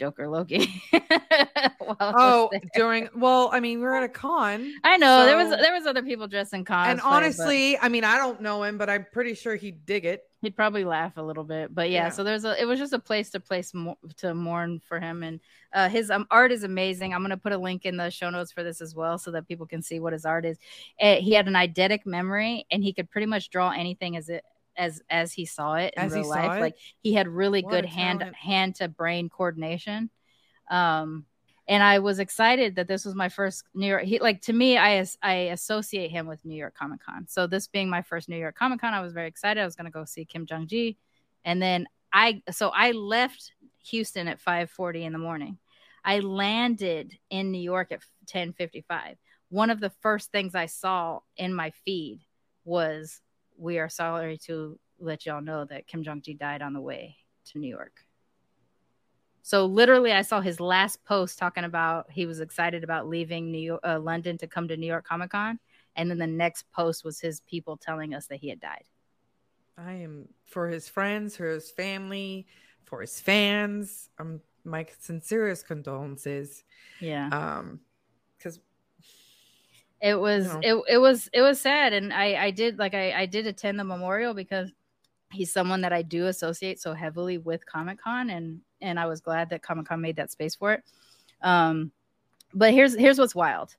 Joker 0.00 0.28
Loki. 0.28 0.82
oh, 2.00 2.48
during 2.74 3.10
well, 3.14 3.50
I 3.52 3.60
mean, 3.60 3.80
we 3.80 3.84
are 3.84 3.96
at 3.96 4.02
a 4.02 4.08
con. 4.24 4.72
I 4.82 4.96
know 4.96 5.20
so... 5.20 5.26
there 5.26 5.36
was 5.36 5.50
there 5.50 5.74
was 5.74 5.84
other 5.84 6.02
people 6.02 6.26
dressed 6.26 6.54
in 6.54 6.64
cons. 6.64 6.88
And 6.88 7.00
honestly, 7.02 7.74
but... 7.74 7.84
I 7.84 7.90
mean, 7.90 8.02
I 8.02 8.16
don't 8.16 8.40
know 8.40 8.62
him, 8.62 8.78
but 8.78 8.88
I'm 8.88 9.06
pretty 9.12 9.34
sure 9.34 9.56
he'd 9.56 9.84
dig 9.84 10.06
it. 10.06 10.22
He'd 10.40 10.56
probably 10.56 10.84
laugh 10.84 11.18
a 11.18 11.22
little 11.22 11.44
bit, 11.44 11.74
but 11.74 11.90
yeah. 11.90 12.04
yeah. 12.04 12.08
So 12.08 12.24
there's 12.24 12.46
a 12.46 12.58
it 12.58 12.64
was 12.64 12.78
just 12.78 12.94
a 12.94 12.98
place 12.98 13.28
to 13.32 13.40
place 13.40 13.74
mo- 13.74 13.98
to 14.16 14.32
mourn 14.32 14.80
for 14.88 14.98
him, 14.98 15.22
and 15.22 15.38
uh, 15.74 15.90
his 15.90 16.10
um, 16.10 16.26
art 16.30 16.50
is 16.50 16.64
amazing. 16.64 17.12
I'm 17.12 17.20
gonna 17.20 17.36
put 17.36 17.52
a 17.52 17.58
link 17.58 17.84
in 17.84 17.98
the 17.98 18.08
show 18.08 18.30
notes 18.30 18.52
for 18.52 18.62
this 18.62 18.80
as 18.80 18.94
well, 18.94 19.18
so 19.18 19.30
that 19.32 19.46
people 19.46 19.66
can 19.66 19.82
see 19.82 20.00
what 20.00 20.14
his 20.14 20.24
art 20.24 20.46
is. 20.46 20.56
Uh, 20.98 21.16
he 21.16 21.34
had 21.34 21.46
an 21.46 21.54
eidetic 21.54 22.06
memory, 22.06 22.64
and 22.70 22.82
he 22.82 22.94
could 22.94 23.10
pretty 23.10 23.26
much 23.26 23.50
draw 23.50 23.70
anything 23.70 24.16
as 24.16 24.30
it 24.30 24.44
as 24.80 25.02
as 25.10 25.32
he 25.32 25.44
saw 25.44 25.74
it 25.74 25.94
in 25.96 26.02
as 26.04 26.12
real 26.12 26.28
life. 26.28 26.60
Like 26.60 26.76
he 27.02 27.12
had 27.12 27.28
really 27.28 27.62
what 27.62 27.70
good 27.70 27.84
hand 27.84 28.24
hand 28.34 28.76
to 28.76 28.88
brain 28.88 29.28
coordination. 29.28 30.10
Um, 30.70 31.26
and 31.68 31.82
I 31.82 31.98
was 32.00 32.18
excited 32.18 32.76
that 32.76 32.88
this 32.88 33.04
was 33.04 33.14
my 33.14 33.28
first 33.28 33.64
New 33.74 33.86
York. 33.86 34.04
He 34.04 34.18
like 34.18 34.40
to 34.42 34.52
me, 34.52 34.78
I 34.78 35.04
I 35.22 35.34
associate 35.52 36.10
him 36.10 36.26
with 36.26 36.44
New 36.44 36.56
York 36.56 36.74
Comic 36.74 37.00
Con. 37.04 37.26
So 37.28 37.46
this 37.46 37.68
being 37.68 37.90
my 37.90 38.02
first 38.02 38.28
New 38.28 38.38
York 38.38 38.56
Comic 38.56 38.80
Con, 38.80 38.94
I 38.94 39.02
was 39.02 39.12
very 39.12 39.28
excited. 39.28 39.60
I 39.60 39.64
was 39.66 39.76
going 39.76 39.84
to 39.84 39.90
go 39.92 40.04
see 40.04 40.24
Kim 40.24 40.46
Jung 40.48 40.66
Gi, 40.66 40.96
and 41.44 41.60
then 41.60 41.86
I 42.12 42.42
so 42.50 42.70
I 42.70 42.92
left 42.92 43.52
Houston 43.90 44.26
at 44.28 44.42
5:40 44.42 45.04
in 45.04 45.12
the 45.12 45.18
morning. 45.18 45.58
I 46.02 46.20
landed 46.20 47.18
in 47.28 47.52
New 47.52 47.60
York 47.60 47.92
at 47.92 48.00
10:55. 48.26 49.16
One 49.50 49.70
of 49.70 49.80
the 49.80 49.90
first 50.00 50.32
things 50.32 50.54
I 50.54 50.66
saw 50.66 51.20
in 51.36 51.52
my 51.52 51.70
feed 51.84 52.20
was 52.64 53.20
we 53.60 53.78
are 53.78 53.88
sorry 53.88 54.38
to 54.38 54.78
let 54.98 55.26
y'all 55.26 55.42
know 55.42 55.64
that 55.66 55.86
Kim 55.86 56.02
Jung 56.02 56.22
Gi 56.22 56.34
died 56.34 56.62
on 56.62 56.72
the 56.72 56.80
way 56.80 57.16
to 57.46 57.58
New 57.58 57.68
York. 57.68 58.04
So 59.42 59.66
literally, 59.66 60.12
I 60.12 60.22
saw 60.22 60.40
his 60.40 60.60
last 60.60 61.02
post 61.04 61.38
talking 61.38 61.64
about 61.64 62.10
he 62.10 62.26
was 62.26 62.40
excited 62.40 62.84
about 62.84 63.08
leaving 63.08 63.50
New 63.50 63.58
York, 63.58 63.80
uh, 63.84 63.98
London 63.98 64.38
to 64.38 64.46
come 64.46 64.68
to 64.68 64.76
New 64.76 64.86
York 64.86 65.06
Comic 65.06 65.30
Con, 65.30 65.58
and 65.96 66.10
then 66.10 66.18
the 66.18 66.26
next 66.26 66.70
post 66.72 67.04
was 67.04 67.20
his 67.20 67.40
people 67.40 67.76
telling 67.76 68.14
us 68.14 68.26
that 68.26 68.40
he 68.40 68.48
had 68.48 68.60
died. 68.60 68.84
I 69.78 69.92
am 69.92 70.28
for 70.44 70.68
his 70.68 70.88
friends, 70.88 71.36
for 71.36 71.48
his 71.48 71.70
family, 71.70 72.46
for 72.84 73.00
his 73.00 73.18
fans. 73.18 74.10
Um, 74.18 74.40
my 74.64 74.86
sincerest 75.00 75.66
condolences. 75.66 76.64
Yeah. 77.00 77.28
Um, 77.28 77.80
it 80.00 80.14
was 80.18 80.46
you 80.46 80.52
know. 80.52 80.60
it, 80.62 80.94
it 80.94 80.98
was 80.98 81.28
it 81.32 81.42
was 81.42 81.60
sad 81.60 81.92
and 81.92 82.12
i 82.12 82.34
i 82.44 82.50
did 82.50 82.78
like 82.78 82.94
i 82.94 83.12
i 83.12 83.26
did 83.26 83.46
attend 83.46 83.78
the 83.78 83.84
memorial 83.84 84.34
because 84.34 84.70
he's 85.32 85.52
someone 85.52 85.80
that 85.80 85.92
i 85.92 86.02
do 86.02 86.26
associate 86.26 86.80
so 86.80 86.94
heavily 86.94 87.38
with 87.38 87.64
comic-con 87.66 88.30
and 88.30 88.60
and 88.80 88.98
i 88.98 89.06
was 89.06 89.20
glad 89.20 89.50
that 89.50 89.62
comic-con 89.62 90.00
made 90.00 90.16
that 90.16 90.30
space 90.30 90.54
for 90.54 90.72
it 90.72 90.82
um 91.42 91.92
but 92.54 92.72
here's 92.72 92.96
here's 92.96 93.18
what's 93.18 93.34
wild 93.34 93.76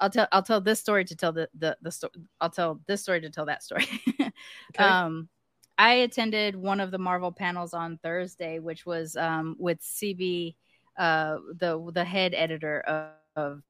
i'll 0.00 0.10
tell 0.10 0.28
i'll 0.32 0.42
tell 0.42 0.60
this 0.60 0.80
story 0.80 1.04
to 1.04 1.16
tell 1.16 1.32
the 1.32 1.48
the, 1.58 1.76
the 1.82 1.90
story 1.90 2.12
i'll 2.40 2.50
tell 2.50 2.80
this 2.86 3.02
story 3.02 3.20
to 3.20 3.30
tell 3.30 3.46
that 3.46 3.62
story 3.62 3.86
okay. 4.20 4.84
um 4.84 5.28
i 5.76 5.94
attended 5.94 6.56
one 6.56 6.80
of 6.80 6.90
the 6.90 6.98
marvel 6.98 7.32
panels 7.32 7.72
on 7.72 7.98
thursday 8.02 8.58
which 8.58 8.84
was 8.84 9.16
um 9.16 9.56
with 9.58 9.80
cb 9.80 10.54
uh 10.98 11.38
the 11.58 11.90
the 11.94 12.04
head 12.04 12.34
editor 12.34 12.80
of, 12.80 13.12
of 13.36 13.62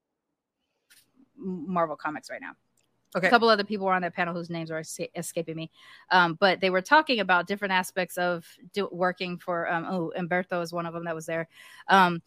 Marvel 1.38 1.96
Comics 1.96 2.30
right 2.30 2.40
now. 2.40 2.52
Okay. 3.16 3.26
A 3.26 3.30
couple 3.30 3.48
other 3.48 3.64
people 3.64 3.86
were 3.86 3.94
on 3.94 4.02
that 4.02 4.14
panel 4.14 4.34
whose 4.34 4.50
names 4.50 4.70
are 4.70 4.82
escaping 5.14 5.56
me, 5.56 5.70
um, 6.10 6.34
but 6.38 6.60
they 6.60 6.68
were 6.68 6.82
talking 6.82 7.20
about 7.20 7.46
different 7.46 7.72
aspects 7.72 8.18
of 8.18 8.46
do- 8.74 8.90
working 8.92 9.38
for. 9.38 9.66
Um, 9.70 9.86
oh, 9.88 10.12
Umberto 10.14 10.60
is 10.60 10.74
one 10.74 10.84
of 10.84 10.92
them 10.92 11.04
that 11.06 11.14
was 11.14 11.24
there. 11.24 11.48
Um, 11.88 12.20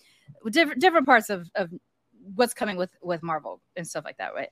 different 0.50 0.82
different 0.82 1.06
parts 1.06 1.30
of, 1.30 1.48
of 1.54 1.70
what's 2.34 2.56
coming 2.56 2.78
with 2.78 2.90
with 3.04 3.22
Marvel 3.22 3.62
and 3.76 3.88
stuff 3.88 4.06
like 4.06 4.18
that, 4.18 4.34
right? 4.34 4.50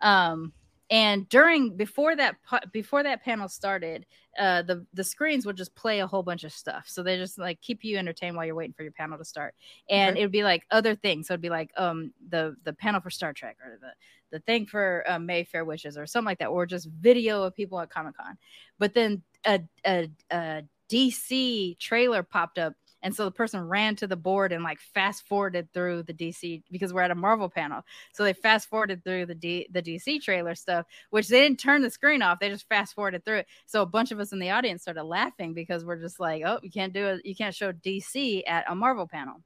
Um, 0.00 0.52
and 0.92 1.26
during 1.30 1.74
before 1.74 2.14
that 2.14 2.36
before 2.70 3.02
that 3.02 3.24
panel 3.24 3.48
started 3.48 4.04
uh 4.38 4.60
the 4.60 4.86
the 4.92 5.02
screens 5.02 5.46
would 5.46 5.56
just 5.56 5.74
play 5.74 6.00
a 6.00 6.06
whole 6.06 6.22
bunch 6.22 6.44
of 6.44 6.52
stuff. 6.52 6.84
So 6.86 7.02
they 7.02 7.16
just 7.16 7.38
like 7.38 7.60
keep 7.62 7.82
you 7.82 7.96
entertained 7.96 8.36
while 8.36 8.44
you're 8.44 8.54
waiting 8.54 8.74
for 8.74 8.82
your 8.82 8.92
panel 8.92 9.16
to 9.16 9.24
start. 9.24 9.54
And 9.88 10.18
it 10.18 10.20
would 10.20 10.30
be 10.30 10.44
like 10.44 10.64
other 10.70 10.94
things. 10.94 11.26
So 11.26 11.34
it'd 11.34 11.40
be 11.40 11.48
like 11.48 11.70
um 11.78 12.12
the 12.28 12.54
the 12.64 12.74
panel 12.74 13.00
for 13.00 13.10
star 13.10 13.32
trek 13.32 13.56
or 13.64 13.78
the 13.80 13.92
the 14.30 14.40
thing 14.40 14.66
for 14.66 15.04
uh, 15.06 15.18
Mayfair 15.18 15.64
Witches 15.64 15.96
or 15.96 16.06
something 16.06 16.26
like 16.26 16.38
that 16.38 16.48
or 16.48 16.66
just 16.66 16.88
video 16.88 17.42
of 17.42 17.54
people 17.54 17.80
at 17.80 17.90
comic-con. 17.90 18.38
But 18.78 18.94
then 18.94 19.22
a, 19.46 19.60
a, 19.86 20.10
a 20.30 20.62
dc 20.90 21.78
trailer 21.78 22.22
popped 22.22 22.58
up 22.58 22.74
and 23.02 23.14
so 23.14 23.24
the 23.24 23.30
person 23.30 23.68
ran 23.68 23.96
to 23.96 24.06
the 24.06 24.16
board 24.16 24.52
and 24.52 24.62
like 24.64 24.80
fast 24.80 25.26
forwarded 25.26 25.72
through 25.72 26.04
the 26.04 26.14
DC 26.14 26.62
because 26.70 26.92
we're 26.92 27.02
at 27.02 27.10
a 27.10 27.16
Marvel 27.16 27.48
panel. 27.48 27.82
So 28.12 28.24
they 28.24 28.32
fast 28.32 28.68
forwarded 28.68 29.04
through 29.04 29.26
the 29.26 29.34
D, 29.34 29.68
the 29.70 29.82
DC 29.82 30.22
trailer 30.22 30.54
stuff, 30.54 30.86
which 31.10 31.28
they 31.28 31.40
didn't 31.40 31.60
turn 31.60 31.82
the 31.82 31.90
screen 31.90 32.22
off. 32.22 32.38
They 32.40 32.48
just 32.48 32.68
fast 32.68 32.94
forwarded 32.94 33.24
through 33.24 33.38
it. 33.38 33.46
So 33.66 33.82
a 33.82 33.86
bunch 33.86 34.12
of 34.12 34.20
us 34.20 34.32
in 34.32 34.38
the 34.38 34.50
audience 34.50 34.82
started 34.82 35.04
laughing 35.04 35.54
because 35.54 35.84
we're 35.84 36.00
just 36.00 36.20
like, 36.20 36.42
oh, 36.44 36.58
you 36.62 36.70
can't 36.70 36.92
do 36.92 37.06
it. 37.06 37.24
You 37.24 37.34
can't 37.34 37.54
show 37.54 37.72
DC 37.72 38.42
at 38.46 38.64
a 38.68 38.74
Marvel 38.74 39.06
panel. 39.06 39.42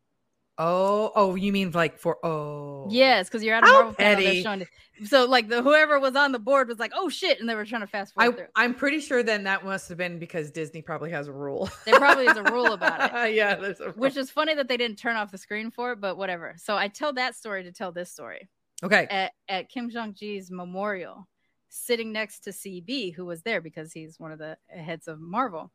Oh, 0.58 1.12
oh, 1.14 1.34
you 1.34 1.52
mean 1.52 1.70
like 1.72 1.98
for 1.98 2.24
oh 2.24 2.88
yes, 2.90 3.28
because 3.28 3.42
you're 3.42 3.54
at 3.54 3.64
a 3.64 3.66
Marvel 3.66 3.92
panel. 3.92 4.64
So 5.04 5.26
like 5.26 5.48
the 5.48 5.62
whoever 5.62 6.00
was 6.00 6.16
on 6.16 6.32
the 6.32 6.38
board 6.38 6.68
was 6.68 6.78
like, 6.78 6.92
oh 6.94 7.10
shit, 7.10 7.40
and 7.40 7.48
they 7.48 7.54
were 7.54 7.66
trying 7.66 7.82
to 7.82 7.86
fast 7.86 8.14
forward. 8.14 8.32
I, 8.32 8.36
through. 8.36 8.46
I'm 8.56 8.74
pretty 8.74 9.00
sure 9.00 9.22
then 9.22 9.44
that 9.44 9.64
must 9.64 9.88
have 9.90 9.98
been 9.98 10.18
because 10.18 10.50
Disney 10.50 10.80
probably 10.80 11.10
has 11.10 11.28
a 11.28 11.32
rule. 11.32 11.68
there 11.84 11.98
probably 11.98 12.24
is 12.26 12.38
a 12.38 12.44
rule 12.44 12.72
about 12.72 13.12
it. 13.12 13.34
yeah, 13.34 13.56
there's 13.56 13.80
a 13.80 13.86
rule. 13.86 13.94
which 13.96 14.16
is 14.16 14.30
funny 14.30 14.54
that 14.54 14.68
they 14.68 14.78
didn't 14.78 14.96
turn 14.98 15.16
off 15.16 15.30
the 15.30 15.36
screen 15.38 15.70
for 15.70 15.92
it, 15.92 16.00
but 16.00 16.16
whatever. 16.16 16.54
So 16.56 16.74
I 16.74 16.88
tell 16.88 17.12
that 17.14 17.34
story 17.34 17.64
to 17.64 17.72
tell 17.72 17.92
this 17.92 18.10
story. 18.10 18.48
Okay. 18.82 19.06
At 19.10 19.32
at 19.48 19.68
Kim 19.68 19.90
Jung 19.90 20.14
Gi's 20.14 20.50
memorial, 20.50 21.28
sitting 21.68 22.12
next 22.12 22.40
to 22.40 22.50
CB, 22.50 23.14
who 23.14 23.26
was 23.26 23.42
there 23.42 23.60
because 23.60 23.92
he's 23.92 24.18
one 24.18 24.32
of 24.32 24.38
the 24.38 24.56
heads 24.68 25.08
of 25.08 25.20
Marvel, 25.20 25.70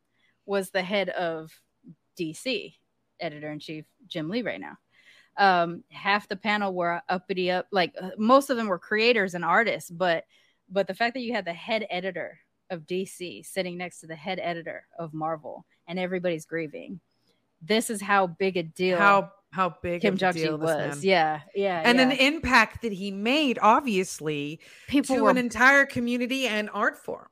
was 0.48 0.72
the 0.72 0.82
head 0.82 1.10
of 1.10 1.52
DC, 2.20 2.74
editor 3.22 3.52
in 3.52 3.60
chief 3.60 3.86
Jim 4.08 4.30
Lee 4.30 4.42
right 4.42 4.60
now 4.60 4.78
um 5.38 5.84
half 5.90 6.28
the 6.28 6.36
panel 6.36 6.74
were 6.74 7.02
uppity 7.08 7.50
up 7.52 7.68
like 7.72 7.96
most 8.18 8.50
of 8.50 8.58
them 8.58 8.68
were 8.68 8.80
creators 8.80 9.34
and 9.34 9.46
artists 9.46 9.90
but 9.90 10.26
but 10.70 10.88
the 10.88 10.94
fact 10.94 11.14
that 11.14 11.22
you 11.22 11.34
had 11.34 11.46
the 11.46 11.54
head 11.54 11.86
editor 11.90 12.40
of 12.70 12.82
DC 12.82 13.46
sitting 13.46 13.78
next 13.78 14.00
to 14.00 14.08
the 14.08 14.16
head 14.16 14.40
editor 14.42 14.86
of 14.98 15.14
Marvel 15.14 15.66
and 15.88 16.00
everybody's 16.00 16.46
grieving 16.46 17.00
this 17.62 17.90
is 17.90 18.02
how 18.02 18.28
big 18.28 18.58
a 18.58 18.64
deal 18.64 18.98
how 18.98 19.32
how 19.52 19.76
big 19.82 20.02
Kim 20.02 20.18
Jong 20.18 20.38
Un 20.38 20.60
was. 20.60 21.04
Yeah, 21.04 21.42
yeah, 21.54 21.82
and 21.84 21.98
yeah. 21.98 22.06
an 22.06 22.12
impact 22.12 22.82
that 22.84 22.94
he 22.94 23.12
made, 23.12 23.60
obviously, 23.62 24.60
People 24.88 25.18
to 25.18 25.24
were... 25.24 25.30
an 25.30 25.38
entire 25.38 25.86
community 25.86 26.48
and 26.48 26.70
art 26.74 26.98
form. 26.98 27.28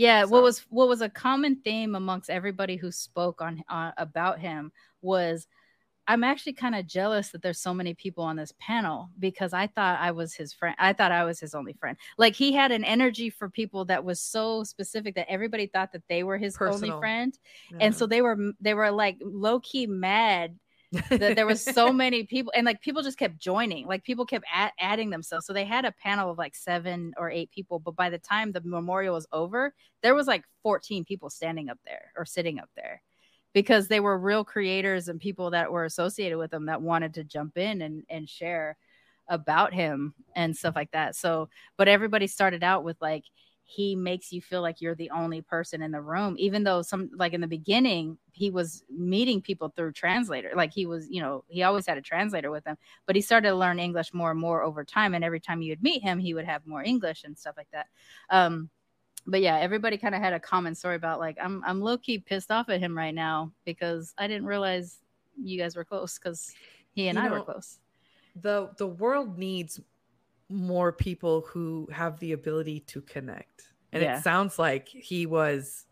Yeah, 0.00 0.22
so. 0.22 0.28
what 0.30 0.42
was 0.42 0.60
what 0.70 0.88
was 0.88 1.02
a 1.02 1.10
common 1.10 1.56
theme 1.56 1.94
amongst 1.94 2.30
everybody 2.30 2.76
who 2.76 2.90
spoke 2.90 3.42
on 3.42 3.62
uh, 3.68 3.92
about 3.98 4.38
him 4.38 4.72
was 5.02 5.46
I'm 6.08 6.24
actually 6.24 6.54
kind 6.54 6.74
of 6.74 6.86
jealous 6.86 7.28
that 7.28 7.42
there's 7.42 7.60
so 7.60 7.74
many 7.74 7.92
people 7.92 8.24
on 8.24 8.36
this 8.36 8.54
panel 8.58 9.10
because 9.18 9.52
I 9.52 9.66
thought 9.66 10.00
I 10.00 10.12
was 10.12 10.32
his 10.32 10.54
friend. 10.54 10.74
I 10.78 10.94
thought 10.94 11.12
I 11.12 11.24
was 11.24 11.38
his 11.38 11.54
only 11.54 11.74
friend. 11.74 11.98
Like 12.16 12.34
he 12.34 12.50
had 12.50 12.72
an 12.72 12.82
energy 12.82 13.28
for 13.28 13.50
people 13.50 13.84
that 13.84 14.02
was 14.02 14.22
so 14.22 14.64
specific 14.64 15.14
that 15.16 15.30
everybody 15.30 15.66
thought 15.66 15.92
that 15.92 16.08
they 16.08 16.22
were 16.22 16.38
his 16.38 16.56
Personal. 16.56 16.92
only 16.92 17.00
friend. 17.00 17.38
Yeah. 17.70 17.76
And 17.82 17.94
so 17.94 18.06
they 18.06 18.22
were 18.22 18.38
they 18.58 18.72
were 18.72 18.90
like 18.90 19.18
low 19.20 19.60
key 19.60 19.86
mad 19.86 20.58
that 20.92 21.36
there 21.36 21.46
was 21.46 21.62
so 21.64 21.92
many 21.92 22.24
people 22.24 22.52
and 22.56 22.66
like 22.66 22.80
people 22.80 23.02
just 23.02 23.18
kept 23.18 23.38
joining. 23.38 23.86
Like 23.86 24.02
people 24.04 24.26
kept 24.26 24.44
ad- 24.52 24.72
adding 24.78 25.10
themselves. 25.10 25.46
So 25.46 25.52
they 25.52 25.64
had 25.64 25.84
a 25.84 25.92
panel 25.92 26.30
of 26.30 26.38
like 26.38 26.54
7 26.54 27.14
or 27.16 27.30
8 27.30 27.50
people, 27.50 27.78
but 27.78 27.96
by 27.96 28.10
the 28.10 28.18
time 28.18 28.52
the 28.52 28.62
memorial 28.64 29.14
was 29.14 29.26
over, 29.32 29.74
there 30.02 30.14
was 30.14 30.26
like 30.26 30.44
14 30.62 31.04
people 31.04 31.30
standing 31.30 31.68
up 31.68 31.78
there 31.84 32.12
or 32.16 32.24
sitting 32.24 32.58
up 32.58 32.70
there 32.76 33.02
because 33.52 33.88
they 33.88 34.00
were 34.00 34.18
real 34.18 34.44
creators 34.44 35.08
and 35.08 35.20
people 35.20 35.50
that 35.50 35.72
were 35.72 35.84
associated 35.84 36.38
with 36.38 36.52
him 36.52 36.66
that 36.66 36.82
wanted 36.82 37.14
to 37.14 37.24
jump 37.24 37.58
in 37.58 37.82
and, 37.82 38.04
and 38.08 38.28
share 38.28 38.76
about 39.28 39.72
him 39.72 40.14
and 40.34 40.56
stuff 40.56 40.74
like 40.76 40.90
that. 40.92 41.14
So, 41.16 41.48
but 41.76 41.88
everybody 41.88 42.26
started 42.26 42.62
out 42.62 42.84
with 42.84 42.96
like, 43.00 43.24
he 43.70 43.94
makes 43.94 44.32
you 44.32 44.42
feel 44.42 44.62
like 44.62 44.80
you're 44.80 44.96
the 44.96 45.10
only 45.10 45.42
person 45.42 45.80
in 45.80 45.92
the 45.92 46.00
room, 46.00 46.34
even 46.38 46.64
though 46.64 46.82
some, 46.82 47.08
like 47.14 47.34
in 47.34 47.40
the 47.40 47.46
beginning, 47.46 48.18
he 48.32 48.50
was 48.50 48.82
meeting 48.90 49.40
people 49.40 49.68
through 49.68 49.92
translator. 49.92 50.50
Like 50.56 50.72
he 50.72 50.86
was, 50.86 51.08
you 51.08 51.22
know, 51.22 51.44
he 51.46 51.62
always 51.62 51.86
had 51.86 51.96
a 51.96 52.02
translator 52.02 52.50
with 52.50 52.66
him, 52.66 52.76
but 53.06 53.14
he 53.14 53.22
started 53.22 53.50
to 53.50 53.54
learn 53.54 53.78
English 53.78 54.12
more 54.12 54.32
and 54.32 54.40
more 54.40 54.64
over 54.64 54.84
time. 54.84 55.14
And 55.14 55.22
every 55.22 55.38
time 55.38 55.62
you 55.62 55.70
would 55.70 55.84
meet 55.84 56.02
him, 56.02 56.18
he 56.18 56.34
would 56.34 56.46
have 56.46 56.66
more 56.66 56.82
English 56.82 57.22
and 57.22 57.38
stuff 57.38 57.54
like 57.56 57.70
that. 57.72 57.86
Um, 58.28 58.70
but 59.24 59.40
yeah, 59.40 59.58
everybody 59.58 59.98
kind 59.98 60.16
of 60.16 60.20
had 60.20 60.32
a 60.32 60.40
common 60.40 60.74
story 60.74 60.96
about 60.96 61.20
like 61.20 61.36
I'm 61.40 61.62
I'm 61.64 61.80
low 61.80 61.96
key 61.96 62.18
pissed 62.18 62.50
off 62.50 62.70
at 62.70 62.80
him 62.80 62.98
right 62.98 63.14
now 63.14 63.52
because 63.64 64.14
I 64.18 64.26
didn't 64.26 64.46
realize 64.46 64.98
you 65.40 65.60
guys 65.60 65.76
were 65.76 65.84
close 65.84 66.18
because 66.18 66.52
he 66.90 67.06
and 67.06 67.16
you 67.16 67.24
I 67.24 67.28
know, 67.28 67.34
were 67.34 67.42
close. 67.42 67.78
The 68.34 68.70
the 68.78 68.88
world 68.88 69.38
needs 69.38 69.80
more 70.50 70.92
people 70.92 71.42
who 71.42 71.88
have 71.92 72.18
the 72.18 72.32
ability 72.32 72.80
to 72.80 73.00
connect. 73.00 73.72
And 73.92 74.02
yeah. 74.02 74.18
it 74.18 74.22
sounds 74.22 74.58
like 74.58 74.88
he 74.88 75.26
was 75.26 75.86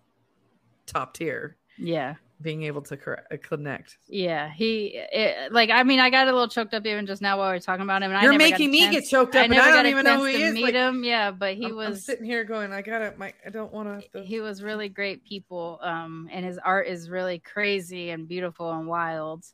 top 0.86 1.14
tier. 1.14 1.56
Yeah 1.78 2.16
being 2.40 2.62
able 2.64 2.82
to 2.82 2.94
uh, 2.94 3.36
connect. 3.42 3.98
Yeah, 4.06 4.50
he 4.50 4.98
it, 5.12 5.52
like 5.52 5.70
I 5.70 5.82
mean 5.82 6.00
I 6.00 6.10
got 6.10 6.28
a 6.28 6.32
little 6.32 6.48
choked 6.48 6.74
up 6.74 6.86
even 6.86 7.06
just 7.06 7.20
now 7.20 7.38
while 7.38 7.50
we 7.50 7.56
are 7.56 7.60
talking 7.60 7.82
about 7.82 8.02
him. 8.02 8.12
And 8.12 8.22
You're 8.22 8.36
making 8.36 8.70
me 8.70 8.88
get 8.90 9.06
choked 9.08 9.34
up, 9.34 9.42
I 9.42 9.44
and 9.44 9.54
I 9.54 9.70
don't 9.70 9.86
even 9.86 10.04
know 10.04 10.18
who 10.18 10.26
he 10.26 10.42
is. 10.42 10.54
Meet 10.54 10.62
like, 10.62 10.74
him, 10.74 11.04
yeah, 11.04 11.30
but 11.30 11.54
he 11.54 11.66
I'm, 11.66 11.76
was 11.76 11.88
I'm 11.88 11.96
sitting 11.96 12.24
here 12.24 12.44
going, 12.44 12.72
I 12.72 12.82
got 12.82 13.02
it. 13.02 13.18
my, 13.18 13.32
I 13.44 13.50
don't 13.50 13.72
want 13.72 14.04
to. 14.12 14.22
He 14.22 14.40
was 14.40 14.62
really 14.62 14.88
great 14.88 15.24
people, 15.24 15.78
um, 15.82 16.28
and 16.32 16.44
his 16.44 16.58
art 16.58 16.86
is 16.86 17.10
really 17.10 17.40
crazy 17.40 18.10
and 18.10 18.28
beautiful 18.28 18.72
and 18.72 18.86
wild. 18.86 19.44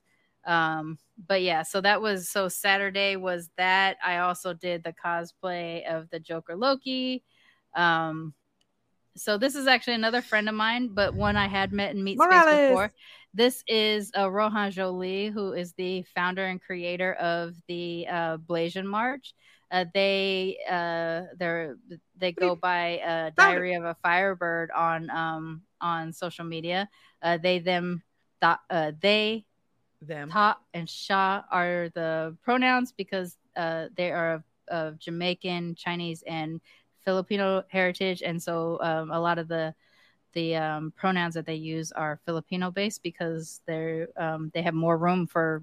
Um, 0.47 0.99
but 1.27 1.43
yeah, 1.43 1.63
so 1.63 1.81
that 1.81 2.03
was 2.03 2.29
so 2.29 2.49
Saturday 2.49 3.17
was 3.17 3.51
that. 3.57 3.97
I 4.05 4.19
also 4.19 4.53
did 4.53 4.83
the 4.83 4.93
cosplay 4.93 5.87
of 5.87 6.11
the 6.11 6.21
Joker 6.21 6.57
Loki. 6.57 7.23
Um, 7.75 8.35
so 9.17 9.39
this 9.39 9.55
is 9.55 9.67
actually 9.67 9.95
another 9.95 10.23
friend 10.23 10.49
of 10.49 10.55
mine, 10.55 10.89
but 10.93 11.15
one 11.15 11.37
I 11.37 11.47
had 11.47 11.73
met 11.73 11.95
in 11.95 12.03
Meet 12.03 12.19
Morales. 12.19 12.43
Space 12.43 12.61
before. 12.61 12.93
This 13.33 13.65
is 13.67 14.13
uh, 14.17 14.31
Rohan 14.31 14.71
Zhou-Li, 14.71 15.29
who 15.29 15.53
is 15.53 15.73
the 15.73 16.03
founder 16.15 16.45
and 16.45 16.61
creator 16.61 17.15
of 17.15 17.55
the 17.69 18.07
uh, 18.09 18.37
Blasian 18.39 18.87
March. 18.87 19.35
Uh, 19.71 19.87
they 19.93 20.59
uh, 20.71 21.23
they 21.39 21.69
they 22.17 22.33
go 22.33 22.55
by 22.55 22.99
uh, 22.99 23.31
Diary 23.37 23.75
of 23.75 23.85
a 23.85 23.97
Firebird 24.03 24.71
on 24.71 25.11
um, 25.11 25.63
on 25.81 26.13
social 26.13 26.45
media. 26.45 26.89
Uh, 27.23 27.39
they 27.39 27.59
them 27.59 28.03
th- 28.41 28.57
uh, 28.71 28.93
they 29.01 29.45
them. 30.07 30.31
Ta 30.31 30.59
and 30.73 30.89
Sha 30.89 31.43
are 31.51 31.91
the 31.95 32.37
pronouns 32.43 32.93
because 32.93 33.37
uh, 33.57 33.87
they 33.97 34.11
are 34.11 34.35
of, 34.35 34.45
of 34.69 34.99
Jamaican, 34.99 35.75
Chinese, 35.77 36.23
and 36.27 36.61
Filipino 37.05 37.63
heritage, 37.69 38.23
and 38.23 38.43
so 38.43 38.79
um, 38.81 39.11
a 39.11 39.21
lot 39.21 39.39
of 39.39 39.49
the 39.49 39.75
the 40.33 40.57
um, 40.57 40.93
pronouns 40.97 41.35
that 41.35 41.47
they 41.47 41.55
use 41.55 41.93
are 41.93 42.21
Filipino 42.27 42.71
based 42.71 43.03
because 43.03 43.61
they're 43.67 44.09
um, 44.17 44.51
they 44.55 44.63
have 44.63 44.75
more 44.75 44.99
room 44.99 45.27
for 45.27 45.63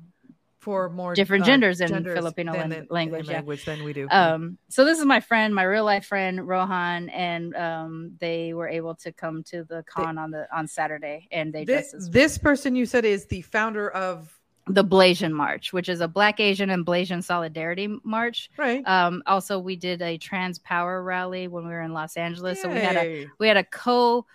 for 0.62 0.90
more 0.90 1.16
different 1.16 1.44
uh, 1.44 1.48
genders 1.48 1.82
in 1.82 1.88
genders 1.88 2.16
Filipino 2.16 2.54
than, 2.54 2.88
language, 2.92 3.26
in 3.26 3.32
yeah. 3.32 3.38
language 3.38 3.66
than 3.66 3.84
we 3.84 3.94
do. 3.94 4.08
Um, 4.12 4.60
so 4.70 4.86
this 4.86 5.00
is 5.00 5.06
my 5.06 5.20
friend, 5.20 5.54
my 5.54 5.64
real 5.64 5.84
life 5.84 6.06
friend 6.06 6.48
Rohan, 6.48 7.10
and 7.10 7.56
um, 7.56 8.12
they 8.20 8.54
were 8.54 8.70
able 8.70 8.94
to 8.96 9.12
come 9.12 9.42
to 9.46 9.64
the 9.64 9.84
con 9.88 10.16
they, 10.16 10.22
on 10.22 10.32
the 10.32 10.48
on 10.56 10.68
Saturday, 10.68 11.28
and 11.32 11.52
they 11.52 11.66
this, 11.66 11.96
this 12.12 12.38
person 12.38 12.76
you 12.76 12.86
said 12.86 13.06
is 13.06 13.26
the 13.26 13.42
founder 13.42 13.90
of 13.90 14.40
the 14.68 14.84
Blasian 14.84 15.32
March, 15.32 15.74
which 15.74 15.90
is 15.90 16.00
a 16.00 16.08
Black 16.08 16.40
Asian 16.40 16.70
and 16.70 16.86
Blasian 16.86 17.24
solidarity 17.24 17.90
march. 18.04 18.52
Right. 18.56 18.88
Um, 18.88 19.24
also, 19.26 19.58
we 19.58 19.76
did 19.76 20.02
a 20.04 20.20
Trans 20.20 20.60
Power 20.60 21.04
rally 21.04 21.48
when 21.48 21.66
we 21.66 21.72
were 21.72 21.82
in 21.82 21.94
Los 21.94 22.16
Angeles. 22.18 22.58
Yay. 22.58 22.62
So 22.62 22.70
we 22.70 22.80
had 22.80 22.98
a 22.98 23.28
we 23.40 23.48
had 23.48 23.58
a 23.58 23.64
co 23.64 24.28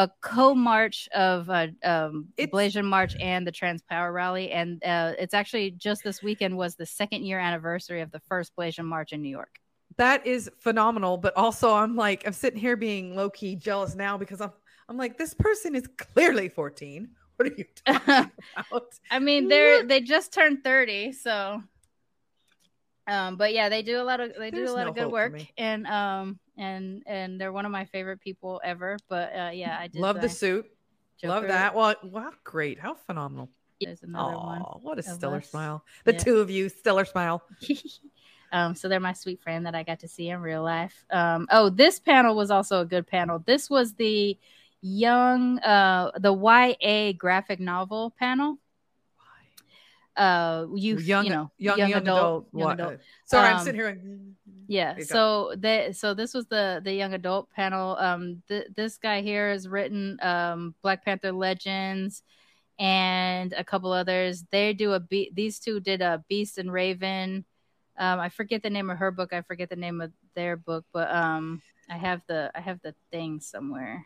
a 0.00 0.10
co 0.22 0.54
march 0.54 1.10
of 1.14 1.50
uh, 1.50 1.66
um, 1.84 2.28
Blasian 2.38 2.86
March 2.86 3.14
and 3.20 3.46
the 3.46 3.52
Trans 3.52 3.82
Power 3.82 4.12
rally, 4.12 4.50
and 4.50 4.82
uh, 4.82 5.12
it's 5.18 5.34
actually 5.34 5.72
just 5.72 6.02
this 6.02 6.22
weekend 6.22 6.56
was 6.56 6.74
the 6.74 6.86
second 6.86 7.24
year 7.24 7.38
anniversary 7.38 8.00
of 8.00 8.10
the 8.10 8.20
first 8.20 8.56
Blasian 8.56 8.86
March 8.86 9.12
in 9.12 9.20
New 9.20 9.28
York. 9.28 9.58
That 9.98 10.26
is 10.26 10.50
phenomenal, 10.58 11.18
but 11.18 11.36
also 11.36 11.74
I'm 11.74 11.96
like 11.96 12.26
I'm 12.26 12.32
sitting 12.32 12.58
here 12.58 12.76
being 12.76 13.14
low 13.14 13.28
key 13.28 13.56
jealous 13.56 13.94
now 13.94 14.16
because 14.16 14.40
I'm 14.40 14.52
I'm 14.88 14.96
like 14.96 15.18
this 15.18 15.34
person 15.34 15.74
is 15.74 15.86
clearly 15.98 16.48
14 16.48 17.10
what 17.40 17.52
are 17.52 17.54
you 17.56 17.64
talking 17.86 18.30
about? 18.54 18.88
I 19.10 19.18
mean, 19.18 19.48
they're 19.48 19.82
they 19.82 20.02
just 20.02 20.32
turned 20.32 20.62
30, 20.62 21.12
so 21.12 21.62
um, 23.10 23.36
but 23.36 23.52
yeah, 23.52 23.68
they 23.68 23.82
do 23.82 24.00
a 24.00 24.04
lot 24.04 24.20
of 24.20 24.32
they 24.38 24.50
There's 24.50 24.68
do 24.68 24.74
a 24.74 24.76
lot 24.76 24.84
no 24.84 24.90
of 24.90 24.94
good 24.94 25.10
work, 25.10 25.40
and 25.58 25.86
um, 25.86 26.38
and 26.56 27.02
and 27.06 27.40
they're 27.40 27.52
one 27.52 27.66
of 27.66 27.72
my 27.72 27.84
favorite 27.86 28.20
people 28.20 28.60
ever. 28.62 28.96
But 29.08 29.32
uh, 29.36 29.50
yeah, 29.52 29.76
I 29.78 29.88
did 29.88 30.00
love 30.00 30.20
the 30.20 30.28
suit. 30.28 30.66
Joker. 31.20 31.34
Love 31.34 31.48
that. 31.48 31.74
Well, 31.74 31.96
wow, 32.04 32.30
great! 32.44 32.78
How 32.78 32.94
phenomenal. 32.94 33.50
There's 33.80 34.02
another 34.02 34.34
Aww, 34.34 34.44
one. 34.44 34.60
What 34.82 34.98
a 34.98 35.02
stellar 35.02 35.38
us. 35.38 35.50
smile. 35.50 35.84
The 36.04 36.12
yeah. 36.12 36.18
two 36.18 36.38
of 36.38 36.50
you, 36.50 36.68
stellar 36.68 37.04
smile. 37.04 37.42
um, 38.52 38.74
so 38.74 38.88
they're 38.88 39.00
my 39.00 39.14
sweet 39.14 39.40
friend 39.40 39.66
that 39.66 39.74
I 39.74 39.82
got 39.82 40.00
to 40.00 40.08
see 40.08 40.28
in 40.28 40.40
real 40.40 40.62
life. 40.62 41.04
Um, 41.10 41.48
oh, 41.50 41.70
this 41.70 41.98
panel 41.98 42.36
was 42.36 42.50
also 42.50 42.80
a 42.80 42.84
good 42.84 43.06
panel. 43.06 43.42
This 43.44 43.68
was 43.68 43.94
the 43.94 44.38
young 44.82 45.58
uh 45.58 46.10
the 46.18 46.32
YA 46.32 47.12
graphic 47.12 47.60
novel 47.60 48.14
panel. 48.18 48.58
Uh 50.20 50.66
you 50.74 50.98
young, 50.98 51.24
you 51.24 51.30
know 51.30 51.50
young, 51.56 51.78
young, 51.78 51.90
young 51.90 52.02
adult, 52.02 52.18
adult, 52.18 52.46
young 52.52 52.72
adult. 52.72 53.00
Sorry, 53.24 53.48
um, 53.48 53.56
I'm 53.56 53.64
sitting 53.64 53.80
here. 53.80 53.98
yeah, 54.68 54.98
so 55.00 55.54
they 55.56 55.92
so 55.92 56.12
this 56.12 56.34
was 56.34 56.44
the 56.46 56.82
the 56.84 56.92
young 56.92 57.14
adult 57.14 57.50
panel. 57.52 57.96
Um 57.98 58.42
th- 58.46 58.68
this 58.76 58.98
guy 58.98 59.22
here 59.22 59.50
has 59.50 59.66
written 59.66 60.18
um 60.20 60.74
Black 60.82 61.04
Panther 61.06 61.32
Legends 61.32 62.22
and 62.78 63.54
a 63.54 63.64
couple 63.64 63.92
others. 63.92 64.44
They 64.50 64.74
do 64.74 64.92
a 64.92 65.00
be- 65.00 65.32
these 65.34 65.58
two 65.58 65.80
did 65.80 66.02
a 66.02 66.22
Beast 66.28 66.58
and 66.58 66.70
Raven. 66.70 67.46
Um 67.96 68.20
I 68.20 68.28
forget 68.28 68.62
the 68.62 68.68
name 68.68 68.90
of 68.90 68.98
her 68.98 69.10
book. 69.10 69.32
I 69.32 69.40
forget 69.40 69.70
the 69.70 69.76
name 69.76 70.02
of 70.02 70.12
their 70.34 70.58
book, 70.58 70.84
but 70.92 71.10
um 71.10 71.62
I 71.88 71.96
have 71.96 72.20
the 72.26 72.50
I 72.54 72.60
have 72.60 72.80
the 72.82 72.94
thing 73.10 73.40
somewhere 73.40 74.04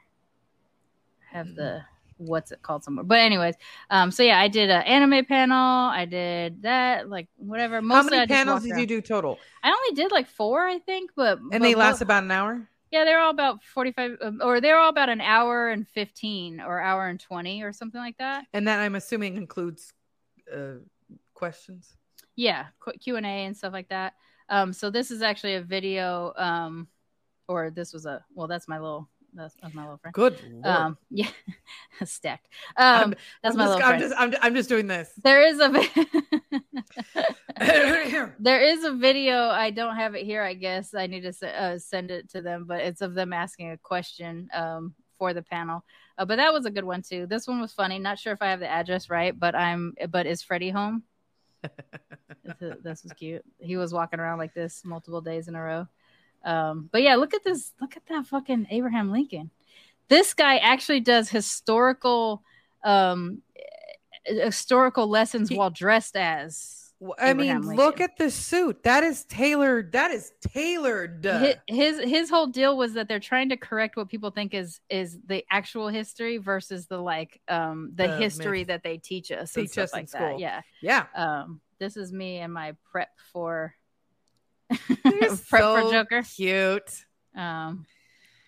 have 1.34 1.46
mm-hmm. 1.46 1.56
the 1.56 1.82
what's 2.16 2.52
it 2.52 2.62
called 2.62 2.84
somewhere. 2.84 3.04
But 3.04 3.20
anyways, 3.20 3.54
um, 3.90 4.10
so 4.10 4.22
yeah, 4.22 4.38
I 4.40 4.48
did 4.48 4.70
an 4.70 4.82
anime 4.82 5.24
panel. 5.24 5.56
I 5.58 6.04
did 6.04 6.62
that, 6.62 7.08
like 7.08 7.28
whatever. 7.36 7.82
Mostly 7.82 8.16
How 8.16 8.20
many 8.22 8.32
panels 8.32 8.62
did 8.62 8.78
you 8.78 8.86
do 8.86 9.00
total? 9.00 9.38
I 9.62 9.70
only 9.70 9.94
did 9.94 10.12
like 10.12 10.28
four, 10.28 10.66
I 10.66 10.78
think. 10.78 11.10
But 11.16 11.38
and 11.38 11.50
but, 11.50 11.62
they 11.62 11.74
last 11.74 12.00
about 12.00 12.24
an 12.24 12.30
hour. 12.30 12.68
Yeah, 12.90 13.04
they're 13.04 13.18
all 13.18 13.30
about 13.30 13.64
forty-five, 13.64 14.18
um, 14.22 14.40
or 14.42 14.60
they're 14.60 14.78
all 14.78 14.90
about 14.90 15.08
an 15.08 15.20
hour 15.20 15.68
and 15.68 15.88
fifteen, 15.88 16.60
or 16.60 16.80
hour 16.80 17.08
and 17.08 17.18
twenty, 17.18 17.62
or 17.62 17.72
something 17.72 18.00
like 18.00 18.16
that. 18.18 18.46
And 18.52 18.68
that 18.68 18.78
I'm 18.78 18.94
assuming 18.94 19.36
includes 19.36 19.92
uh, 20.54 20.78
questions. 21.34 21.96
Yeah, 22.36 22.66
Q 23.00 23.16
and 23.16 23.26
A 23.26 23.46
and 23.46 23.56
stuff 23.56 23.72
like 23.72 23.88
that. 23.88 24.14
Um, 24.48 24.72
so 24.72 24.90
this 24.90 25.10
is 25.10 25.22
actually 25.22 25.54
a 25.54 25.62
video, 25.62 26.32
um, 26.36 26.86
or 27.48 27.70
this 27.70 27.92
was 27.92 28.06
a 28.06 28.24
well, 28.34 28.46
that's 28.46 28.68
my 28.68 28.78
little 28.78 29.08
that's, 29.34 29.54
that's 29.60 29.74
my 29.74 29.82
little 29.82 29.98
friend. 29.98 30.14
Good. 30.14 30.40
Lord. 30.50 30.66
Um, 30.66 30.98
yeah, 31.10 31.28
stacked. 32.04 32.48
Um, 32.76 32.86
I'm, 32.86 33.14
that's 33.42 33.56
I'm 33.56 33.58
my 33.58 33.64
just, 33.64 33.76
little 33.76 33.92
I'm 33.92 34.00
Just, 34.00 34.14
I'm, 34.16 34.34
I'm 34.42 34.54
just 34.54 34.68
doing 34.68 34.86
this. 34.86 35.10
There 35.22 35.42
is 35.42 35.60
a 35.60 35.70
there 38.38 38.60
is 38.60 38.84
a 38.84 38.92
video. 38.92 39.48
I 39.48 39.70
don't 39.70 39.96
have 39.96 40.14
it 40.14 40.24
here. 40.24 40.42
I 40.42 40.54
guess 40.54 40.94
I 40.94 41.06
need 41.06 41.22
to 41.22 41.62
uh, 41.62 41.78
send 41.78 42.10
it 42.10 42.30
to 42.30 42.40
them, 42.40 42.64
but 42.66 42.80
it's 42.80 43.00
of 43.00 43.14
them 43.14 43.32
asking 43.32 43.70
a 43.70 43.78
question 43.78 44.48
um, 44.54 44.94
for 45.18 45.34
the 45.34 45.42
panel. 45.42 45.84
Uh, 46.16 46.24
but 46.24 46.36
that 46.36 46.52
was 46.52 46.66
a 46.66 46.70
good 46.70 46.84
one 46.84 47.02
too. 47.02 47.26
This 47.26 47.46
one 47.46 47.60
was 47.60 47.72
funny. 47.72 47.98
Not 47.98 48.18
sure 48.18 48.32
if 48.32 48.42
I 48.42 48.50
have 48.50 48.60
the 48.60 48.68
address 48.68 49.10
right, 49.10 49.38
but 49.38 49.54
I'm. 49.54 49.94
But 50.10 50.26
is 50.26 50.42
Freddie 50.42 50.70
home? 50.70 51.02
this 52.60 53.02
was 53.02 53.12
cute. 53.16 53.44
He 53.58 53.76
was 53.76 53.92
walking 53.92 54.20
around 54.20 54.38
like 54.38 54.54
this 54.54 54.82
multiple 54.84 55.20
days 55.20 55.48
in 55.48 55.54
a 55.54 55.62
row. 55.62 55.86
Um, 56.44 56.88
but 56.92 57.02
yeah, 57.02 57.16
look 57.16 57.34
at 57.34 57.44
this. 57.44 57.72
Look 57.80 57.96
at 57.96 58.06
that 58.06 58.26
fucking 58.26 58.68
Abraham 58.70 59.10
Lincoln. 59.10 59.50
This 60.08 60.34
guy 60.34 60.58
actually 60.58 61.00
does 61.00 61.30
historical 61.30 62.42
um, 62.84 63.42
historical 64.26 65.06
lessons 65.06 65.48
he, 65.48 65.56
while 65.56 65.70
dressed 65.70 66.16
as 66.16 66.92
I 67.18 67.30
Abraham 67.30 67.60
mean, 67.60 67.68
Lincoln. 67.68 67.76
look 67.76 68.00
at 68.00 68.16
the 68.16 68.30
suit. 68.30 68.82
That 68.84 69.04
is 69.04 69.24
tailored. 69.24 69.92
That 69.92 70.10
is 70.10 70.32
tailored. 70.40 71.24
His, 71.24 71.56
his 71.66 72.00
his 72.00 72.30
whole 72.30 72.46
deal 72.46 72.76
was 72.76 72.94
that 72.94 73.08
they're 73.08 73.20
trying 73.20 73.48
to 73.50 73.56
correct 73.56 73.96
what 73.96 74.08
people 74.08 74.30
think 74.30 74.54
is 74.54 74.80
is 74.88 75.18
the 75.26 75.44
actual 75.50 75.88
history 75.88 76.38
versus 76.38 76.86
the 76.86 76.98
like 76.98 77.40
um 77.48 77.92
the, 77.94 78.06
the 78.06 78.16
history 78.16 78.60
myth. 78.60 78.68
that 78.68 78.82
they 78.82 78.98
teach 78.98 79.30
us 79.32 79.52
teach 79.52 79.76
us 79.78 79.92
like 79.92 80.10
that. 80.10 80.38
Yeah, 80.38 80.60
yeah. 80.80 81.06
Um, 81.14 81.60
this 81.78 81.96
is 81.96 82.12
me 82.12 82.38
and 82.38 82.52
my 82.52 82.76
prep 82.90 83.10
for 83.32 83.74
prep 85.02 85.62
so 85.62 85.86
for 85.86 85.92
Joker. 85.92 86.22
Cute. 86.22 87.04
Um, 87.36 87.86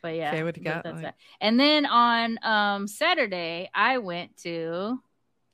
but 0.02 0.14
yeah. 0.14 0.32
Okay, 0.32 0.42
what 0.42 0.56
you 0.56 0.64
got? 0.64 0.86
And 1.40 1.58
then 1.58 1.86
on 1.86 2.38
um 2.42 2.88
Saturday, 2.88 3.70
I 3.74 3.98
went 3.98 4.36
to 4.38 4.98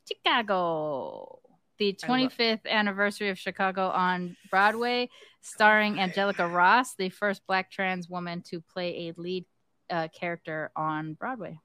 Chicago 0.06 1.40
the 1.78 1.94
25th 1.94 2.66
anniversary 2.66 3.30
of 3.30 3.38
Chicago 3.38 3.88
on 3.88 4.36
Broadway, 4.50 5.08
starring 5.40 5.98
Angelica 5.98 6.46
Ross, 6.46 6.94
the 6.94 7.08
first 7.08 7.42
Black 7.48 7.72
trans 7.72 8.08
woman 8.08 8.42
to 8.50 8.60
play 8.60 9.08
a 9.08 9.20
lead 9.20 9.44
uh, 9.90 10.06
character 10.08 10.70
on 10.76 11.14
Broadway. 11.14 11.58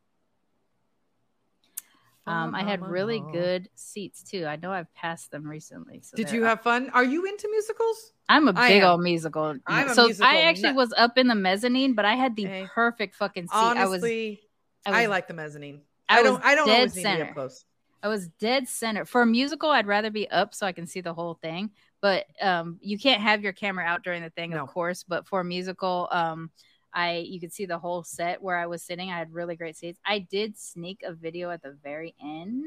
Um, 2.27 2.53
I 2.53 2.63
had 2.63 2.85
really 2.85 3.23
good 3.31 3.69
seats 3.75 4.21
too. 4.21 4.45
I 4.45 4.57
know 4.57 4.71
I've 4.71 4.93
passed 4.93 5.31
them 5.31 5.47
recently. 5.47 6.01
So 6.01 6.17
Did 6.17 6.31
you 6.31 6.43
have 6.43 6.61
fun? 6.61 6.89
Are 6.93 7.03
you 7.03 7.25
into 7.25 7.47
musicals? 7.49 8.13
I'm 8.29 8.47
a 8.47 8.53
big 8.53 8.83
old 8.83 9.01
musical. 9.01 9.55
I'm 9.65 9.93
so 9.93 10.07
musical 10.07 10.27
I 10.27 10.41
actually 10.41 10.63
nut. 10.63 10.75
was 10.75 10.93
up 10.97 11.17
in 11.17 11.27
the 11.27 11.35
mezzanine, 11.35 11.93
but 11.93 12.05
I 12.05 12.15
had 12.15 12.35
the 12.35 12.67
perfect 12.73 13.15
fucking 13.15 13.45
seat. 13.47 13.53
Honestly, 13.53 14.41
I, 14.85 14.89
was, 14.89 14.97
I, 14.97 14.99
was, 14.99 14.99
I 14.99 15.05
like 15.07 15.27
the 15.27 15.33
mezzanine. 15.33 15.81
I, 16.09 16.19
I 16.19 16.23
don't. 16.23 16.43
I 16.43 16.55
don't 16.55 16.69
always 16.69 16.93
center. 16.93 17.09
need 17.09 17.17
to 17.17 17.23
be 17.23 17.29
up 17.29 17.35
close. 17.35 17.65
I 18.03 18.09
was 18.09 18.27
dead 18.39 18.67
center. 18.67 19.05
For 19.05 19.21
a 19.21 19.25
musical, 19.25 19.69
I'd 19.69 19.87
rather 19.87 20.11
be 20.11 20.29
up 20.29 20.53
so 20.53 20.67
I 20.67 20.71
can 20.71 20.85
see 20.85 21.01
the 21.01 21.13
whole 21.13 21.35
thing. 21.35 21.71
But 22.01 22.25
um, 22.41 22.77
you 22.81 22.97
can't 22.99 23.21
have 23.21 23.41
your 23.41 23.53
camera 23.53 23.85
out 23.85 24.03
during 24.03 24.21
the 24.21 24.29
thing, 24.29 24.51
no. 24.51 24.63
of 24.63 24.69
course. 24.69 25.03
But 25.03 25.27
for 25.27 25.39
a 25.39 25.43
musical, 25.43 26.07
um, 26.11 26.51
I 26.93 27.17
you 27.17 27.39
could 27.39 27.53
see 27.53 27.65
the 27.65 27.77
whole 27.77 28.03
set 28.03 28.41
where 28.41 28.57
I 28.57 28.65
was 28.65 28.81
sitting. 28.81 29.11
I 29.11 29.17
had 29.17 29.33
really 29.33 29.55
great 29.55 29.77
seats. 29.77 29.99
I 30.05 30.19
did 30.19 30.57
sneak 30.57 31.01
a 31.03 31.13
video 31.13 31.49
at 31.51 31.61
the 31.61 31.75
very 31.83 32.15
end. 32.21 32.65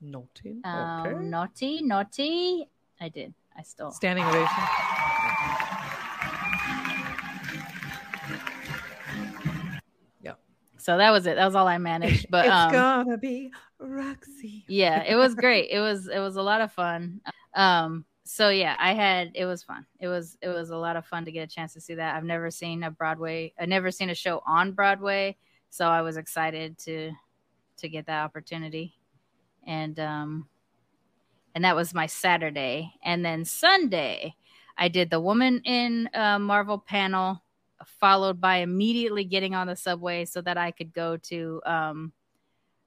Naughty, 0.00 0.60
um, 0.64 1.06
okay. 1.06 1.24
naughty, 1.24 1.82
naughty. 1.82 2.68
I 3.00 3.08
did. 3.08 3.34
I 3.56 3.62
still 3.62 3.90
standing 3.90 4.24
ovation. 4.24 4.46
Yeah. 10.22 10.34
So 10.78 10.96
that 10.96 11.10
was 11.10 11.26
it. 11.26 11.36
That 11.36 11.44
was 11.44 11.54
all 11.54 11.68
I 11.68 11.78
managed. 11.78 12.26
But 12.30 12.46
it's 12.46 12.54
um, 12.54 12.72
gonna 12.72 13.18
be 13.18 13.52
Roxy. 13.78 14.64
yeah, 14.68 15.02
it 15.02 15.16
was 15.16 15.34
great. 15.34 15.70
It 15.70 15.80
was 15.80 16.08
it 16.08 16.18
was 16.18 16.36
a 16.36 16.42
lot 16.42 16.60
of 16.60 16.72
fun. 16.72 17.20
Um, 17.54 18.04
so 18.32 18.48
yeah, 18.48 18.76
I 18.78 18.94
had 18.94 19.32
it 19.34 19.44
was 19.44 19.64
fun. 19.64 19.84
It 19.98 20.06
was 20.06 20.38
it 20.40 20.46
was 20.46 20.70
a 20.70 20.76
lot 20.76 20.94
of 20.94 21.04
fun 21.04 21.24
to 21.24 21.32
get 21.32 21.50
a 21.50 21.52
chance 21.52 21.72
to 21.72 21.80
see 21.80 21.94
that. 21.94 22.14
I've 22.14 22.22
never 22.22 22.48
seen 22.48 22.84
a 22.84 22.90
Broadway. 22.90 23.52
I've 23.58 23.68
never 23.68 23.90
seen 23.90 24.08
a 24.08 24.14
show 24.14 24.40
on 24.46 24.70
Broadway, 24.70 25.36
so 25.68 25.88
I 25.88 26.02
was 26.02 26.16
excited 26.16 26.78
to 26.84 27.10
to 27.78 27.88
get 27.88 28.06
that 28.06 28.22
opportunity. 28.22 28.94
And 29.66 29.98
um, 29.98 30.48
and 31.56 31.64
that 31.64 31.74
was 31.74 31.92
my 31.92 32.06
Saturday. 32.06 32.94
And 33.02 33.24
then 33.24 33.44
Sunday, 33.44 34.36
I 34.78 34.86
did 34.86 35.10
the 35.10 35.20
Woman 35.20 35.60
in 35.64 36.08
uh, 36.14 36.38
Marvel 36.38 36.78
panel 36.78 37.42
followed 37.84 38.40
by 38.40 38.58
immediately 38.58 39.24
getting 39.24 39.56
on 39.56 39.66
the 39.66 39.74
subway 39.74 40.24
so 40.24 40.40
that 40.40 40.56
I 40.56 40.70
could 40.70 40.92
go 40.92 41.16
to 41.16 41.60
um, 41.66 42.12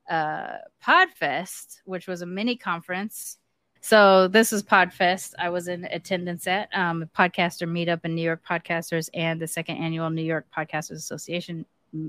uh, 0.09 0.59
Podfest, 0.81 1.81
which 1.83 2.07
was 2.07 2.21
a 2.21 2.25
mini 2.25 2.55
conference. 2.55 3.39
So 3.85 4.30
this 4.30 4.53
is 4.53 4.64
Podfest. 4.64 5.34
I 5.38 5.49
was 5.49 5.68
in 5.68 5.84
attendance 5.84 6.47
at 6.47 6.69
um, 6.73 7.10
podcaster 7.14 7.68
meetup 7.68 8.05
in 8.05 8.15
New 8.15 8.22
York 8.22 8.41
podcasters 8.49 9.10
and 9.14 9.41
the 9.41 9.45
second 9.45 9.76
annual 9.76 10.10
New 10.10 10.23
York 10.23 10.47
Podcasters 10.57 10.91
Association 10.91 11.65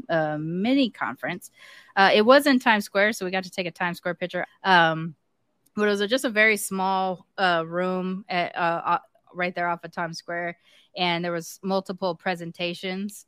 uh, 0.08 0.38
mini 0.38 0.88
conference. 0.88 1.50
Uh, 1.96 2.12
it 2.14 2.22
was 2.22 2.46
in 2.46 2.60
Times 2.60 2.84
Square, 2.84 3.14
so 3.14 3.24
we 3.24 3.32
got 3.32 3.42
to 3.42 3.50
take 3.50 3.66
a 3.66 3.72
Times 3.72 3.96
Square 3.96 4.14
picture. 4.14 4.46
Um, 4.62 5.16
but 5.74 5.88
it 5.88 5.90
was 5.90 6.00
a, 6.00 6.06
just 6.06 6.24
a 6.24 6.30
very 6.30 6.56
small 6.56 7.26
uh, 7.38 7.64
room 7.66 8.24
at, 8.28 8.56
uh, 8.56 9.00
right 9.34 9.52
there 9.52 9.66
off 9.66 9.82
of 9.82 9.90
Times 9.90 10.16
Square 10.16 10.56
and 10.96 11.24
there 11.24 11.32
was 11.32 11.58
multiple 11.60 12.14
presentations 12.14 13.26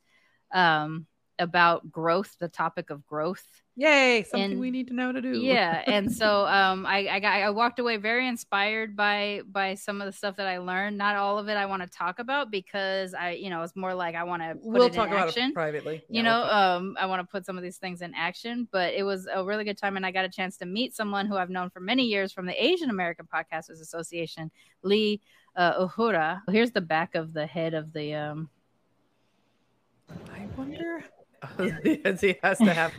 um, 0.53 1.05
about 1.39 1.91
growth, 1.91 2.35
the 2.39 2.47
topic 2.47 2.89
of 2.89 3.05
growth. 3.05 3.45
Yay! 3.79 4.23
Something 4.23 4.53
and, 4.53 4.59
we 4.59 4.71
need 4.71 4.87
to 4.87 4.95
know 4.95 5.11
to 5.11 5.21
do. 5.21 5.37
Yeah, 5.37 5.83
and 5.87 6.11
so 6.11 6.47
um, 6.47 6.83
I, 6.87 7.07
I 7.09 7.19
got 7.19 7.33
I 7.33 7.49
walked 7.51 7.77
away 7.77 7.97
very 7.97 8.27
inspired 8.27 8.95
by 8.95 9.41
by 9.45 9.75
some 9.75 10.01
of 10.01 10.07
the 10.07 10.11
stuff 10.11 10.35
that 10.37 10.47
I 10.47 10.57
learned. 10.57 10.97
Not 10.97 11.15
all 11.15 11.37
of 11.37 11.47
it 11.47 11.53
I 11.53 11.67
want 11.67 11.83
to 11.83 11.87
talk 11.87 12.17
about 12.17 12.49
because 12.49 13.13
I 13.13 13.31
you 13.31 13.51
know 13.51 13.61
it's 13.61 13.75
more 13.75 13.93
like 13.93 14.15
I 14.15 14.23
want 14.23 14.41
to 14.41 14.55
put 14.55 14.63
we'll 14.63 14.89
talk 14.89 15.09
about 15.09 15.27
action. 15.27 15.51
it 15.51 15.53
privately. 15.53 16.03
You 16.09 16.17
yeah, 16.17 16.21
know, 16.23 16.39
we'll 16.39 16.51
um, 16.51 16.97
I 16.99 17.05
want 17.05 17.21
to 17.21 17.27
put 17.31 17.45
some 17.45 17.55
of 17.55 17.63
these 17.63 17.77
things 17.77 18.01
in 18.01 18.15
action. 18.15 18.67
But 18.71 18.95
it 18.95 19.03
was 19.03 19.27
a 19.31 19.43
really 19.45 19.63
good 19.63 19.77
time, 19.77 19.95
and 19.95 20.05
I 20.05 20.11
got 20.11 20.25
a 20.25 20.29
chance 20.29 20.57
to 20.57 20.65
meet 20.65 20.95
someone 20.95 21.27
who 21.27 21.37
I've 21.37 21.51
known 21.51 21.69
for 21.69 21.79
many 21.79 22.03
years 22.03 22.31
from 22.31 22.47
the 22.47 22.65
Asian 22.65 22.89
American 22.89 23.27
Podcasters 23.31 23.79
Association, 23.79 24.49
Lee 24.81 25.21
uh, 25.55 25.87
Uhura. 25.87 26.41
Here's 26.49 26.71
the 26.71 26.81
back 26.81 27.13
of 27.13 27.31
the 27.31 27.45
head 27.45 27.75
of 27.75 27.93
the. 27.93 28.15
Um... 28.15 28.49
I 30.33 30.47
wonder. 30.57 31.03
yes, 31.83 32.21
he 32.21 32.35
has 32.43 32.57
to 32.59 32.73
have. 32.73 32.93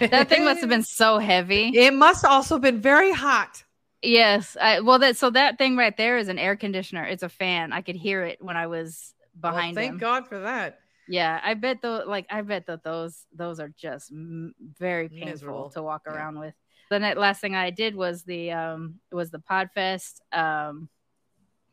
that 0.00 0.28
thing 0.28 0.44
must 0.44 0.60
have 0.60 0.68
been 0.68 0.82
so 0.82 1.18
heavy. 1.18 1.76
It 1.76 1.94
must 1.94 2.24
also 2.24 2.58
been 2.58 2.80
very 2.80 3.12
hot. 3.12 3.64
Yes, 4.02 4.56
I, 4.60 4.80
well, 4.80 5.00
that 5.00 5.16
so 5.16 5.30
that 5.30 5.58
thing 5.58 5.76
right 5.76 5.96
there 5.96 6.18
is 6.18 6.28
an 6.28 6.38
air 6.38 6.56
conditioner. 6.56 7.04
It's 7.04 7.24
a 7.24 7.28
fan. 7.28 7.72
I 7.72 7.82
could 7.82 7.96
hear 7.96 8.22
it 8.22 8.38
when 8.40 8.56
I 8.56 8.68
was 8.68 9.14
behind 9.38 9.74
well, 9.76 9.82
thank 9.82 9.92
him. 9.94 9.98
God 9.98 10.28
for 10.28 10.38
that. 10.40 10.80
Yeah, 11.08 11.40
I 11.42 11.54
bet 11.54 11.82
though. 11.82 12.04
Like 12.06 12.26
I 12.30 12.42
bet 12.42 12.66
that 12.66 12.84
those 12.84 13.24
those 13.34 13.58
are 13.58 13.72
just 13.76 14.12
m- 14.12 14.54
very 14.78 15.08
painful 15.08 15.30
Miserable. 15.30 15.70
to 15.70 15.82
walk 15.82 16.06
around 16.06 16.34
yeah. 16.34 16.40
with. 16.40 16.54
The 16.90 17.00
last 17.16 17.40
thing 17.40 17.54
I 17.54 17.70
did 17.70 17.96
was 17.96 18.22
the 18.22 18.52
um 18.52 19.00
was 19.10 19.30
the 19.30 19.40
Podfest 19.40 20.20
um 20.32 20.88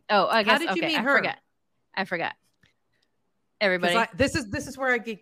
Oh, 0.09 0.27
I 0.27 0.43
guess. 0.43 0.53
How 0.53 0.57
did 0.59 0.69
okay, 0.69 0.81
you 0.81 0.87
meet 0.87 0.99
I 0.99 1.01
her? 1.01 1.17
Forgot. 1.17 1.37
I 1.95 2.05
forgot. 2.05 2.33
Everybody. 3.59 3.95
I, 3.95 4.07
this 4.15 4.35
is 4.35 4.49
this 4.49 4.67
is 4.67 4.77
where 4.77 4.91
I 4.91 4.97
get. 4.97 5.19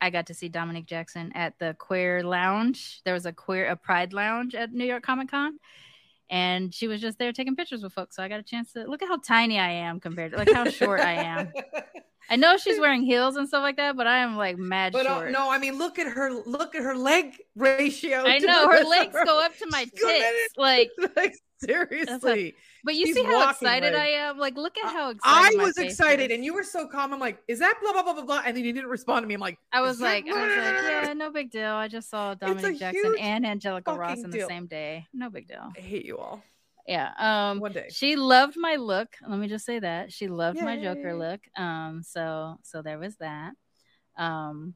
I 0.00 0.10
got 0.10 0.26
to 0.26 0.34
see 0.34 0.48
Dominique 0.48 0.86
Jackson 0.86 1.32
at 1.34 1.58
the 1.58 1.74
Queer 1.78 2.22
Lounge. 2.22 3.00
There 3.04 3.14
was 3.14 3.26
a 3.26 3.32
queer 3.32 3.68
a 3.68 3.76
Pride 3.76 4.12
Lounge 4.12 4.54
at 4.54 4.72
New 4.72 4.84
York 4.84 5.02
Comic 5.02 5.30
Con, 5.30 5.58
and 6.30 6.74
she 6.74 6.88
was 6.88 7.00
just 7.00 7.18
there 7.18 7.32
taking 7.32 7.56
pictures 7.56 7.82
with 7.82 7.92
folks. 7.92 8.16
So 8.16 8.22
I 8.22 8.28
got 8.28 8.40
a 8.40 8.44
chance 8.44 8.72
to 8.72 8.84
look 8.84 9.02
at 9.02 9.08
how 9.08 9.18
tiny 9.18 9.58
I 9.58 9.70
am 9.70 10.00
compared 10.00 10.32
to 10.32 10.38
like 10.38 10.52
how 10.52 10.68
short 10.68 11.00
I 11.00 11.12
am. 11.14 11.52
I 12.28 12.36
know 12.36 12.56
she's 12.56 12.80
wearing 12.80 13.02
heels 13.02 13.36
and 13.36 13.46
stuff 13.46 13.62
like 13.62 13.76
that, 13.76 13.96
but 13.96 14.06
I 14.06 14.18
am 14.18 14.36
like 14.36 14.58
mad 14.58 14.92
but, 14.92 15.06
uh, 15.06 15.14
short. 15.14 15.28
Uh, 15.28 15.30
no, 15.30 15.50
I 15.50 15.58
mean 15.58 15.78
look 15.78 15.98
at 15.98 16.06
her 16.08 16.32
look 16.32 16.74
at 16.74 16.82
her 16.82 16.96
leg 16.96 17.40
ratio. 17.54 18.24
I 18.26 18.38
know 18.38 18.68
her 18.68 18.84
legs 18.84 19.16
go 19.24 19.40
up 19.40 19.56
to 19.58 19.66
my 19.70 19.84
tits. 19.96 20.54
Like, 20.56 20.90
like 21.16 21.36
seriously. 21.58 22.54
But 22.84 22.94
you 22.94 23.12
see 23.12 23.24
how 23.24 23.50
excited 23.50 23.94
like, 23.94 24.02
I 24.02 24.08
am? 24.08 24.38
Like, 24.38 24.56
look 24.56 24.76
at 24.78 24.92
how 24.92 25.10
excited 25.10 25.60
I 25.60 25.62
was 25.62 25.76
excited, 25.76 26.30
is. 26.30 26.36
and 26.36 26.44
you 26.44 26.54
were 26.54 26.62
so 26.62 26.86
calm. 26.86 27.12
I'm 27.12 27.18
like, 27.18 27.42
is 27.48 27.58
that 27.58 27.74
blah 27.82 27.92
blah 27.92 28.02
blah 28.02 28.14
blah 28.14 28.24
blah? 28.24 28.42
And 28.44 28.56
then 28.56 28.64
you 28.64 28.72
didn't 28.72 28.90
respond 28.90 29.24
to 29.24 29.26
me. 29.26 29.34
I'm 29.34 29.40
like, 29.40 29.58
I 29.72 29.80
was 29.80 30.00
like, 30.00 30.26
I 30.28 30.30
was 30.30 30.56
like, 30.56 31.06
yeah, 31.06 31.12
no 31.12 31.30
big 31.30 31.50
deal. 31.50 31.72
I 31.72 31.88
just 31.88 32.10
saw 32.10 32.34
Dominique 32.34 32.78
Jackson 32.78 33.14
and 33.18 33.46
Angelica 33.46 33.92
Ross 33.92 34.18
in 34.18 34.30
the 34.30 34.38
deal. 34.38 34.48
same 34.48 34.66
day. 34.66 35.06
No 35.12 35.30
big 35.30 35.48
deal. 35.48 35.72
I 35.76 35.80
hate 35.80 36.04
you 36.04 36.18
all. 36.18 36.42
Yeah. 36.86 37.10
Um 37.18 37.60
one 37.60 37.72
day. 37.72 37.88
She 37.90 38.16
loved 38.16 38.56
my 38.56 38.76
look. 38.76 39.08
Let 39.26 39.38
me 39.38 39.48
just 39.48 39.66
say 39.66 39.78
that. 39.78 40.12
She 40.12 40.28
loved 40.28 40.58
Yay. 40.58 40.64
my 40.64 40.80
Joker 40.80 41.14
look. 41.14 41.40
Um, 41.56 42.02
so 42.02 42.58
so 42.62 42.82
there 42.82 42.98
was 42.98 43.16
that. 43.16 43.52
Um 44.16 44.74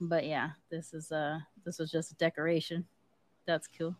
but 0.00 0.26
yeah, 0.26 0.50
this 0.70 0.92
is 0.92 1.12
uh 1.12 1.38
this 1.64 1.78
was 1.78 1.90
just 1.90 2.12
a 2.12 2.14
decoration. 2.16 2.84
That's 3.46 3.66
cool. 3.66 3.96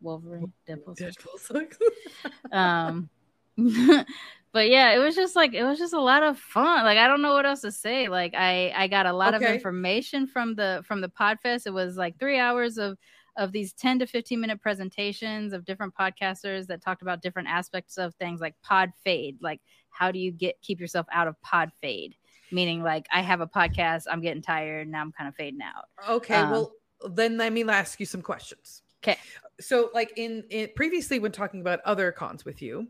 Wolverine, 0.00 0.52
Deadpool, 0.68 0.96
Deadpool 0.98 1.38
sucks. 1.38 1.78
um, 2.52 3.10
but 4.52 4.68
yeah, 4.68 4.92
it 4.92 4.98
was 4.98 5.14
just 5.14 5.36
like 5.36 5.52
it 5.54 5.64
was 5.64 5.78
just 5.78 5.92
a 5.92 6.00
lot 6.00 6.22
of 6.22 6.38
fun. 6.38 6.84
Like 6.84 6.98
I 6.98 7.06
don't 7.06 7.22
know 7.22 7.34
what 7.34 7.46
else 7.46 7.60
to 7.62 7.72
say. 7.72 8.08
Like 8.08 8.34
I 8.34 8.72
I 8.74 8.88
got 8.88 9.06
a 9.06 9.12
lot 9.12 9.34
okay. 9.34 9.44
of 9.44 9.52
information 9.52 10.26
from 10.26 10.54
the 10.54 10.82
from 10.86 11.00
the 11.00 11.08
Podfest. 11.08 11.66
It 11.66 11.74
was 11.74 11.96
like 11.96 12.18
three 12.18 12.38
hours 12.38 12.78
of 12.78 12.98
of 13.36 13.52
these 13.52 13.72
10 13.72 14.00
to 14.00 14.06
15 14.06 14.40
minute 14.40 14.60
presentations 14.60 15.52
of 15.52 15.64
different 15.64 15.94
podcasters 15.94 16.66
that 16.66 16.82
talked 16.82 17.02
about 17.02 17.22
different 17.22 17.48
aspects 17.48 17.98
of 17.98 18.14
things 18.16 18.40
like 18.40 18.54
pod 18.62 18.92
fade 19.04 19.36
like 19.40 19.60
how 19.90 20.10
do 20.10 20.18
you 20.18 20.30
get 20.30 20.60
keep 20.62 20.80
yourself 20.80 21.06
out 21.12 21.28
of 21.28 21.40
pod 21.42 21.70
fade? 21.80 22.14
Meaning 22.52 22.82
like 22.82 23.06
i 23.12 23.20
have 23.20 23.40
a 23.40 23.46
podcast 23.46 24.04
i'm 24.10 24.20
getting 24.20 24.42
tired 24.42 24.88
now 24.88 25.00
i'm 25.00 25.12
kind 25.12 25.28
of 25.28 25.34
fading 25.34 25.60
out. 25.62 25.84
Okay 26.08 26.34
um, 26.34 26.50
well 26.50 26.72
then 27.08 27.36
let 27.36 27.52
me 27.52 27.64
ask 27.68 27.98
you 28.00 28.06
some 28.06 28.22
questions. 28.22 28.82
Okay. 29.02 29.18
So, 29.60 29.90
like 29.94 30.12
in, 30.16 30.44
in 30.50 30.68
previously, 30.76 31.18
when 31.18 31.32
talking 31.32 31.60
about 31.60 31.80
other 31.84 32.12
cons 32.12 32.44
with 32.44 32.60
you, 32.60 32.88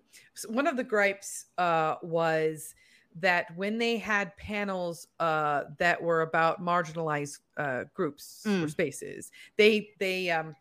one 0.49 0.67
of 0.67 0.77
the 0.77 0.85
gripes 0.85 1.47
uh, 1.59 1.97
was 2.03 2.75
that 3.19 3.55
when 3.57 3.78
they 3.78 3.99
had 3.99 4.37
panels 4.37 5.09
uh, 5.19 5.65
that 5.78 6.01
were 6.01 6.23
about 6.23 6.62
marginalized 6.62 7.41
uh, 7.57 7.85
groups 7.95 8.43
mm. 8.47 8.65
or 8.65 8.69
spaces, 8.69 9.31
they 9.57 9.91
they 9.99 10.31
um, 10.31 10.55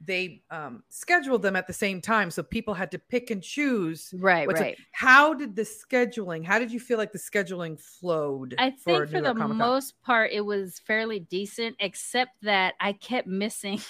they 0.00 0.42
um, 0.50 0.84
scheduled 0.88 1.42
them 1.42 1.56
at 1.56 1.66
the 1.66 1.72
same 1.72 2.00
time, 2.00 2.30
so 2.30 2.42
people 2.42 2.74
had 2.74 2.90
to 2.92 2.98
pick 2.98 3.30
and 3.30 3.42
choose. 3.42 4.14
Right, 4.16 4.46
right. 4.46 4.76
To, 4.76 4.82
how 4.92 5.34
did 5.34 5.56
the 5.56 5.62
scheduling? 5.62 6.44
How 6.44 6.58
did 6.58 6.70
you 6.70 6.78
feel 6.78 6.98
like 6.98 7.12
the 7.12 7.18
scheduling 7.18 7.80
flowed? 7.80 8.54
I 8.58 8.70
think 8.70 8.82
for, 8.82 9.06
for 9.06 9.20
the 9.20 9.34
Comic-Con? 9.34 9.56
most 9.56 10.00
part, 10.02 10.30
it 10.32 10.42
was 10.42 10.78
fairly 10.78 11.20
decent, 11.20 11.76
except 11.80 12.32
that 12.42 12.74
I 12.80 12.92
kept 12.92 13.26
missing. 13.26 13.80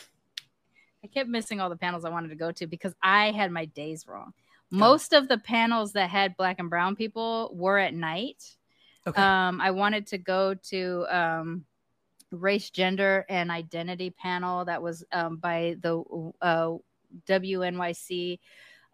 I 1.05 1.07
kept 1.09 1.29
missing 1.29 1.61
all 1.61 1.71
the 1.71 1.77
panels 1.77 2.05
I 2.05 2.11
wanted 2.11 2.29
to 2.29 2.37
go 2.37 2.53
to 2.53 2.67
because 2.67 2.95
I 3.03 3.31
had 3.31 3.53
my 3.53 3.67
days 3.67 4.07
wrong. 4.09 4.33
Most 4.71 5.13
of 5.13 5.29
the 5.29 5.39
panels 5.39 5.93
that 5.93 6.11
had 6.11 6.37
black 6.37 6.59
and 6.59 6.69
brown 6.69 6.97
people 6.97 7.51
were 7.55 7.79
at 7.79 7.95
night. 7.95 8.57
Okay. 9.07 9.21
Um, 9.21 9.61
I 9.61 9.71
wanted 9.71 10.07
to 10.09 10.19
go 10.19 10.55
to 10.55 11.07
um, 11.09 11.65
race, 12.31 12.71
gender, 12.71 13.25
and 13.29 13.51
identity 13.51 14.11
panel 14.11 14.65
that 14.67 14.83
was 14.83 15.05
um, 15.13 15.37
by 15.37 15.77
the 15.81 16.05
uh, 16.43 16.75
WNYC 17.27 18.39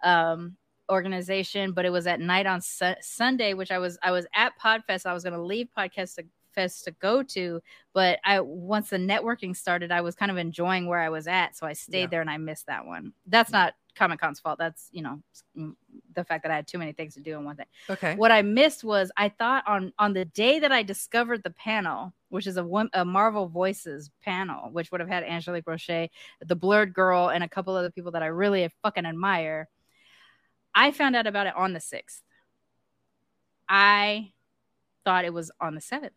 um, 0.05 0.57
organization, 0.91 1.73
but 1.73 1.85
it 1.85 1.91
was 1.91 2.07
at 2.07 2.21
night 2.21 2.47
on 2.47 2.61
su- 2.61 2.95
Sunday, 3.01 3.55
which 3.55 3.71
I 3.71 3.79
was 3.79 3.99
I 4.03 4.11
was 4.11 4.27
at 4.35 4.53
Podfest. 4.61 5.07
I 5.07 5.13
was 5.13 5.25
going 5.25 5.35
to 5.35 5.43
leave 5.43 5.69
Podcast 5.77 6.17
to, 6.17 6.25
Fest 6.55 6.85
to 6.85 6.93
go 6.93 7.23
to, 7.23 7.61
but 7.93 8.21
I 8.25 8.41
once 8.41 8.91
the 8.91 8.99
networking 8.99 9.57
started, 9.57 9.91
I 9.91 10.03
was 10.03 10.15
kind 10.15 10.31
of 10.31 10.37
enjoying 10.37 10.87
where 10.87 11.01
I 11.01 11.09
was 11.09 11.27
at, 11.27 11.57
so 11.57 11.67
I 11.67 11.73
stayed 11.73 12.01
yeah. 12.01 12.07
there 12.07 12.21
and 12.21 12.31
I 12.31 12.37
missed 12.37 12.67
that 12.67 12.87
one. 12.87 13.13
That's 13.27 13.51
not 13.51 13.75
Comic 13.95 14.21
Con's 14.21 14.41
fault. 14.41 14.59
That's 14.59 14.89
you 14.93 15.03
know 15.03 15.21
the 16.15 16.25
fact 16.25 16.43
that 16.43 16.53
I 16.53 16.57
had 16.57 16.67
too 16.67 16.79
many 16.79 16.93
things 16.93 17.15
to 17.15 17.21
do 17.21 17.37
in 17.37 17.45
one 17.45 17.57
day. 17.57 17.65
Okay. 17.89 18.15
What 18.17 18.33
I 18.33 18.43
missed 18.43 18.85
was 18.85 19.11
I 19.17 19.29
thought 19.29 19.65
on 19.67 19.93
on 19.99 20.13
the 20.13 20.25
day 20.25 20.59
that 20.59 20.73
I 20.73 20.83
discovered 20.83 21.43
the 21.43 21.51
panel, 21.51 22.13
which 22.29 22.47
is 22.47 22.57
a 22.57 22.65
one 22.65 22.91
a 22.93 23.05
Marvel 23.05 23.47
Voices 23.47 24.11
panel, 24.23 24.71
which 24.71 24.91
would 24.91 25.01
have 25.01 25.09
had 25.09 25.25
Angelique 25.25 25.67
Roche, 25.67 25.87
the 25.89 26.57
Blerd 26.57 26.93
Girl, 26.93 27.29
and 27.29 27.45
a 27.45 27.49
couple 27.49 27.75
other 27.77 27.91
people 27.91 28.13
that 28.13 28.23
I 28.23 28.27
really 28.27 28.69
fucking 28.83 29.07
admire. 29.07 29.69
I 30.75 30.91
found 30.91 31.15
out 31.15 31.27
about 31.27 31.47
it 31.47 31.55
on 31.57 31.73
the 31.73 31.81
sixth. 31.81 32.23
I 33.69 34.33
thought 35.05 35.25
it 35.25 35.33
was 35.33 35.51
on 35.61 35.75
the 35.75 35.81
seventh. 35.81 36.13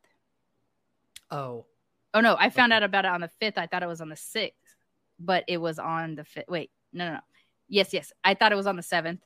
Oh. 1.30 1.66
Oh 2.14 2.22
no, 2.22 2.36
I 2.40 2.50
found 2.50 2.72
okay. 2.72 2.78
out 2.78 2.84
about 2.84 3.06
it 3.06 3.12
on 3.12 3.22
the 3.22 3.30
fifth. 3.40 3.58
I 3.58 3.68
thought 3.68 3.84
it 3.84 3.88
was 3.88 4.02
on 4.02 4.10
the 4.10 4.16
sixth, 4.16 4.76
but 5.20 5.44
it 5.48 5.58
was 5.58 5.78
on 5.78 6.16
the 6.16 6.24
fifth. 6.24 6.48
Wait, 6.48 6.72
no, 6.94 7.06
no, 7.06 7.14
no. 7.16 7.20
Yes, 7.68 7.94
yes. 7.94 8.12
I 8.24 8.34
thought 8.34 8.52
it 8.52 8.56
was 8.56 8.68
on 8.68 8.76
the 8.76 8.84
seventh. 8.84 9.22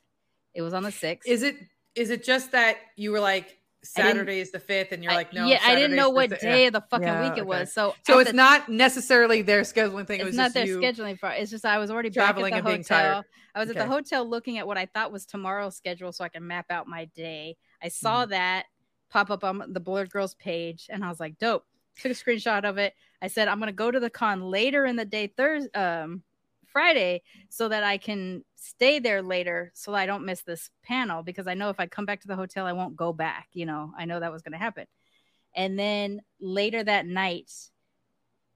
It 0.54 0.62
was 0.62 0.74
on 0.74 0.82
the 0.82 0.92
sixth. 0.92 1.28
Is 1.28 1.42
it? 1.42 1.56
Is 1.94 2.10
it 2.10 2.24
just 2.24 2.52
that 2.52 2.78
you 2.96 3.12
were 3.12 3.20
like 3.20 3.58
Saturday 3.84 4.38
is 4.38 4.52
the 4.52 4.60
fifth, 4.60 4.92
and 4.92 5.02
you're 5.02 5.12
I, 5.12 5.16
like, 5.16 5.32
no, 5.32 5.46
yeah, 5.46 5.60
I 5.64 5.74
didn't 5.74 5.96
know 5.96 6.10
what 6.10 6.40
day 6.40 6.62
yeah. 6.62 6.66
of 6.68 6.72
the 6.74 6.80
fucking 6.82 7.06
yeah, 7.06 7.22
week 7.22 7.38
it 7.38 7.40
okay. 7.40 7.42
was. 7.42 7.72
So, 7.72 7.94
so 8.06 8.20
it's 8.20 8.30
the, 8.30 8.36
not 8.36 8.68
necessarily 8.68 9.42
their 9.42 9.62
scheduling 9.62 10.06
thing. 10.06 10.20
It's 10.20 10.22
it 10.22 10.26
was 10.26 10.36
not 10.36 10.54
their 10.54 10.66
scheduling 10.66 11.18
for. 11.18 11.30
It's 11.30 11.50
just 11.50 11.64
I 11.64 11.78
was 11.78 11.90
already 11.90 12.10
traveling 12.10 12.54
and 12.54 12.64
being 12.64 12.84
tired. 12.84 13.24
I 13.54 13.58
was 13.58 13.68
okay. 13.68 13.78
at 13.78 13.86
the 13.86 13.92
hotel 13.92 14.28
looking 14.28 14.58
at 14.58 14.66
what 14.66 14.78
I 14.78 14.86
thought 14.86 15.12
was 15.12 15.26
tomorrow's 15.26 15.76
schedule, 15.76 16.12
so 16.12 16.24
I 16.24 16.28
can 16.28 16.46
map 16.46 16.66
out 16.70 16.86
my 16.86 17.06
day. 17.06 17.56
I 17.82 17.88
saw 17.88 18.24
mm. 18.24 18.30
that 18.30 18.66
pop 19.10 19.30
up 19.30 19.42
on 19.42 19.64
the 19.68 19.80
Blerd 19.80 20.10
Girls 20.10 20.34
page, 20.34 20.86
and 20.88 21.04
I 21.04 21.08
was 21.08 21.20
like, 21.20 21.38
dope. 21.38 21.64
Took 22.00 22.12
a 22.12 22.14
screenshot 22.14 22.64
of 22.64 22.78
it. 22.78 22.94
I 23.20 23.26
said 23.26 23.48
I'm 23.48 23.58
gonna 23.58 23.72
go 23.72 23.90
to 23.90 24.00
the 24.00 24.08
con 24.08 24.42
later 24.42 24.86
in 24.86 24.96
the 24.96 25.04
day, 25.04 25.26
Thursday, 25.26 25.72
um, 25.74 26.22
Friday 26.72 27.22
so 27.48 27.68
that 27.68 27.84
I 27.84 27.98
can 27.98 28.44
stay 28.56 28.98
there 28.98 29.22
later 29.22 29.70
so 29.74 29.94
I 29.94 30.06
don't 30.06 30.24
miss 30.24 30.42
this 30.42 30.70
panel 30.82 31.22
because 31.22 31.46
I 31.46 31.54
know 31.54 31.68
if 31.68 31.78
I 31.78 31.86
come 31.86 32.06
back 32.06 32.20
to 32.22 32.28
the 32.28 32.36
hotel, 32.36 32.66
I 32.66 32.72
won't 32.72 32.96
go 32.96 33.12
back. 33.12 33.48
You 33.52 33.66
know, 33.66 33.92
I 33.98 34.04
know 34.04 34.20
that 34.20 34.32
was 34.32 34.42
going 34.42 34.52
to 34.52 34.58
happen. 34.58 34.86
And 35.54 35.78
then 35.78 36.22
later 36.40 36.82
that 36.82 37.06
night, 37.06 37.50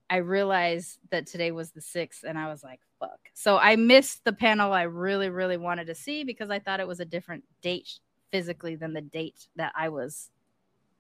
I 0.09 0.17
realized 0.17 0.99
that 1.11 1.27
today 1.27 1.51
was 1.51 1.73
the 1.73 1.81
sixth, 1.81 2.25
and 2.25 2.39
I 2.39 2.49
was 2.49 2.63
like, 2.63 2.81
fuck. 3.01 3.19
So 3.35 3.59
I 3.59 3.77
missed 3.77 4.25
the 4.25 4.33
panel 4.33 4.73
I 4.73 4.83
really, 4.83 5.29
really 5.31 5.57
wanted 5.57 5.89
to 5.89 5.95
see 5.95 6.25
because 6.25 6.49
I 6.49 6.59
thought 6.59 6.81
it 6.81 6.87
was 6.87 7.01
a 7.01 7.05
different 7.05 7.45
date 7.61 7.99
physically 8.31 8.77
than 8.77 8.93
the 8.93 9.01
date 9.01 9.49
that 9.57 9.73
I 9.77 9.89
was 9.89 10.31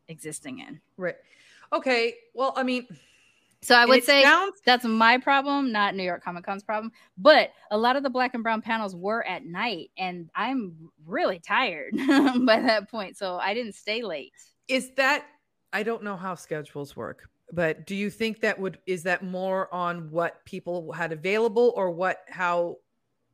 existing 0.08 0.58
in. 0.58 0.80
Right. 0.96 1.16
Okay. 1.72 2.14
Well, 2.34 2.52
I 2.56 2.62
mean, 2.62 2.86
so 3.62 3.74
I 3.74 3.84
would 3.84 4.04
say 4.04 4.22
sounds- 4.22 4.60
that's 4.64 4.84
my 4.84 5.18
problem, 5.18 5.72
not 5.72 5.94
New 5.94 6.02
York 6.02 6.22
Comic 6.22 6.44
Con's 6.44 6.62
problem. 6.62 6.92
But 7.18 7.50
a 7.70 7.78
lot 7.78 7.96
of 7.96 8.02
the 8.02 8.10
black 8.10 8.34
and 8.34 8.42
brown 8.42 8.62
panels 8.62 8.94
were 8.94 9.26
at 9.26 9.44
night, 9.44 9.90
and 9.98 10.30
I'm 10.34 10.90
really 11.06 11.38
tired 11.38 11.92
by 12.46 12.60
that 12.60 12.90
point. 12.90 13.16
So 13.16 13.36
I 13.36 13.54
didn't 13.54 13.74
stay 13.74 14.02
late. 14.02 14.32
Is 14.68 14.90
that 14.96 15.26
I 15.72 15.82
don't 15.82 16.02
know 16.02 16.16
how 16.16 16.34
schedules 16.34 16.96
work, 16.96 17.28
but 17.52 17.86
do 17.86 17.94
you 17.94 18.10
think 18.10 18.40
that 18.40 18.58
would 18.58 18.78
is 18.86 19.02
that 19.04 19.24
more 19.24 19.72
on 19.74 20.10
what 20.10 20.44
people 20.44 20.92
had 20.92 21.12
available 21.12 21.72
or 21.76 21.90
what 21.90 22.18
how 22.28 22.76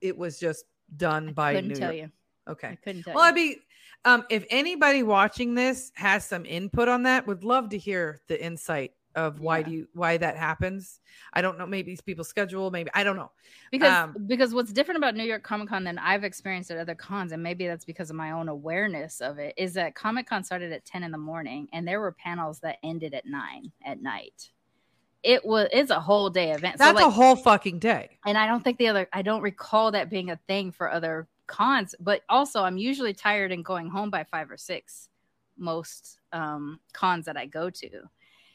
it 0.01 0.17
was 0.17 0.39
just 0.39 0.65
done 0.97 1.29
I 1.29 1.33
by 1.33 1.55
couldn't 1.55 1.69
New 1.69 1.75
tell 1.77 1.93
York? 1.93 2.11
you. 2.47 2.53
Okay. 2.53 2.69
I 2.69 2.75
couldn't 2.77 3.03
tell 3.05 3.13
you. 3.13 3.17
well, 3.17 3.25
you. 3.25 3.29
I'd 3.31 3.35
be 3.35 3.57
um, 4.05 4.25
if 4.31 4.45
anybody 4.51 5.05
watching 5.05 5.55
this 5.55 5.93
has 5.95 6.27
some 6.27 6.45
input 6.45 6.89
on 6.89 7.05
that, 7.05 7.27
would 7.27 7.45
love 7.45 7.69
to 7.71 7.79
hear 7.79 8.21
the 8.29 8.43
insight 8.45 8.93
of 9.15 9.41
why 9.41 9.59
yeah. 9.59 9.65
do 9.65 9.71
you 9.73 9.89
why 9.95 10.17
that 10.17 10.37
happens. 10.37 11.01
I 11.33 11.43
don't 11.43 11.59
know 11.59 11.67
maybe 11.67 11.93
it's 11.93 12.01
people's 12.01 12.29
schedule 12.29 12.71
maybe 12.71 12.91
i 12.95 13.05
don't 13.05 13.17
know. 13.17 13.31
Because 13.71 13.93
um, 13.93 14.17
because 14.27 14.55
what's 14.55 14.73
different 14.73 14.99
about 14.99 15.15
new 15.15 15.25
york 15.25 15.43
comic 15.43 15.69
con 15.69 15.85
than 15.85 15.99
i've 15.99 16.25
experienced 16.25 16.71
at 16.71 16.79
other 16.79 16.95
cons 16.95 17.33
and 17.33 17.43
maybe 17.43 17.67
that's 17.67 17.85
because 17.85 18.11
of 18.11 18.17
my 18.17 18.33
own 18.33 18.49
awareness 18.49 19.21
of 19.21 19.39
it 19.39 19.55
is 19.57 19.75
that 19.75 19.95
comic 19.95 20.27
con 20.27 20.45
started 20.45 20.73
at 20.73 20.85
10 20.85 21.03
in 21.03 21.11
the 21.11 21.19
morning 21.19 21.69
and 21.73 21.87
there 21.87 22.01
were 22.01 22.13
panels 22.13 22.61
that 22.61 22.79
ended 22.83 23.15
at 23.15 23.27
9 23.27 23.73
at 23.85 24.03
night. 24.03 24.51
It 25.23 25.45
was 25.45 25.69
it's 25.73 25.91
a 25.91 26.01
whole 26.01 26.31
day 26.31 26.51
event. 26.51 26.79
That's 26.79 26.91
so 26.91 26.95
like, 26.97 27.07
a 27.07 27.11
whole 27.11 27.37
fucking 27.37 27.79
day. 27.79 28.19
And 28.27 28.37
i 28.37 28.47
don't 28.47 28.63
think 28.63 28.79
the 28.79 28.89
other 28.89 29.09
i 29.13 29.23
don't 29.23 29.43
recall 29.43 29.93
that 29.93 30.11
being 30.11 30.31
a 30.31 30.39
thing 30.49 30.73
for 30.73 30.91
other 30.91 31.29
cons 31.47 31.95
but 32.01 32.23
also 32.29 32.63
i'm 32.63 32.79
usually 32.79 33.13
tired 33.13 33.53
and 33.53 33.65
going 33.65 33.89
home 33.89 34.11
by 34.11 34.25
five 34.25 34.51
or 34.51 34.57
six 34.57 35.09
most 35.59 36.19
um 36.33 36.81
cons 36.93 37.27
that 37.27 37.37
i 37.37 37.47
go 37.47 37.69
to 37.69 37.89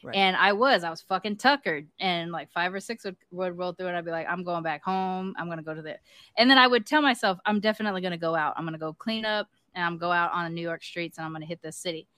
Right. 0.02 0.16
And 0.16 0.36
I 0.36 0.52
was, 0.52 0.84
I 0.84 0.90
was 0.90 1.00
fucking 1.02 1.36
tuckered. 1.36 1.88
And 1.98 2.30
like 2.30 2.50
five 2.52 2.72
or 2.72 2.80
six 2.80 3.04
would, 3.04 3.16
would 3.30 3.58
roll 3.58 3.72
through, 3.72 3.88
and 3.88 3.96
I'd 3.96 4.04
be 4.04 4.10
like, 4.10 4.26
I'm 4.28 4.44
going 4.44 4.62
back 4.62 4.82
home. 4.82 5.34
I'm 5.38 5.46
going 5.46 5.58
to 5.58 5.64
go 5.64 5.74
to 5.74 5.82
the. 5.82 5.96
And 6.36 6.50
then 6.50 6.58
I 6.58 6.66
would 6.66 6.86
tell 6.86 7.02
myself, 7.02 7.38
I'm 7.44 7.60
definitely 7.60 8.00
going 8.00 8.12
to 8.12 8.18
go 8.18 8.34
out. 8.34 8.54
I'm 8.56 8.64
going 8.64 8.74
to 8.74 8.78
go 8.78 8.92
clean 8.92 9.24
up 9.24 9.48
and 9.74 9.84
I'm 9.84 9.98
go 9.98 10.10
out 10.10 10.32
on 10.32 10.44
the 10.44 10.50
New 10.50 10.62
York 10.62 10.82
streets 10.82 11.18
and 11.18 11.24
I'm 11.24 11.32
going 11.32 11.42
to 11.42 11.48
hit 11.48 11.62
this 11.62 11.76
city. 11.76 12.06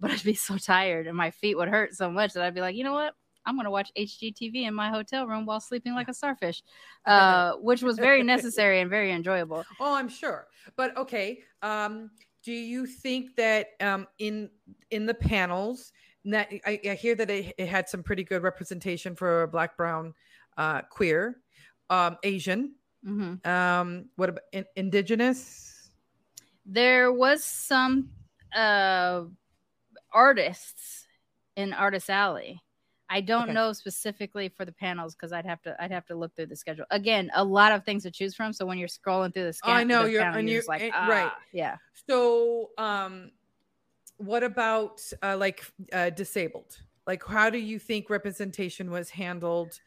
But 0.00 0.12
I'd 0.12 0.22
be 0.22 0.34
so 0.34 0.56
tired 0.56 1.08
and 1.08 1.16
my 1.16 1.32
feet 1.32 1.56
would 1.56 1.68
hurt 1.68 1.92
so 1.92 2.08
much 2.08 2.32
that 2.34 2.44
I'd 2.44 2.54
be 2.54 2.60
like, 2.60 2.76
you 2.76 2.84
know 2.84 2.92
what? 2.92 3.14
I'm 3.44 3.56
going 3.56 3.64
to 3.64 3.70
watch 3.72 3.90
HGTV 3.98 4.68
in 4.68 4.74
my 4.74 4.90
hotel 4.90 5.26
room 5.26 5.44
while 5.44 5.58
sleeping 5.58 5.94
like 5.94 6.06
a 6.06 6.14
starfish, 6.14 6.62
uh, 7.06 7.54
which 7.54 7.82
was 7.82 7.98
very 7.98 8.22
necessary 8.22 8.80
and 8.80 8.88
very 8.88 9.10
enjoyable. 9.10 9.64
Oh, 9.80 9.94
I'm 9.94 10.08
sure. 10.08 10.46
But 10.76 10.96
okay. 10.96 11.40
Um, 11.62 12.10
do 12.44 12.52
you 12.52 12.86
think 12.86 13.34
that 13.36 13.70
um, 13.80 14.06
in 14.18 14.50
in 14.90 15.06
the 15.06 15.14
panels 15.14 15.92
that 16.24 16.48
I, 16.66 16.80
I 16.84 16.94
hear 16.94 17.14
that 17.14 17.30
it, 17.30 17.54
it, 17.58 17.68
had 17.68 17.88
some 17.88 18.02
pretty 18.02 18.24
good 18.24 18.42
representation 18.42 19.14
for 19.14 19.46
black, 19.48 19.76
brown, 19.76 20.14
uh, 20.56 20.82
queer, 20.82 21.38
um, 21.90 22.16
Asian. 22.22 22.74
Mm-hmm. 23.06 23.48
Um, 23.48 24.06
what 24.16 24.28
about 24.28 24.42
in, 24.52 24.64
indigenous? 24.76 25.90
There 26.66 27.12
was 27.12 27.44
some 27.44 28.10
uh, 28.54 29.24
artists 30.12 31.06
in 31.56 31.72
Artist 31.72 32.10
Alley. 32.10 32.60
I 33.10 33.22
don't 33.22 33.44
okay. 33.44 33.52
know 33.54 33.72
specifically 33.72 34.50
for 34.50 34.66
the 34.66 34.72
panels 34.72 35.14
because 35.14 35.32
I'd 35.32 35.46
have 35.46 35.62
to 35.62 35.74
I'd 35.82 35.90
have 35.90 36.04
to 36.06 36.14
look 36.14 36.36
through 36.36 36.46
the 36.46 36.56
schedule. 36.56 36.84
Again, 36.90 37.30
a 37.34 37.42
lot 37.42 37.72
of 37.72 37.84
things 37.84 38.02
to 38.02 38.10
choose 38.10 38.34
from. 38.34 38.52
So 38.52 38.66
when 38.66 38.76
you're 38.76 38.88
scrolling 38.88 39.32
through 39.32 39.44
the, 39.44 39.52
scan, 39.54 39.76
I 39.76 39.84
know 39.84 40.04
you're, 40.04 40.20
panel, 40.20 40.38
and 40.38 40.48
you're, 40.48 40.62
like 40.68 40.90
ah, 40.94 41.06
right, 41.08 41.32
yeah. 41.52 41.76
So 42.08 42.70
um, 42.76 43.30
what 44.18 44.42
about 44.42 45.00
uh, 45.22 45.36
like 45.36 45.64
uh, 45.92 46.10
disabled? 46.10 46.76
Like, 47.06 47.24
how 47.24 47.48
do 47.48 47.58
you 47.58 47.78
think 47.78 48.10
representation 48.10 48.90
was 48.90 49.08
handled 49.08 49.80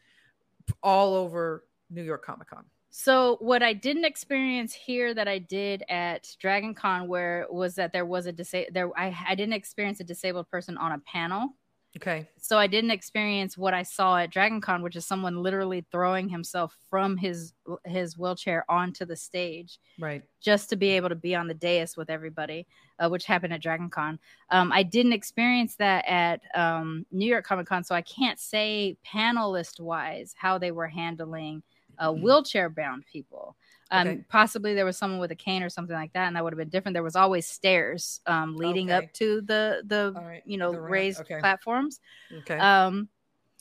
all 0.82 1.14
over 1.14 1.64
New 1.90 2.02
York 2.02 2.24
Comic 2.24 2.48
Con? 2.48 2.64
So, 2.90 3.36
what 3.40 3.62
I 3.62 3.72
didn't 3.72 4.04
experience 4.04 4.74
here 4.74 5.14
that 5.14 5.28
I 5.28 5.38
did 5.38 5.84
at 5.88 6.28
Dragon 6.40 6.74
Con, 6.74 7.08
where 7.08 7.46
was 7.48 7.74
that 7.76 7.92
there 7.92 8.04
was 8.04 8.26
a 8.26 8.32
disabled 8.32 8.74
there, 8.74 8.90
I, 8.98 9.16
I 9.28 9.34
didn't 9.34 9.54
experience 9.54 10.00
a 10.00 10.04
disabled 10.04 10.50
person 10.50 10.76
on 10.76 10.92
a 10.92 10.98
panel. 10.98 11.56
Okay. 11.96 12.26
So 12.38 12.56
I 12.56 12.66
didn't 12.66 12.90
experience 12.90 13.58
what 13.58 13.74
I 13.74 13.82
saw 13.82 14.16
at 14.16 14.30
Dragon 14.30 14.62
Con, 14.62 14.82
which 14.82 14.96
is 14.96 15.06
someone 15.06 15.42
literally 15.42 15.84
throwing 15.92 16.28
himself 16.28 16.76
from 16.88 17.18
his 17.18 17.52
his 17.84 18.16
wheelchair 18.16 18.64
onto 18.70 19.04
the 19.04 19.16
stage, 19.16 19.78
right, 19.98 20.22
just 20.40 20.70
to 20.70 20.76
be 20.76 20.88
able 20.90 21.10
to 21.10 21.14
be 21.14 21.34
on 21.34 21.48
the 21.48 21.54
dais 21.54 21.96
with 21.96 22.08
everybody, 22.08 22.66
uh, 22.98 23.08
which 23.10 23.26
happened 23.26 23.52
at 23.52 23.60
Dragon 23.60 23.90
Con. 23.90 24.18
Um, 24.48 24.72
I 24.72 24.82
didn't 24.82 25.12
experience 25.12 25.76
that 25.76 26.08
at 26.08 26.40
um, 26.54 27.04
New 27.12 27.26
York 27.26 27.44
Comic 27.44 27.66
Con, 27.66 27.84
so 27.84 27.94
I 27.94 28.02
can't 28.02 28.40
say 28.40 28.96
panelist 29.06 29.78
wise 29.78 30.34
how 30.36 30.56
they 30.56 30.70
were 30.70 30.88
handling 30.88 31.62
uh, 31.98 32.08
mm-hmm. 32.08 32.22
wheelchair 32.22 32.70
bound 32.70 33.04
people. 33.04 33.54
Um, 33.92 34.08
okay. 34.08 34.24
Possibly 34.30 34.74
there 34.74 34.86
was 34.86 34.96
someone 34.96 35.20
with 35.20 35.30
a 35.32 35.36
cane 35.36 35.62
or 35.62 35.68
something 35.68 35.94
like 35.94 36.14
that, 36.14 36.26
and 36.26 36.34
that 36.34 36.42
would 36.42 36.52
have 36.52 36.58
been 36.58 36.70
different. 36.70 36.94
There 36.94 37.02
was 37.02 37.14
always 37.14 37.46
stairs 37.46 38.20
um, 38.26 38.56
leading 38.56 38.90
okay. 38.90 39.04
up 39.06 39.12
to 39.14 39.42
the 39.42 39.82
the 39.84 40.14
right. 40.16 40.42
you 40.46 40.56
know 40.56 40.72
raised 40.72 41.20
okay. 41.20 41.38
platforms. 41.38 42.00
Okay. 42.38 42.58
Um, 42.58 43.08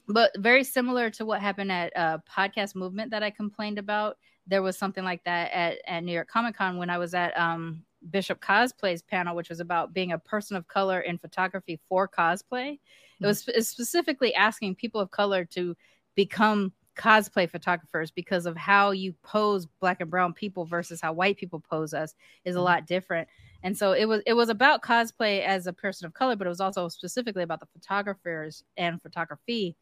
but 0.07 0.31
very 0.37 0.63
similar 0.63 1.09
to 1.11 1.25
what 1.25 1.41
happened 1.41 1.71
at 1.71 1.95
uh, 1.97 2.19
podcast 2.29 2.75
movement 2.75 3.11
that 3.11 3.23
I 3.23 3.29
complained 3.29 3.77
about. 3.77 4.17
There 4.47 4.61
was 4.61 4.77
something 4.77 5.03
like 5.03 5.23
that 5.25 5.51
at, 5.51 5.77
at 5.85 6.03
New 6.03 6.13
York 6.13 6.29
Comic 6.29 6.55
Con 6.55 6.77
when 6.77 6.89
I 6.89 6.97
was 6.97 7.13
at 7.13 7.37
um, 7.37 7.83
Bishop 8.09 8.41
Cosplay's 8.41 9.01
panel, 9.01 9.35
which 9.35 9.49
was 9.49 9.59
about 9.59 9.93
being 9.93 10.13
a 10.13 10.17
person 10.17 10.55
of 10.55 10.67
color 10.67 11.01
in 11.01 11.17
photography 11.17 11.79
for 11.87 12.07
cosplay. 12.07 12.71
Mm-hmm. 12.71 13.25
It 13.25 13.27
was 13.27 13.69
specifically 13.69 14.33
asking 14.33 14.75
people 14.75 15.01
of 15.01 15.11
color 15.11 15.45
to 15.45 15.75
become 16.15 16.71
cosplay 17.01 17.49
photographers 17.49 18.11
because 18.11 18.45
of 18.45 18.55
how 18.55 18.91
you 18.91 19.13
pose 19.23 19.65
black 19.79 20.01
and 20.01 20.09
brown 20.09 20.33
people 20.33 20.65
versus 20.65 21.01
how 21.01 21.11
white 21.11 21.37
people 21.37 21.59
pose 21.59 21.93
us 21.93 22.13
is 22.45 22.55
a 22.55 22.59
mm-hmm. 22.59 22.65
lot 22.65 22.85
different. 22.85 23.27
And 23.63 23.75
so 23.75 23.93
it 23.93 24.05
was 24.05 24.21
it 24.25 24.33
was 24.33 24.49
about 24.49 24.83
cosplay 24.83 25.43
as 25.43 25.67
a 25.67 25.73
person 25.73 26.05
of 26.05 26.13
color, 26.13 26.35
but 26.35 26.47
it 26.47 26.49
was 26.49 26.61
also 26.61 26.87
specifically 26.89 27.43
about 27.43 27.59
the 27.59 27.67
photographers 27.73 28.63
and 28.77 29.01
photography 29.01 29.75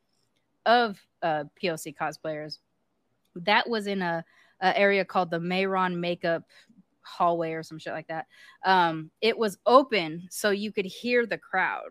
of 0.65 0.97
uh, 1.21 1.45
POC 1.61 1.95
cosplayers. 1.95 2.59
That 3.35 3.69
was 3.69 3.87
in 3.87 4.01
a, 4.01 4.23
a 4.61 4.77
area 4.77 5.05
called 5.05 5.31
the 5.31 5.39
Mayron 5.39 5.97
Makeup 5.97 6.43
hallway 7.01 7.53
or 7.53 7.63
some 7.63 7.79
shit 7.79 7.93
like 7.93 8.07
that. 8.07 8.27
Um, 8.65 9.11
it 9.21 9.37
was 9.37 9.57
open 9.65 10.27
so 10.29 10.51
you 10.51 10.71
could 10.71 10.85
hear 10.85 11.25
the 11.25 11.37
crowd 11.37 11.89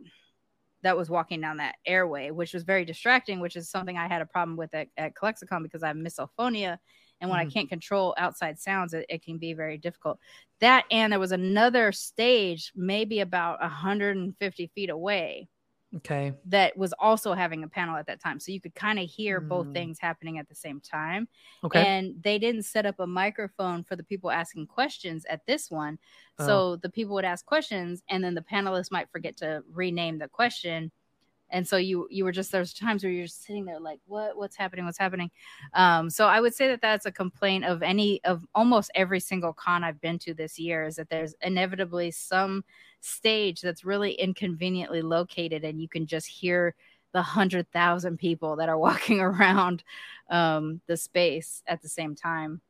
that 0.89 0.97
was 0.97 1.10
walking 1.10 1.43
down 1.43 1.59
that 1.59 1.74
airway, 1.85 2.31
which 2.31 2.55
was 2.55 2.62
very 2.62 2.82
distracting, 2.86 3.40
which 3.40 3.56
is 3.56 3.69
something 3.69 3.98
I 3.98 4.09
had 4.09 4.23
a 4.23 4.27
problem 4.27 4.56
with 4.56 4.73
at, 4.74 4.89
at 4.97 5.15
ClexaCon 5.15 5.62
because 5.62 5.82
I 5.82 5.89
have 5.89 5.97
misophonia. 5.97 6.78
And 7.20 7.28
when 7.28 7.39
mm-hmm. 7.39 7.48
I 7.48 7.52
can't 7.52 7.69
control 7.69 8.15
outside 8.16 8.59
sounds, 8.59 8.94
it, 8.94 9.05
it, 9.10 9.23
can 9.23 9.36
be 9.36 9.52
very 9.52 9.77
difficult. 9.77 10.19
That 10.60 10.86
and 10.90 11.12
there 11.12 11.20
was 11.20 11.32
another 11.32 11.93
stage, 11.93 12.73
maybe 12.74 13.20
about 13.20 13.60
150 13.60 14.70
feet 14.74 14.89
away, 14.89 15.48
Okay. 15.97 16.35
That 16.44 16.77
was 16.77 16.93
also 16.98 17.32
having 17.32 17.65
a 17.65 17.69
panel 17.69 17.97
at 17.97 18.06
that 18.06 18.20
time. 18.20 18.39
So 18.40 18.52
you 18.52 18.60
could 18.60 18.74
kind 18.74 18.98
of 18.98 19.09
hear 19.09 19.40
mm. 19.40 19.48
both 19.48 19.73
things 19.73 19.98
happening 19.98 20.39
at 20.39 20.48
the 20.48 20.55
same 20.55 20.81
time. 20.81 21.28
Okay. 21.65 21.85
And 21.85 22.23
they 22.23 22.39
didn't 22.39 22.65
set 22.65 22.85
up 22.85 23.01
a 23.01 23.06
microphone 23.06 23.85
for 23.85 23.97
the 23.97 24.02
people 24.02 24.31
asking 24.31 24.66
questions 24.66 25.24
at 25.31 25.47
this 25.47 25.70
one. 25.70 25.98
Oh. 26.39 26.47
So 26.47 26.77
the 26.77 26.90
people 26.90 27.15
would 27.15 27.24
ask 27.24 27.47
questions 27.47 28.02
and 28.10 28.23
then 28.23 28.35
the 28.35 28.43
panelists 28.43 28.90
might 28.90 29.10
forget 29.10 29.36
to 29.39 29.62
rename 29.73 30.19
the 30.19 30.28
question 30.28 30.90
and 31.51 31.66
so 31.66 31.77
you 31.77 32.06
you 32.10 32.24
were 32.24 32.32
just 32.32 32.52
there's 32.52 32.73
times 32.73 33.02
where 33.02 33.12
you're 33.12 33.27
just 33.27 33.44
sitting 33.44 33.65
there 33.65 33.81
like 33.81 34.01
what 34.06 34.36
what's 34.36 34.56
happening 34.56 34.85
what's 34.85 34.98
happening 34.98 35.31
um 35.74 36.10
so 36.10 36.27
i 36.27 36.40
would 36.40 36.55
say 36.55 36.69
that 36.69 36.81
that's 36.81 37.06
a 37.06 37.12
complaint 37.12 37.65
of 37.65 37.82
any 37.82 38.23
of 38.24 38.44
almost 38.55 38.90
every 38.94 39.20
single 39.20 39.52
con 39.52 39.85
i've 39.85 40.01
been 40.01 40.19
to 40.19 40.35
this 40.35 40.59
year 40.59 40.85
is 40.85 40.97
that 40.97 41.09
there's 41.09 41.35
inevitably 41.43 42.10
some 42.10 42.65
stage 43.01 43.61
that's 43.61 43.85
really 43.85 44.12
inconveniently 44.12 45.03
located 45.03 45.65
and 45.65 45.81
you 45.81 45.89
can 45.89 46.07
just 46.07 46.27
hear 46.27 46.75
the 47.12 47.23
hundred 47.23 47.70
thousand 47.73 48.19
people 48.19 48.57
that 48.57 48.69
are 48.69 48.79
walking 48.89 49.20
around 49.20 49.83
um 50.31 50.81
the 50.87 50.97
space 50.97 51.62
at 51.66 51.83
the 51.83 51.89
same 51.89 52.15
time 52.15 52.61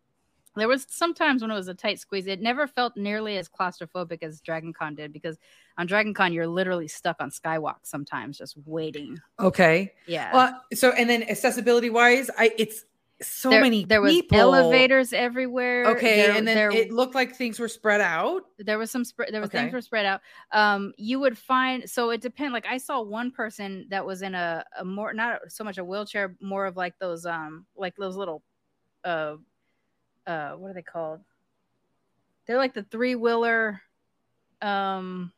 there 0.59 0.69
was 0.69 0.87
sometimes 0.89 1.43
when 1.43 1.51
it 1.51 1.55
was 1.55 1.69
a 1.69 1.75
tight 1.75 2.01
squeeze, 2.01 2.27
it 2.27 2.41
never 2.41 2.67
felt 2.67 2.97
nearly 2.97 3.39
as 3.39 3.49
claustrophobic 3.49 4.23
as 4.23 4.41
Dragon 4.41 4.73
Con 4.73 4.95
did 4.95 5.13
because 5.13 5.39
on 5.79 5.87
Dragon 5.87 6.13
Con 6.13 6.33
you're 6.33 6.47
literally 6.47 6.89
stuck 6.89 7.17
on 7.21 7.31
skywalk 7.31 7.77
sometimes 7.83 8.39
just 8.39 8.57
waiting. 8.67 9.19
Okay. 9.39 9.93
Yeah. 10.07 10.33
Well, 10.33 10.63
so 10.75 10.91
and 10.93 11.09
then 11.09 11.23
accessibility 11.25 11.91
wise, 11.91 12.31
I 12.37 12.53
it's 12.59 12.85
so 13.21 13.51
there, 13.51 13.61
many 13.61 13.85
there 13.85 14.01
was 14.01 14.21
elevators 14.33 15.13
everywhere 15.13 15.87
okay 15.87 16.23
there, 16.23 16.37
and 16.37 16.47
then 16.47 16.55
there, 16.55 16.71
it 16.71 16.93
looked 16.93 17.15
like 17.15 17.35
things 17.35 17.59
were 17.59 17.69
spread 17.69 18.01
out 18.01 18.43
there 18.59 18.79
was 18.79 18.91
some 18.91 19.05
spread 19.05 19.31
there 19.33 19.41
was 19.41 19.51
okay. 19.51 19.59
things 19.59 19.73
were 19.73 19.81
spread 19.81 20.07
out 20.07 20.21
um 20.53 20.93
you 20.97 21.19
would 21.19 21.37
find 21.37 21.89
so 21.91 22.11
it 22.11 22.21
depend 22.21 22.53
like 22.53 22.67
i 22.67 22.79
saw 22.79 23.01
one 23.01 23.31
person 23.31 23.87
that 23.91 24.05
was 24.07 24.23
in 24.23 24.35
a, 24.35 24.65
a 24.79 24.85
more 24.85 25.13
not 25.13 25.41
so 25.49 25.65
much 25.65 25.79
a 25.79 25.85
wheelchair 25.85 26.37
more 26.41 26.65
of 26.67 26.77
like 26.77 26.97
those 27.01 27.27
um 27.27 27.67
like 27.77 27.97
those 27.97 28.17
little 28.17 28.43
uh 29.05 29.37
uh 30.29 30.53
what 30.53 30.71
are 30.71 30.75
they 30.75 30.83
called? 30.83 31.21
They're 32.47 32.59
like 32.59 32.75
the 32.75 32.85
three 32.85 33.15
wheeler 33.15 33.81
um 34.63 35.33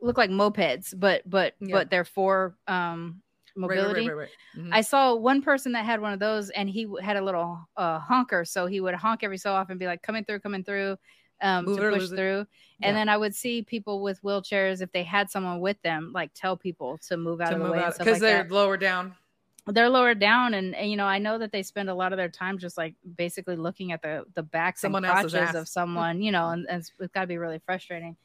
look 0.00 0.18
like 0.18 0.30
mopeds, 0.30 0.92
but 0.98 1.28
but 1.28 1.54
yeah. 1.60 1.76
but 1.76 1.90
they're 1.90 2.04
for 2.04 2.56
um 2.66 3.22
mobility. 3.56 4.08
Right, 4.08 4.16
right, 4.16 4.16
right, 4.16 4.28
mm-hmm. 4.56 4.72
I 4.72 4.80
saw 4.80 5.14
one 5.14 5.42
person 5.42 5.72
that 5.72 5.84
had 5.84 6.00
one 6.00 6.12
of 6.12 6.18
those, 6.18 6.50
and 6.50 6.68
he 6.68 6.86
had 7.02 7.16
a 7.16 7.22
little 7.22 7.58
uh, 7.76 7.98
honker, 7.98 8.44
so 8.44 8.66
he 8.66 8.80
would 8.80 8.94
honk 8.94 9.22
every 9.22 9.38
so 9.38 9.52
often, 9.52 9.78
be 9.78 9.86
like, 9.86 10.02
"Coming 10.02 10.24
through, 10.24 10.40
coming 10.40 10.64
through," 10.64 10.96
um, 11.40 11.66
to 11.66 11.90
push 11.90 12.08
through. 12.08 12.46
And 12.82 12.92
yeah. 12.92 12.92
then 12.92 13.08
I 13.08 13.16
would 13.16 13.34
see 13.34 13.62
people 13.62 14.02
with 14.02 14.22
wheelchairs, 14.22 14.82
if 14.82 14.92
they 14.92 15.02
had 15.02 15.30
someone 15.30 15.60
with 15.60 15.80
them, 15.82 16.12
like 16.14 16.30
tell 16.34 16.56
people 16.56 16.98
to 17.08 17.16
move 17.16 17.40
out 17.40 17.50
to 17.50 17.56
of 17.56 17.62
the 17.62 17.70
way 17.70 17.84
because 17.98 18.06
like 18.06 18.20
they're 18.20 18.42
that. 18.42 18.52
lower 18.52 18.76
down 18.76 19.14
they're 19.68 19.88
lower 19.88 20.14
down 20.14 20.54
and, 20.54 20.74
and, 20.74 20.90
you 20.90 20.96
know 20.96 21.06
i 21.06 21.18
know 21.18 21.38
that 21.38 21.52
they 21.52 21.62
spend 21.62 21.90
a 21.90 21.94
lot 21.94 22.12
of 22.12 22.16
their 22.16 22.28
time 22.28 22.58
just 22.58 22.76
like 22.76 22.94
basically 23.16 23.56
looking 23.56 23.92
at 23.92 24.00
the 24.02 24.24
the 24.34 24.42
backs 24.42 24.80
someone 24.80 25.04
and 25.04 25.12
crotches 25.12 25.54
of 25.54 25.68
someone 25.68 26.22
you 26.22 26.30
know 26.30 26.50
and, 26.50 26.66
and 26.68 26.80
it's, 26.80 26.92
it's 27.00 27.12
got 27.12 27.22
to 27.22 27.26
be 27.26 27.38
really 27.38 27.60
frustrating 27.64 28.16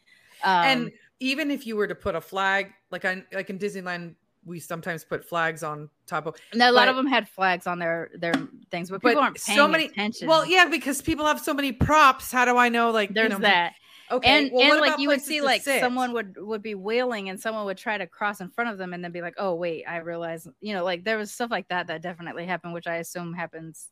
um, 0.44 0.66
and 0.66 0.92
even 1.20 1.52
if 1.52 1.66
you 1.66 1.76
were 1.76 1.88
to 1.88 1.96
put 1.96 2.16
a 2.16 2.22
flag 2.22 2.72
like 2.92 3.06
I, 3.06 3.24
like 3.34 3.50
in 3.50 3.58
disneyland 3.58 4.16
we 4.46 4.60
sometimes 4.60 5.04
put 5.04 5.24
flags 5.24 5.64
on 5.64 5.90
top 6.08 6.26
of 6.26 6.36
now 6.54 6.70
a 6.70 6.74
lot 6.74 6.88
of 6.88 6.96
them 6.96 7.08
had 7.08 7.28
flags 7.30 7.68
on 7.68 7.80
their 7.80 8.10
their 8.16 8.34
things 8.72 8.90
but 8.90 9.02
people 9.02 9.16
but 9.16 9.24
aren't 9.24 9.44
paying 9.44 9.58
so 9.58 9.68
many 9.68 9.86
attention 9.86 10.28
well 10.28 10.46
yeah 10.46 10.66
because 10.66 11.02
people 11.02 11.26
have 11.26 11.40
so 11.40 11.54
many 11.54 11.72
props 11.72 12.32
how 12.32 12.46
do 12.46 12.58
i 12.58 12.70
know 12.70 12.92
like 12.92 13.14
there's 13.14 13.32
you 13.32 13.38
know, 13.38 13.40
that 13.40 13.74
Okay. 14.12 14.28
And 14.30 14.52
well, 14.52 14.74
and 14.74 14.82
like 14.82 15.00
you 15.00 15.08
would 15.08 15.22
see 15.22 15.40
like 15.40 15.62
sit? 15.62 15.80
someone 15.80 16.12
would 16.12 16.36
would 16.38 16.62
be 16.62 16.76
wailing 16.76 17.30
and 17.30 17.40
someone 17.40 17.66
would 17.66 17.78
try 17.78 17.98
to 17.98 18.06
cross 18.06 18.42
in 18.42 18.50
front 18.50 18.70
of 18.70 18.78
them 18.78 18.94
and 18.94 19.02
then 19.04 19.12
be 19.14 19.22
like, 19.22 19.36
"Oh, 19.38 19.56
wait, 19.56 19.86
I 19.86 19.98
realize." 19.98 20.48
You 20.60 20.74
know, 20.74 20.84
like 20.84 21.06
there 21.06 21.18
was 21.18 21.32
stuff 21.32 21.50
like 21.50 21.70
that 21.70 21.88
that 21.88 22.02
definitely 22.02 22.46
happened, 22.46 22.74
which 22.74 22.88
I 22.88 22.98
assume 22.98 23.34
happens 23.34 23.88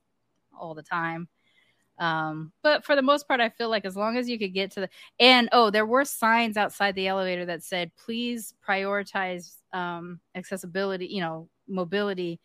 all 0.58 0.76
the 0.76 0.84
time. 0.84 1.30
Um, 2.00 2.54
but 2.64 2.86
for 2.86 2.96
the 2.96 3.02
most 3.02 3.28
part, 3.28 3.42
I 3.42 3.50
feel 3.50 3.70
like 3.70 3.86
as 3.86 3.98
long 3.98 4.18
as 4.18 4.30
you 4.30 4.40
could 4.40 4.54
get 4.54 4.72
to 4.72 4.82
the 4.82 4.90
and 5.20 5.50
oh, 5.52 5.70
there 5.70 5.86
were 5.86 6.06
signs 6.06 6.56
outside 6.56 6.96
the 6.96 7.08
elevator 7.08 7.46
that 7.46 7.64
said, 7.64 7.92
"Please 7.98 8.54
prioritize 8.66 9.58
um, 9.74 10.20
accessibility." 10.34 11.08
You 11.08 11.22
know, 11.22 11.50
mobility 11.68 12.40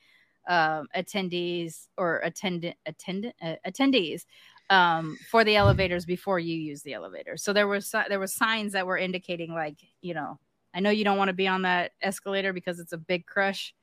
uh, 0.49 0.83
attendees 0.97 1.87
or 1.97 2.19
attendant 2.19 2.77
attendant 2.85 3.35
uh, 3.41 3.55
attendees 3.67 4.25
um, 4.71 5.17
for 5.31 5.45
the 5.45 5.57
elevators 5.57 6.05
before 6.05 6.39
you 6.39 6.57
use 6.57 6.83
the 6.83 6.95
elevator. 6.95 7.37
So 7.37 7.53
there 7.53 7.69
was 7.69 7.95
there 8.09 8.19
were 8.19 8.27
signs 8.27 8.73
that 8.73 8.87
were 8.87 8.99
indicating 8.99 9.53
like, 9.53 9.77
you 10.01 10.15
know, 10.15 10.39
I 10.75 10.81
know 10.81 10.91
you 10.91 11.05
don't 11.05 11.19
want 11.19 11.29
to 11.29 11.35
be 11.35 11.49
on 11.49 11.63
that 11.63 11.93
escalator 12.03 12.53
because 12.53 12.81
it's 12.81 12.93
a 12.93 12.99
big 12.99 13.27
crush, 13.27 13.75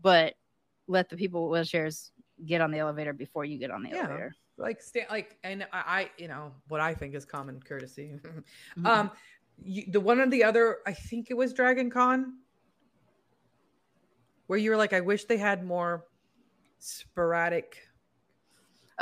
but 0.00 0.34
let 0.88 1.08
the 1.08 1.16
people 1.16 1.48
with 1.48 1.68
wheelchairs 1.68 2.10
get 2.44 2.60
on 2.60 2.70
the 2.70 2.78
elevator 2.78 3.12
before 3.12 3.44
you 3.44 3.58
get 3.58 3.70
on 3.70 3.82
the 3.82 3.90
yeah. 3.90 3.98
elevator. 3.98 4.34
Like 4.60 4.82
stay 4.82 5.06
like 5.10 5.38
and 5.42 5.66
I, 5.72 5.82
I 5.86 6.10
you 6.18 6.28
know 6.28 6.52
what 6.68 6.80
I 6.80 6.94
think 6.94 7.14
is 7.14 7.24
common 7.24 7.60
courtesy. 7.60 8.12
mm-hmm. 8.24 8.86
Um 8.86 9.10
you, 9.62 9.84
the 9.90 10.00
one 10.00 10.20
or 10.20 10.26
the 10.26 10.44
other, 10.44 10.78
I 10.86 10.92
think 10.94 11.30
it 11.30 11.34
was 11.34 11.52
Dragon 11.52 11.90
Con, 11.90 12.38
where 14.46 14.58
you 14.58 14.70
were 14.70 14.76
like, 14.76 14.94
I 14.94 15.00
wish 15.00 15.24
they 15.24 15.36
had 15.36 15.64
more 15.64 16.06
sporadic 16.78 17.76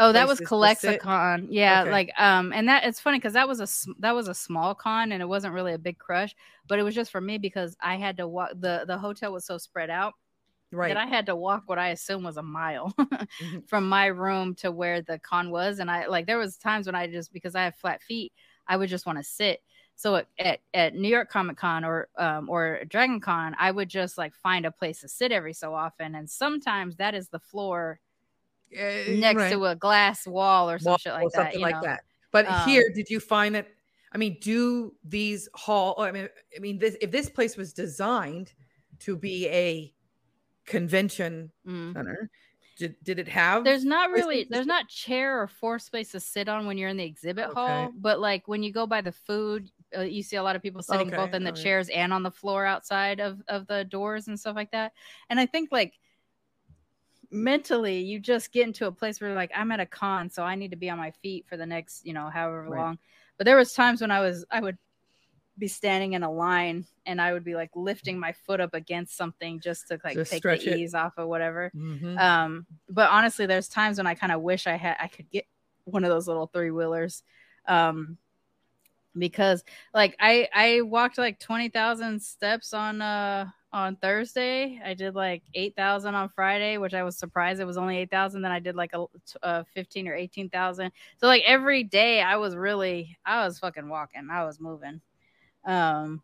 Oh, 0.00 0.12
that 0.12 0.28
was 0.28 0.38
ClexaCon. 0.38 1.48
Yeah, 1.50 1.82
okay. 1.82 1.90
like 1.90 2.12
um, 2.18 2.52
and 2.52 2.68
that 2.68 2.84
it's 2.84 3.00
funny 3.00 3.18
because 3.18 3.32
that 3.32 3.48
was 3.48 3.60
a 3.60 3.90
that 3.98 4.14
was 4.14 4.28
a 4.28 4.34
small 4.34 4.72
con 4.72 5.10
and 5.10 5.20
it 5.20 5.26
wasn't 5.26 5.54
really 5.54 5.74
a 5.74 5.78
big 5.78 5.98
crush, 5.98 6.36
but 6.68 6.78
it 6.78 6.84
was 6.84 6.94
just 6.94 7.10
for 7.10 7.20
me 7.20 7.36
because 7.36 7.76
I 7.80 7.96
had 7.96 8.16
to 8.18 8.28
walk. 8.28 8.50
the 8.60 8.84
The 8.86 8.96
hotel 8.96 9.32
was 9.32 9.44
so 9.44 9.58
spread 9.58 9.90
out, 9.90 10.14
right? 10.72 10.88
That 10.88 10.96
I 10.96 11.06
had 11.06 11.26
to 11.26 11.36
walk 11.36 11.64
what 11.66 11.78
I 11.78 11.88
assume 11.88 12.22
was 12.22 12.36
a 12.36 12.42
mile 12.42 12.92
mm-hmm. 12.98 13.60
from 13.66 13.88
my 13.88 14.06
room 14.06 14.54
to 14.56 14.70
where 14.70 15.02
the 15.02 15.18
con 15.18 15.50
was, 15.50 15.78
and 15.78 15.90
I 15.90 16.06
like 16.06 16.26
there 16.26 16.38
was 16.38 16.56
times 16.56 16.86
when 16.86 16.94
I 16.94 17.06
just 17.06 17.32
because 17.32 17.54
I 17.54 17.64
have 17.64 17.76
flat 17.76 18.02
feet, 18.02 18.32
I 18.66 18.76
would 18.76 18.88
just 18.88 19.06
want 19.06 19.18
to 19.18 19.24
sit. 19.24 19.62
So 19.96 20.14
at, 20.14 20.28
at, 20.38 20.60
at, 20.74 20.94
New 20.94 21.08
York 21.08 21.28
Comic 21.28 21.56
Con 21.56 21.84
or 21.84 22.08
um, 22.16 22.48
or 22.48 22.82
Dragon 22.86 23.18
Con, 23.18 23.56
I 23.58 23.70
would 23.70 23.88
just 23.88 24.16
like 24.16 24.32
find 24.34 24.64
a 24.64 24.70
place 24.70 25.00
to 25.00 25.08
sit 25.08 25.32
every 25.32 25.52
so 25.52 25.74
often, 25.74 26.14
and 26.14 26.30
sometimes 26.30 26.96
that 26.96 27.14
is 27.14 27.28
the 27.28 27.40
floor 27.40 27.98
uh, 28.76 29.10
next 29.10 29.38
right. 29.38 29.52
to 29.52 29.64
a 29.66 29.74
glass 29.74 30.26
wall 30.26 30.70
or 30.70 30.78
some 30.78 30.90
wall, 30.90 30.98
shit 30.98 31.12
like 31.12 31.28
that. 31.32 31.52
Something 31.52 31.60
like 31.60 31.74
know? 31.76 31.82
that. 31.82 32.04
But 32.30 32.46
um, 32.46 32.68
here, 32.68 32.84
did 32.94 33.08
you 33.08 33.20
find 33.20 33.54
that? 33.54 33.68
I 34.12 34.18
mean, 34.18 34.38
do 34.40 34.94
these 35.04 35.48
hall? 35.54 35.96
I 35.98 36.12
mean, 36.12 36.28
I 36.56 36.60
mean, 36.60 36.78
this 36.78 36.96
if 37.00 37.10
this 37.10 37.28
place 37.28 37.56
was 37.56 37.72
designed 37.72 38.52
to 39.00 39.16
be 39.16 39.48
a 39.48 39.92
convention 40.68 41.50
mm. 41.66 41.92
center, 41.92 42.30
did, 42.76 42.94
did 43.02 43.18
it 43.18 43.26
have? 43.28 43.64
There's 43.64 43.84
not 43.84 44.10
really. 44.10 44.46
There's 44.48 44.66
not 44.66 44.88
chair 44.88 45.42
or 45.42 45.48
floor 45.48 45.78
space 45.78 46.12
to 46.12 46.20
sit 46.20 46.48
on 46.48 46.66
when 46.66 46.78
you're 46.78 46.88
in 46.88 46.96
the 46.96 47.04
exhibit 47.04 47.46
okay. 47.46 47.54
hall. 47.54 47.92
But 47.94 48.20
like 48.20 48.46
when 48.46 48.62
you 48.62 48.72
go 48.72 48.86
by 48.86 49.00
the 49.00 49.12
food, 49.12 49.70
uh, 49.96 50.02
you 50.02 50.22
see 50.22 50.36
a 50.36 50.42
lot 50.42 50.54
of 50.54 50.62
people 50.62 50.82
sitting 50.82 51.08
okay. 51.08 51.16
both 51.16 51.34
in 51.34 51.42
the 51.42 51.52
chairs 51.52 51.88
and 51.88 52.12
on 52.12 52.22
the 52.22 52.30
floor 52.30 52.64
outside 52.64 53.18
of 53.20 53.42
of 53.48 53.66
the 53.66 53.84
doors 53.84 54.28
and 54.28 54.38
stuff 54.38 54.54
like 54.54 54.70
that. 54.70 54.92
And 55.28 55.40
I 55.40 55.46
think 55.46 55.70
like 55.72 55.94
mentally 57.30 58.00
you 58.00 58.18
just 58.18 58.52
get 58.52 58.66
into 58.66 58.86
a 58.86 58.92
place 58.92 59.20
where 59.20 59.34
like 59.34 59.50
i'm 59.54 59.70
at 59.70 59.80
a 59.80 59.86
con 59.86 60.30
so 60.30 60.42
i 60.42 60.54
need 60.54 60.70
to 60.70 60.76
be 60.76 60.88
on 60.88 60.96
my 60.96 61.10
feet 61.22 61.44
for 61.46 61.56
the 61.56 61.66
next 61.66 62.06
you 62.06 62.14
know 62.14 62.30
however 62.30 62.62
right. 62.62 62.80
long 62.80 62.98
but 63.36 63.44
there 63.44 63.56
was 63.56 63.72
times 63.74 64.00
when 64.00 64.10
i 64.10 64.20
was 64.20 64.46
i 64.50 64.60
would 64.60 64.78
be 65.58 65.68
standing 65.68 66.12
in 66.12 66.22
a 66.22 66.30
line 66.30 66.86
and 67.06 67.20
I 67.20 67.32
would 67.32 67.44
be 67.44 67.54
like 67.54 67.70
lifting 67.74 68.18
my 68.18 68.32
foot 68.32 68.60
up 68.60 68.74
against 68.74 69.16
something 69.16 69.60
just 69.60 69.88
to 69.88 69.98
like 70.04 70.14
just 70.14 70.30
take 70.30 70.42
the 70.42 70.52
it. 70.52 70.78
ease 70.78 70.94
off 70.94 71.14
or 71.16 71.26
whatever. 71.26 71.72
Mm-hmm. 71.74 72.18
Um, 72.18 72.66
but 72.88 73.10
honestly, 73.10 73.46
there's 73.46 73.68
times 73.68 73.98
when 73.98 74.06
I 74.06 74.14
kind 74.14 74.32
of 74.32 74.42
wish 74.42 74.66
I 74.66 74.76
had 74.76 74.96
I 75.00 75.08
could 75.08 75.30
get 75.30 75.46
one 75.84 76.04
of 76.04 76.10
those 76.10 76.28
little 76.28 76.46
three 76.46 76.70
wheelers. 76.70 77.22
Um, 77.66 78.18
because 79.16 79.64
like 79.94 80.14
I 80.20 80.48
I 80.54 80.80
walked 80.82 81.18
like 81.18 81.40
20,000 81.40 82.22
steps 82.22 82.72
on 82.72 83.02
uh 83.02 83.46
on 83.72 83.96
Thursday. 83.96 84.80
I 84.84 84.94
did 84.94 85.14
like 85.14 85.42
8,000 85.54 86.14
on 86.14 86.30
Friday, 86.30 86.78
which 86.78 86.94
I 86.94 87.02
was 87.02 87.18
surprised 87.18 87.60
it 87.60 87.66
was 87.66 87.76
only 87.76 87.98
8,000. 87.98 88.40
Then 88.40 88.50
I 88.50 88.60
did 88.60 88.76
like 88.76 88.92
a, 88.94 89.04
a 89.42 89.64
15 89.74 90.08
or 90.08 90.14
18,000. 90.14 90.90
So 91.18 91.26
like 91.26 91.42
every 91.46 91.84
day 91.84 92.22
I 92.22 92.36
was 92.36 92.56
really 92.56 93.18
I 93.26 93.44
was 93.44 93.58
fucking 93.58 93.88
walking. 93.88 94.28
I 94.30 94.44
was 94.44 94.60
moving. 94.60 95.00
Um, 95.68 96.22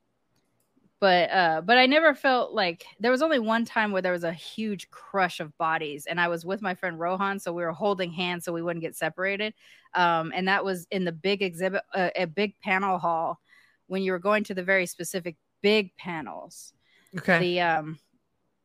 but 1.01 1.31
uh, 1.31 1.61
but 1.61 1.77
I 1.77 1.85
never 1.85 2.15
felt 2.15 2.53
like 2.53 2.87
there 2.99 3.11
was 3.11 3.21
only 3.21 3.39
one 3.39 3.67
time 3.67 3.93
where 3.93 4.01
there 4.01 4.13
was 4.13 4.25
a 4.25 4.33
huge 4.33 4.91
crush 4.91 5.39
of 5.39 5.57
bodies, 5.59 6.07
and 6.07 6.19
I 6.19 6.29
was 6.29 6.47
with 6.47 6.63
my 6.63 6.75
friend 6.75 6.99
Rohan, 6.99 7.39
so 7.39 7.53
we 7.53 7.63
were 7.63 7.73
holding 7.73 8.11
hands 8.11 8.45
so 8.45 8.53
we 8.53 8.63
wouldn't 8.63 8.83
get 8.83 8.97
separated. 8.97 9.53
Um, 9.93 10.33
and 10.35 10.49
that 10.49 10.65
was 10.65 10.87
in 10.91 11.05
the 11.05 11.13
big 11.13 11.43
exhibit, 11.43 11.83
uh, 11.95 12.09
a 12.17 12.25
big 12.25 12.59
panel 12.61 12.99
hall 12.99 13.39
when 13.87 14.03
you 14.03 14.13
were 14.13 14.19
going 14.19 14.45
to 14.45 14.55
the 14.55 14.63
very 14.63 14.87
specific 14.87 15.37
big 15.61 15.95
panels. 15.97 16.73
Okay. 17.19 17.39
The 17.39 17.61
um. 17.61 17.99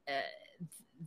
Uh, 0.08 0.22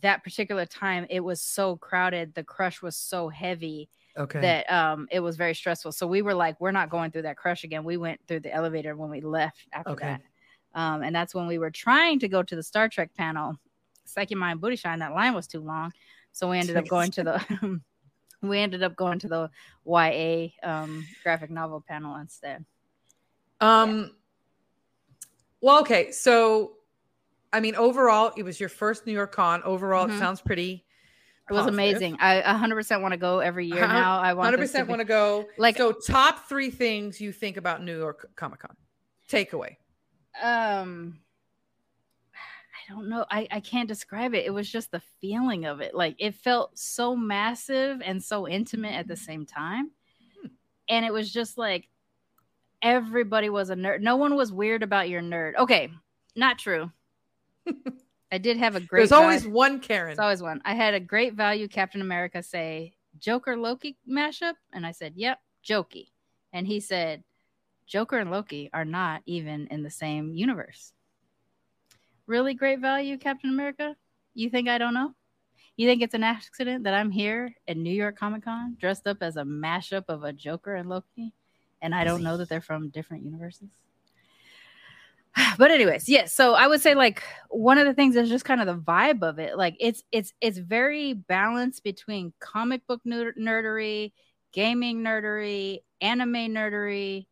that 0.00 0.24
particular 0.24 0.64
time 0.64 1.06
it 1.10 1.20
was 1.20 1.40
so 1.40 1.76
crowded 1.76 2.34
the 2.34 2.42
crush 2.42 2.80
was 2.80 2.96
so 2.96 3.28
heavy 3.28 3.90
okay. 4.16 4.40
that 4.40 4.72
um 4.72 5.08
it 5.10 5.20
was 5.20 5.36
very 5.36 5.54
stressful. 5.54 5.92
So 5.92 6.06
we 6.06 6.22
were 6.22 6.34
like 6.34 6.60
we're 6.60 6.72
not 6.72 6.90
going 6.90 7.10
through 7.10 7.22
that 7.22 7.36
crush 7.36 7.64
again. 7.64 7.84
We 7.84 7.96
went 7.96 8.20
through 8.26 8.40
the 8.40 8.52
elevator 8.52 8.96
when 8.96 9.10
we 9.10 9.20
left 9.20 9.66
after 9.72 9.92
okay. 9.92 10.18
that. 10.74 10.80
Um 10.80 11.02
and 11.02 11.14
that's 11.14 11.34
when 11.34 11.46
we 11.46 11.58
were 11.58 11.70
trying 11.70 12.18
to 12.20 12.28
go 12.28 12.42
to 12.42 12.56
the 12.56 12.62
star 12.62 12.88
trek 12.88 13.14
panel. 13.14 13.58
Psyche 14.04 14.34
mind 14.34 14.60
booty 14.60 14.76
shine 14.76 14.98
that 15.00 15.12
line 15.12 15.34
was 15.34 15.46
too 15.46 15.60
long. 15.60 15.92
So 16.32 16.50
we 16.50 16.58
ended 16.58 16.76
up 16.76 16.88
going 16.88 17.10
to 17.12 17.24
the 17.24 17.80
we 18.42 18.58
ended 18.58 18.82
up 18.82 18.96
going 18.96 19.18
to 19.20 19.28
the 19.28 19.50
ya 19.86 20.48
um 20.62 21.06
graphic 21.22 21.50
novel 21.50 21.84
panel 21.86 22.16
instead. 22.16 22.64
Um 23.60 23.98
yeah. 23.98 24.06
well 25.60 25.80
okay. 25.80 26.10
So 26.12 26.74
i 27.54 27.60
mean 27.60 27.74
overall 27.74 28.32
it 28.36 28.42
was 28.42 28.58
your 28.58 28.68
first 28.68 29.06
new 29.06 29.12
york 29.12 29.32
con. 29.32 29.62
Overall 29.62 30.06
mm-hmm. 30.06 30.16
it 30.16 30.18
sounds 30.18 30.40
pretty 30.40 30.84
it 31.50 31.52
was 31.52 31.66
amazing. 31.66 32.16
I 32.20 32.40
100% 32.42 33.02
want 33.02 33.12
to 33.12 33.18
go 33.18 33.40
every 33.40 33.66
year 33.66 33.86
now. 33.86 34.20
I 34.20 34.32
want 34.34 34.56
100% 34.56 34.86
want 34.86 35.00
to 35.00 35.04
go. 35.04 35.46
Like 35.58 35.76
so, 35.76 35.92
top 35.92 36.48
three 36.48 36.70
things 36.70 37.20
you 37.20 37.32
think 37.32 37.56
about 37.56 37.82
New 37.82 37.98
York 37.98 38.30
Comic 38.36 38.60
Con. 38.60 38.76
Takeaway. 39.28 39.76
Um, 40.42 41.18
I 42.34 42.92
don't 42.92 43.08
know. 43.08 43.24
I 43.30 43.48
I 43.50 43.60
can't 43.60 43.88
describe 43.88 44.34
it. 44.34 44.46
It 44.46 44.50
was 44.50 44.70
just 44.70 44.90
the 44.90 45.02
feeling 45.20 45.64
of 45.64 45.80
it. 45.80 45.94
Like 45.94 46.16
it 46.18 46.34
felt 46.34 46.78
so 46.78 47.16
massive 47.16 48.00
and 48.04 48.22
so 48.22 48.48
intimate 48.48 48.94
at 48.94 49.08
the 49.08 49.16
same 49.16 49.44
time, 49.46 49.90
hmm. 50.40 50.48
and 50.88 51.04
it 51.04 51.12
was 51.12 51.32
just 51.32 51.58
like 51.58 51.88
everybody 52.82 53.48
was 53.48 53.70
a 53.70 53.74
nerd. 53.74 54.00
No 54.00 54.16
one 54.16 54.36
was 54.36 54.52
weird 54.52 54.82
about 54.82 55.08
your 55.08 55.22
nerd. 55.22 55.56
Okay, 55.56 55.90
not 56.34 56.58
true. 56.58 56.90
I 58.32 58.38
did 58.38 58.56
have 58.56 58.74
a 58.74 58.80
great. 58.80 59.00
There's 59.00 59.12
always 59.12 59.46
one 59.46 59.78
Karen. 59.78 60.08
There's 60.08 60.18
always 60.18 60.42
one. 60.42 60.62
I 60.64 60.74
had 60.74 60.94
a 60.94 61.00
great 61.00 61.34
value 61.34 61.68
Captain 61.68 62.00
America 62.00 62.42
say 62.42 62.94
Joker 63.20 63.58
Loki 63.58 63.98
mashup, 64.08 64.54
and 64.72 64.86
I 64.86 64.92
said, 64.92 65.12
"Yep, 65.16 65.38
Jokey," 65.62 66.08
and 66.50 66.66
he 66.66 66.80
said, 66.80 67.24
"Joker 67.86 68.18
and 68.18 68.30
Loki 68.30 68.70
are 68.72 68.86
not 68.86 69.20
even 69.26 69.66
in 69.66 69.82
the 69.82 69.90
same 69.90 70.32
universe." 70.32 70.94
Really 72.26 72.54
great 72.54 72.80
value, 72.80 73.18
Captain 73.18 73.50
America. 73.50 73.96
You 74.32 74.48
think 74.48 74.66
I 74.66 74.78
don't 74.78 74.94
know? 74.94 75.14
You 75.76 75.86
think 75.86 76.00
it's 76.00 76.14
an 76.14 76.24
accident 76.24 76.84
that 76.84 76.94
I'm 76.94 77.10
here 77.10 77.54
at 77.68 77.76
New 77.76 77.92
York 77.92 78.16
Comic 78.16 78.44
Con 78.44 78.76
dressed 78.80 79.06
up 79.06 79.18
as 79.20 79.36
a 79.36 79.42
mashup 79.42 80.04
of 80.08 80.24
a 80.24 80.32
Joker 80.32 80.74
and 80.74 80.88
Loki, 80.88 81.34
and 81.82 81.94
I 81.94 82.04
don't 82.04 82.22
know 82.22 82.38
that 82.38 82.48
they're 82.48 82.62
from 82.62 82.88
different 82.88 83.24
universes? 83.24 83.68
but 85.58 85.70
anyways 85.70 86.08
yes 86.08 86.34
so 86.34 86.54
i 86.54 86.66
would 86.66 86.80
say 86.80 86.94
like 86.94 87.22
one 87.48 87.78
of 87.78 87.86
the 87.86 87.94
things 87.94 88.16
is 88.16 88.28
just 88.28 88.44
kind 88.44 88.60
of 88.60 88.66
the 88.66 88.76
vibe 88.76 89.22
of 89.22 89.38
it 89.38 89.56
like 89.56 89.76
it's 89.80 90.02
it's 90.12 90.32
it's 90.40 90.58
very 90.58 91.14
balanced 91.14 91.82
between 91.84 92.32
comic 92.40 92.86
book 92.86 93.00
nerdery 93.06 94.12
gaming 94.52 95.02
nerdery 95.02 95.78
anime 96.00 96.32
nerdery 96.34 97.26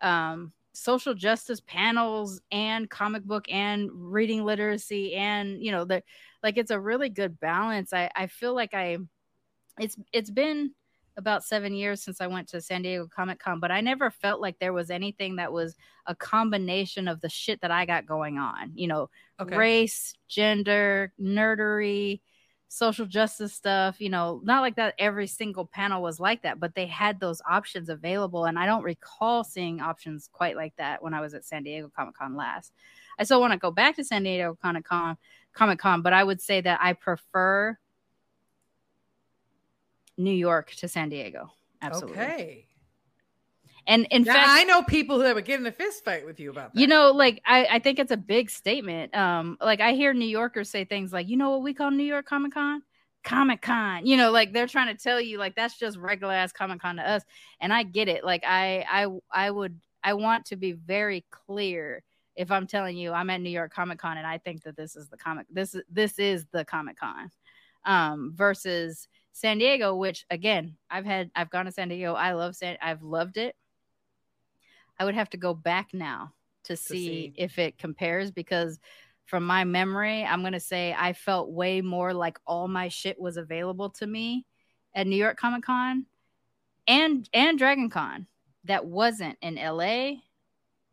um 0.00 0.52
social 0.72 1.14
justice 1.14 1.60
panels 1.66 2.40
and 2.52 2.90
comic 2.90 3.24
book 3.24 3.46
and 3.50 3.90
reading 3.92 4.44
literacy 4.44 5.14
and 5.14 5.62
you 5.62 5.72
know 5.72 5.84
the 5.84 6.02
like 6.42 6.58
it's 6.58 6.70
a 6.70 6.78
really 6.78 7.08
good 7.08 7.40
balance. 7.40 7.92
I 7.92 8.10
i 8.14 8.26
feel 8.26 8.54
like 8.54 8.74
i 8.74 8.98
it's 9.78 9.96
it's 10.12 10.30
been 10.30 10.72
about 11.16 11.44
seven 11.44 11.74
years 11.74 12.02
since 12.02 12.20
I 12.20 12.26
went 12.26 12.48
to 12.48 12.60
San 12.60 12.82
Diego 12.82 13.08
Comic 13.08 13.38
Con, 13.38 13.60
but 13.60 13.70
I 13.70 13.80
never 13.80 14.10
felt 14.10 14.40
like 14.40 14.58
there 14.58 14.72
was 14.72 14.90
anything 14.90 15.36
that 15.36 15.52
was 15.52 15.76
a 16.06 16.14
combination 16.14 17.08
of 17.08 17.20
the 17.20 17.28
shit 17.28 17.60
that 17.62 17.70
I 17.70 17.86
got 17.86 18.06
going 18.06 18.38
on. 18.38 18.72
You 18.74 18.88
know, 18.88 19.10
okay. 19.40 19.56
race, 19.56 20.14
gender, 20.28 21.12
nerdery, 21.20 22.20
social 22.68 23.06
justice 23.06 23.54
stuff. 23.54 24.00
You 24.00 24.10
know, 24.10 24.40
not 24.44 24.60
like 24.60 24.76
that 24.76 24.94
every 24.98 25.26
single 25.26 25.66
panel 25.66 26.02
was 26.02 26.20
like 26.20 26.42
that, 26.42 26.60
but 26.60 26.74
they 26.74 26.86
had 26.86 27.18
those 27.18 27.40
options 27.48 27.88
available. 27.88 28.44
And 28.44 28.58
I 28.58 28.66
don't 28.66 28.84
recall 28.84 29.42
seeing 29.42 29.80
options 29.80 30.28
quite 30.32 30.56
like 30.56 30.74
that 30.76 31.02
when 31.02 31.14
I 31.14 31.20
was 31.20 31.34
at 31.34 31.44
San 31.44 31.62
Diego 31.62 31.90
Comic 31.96 32.16
Con 32.16 32.36
last. 32.36 32.72
I 33.18 33.24
still 33.24 33.40
want 33.40 33.54
to 33.54 33.58
go 33.58 33.70
back 33.70 33.96
to 33.96 34.04
San 34.04 34.22
Diego 34.22 34.58
Comic 34.60 34.84
Con, 34.84 35.16
Comic 35.54 35.78
Con, 35.78 36.02
but 36.02 36.12
I 36.12 36.22
would 36.22 36.42
say 36.42 36.60
that 36.60 36.78
I 36.82 36.92
prefer 36.92 37.78
New 40.16 40.32
York 40.32 40.72
to 40.76 40.88
San 40.88 41.08
Diego. 41.08 41.50
Absolutely. 41.82 42.22
Okay. 42.22 42.66
And 43.86 44.06
in 44.10 44.24
now, 44.24 44.34
fact, 44.34 44.48
I 44.50 44.64
know 44.64 44.82
people 44.82 45.18
that 45.18 45.34
would 45.34 45.44
get 45.44 45.60
in 45.60 45.66
a 45.66 45.72
fist 45.72 46.04
fight 46.04 46.26
with 46.26 46.40
you 46.40 46.50
about 46.50 46.74
that. 46.74 46.80
You 46.80 46.86
know, 46.86 47.12
like 47.12 47.40
I, 47.46 47.66
I 47.66 47.78
think 47.78 47.98
it's 47.98 48.10
a 48.10 48.16
big 48.16 48.50
statement. 48.50 49.14
Um, 49.14 49.56
like 49.60 49.80
I 49.80 49.92
hear 49.92 50.12
New 50.12 50.26
Yorkers 50.26 50.68
say 50.70 50.84
things 50.84 51.12
like, 51.12 51.28
you 51.28 51.36
know 51.36 51.50
what 51.50 51.62
we 51.62 51.72
call 51.72 51.90
New 51.90 52.04
York 52.04 52.26
Comic 52.26 52.54
Con? 52.54 52.82
Comic 53.22 53.62
Con. 53.62 54.04
You 54.04 54.16
know, 54.16 54.32
like 54.32 54.52
they're 54.52 54.66
trying 54.66 54.94
to 54.94 55.00
tell 55.00 55.20
you 55.20 55.38
like 55.38 55.54
that's 55.54 55.78
just 55.78 55.98
regular 55.98 56.32
ass 56.32 56.52
Comic 56.52 56.80
Con 56.80 56.96
to 56.96 57.08
us. 57.08 57.22
And 57.60 57.72
I 57.72 57.84
get 57.84 58.08
it. 58.08 58.24
Like 58.24 58.42
I 58.44 58.84
I 58.90 59.06
I 59.30 59.50
would 59.50 59.80
I 60.02 60.14
want 60.14 60.46
to 60.46 60.56
be 60.56 60.72
very 60.72 61.24
clear 61.30 62.02
if 62.34 62.50
I'm 62.50 62.66
telling 62.66 62.96
you 62.96 63.12
I'm 63.12 63.30
at 63.30 63.40
New 63.40 63.50
York 63.50 63.72
Comic 63.72 63.98
Con 63.98 64.18
and 64.18 64.26
I 64.26 64.38
think 64.38 64.64
that 64.64 64.76
this 64.76 64.96
is 64.96 65.08
the 65.08 65.16
comic 65.16 65.46
this 65.50 65.76
this 65.90 66.18
is 66.18 66.44
the 66.52 66.64
Comic 66.64 66.98
Con. 66.98 67.30
Um, 67.84 68.32
versus 68.34 69.06
San 69.36 69.58
Diego, 69.58 69.94
which 69.94 70.24
again, 70.30 70.78
I've 70.90 71.04
had 71.04 71.30
I've 71.36 71.50
gone 71.50 71.66
to 71.66 71.70
San 71.70 71.90
Diego. 71.90 72.14
I 72.14 72.32
love 72.32 72.56
San 72.56 72.78
I've 72.80 73.02
loved 73.02 73.36
it. 73.36 73.54
I 74.98 75.04
would 75.04 75.14
have 75.14 75.28
to 75.30 75.36
go 75.36 75.52
back 75.52 75.92
now 75.92 76.32
to, 76.64 76.72
to 76.74 76.76
see, 76.78 76.94
see 76.94 77.32
if 77.36 77.58
it 77.58 77.76
compares 77.76 78.30
because 78.30 78.78
from 79.26 79.44
my 79.44 79.64
memory, 79.64 80.24
I'm 80.24 80.40
going 80.40 80.54
to 80.54 80.60
say 80.60 80.96
I 80.98 81.12
felt 81.12 81.50
way 81.50 81.82
more 81.82 82.14
like 82.14 82.38
all 82.46 82.66
my 82.66 82.88
shit 82.88 83.20
was 83.20 83.36
available 83.36 83.90
to 83.90 84.06
me 84.06 84.46
at 84.94 85.06
New 85.06 85.16
York 85.16 85.36
Comic 85.36 85.64
Con 85.64 86.06
and 86.86 87.28
and 87.34 87.58
Dragon 87.58 87.90
Con 87.90 88.26
that 88.64 88.86
wasn't 88.86 89.36
in 89.42 89.56
LA 89.56 90.22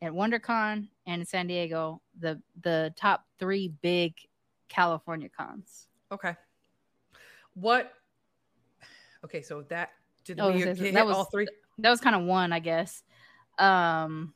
at 0.02 0.12
WonderCon 0.12 0.90
and 1.08 1.22
in 1.22 1.26
San 1.26 1.48
Diego, 1.48 2.02
the 2.20 2.42
the 2.62 2.94
top 2.98 3.24
3 3.40 3.70
big 3.82 4.16
California 4.68 5.30
cons. 5.30 5.88
Okay. 6.12 6.36
What 7.54 7.94
Okay, 9.24 9.42
so 9.42 9.64
that 9.70 9.92
did 10.26 10.40
oh, 10.40 10.52
we 10.52 10.62
hit 10.62 10.94
that 10.94 11.06
was, 11.06 11.16
all 11.16 11.26
three? 11.26 11.48
That 11.80 11.90
was 11.90 12.00
kind 12.00 12.16
of 12.16 12.24
one, 12.24 12.54
I 12.54 12.60
guess. 12.60 13.04
Um, 13.58 14.34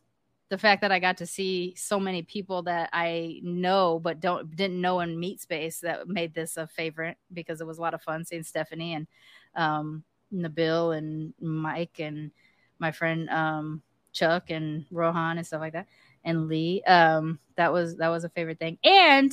the 0.50 0.58
fact 0.58 0.82
that 0.82 0.92
I 0.92 1.00
got 1.00 1.18
to 1.18 1.26
see 1.26 1.74
so 1.76 2.00
many 2.00 2.22
people 2.22 2.64
that 2.64 2.90
I 2.94 3.42
know 3.44 4.00
but 4.02 4.20
don't 4.20 4.56
didn't 4.56 4.80
know 4.80 5.02
in 5.02 5.20
meet 5.20 5.42
space 5.42 5.80
that 5.82 6.08
made 6.08 6.34
this 6.34 6.58
a 6.58 6.68
favorite 6.68 7.18
because 7.34 7.60
it 7.60 7.68
was 7.68 7.80
a 7.80 7.82
lot 7.82 7.94
of 7.94 8.02
fun 8.02 8.24
seeing 8.24 8.44
Stephanie 8.44 8.94
and 8.94 9.08
um, 9.56 10.04
Nabil 10.34 10.98
and 10.98 11.34
Mike 11.42 12.00
and 12.00 12.32
my 12.80 12.92
friend 12.92 13.30
um, 13.30 13.82
Chuck 14.14 14.50
and 14.50 14.86
Rohan 14.92 15.38
and 15.38 15.46
stuff 15.46 15.62
like 15.62 15.74
that 15.74 15.88
and 16.24 16.48
Lee. 16.48 16.82
Um, 16.84 17.40
that 17.56 17.74
was 17.74 17.98
that 17.98 18.10
was 18.10 18.24
a 18.24 18.30
favorite 18.30 18.60
thing. 18.60 18.78
And 18.84 19.32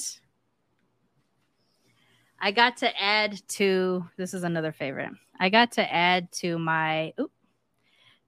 I 2.45 2.51
got 2.51 2.77
to 2.79 3.03
add 3.03 3.41
to 3.49 4.05
this 4.19 4.35
is 4.35 4.45
another 4.45 4.71
favorite. 4.71 5.13
I 5.41 5.49
got 5.49 5.73
to 5.73 5.93
add 5.93 6.31
to 6.33 6.59
my 6.59 7.15
oops, 7.19 7.33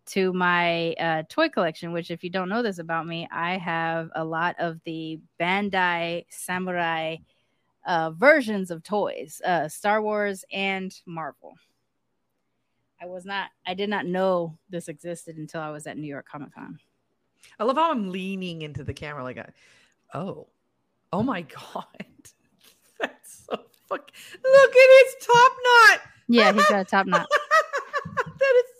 to 0.06 0.32
my 0.32 0.94
uh, 0.94 1.24
toy 1.28 1.50
collection. 1.50 1.92
Which, 1.92 2.10
if 2.10 2.24
you 2.24 2.30
don't 2.30 2.48
know 2.48 2.62
this 2.62 2.78
about 2.78 3.06
me, 3.06 3.28
I 3.30 3.58
have 3.58 4.08
a 4.14 4.24
lot 4.24 4.56
of 4.58 4.80
the 4.86 5.20
Bandai 5.38 6.24
Samurai 6.30 7.16
uh, 7.86 8.12
versions 8.12 8.70
of 8.70 8.82
toys, 8.82 9.42
uh, 9.44 9.68
Star 9.68 10.00
Wars 10.00 10.46
and 10.50 10.98
Marvel. 11.04 11.52
I 12.98 13.04
was 13.04 13.26
not, 13.26 13.50
I 13.66 13.74
did 13.74 13.90
not 13.90 14.06
know 14.06 14.56
this 14.70 14.88
existed 14.88 15.36
until 15.36 15.60
I 15.60 15.68
was 15.68 15.86
at 15.86 15.98
New 15.98 16.08
York 16.08 16.26
Comic 16.26 16.54
Con. 16.54 16.78
I 17.60 17.64
love 17.64 17.76
how 17.76 17.90
I'm 17.90 18.10
leaning 18.10 18.62
into 18.62 18.82
the 18.82 18.94
camera 18.94 19.22
like, 19.22 19.46
oh, 20.14 20.46
oh 21.12 21.22
my 21.22 21.42
god, 21.74 21.84
fuck. 23.88 24.10
Look 24.44 24.70
at 24.70 25.04
his 25.04 25.26
top 25.26 25.52
knot. 25.64 26.00
Yeah, 26.28 26.52
he's 26.52 26.68
got 26.68 26.80
a 26.80 26.84
top 26.84 27.06
knot. 27.06 27.28
that 28.38 28.62
is 28.62 28.76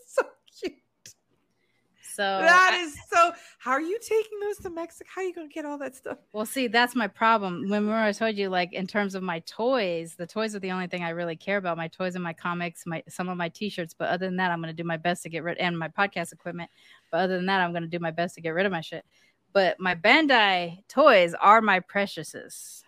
so 2.16 2.40
that 2.40 2.72
I, 2.72 2.82
is 2.82 2.96
so. 3.08 3.32
How 3.58 3.72
are 3.72 3.80
you 3.80 3.98
taking 4.00 4.40
those 4.40 4.56
to 4.58 4.70
Mexico? 4.70 5.08
How 5.14 5.20
are 5.20 5.24
you 5.24 5.34
going 5.34 5.48
to 5.48 5.52
get 5.52 5.66
all 5.66 5.76
that 5.78 5.94
stuff? 5.94 6.16
Well, 6.32 6.46
see, 6.46 6.66
that's 6.66 6.96
my 6.96 7.08
problem. 7.08 7.68
When 7.68 7.90
I 7.90 8.12
told 8.12 8.36
you, 8.36 8.48
like 8.48 8.72
in 8.72 8.86
terms 8.86 9.14
of 9.14 9.22
my 9.22 9.40
toys, 9.40 10.14
the 10.16 10.26
toys 10.26 10.56
are 10.56 10.58
the 10.58 10.70
only 10.70 10.86
thing 10.86 11.04
I 11.04 11.10
really 11.10 11.36
care 11.36 11.58
about. 11.58 11.76
My 11.76 11.88
toys 11.88 12.14
and 12.14 12.24
my 12.24 12.32
comics, 12.32 12.84
my 12.86 13.02
some 13.06 13.28
of 13.28 13.36
my 13.36 13.50
T-shirts. 13.50 13.94
But 13.96 14.08
other 14.08 14.24
than 14.24 14.36
that, 14.36 14.50
I'm 14.50 14.62
going 14.62 14.74
to 14.74 14.82
do 14.82 14.86
my 14.86 14.96
best 14.96 15.24
to 15.24 15.28
get 15.28 15.44
rid 15.44 15.58
and 15.58 15.78
my 15.78 15.88
podcast 15.88 16.32
equipment. 16.32 16.70
But 17.12 17.20
other 17.20 17.36
than 17.36 17.46
that, 17.46 17.60
I'm 17.60 17.72
going 17.72 17.82
to 17.82 17.88
do 17.88 17.98
my 17.98 18.12
best 18.12 18.36
to 18.36 18.40
get 18.40 18.54
rid 18.54 18.64
of 18.64 18.72
my 18.72 18.80
shit. 18.80 19.04
But 19.52 19.78
my 19.78 19.94
Bandai 19.94 20.88
toys 20.88 21.34
are 21.34 21.60
my 21.60 21.80
preciouses. 21.80 22.82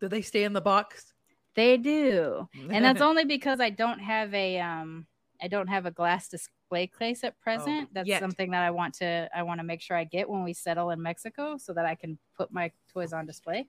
Do 0.00 0.08
they 0.08 0.22
stay 0.22 0.44
in 0.44 0.52
the 0.52 0.60
box? 0.60 1.12
They 1.54 1.76
do, 1.76 2.48
and 2.70 2.84
that's 2.84 3.00
only 3.00 3.24
because 3.24 3.60
I 3.60 3.70
don't 3.70 3.98
have 3.98 4.32
a 4.32 4.60
um 4.60 5.06
I 5.42 5.48
don't 5.48 5.68
have 5.68 5.86
a 5.86 5.90
glass 5.90 6.28
display 6.28 6.86
case 6.86 7.24
at 7.24 7.34
oh, 7.34 7.42
present. 7.42 7.88
Oh, 7.88 7.90
That's 7.92 8.08
yet. 8.08 8.20
something 8.20 8.50
that 8.50 8.62
I 8.62 8.70
want 8.70 8.94
to 8.94 9.28
I 9.34 9.42
want 9.42 9.60
to 9.60 9.64
make 9.64 9.80
sure 9.80 9.96
I 9.96 10.04
get 10.04 10.28
when 10.28 10.44
we 10.44 10.52
settle 10.52 10.90
in 10.90 11.02
Mexico 11.02 11.56
so 11.56 11.72
that 11.72 11.86
I 11.86 11.94
can 11.94 12.18
put 12.36 12.52
my 12.52 12.70
toys 12.92 13.12
on 13.12 13.26
display. 13.26 13.66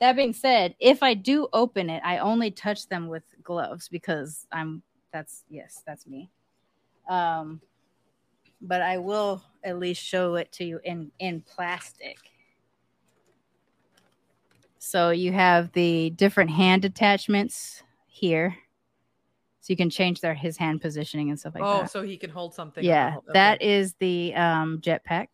That 0.00 0.16
being 0.16 0.32
said, 0.32 0.74
if 0.80 1.02
I 1.02 1.14
do 1.14 1.48
open 1.52 1.88
it, 1.88 2.02
I 2.04 2.18
only 2.18 2.50
touch 2.50 2.88
them 2.88 3.08
with 3.08 3.22
gloves 3.42 3.88
because 3.88 4.46
I'm 4.52 4.82
that's 5.12 5.44
yes, 5.48 5.82
that's 5.86 6.06
me. 6.06 6.30
Um 7.08 7.60
but 8.60 8.80
I 8.80 8.98
will 8.98 9.42
at 9.62 9.78
least 9.78 10.02
show 10.02 10.36
it 10.36 10.50
to 10.52 10.64
you 10.64 10.80
in 10.84 11.10
in 11.18 11.42
plastic. 11.42 12.18
So 14.86 15.10
you 15.10 15.32
have 15.32 15.72
the 15.72 16.10
different 16.10 16.50
hand 16.50 16.84
attachments 16.84 17.82
here 18.06 18.54
so 19.60 19.72
you 19.72 19.78
can 19.78 19.88
change 19.88 20.20
their 20.20 20.34
his 20.34 20.58
hand 20.58 20.82
positioning 20.82 21.30
and 21.30 21.40
stuff 21.40 21.54
like 21.54 21.64
oh, 21.64 21.78
that. 21.78 21.82
Oh, 21.84 21.86
so 21.86 22.02
he 22.02 22.18
can 22.18 22.28
hold 22.28 22.52
something. 22.52 22.84
Yeah, 22.84 23.14
okay. 23.16 23.26
that 23.32 23.62
is 23.62 23.94
the 23.94 24.34
um, 24.34 24.82
jetpack. 24.82 25.28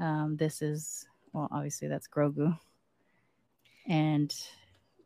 Um, 0.00 0.38
this 0.38 0.62
is 0.62 1.06
well, 1.34 1.46
obviously 1.52 1.88
that's 1.88 2.08
Grogu, 2.08 2.58
and 3.86 4.34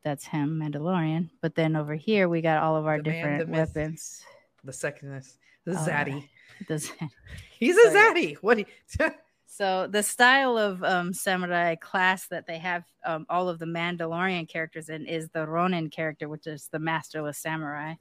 that's 0.04 0.24
him, 0.24 0.62
Mandalorian. 0.62 1.30
But 1.42 1.56
then 1.56 1.74
over 1.74 1.96
here 1.96 2.28
we 2.28 2.42
got 2.42 2.62
all 2.62 2.76
of 2.76 2.86
our 2.86 2.98
the 2.98 3.02
different 3.02 3.38
man, 3.38 3.46
the 3.50 3.52
weapons. 3.58 4.22
The 4.62 4.72
secondness, 4.72 5.36
the 5.64 5.72
Zaddy. 5.72 6.28
The, 6.68 6.90
He's 7.58 7.76
a 7.76 7.90
Zaddy. 7.90 8.36
What? 8.36 8.58
He, 8.58 8.66
So 9.52 9.88
the 9.88 10.04
style 10.04 10.56
of 10.56 10.82
um, 10.84 11.12
samurai 11.12 11.74
class 11.74 12.28
that 12.28 12.46
they 12.46 12.58
have 12.58 12.84
um, 13.04 13.26
all 13.28 13.48
of 13.48 13.58
the 13.58 13.66
Mandalorian 13.66 14.48
characters 14.48 14.88
in 14.88 15.06
is 15.06 15.28
the 15.30 15.44
Ronin 15.44 15.90
character, 15.90 16.28
which 16.28 16.46
is 16.46 16.68
the 16.70 16.78
masterless 16.78 17.36
samurai. 17.36 17.94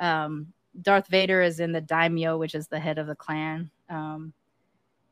Um, 0.00 0.54
Darth 0.80 1.06
Vader 1.08 1.42
is 1.42 1.60
in 1.60 1.72
the 1.72 1.82
daimyo, 1.82 2.38
which 2.38 2.54
is 2.54 2.68
the 2.68 2.80
head 2.80 2.96
of 2.96 3.08
the 3.08 3.14
clan. 3.14 3.70
Um, 3.90 4.32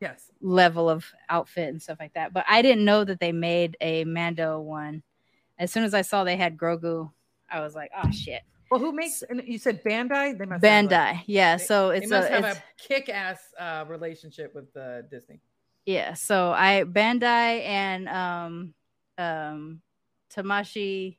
yes, 0.01 0.31
level 0.41 0.89
of 0.89 1.05
outfit 1.29 1.69
and 1.69 1.83
stuff 1.83 1.99
like 2.01 2.15
that. 2.15 2.33
But 2.33 2.47
I 2.49 2.63
didn't 2.63 2.87
know 2.87 3.05
that 3.05 3.21
they 3.21 3.33
made 3.33 3.77
a 3.83 4.05
Mando 4.05 4.61
one. 4.61 5.03
As 5.59 5.71
soon 5.71 5.85
as 5.85 5.93
I 5.93 6.01
saw 6.01 6.25
they 6.25 6.37
had 6.37 6.57
Grogu, 6.57 7.13
I 7.51 7.61
was 7.61 7.75
like, 7.75 7.91
oh 8.03 8.11
shit. 8.11 8.41
Well, 8.71 8.81
who 8.81 8.93
makes? 8.93 9.23
And 9.23 9.43
you 9.45 9.59
said 9.59 9.85
Bandai. 9.85 10.39
They 10.39 10.47
must 10.47 10.65
Bandai. 10.65 11.21
yeah. 11.27 11.59
So 11.59 11.91
it's 11.91 12.09
they 12.09 12.17
must 12.17 12.31
a, 12.31 12.33
have 12.33 12.45
a 12.45 12.63
kick-ass 12.79 13.39
uh, 13.61 13.85
relationship 13.87 14.55
with 14.55 14.75
uh, 14.75 15.03
Disney. 15.03 15.41
Yeah, 15.87 16.15
so 16.15 16.53
I 16.53 16.85
Bandai 16.85 17.65
and 17.67 18.09
um 18.09 18.75
um 19.19 19.83
Tamashii 20.35 21.19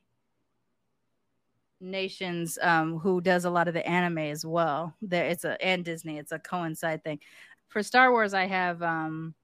Nations 1.82 2.58
um 2.62 2.98
who 3.00 3.22
does 3.22 3.46
a 3.46 3.50
lot 3.50 3.68
of 3.68 3.74
the 3.74 3.86
anime 3.88 4.18
as 4.20 4.46
well. 4.46 4.96
There 5.02 5.26
it's 5.28 5.44
a 5.44 5.62
and 5.64 5.84
Disney, 5.86 6.18
it's 6.18 6.32
a 6.32 6.40
coincide 6.40 7.04
thing. 7.04 7.20
For 7.68 7.84
Star 7.84 8.12
Wars 8.12 8.34
I 8.34 8.46
have 8.48 8.82
um 8.82 9.36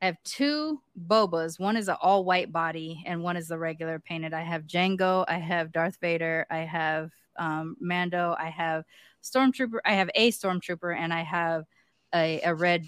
I 0.00 0.06
have 0.06 0.16
two 0.24 0.80
Bobas. 0.98 1.60
One 1.60 1.76
is 1.76 1.88
an 1.88 1.96
all 2.02 2.24
white 2.24 2.50
body 2.50 3.02
and 3.06 3.22
one 3.22 3.36
is 3.36 3.48
the 3.48 3.58
regular 3.58 4.00
painted. 4.00 4.34
I 4.34 4.42
have 4.42 4.66
Jango, 4.66 5.24
I 5.28 5.38
have 5.38 5.70
Darth 5.72 5.98
Vader, 6.00 6.44
I 6.50 6.58
have 6.58 7.12
um 7.38 7.76
Mando, 7.80 8.34
I 8.38 8.50
have 8.50 8.84
Stormtrooper, 9.22 9.78
I 9.84 9.94
have 9.94 10.10
a 10.14 10.30
Stormtrooper 10.32 10.96
and 10.96 11.14
I 11.14 11.22
have 11.22 11.64
a, 12.14 12.40
a 12.42 12.54
red 12.54 12.84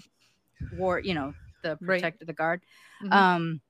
war, 0.73 0.99
you 0.99 1.13
know, 1.13 1.33
the 1.63 1.77
protector, 1.77 2.17
right. 2.21 2.27
the 2.27 2.33
guard. 2.33 2.61
Mm-hmm. 3.03 3.13
Um, 3.13 3.61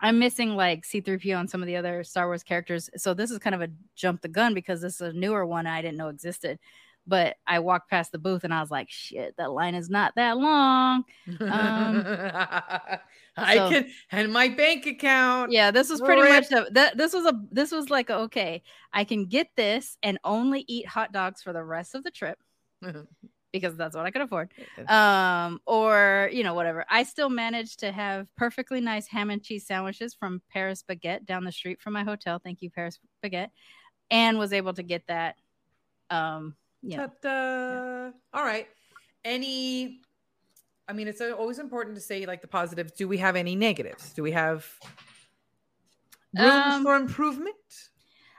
I'm 0.00 0.18
missing 0.18 0.56
like 0.56 0.84
C3PO 0.84 1.38
and 1.38 1.50
some 1.50 1.62
of 1.62 1.66
the 1.66 1.76
other 1.76 2.02
Star 2.04 2.26
Wars 2.26 2.42
characters. 2.42 2.88
So 2.96 3.12
this 3.14 3.30
is 3.30 3.38
kind 3.38 3.54
of 3.54 3.62
a 3.62 3.68
jump 3.94 4.22
the 4.22 4.28
gun 4.28 4.54
because 4.54 4.80
this 4.80 4.94
is 4.94 5.00
a 5.00 5.12
newer 5.12 5.44
one 5.44 5.66
I 5.66 5.82
didn't 5.82 5.98
know 5.98 6.08
existed. 6.08 6.58
But 7.06 7.36
I 7.46 7.58
walked 7.58 7.90
past 7.90 8.12
the 8.12 8.18
booth 8.18 8.44
and 8.44 8.52
I 8.52 8.60
was 8.60 8.70
like, 8.70 8.88
shit, 8.90 9.34
that 9.36 9.50
line 9.50 9.74
is 9.74 9.90
not 9.90 10.14
that 10.16 10.36
long. 10.36 11.04
Um, 11.40 12.04
I 13.36 13.54
so, 13.54 13.70
can 13.70 13.90
and 14.12 14.32
my 14.32 14.48
bank 14.48 14.86
account. 14.86 15.50
Yeah, 15.50 15.70
this 15.70 15.88
was 15.88 16.00
pretty 16.00 16.22
much 16.22 16.52
a, 16.52 16.66
that 16.72 16.96
this 16.96 17.12
was 17.12 17.24
a 17.24 17.32
this 17.50 17.72
was 17.72 17.88
like 17.88 18.10
okay, 18.10 18.62
I 18.92 19.04
can 19.04 19.26
get 19.26 19.48
this 19.56 19.96
and 20.02 20.18
only 20.24 20.64
eat 20.68 20.86
hot 20.86 21.12
dogs 21.12 21.42
for 21.42 21.52
the 21.52 21.64
rest 21.64 21.94
of 21.94 22.04
the 22.04 22.10
trip 22.10 22.38
because 23.52 23.76
that's 23.76 23.96
what 23.96 24.06
I 24.06 24.10
could 24.10 24.22
afford. 24.22 24.50
Um, 24.88 25.60
or 25.66 26.30
you 26.32 26.42
know, 26.42 26.54
whatever. 26.54 26.84
I 26.88 27.02
still 27.02 27.30
managed 27.30 27.80
to 27.80 27.92
have 27.92 28.28
perfectly 28.36 28.80
nice 28.80 29.06
ham 29.06 29.30
and 29.30 29.42
cheese 29.42 29.66
sandwiches 29.66 30.14
from 30.14 30.42
Paris 30.52 30.84
Baguette 30.88 31.26
down 31.26 31.44
the 31.44 31.52
street 31.52 31.80
from 31.80 31.92
my 31.92 32.04
hotel. 32.04 32.40
Thank 32.42 32.62
you, 32.62 32.70
Paris 32.70 32.98
Baguette, 33.24 33.50
and 34.10 34.38
was 34.38 34.52
able 34.52 34.74
to 34.74 34.82
get 34.82 35.06
that. 35.08 35.36
Um, 36.10 36.56
yeah. 36.82 37.08
yeah. 37.24 38.10
All 38.32 38.44
right. 38.44 38.68
Any? 39.24 40.00
I 40.88 40.92
mean, 40.92 41.06
it's 41.06 41.20
always 41.20 41.58
important 41.58 41.94
to 41.96 42.00
say 42.00 42.26
like 42.26 42.40
the 42.40 42.48
positives. 42.48 42.92
Do 42.92 43.06
we 43.06 43.18
have 43.18 43.36
any 43.36 43.54
negatives? 43.54 44.12
Do 44.12 44.22
we 44.22 44.32
have 44.32 44.66
room 46.36 46.50
um, 46.50 46.82
for 46.82 46.96
improvement? 46.96 47.56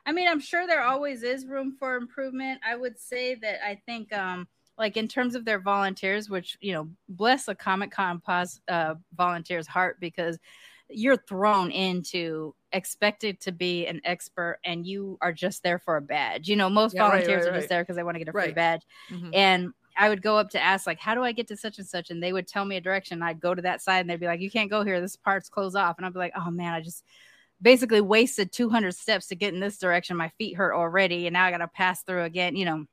I 0.06 0.12
mean, 0.12 0.28
I'm 0.28 0.40
sure 0.40 0.66
there 0.66 0.84
always 0.84 1.24
is 1.24 1.46
room 1.46 1.76
for 1.78 1.96
improvement. 1.96 2.60
I 2.68 2.76
would 2.76 3.00
say 3.00 3.36
that 3.36 3.66
I 3.66 3.80
think 3.86 4.12
um, 4.12 4.48
like 4.82 4.98
in 4.98 5.08
terms 5.08 5.36
of 5.36 5.46
their 5.46 5.60
volunteers, 5.60 6.28
which 6.28 6.58
you 6.60 6.74
know, 6.74 6.90
bless 7.08 7.48
a 7.48 7.54
Comic 7.54 7.92
Con 7.92 8.20
pos- 8.20 8.60
uh, 8.68 8.96
volunteer's 9.16 9.68
heart 9.68 10.00
because 10.00 10.40
you're 10.90 11.18
thrown 11.18 11.70
into 11.70 12.56
expected 12.74 13.40
to 13.42 13.52
be 13.52 13.86
an 13.86 14.02
expert 14.04 14.60
and 14.66 14.86
you 14.86 15.20
are 15.22 15.32
just 15.32 15.62
there 15.62 15.78
for 15.78 15.98
a 15.98 16.02
badge. 16.02 16.48
You 16.48 16.56
know, 16.56 16.68
most 16.68 16.96
yeah, 16.96 17.08
volunteers 17.08 17.46
right, 17.46 17.52
right, 17.52 17.54
are 17.54 17.60
just 17.60 17.70
there 17.70 17.84
because 17.84 17.96
they 17.96 18.04
want 18.04 18.16
to 18.16 18.20
get 18.20 18.28
a 18.28 18.32
free 18.32 18.54
badge. 18.54 18.82
Mm-hmm. 19.12 19.30
And 19.36 19.74
I 19.96 20.10
would 20.10 20.24
go 20.24 20.36
up 20.36 20.50
to 20.50 20.60
ask, 20.60 20.88
like, 20.88 21.00
how 21.00 21.14
do 21.14 21.24
I 21.24 21.32
get 21.32 21.48
to 21.50 21.58
such 21.58 21.78
and 21.78 21.88
such? 21.88 22.10
And 22.10 22.22
they 22.22 22.34
would 22.34 22.48
tell 22.48 22.66
me 22.66 22.78
a 22.78 22.82
direction. 22.82 23.22
I'd 23.22 23.40
go 23.40 23.54
to 23.54 23.62
that 23.62 23.82
side 23.82 24.00
and 24.00 24.10
they'd 24.10 24.20
be 24.20 24.26
like, 24.26 24.42
you 24.42 24.50
can't 24.50 24.70
go 24.70 24.84
here. 24.84 25.00
This 25.00 25.16
part's 25.16 25.48
closed 25.48 25.76
off. 25.76 25.98
And 25.98 26.06
I'd 26.08 26.14
be 26.14 26.20
like, 26.20 26.34
oh 26.36 26.50
man, 26.50 26.74
I 26.74 26.82
just 26.82 27.04
basically 27.62 28.02
wasted 28.02 28.52
200 28.52 28.96
steps 28.96 29.28
to 29.28 29.36
get 29.36 29.54
in 29.54 29.60
this 29.60 29.78
direction. 29.78 30.18
My 30.18 30.30
feet 30.40 30.56
hurt 30.56 30.74
already. 30.74 31.28
And 31.28 31.34
now 31.34 31.46
I 31.46 31.52
got 31.52 31.60
to 31.60 31.68
pass 31.68 32.02
through 32.02 32.24
again. 32.24 32.56
You 32.56 32.66
know, 32.66 32.86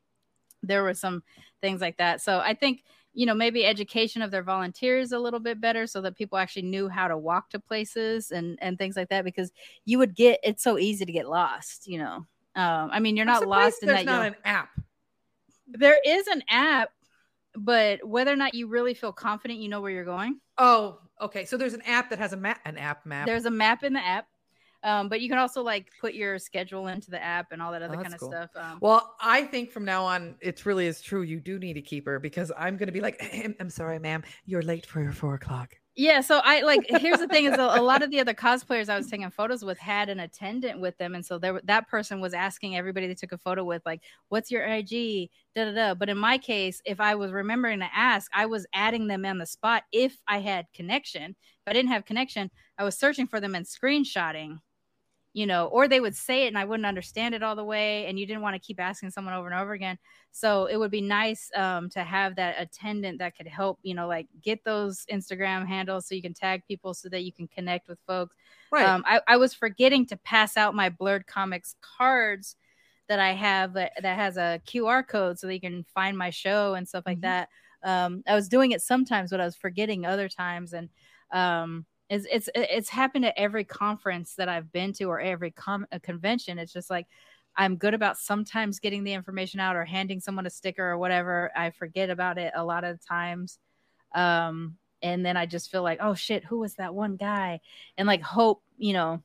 there 0.63 0.83
were 0.83 0.95
some 0.95 1.23
things 1.61 1.81
like 1.81 1.97
that. 1.99 2.21
So 2.21 2.39
I 2.39 2.55
think 2.55 2.85
you 3.15 3.27
know 3.27 3.35
maybe 3.35 3.65
education 3.65 4.23
of 4.23 4.31
their 4.31 4.43
volunteers 4.43 5.13
a 5.13 5.19
little 5.19 5.41
bit 5.41 5.61
better 5.61 5.87
so 5.87 6.01
that 6.03 6.17
people 6.17 6.39
actually 6.39 6.63
knew 6.63 6.89
how 6.89 7.09
to 7.09 7.17
walk 7.17 7.51
to 7.51 7.59
places 7.59 8.31
and 8.31 8.59
and 8.63 8.79
things 8.79 8.97
like 8.97 9.09
that 9.09 9.25
because 9.25 9.51
you 9.85 9.99
would 9.99 10.15
get 10.15 10.39
it's 10.43 10.63
so 10.63 10.79
easy 10.79 11.05
to 11.05 11.13
get 11.13 11.29
lost 11.29 11.87
you 11.87 11.99
know. 11.99 12.27
Um, 12.55 12.91
i 12.93 12.99
mean 12.99 13.17
you're 13.17 13.27
not 13.27 13.47
lost 13.47 13.83
in 13.83 13.89
that 13.89 13.97
There's 13.97 14.07
not 14.07 14.27
an 14.27 14.37
app. 14.45 14.71
There 15.67 15.99
is 16.05 16.27
an 16.29 16.43
app 16.49 16.91
but 17.57 18.07
whether 18.07 18.33
or 18.33 18.37
not 18.37 18.55
you 18.55 18.69
really 18.69 18.95
feel 18.95 19.13
confident 19.13 19.59
you 19.59 19.69
know 19.69 19.81
where 19.81 19.91
you're 19.91 20.05
going. 20.05 20.41
Oh 20.57 20.99
okay. 21.21 21.45
So 21.45 21.57
there's 21.57 21.75
an 21.75 21.83
app 21.83 22.11
that 22.11 22.19
has 22.19 22.33
a 22.33 22.37
map 22.37 22.61
an 22.65 22.77
app 22.77 23.05
map. 23.05 23.27
There's 23.27 23.47
a 23.47 23.51
map 23.51 23.83
in 23.83 23.93
the 23.93 24.05
app 24.05 24.27
um, 24.83 25.09
but 25.09 25.21
you 25.21 25.29
can 25.29 25.39
also 25.39 25.63
like 25.63 25.89
put 26.01 26.15
your 26.15 26.39
schedule 26.39 26.87
into 26.87 27.11
the 27.11 27.23
app 27.23 27.53
and 27.53 27.61
all 27.61 27.73
that 27.73 27.83
other 27.83 27.97
oh, 27.99 28.03
kind 28.03 28.15
of 28.15 28.21
cool. 28.21 28.31
stuff. 28.31 28.51
Um, 28.55 28.79
well, 28.81 29.17
I 29.21 29.43
think 29.43 29.71
from 29.71 29.85
now 29.85 30.05
on, 30.05 30.37
it 30.41 30.65
really 30.65 30.87
is 30.87 31.01
true. 31.01 31.23
You 31.23 31.41
do 31.41 31.59
need 31.59 31.77
a 31.77 31.83
keeper 31.83 32.19
because 32.19 32.53
I'm 32.57 32.77
going 32.77 32.87
to 32.87 32.93
be 32.93 33.01
like, 33.01 33.21
I'm 33.61 33.71
sorry, 33.71 33.99
ma'am, 33.99 34.23
you're 34.45 34.63
late 34.63 34.87
for 34.87 35.03
your 35.03 35.13
four 35.13 35.35
o'clock. 35.35 35.75
Yeah, 36.01 36.21
so 36.21 36.41
I 36.45 36.61
like. 36.61 36.87
Here's 37.01 37.19
the 37.19 37.27
thing: 37.27 37.47
is 37.47 37.59
a, 37.59 37.61
a, 37.61 37.83
lot 37.83 38.05
of 38.05 38.13
the 38.13 38.21
other 38.21 38.33
cosplayers 38.33 38.89
I 38.89 38.97
was 38.97 39.09
taking 39.09 39.29
photos 39.31 39.65
with 39.65 39.81
had 39.81 40.09
an 40.09 40.21
attendant 40.21 40.81
with 40.81 40.97
them, 40.97 41.17
and 41.17 41.27
so 41.27 41.39
there 41.39 41.61
that 41.65 41.89
person 41.89 42.21
was 42.21 42.35
asking 42.35 42.77
everybody 42.77 43.09
they 43.09 43.15
took 43.15 43.33
a 43.33 43.39
photo 43.39 43.65
with, 43.65 43.83
like, 43.85 44.03
"What's 44.29 44.49
your 44.49 44.63
IG?" 44.63 45.29
Da 45.57 45.65
da 45.65 45.73
da. 45.73 45.95
But 45.95 46.09
in 46.09 46.17
my 46.17 46.39
case, 46.39 46.81
if 46.85 47.01
I 47.01 47.17
was 47.17 47.33
remembering 47.33 47.81
to 47.81 47.89
ask, 47.93 48.31
I 48.33 48.47
was 48.47 48.65
adding 48.73 49.09
them 49.09 49.25
on 49.25 49.39
the 49.39 49.47
spot 49.47 49.83
if 49.91 50.17
I 50.29 50.39
had 50.39 50.67
connection. 50.73 51.31
If 51.33 51.67
I 51.67 51.73
didn't 51.73 51.91
have 51.91 52.05
connection, 52.05 52.49
I 52.79 52.85
was 52.85 52.97
searching 52.97 53.27
for 53.27 53.41
them 53.41 53.57
and 53.57 53.67
screenshotting 53.67 54.61
you 55.39 55.47
know, 55.47 55.67
or 55.67 55.87
they 55.87 56.01
would 56.01 56.17
say 56.17 56.47
it 56.47 56.49
and 56.49 56.59
I 56.59 56.65
wouldn't 56.65 56.85
understand 56.85 57.33
it 57.33 57.45
all 57.45 57.55
the 57.55 57.65
way, 57.65 58.07
and 58.07 58.19
you 58.19 58.27
didn't 58.27 58.43
want 58.43 58.57
to 58.57 58.59
keep 58.59 58.81
asking 58.81 59.13
someone 59.13 59.35
over 59.35 59.47
and 59.47 59.57
over 59.57 59.73
again. 59.73 59.97
So 60.33 60.67
it 60.67 60.77
would 60.77 60.91
be 60.91 61.01
nice 61.01 61.49
um, 61.55 61.89
to 61.91 62.03
have 62.03 62.35
that 62.35 62.57
attendant 62.59 63.21
that 63.21 63.37
could 63.37 63.47
help, 63.47 63.79
you 63.85 63.95
know, 63.95 64.09
like 64.09 64.27
get 64.43 64.65
those 64.65 65.07
Instagram 65.13 65.65
handles 65.65 66.09
so 66.09 66.17
you 66.17 66.23
can 66.23 66.35
tag 66.35 66.65
people 66.67 66.93
so 66.93 67.09
that 67.11 67.23
you 67.23 67.33
can 67.33 67.47
connect 67.47 67.87
with 67.87 68.01
folks. 68.05 68.35
Right. 68.73 68.85
Um, 68.85 69.05
I, 69.07 69.21
I 69.29 69.37
was 69.37 69.55
forgetting 69.55 70.07
to 70.07 70.17
pass 70.17 70.57
out 70.57 70.75
my 70.75 70.91
Blerd 70.91 71.29
Comics 71.29 71.77
cards 71.83 72.57
that 73.09 73.21
I 73.21 73.31
have 73.31 73.75
that, 73.75 73.93
that 74.03 74.17
has 74.17 74.39
a 74.39 74.61
QR 74.67 75.07
code 75.07 75.39
so 75.39 75.47
that 75.47 75.55
you 75.55 75.61
can 75.61 75.85
find 75.85 76.19
my 76.19 76.31
show 76.31 76.75
and 76.75 76.89
stuff 76.89 77.05
like 77.07 77.19
mm-hmm. 77.19 77.45
that. 77.45 77.49
Um, 77.85 78.25
I 78.27 78.35
was 78.35 78.49
doing 78.49 78.73
it 78.73 78.83
sometimes, 78.83 79.31
but 79.31 79.41
I 79.41 79.45
was 79.45 79.55
forgetting 79.55 80.05
other 80.05 80.29
times, 80.29 80.73
and 80.73 80.89
um, 81.31 81.87
it's 82.09 82.27
it's 82.31 82.49
it's 82.55 82.89
happened 82.89 83.27
at 83.27 83.35
every 83.37 83.65
conference 83.65 84.35
that 84.37 84.49
I've 84.49 84.73
been 84.73 84.93
to 84.95 85.05
or 85.05 85.21
every 85.21 85.51
com- 85.51 85.87
convention. 86.03 86.59
It's 86.59 86.73
just 86.73 86.91
like 86.91 87.07
I'm 87.57 87.77
good 87.77 87.95
about 87.95 88.17
sometimes 88.17 88.79
getting 88.79 89.05
the 89.05 89.13
information 89.13 89.61
out 89.61 89.77
or 89.77 89.85
handing 89.85 90.21
someone 90.21 90.47
a 90.47 90.51
sticker 90.51 90.91
or 90.91 90.99
whatever. 90.99 91.51
I 91.57 91.71
forget 91.71 92.09
about 92.09 92.39
it 92.39 92.53
a 92.55 92.65
lot 92.65 92.85
of 92.85 93.05
times. 93.05 93.59
Um, 94.15 94.77
and 95.03 95.25
then 95.25 95.37
I 95.37 95.45
just 95.47 95.71
feel 95.71 95.83
like, 95.83 95.99
oh 96.01 96.15
shit, 96.15 96.45
who 96.45 96.61
was 96.61 96.75
that 96.75 96.95
one 96.95 97.17
guy? 97.17 97.61
And 97.97 98.07
like 98.07 98.23
hope, 98.23 98.63
you 98.79 98.93
know, 98.93 99.23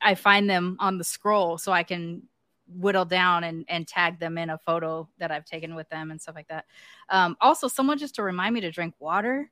I 0.00 0.14
find 0.14 0.48
them 0.48 0.76
on 0.80 0.98
the 0.98 1.04
scroll 1.04 1.58
so 1.58 1.70
I 1.70 1.82
can 1.82 2.22
whittle 2.66 3.04
down 3.04 3.44
and 3.44 3.66
and 3.68 3.86
tag 3.86 4.18
them 4.18 4.38
in 4.38 4.48
a 4.48 4.58
photo 4.58 5.06
that 5.18 5.30
I've 5.30 5.44
taken 5.44 5.74
with 5.74 5.88
them 5.90 6.10
and 6.10 6.20
stuff 6.20 6.34
like 6.34 6.48
that. 6.48 6.64
Um, 7.08 7.36
also, 7.40 7.68
someone 7.68 7.98
just 7.98 8.16
to 8.16 8.22
remind 8.22 8.54
me 8.54 8.62
to 8.62 8.70
drink 8.70 8.94
water 8.98 9.50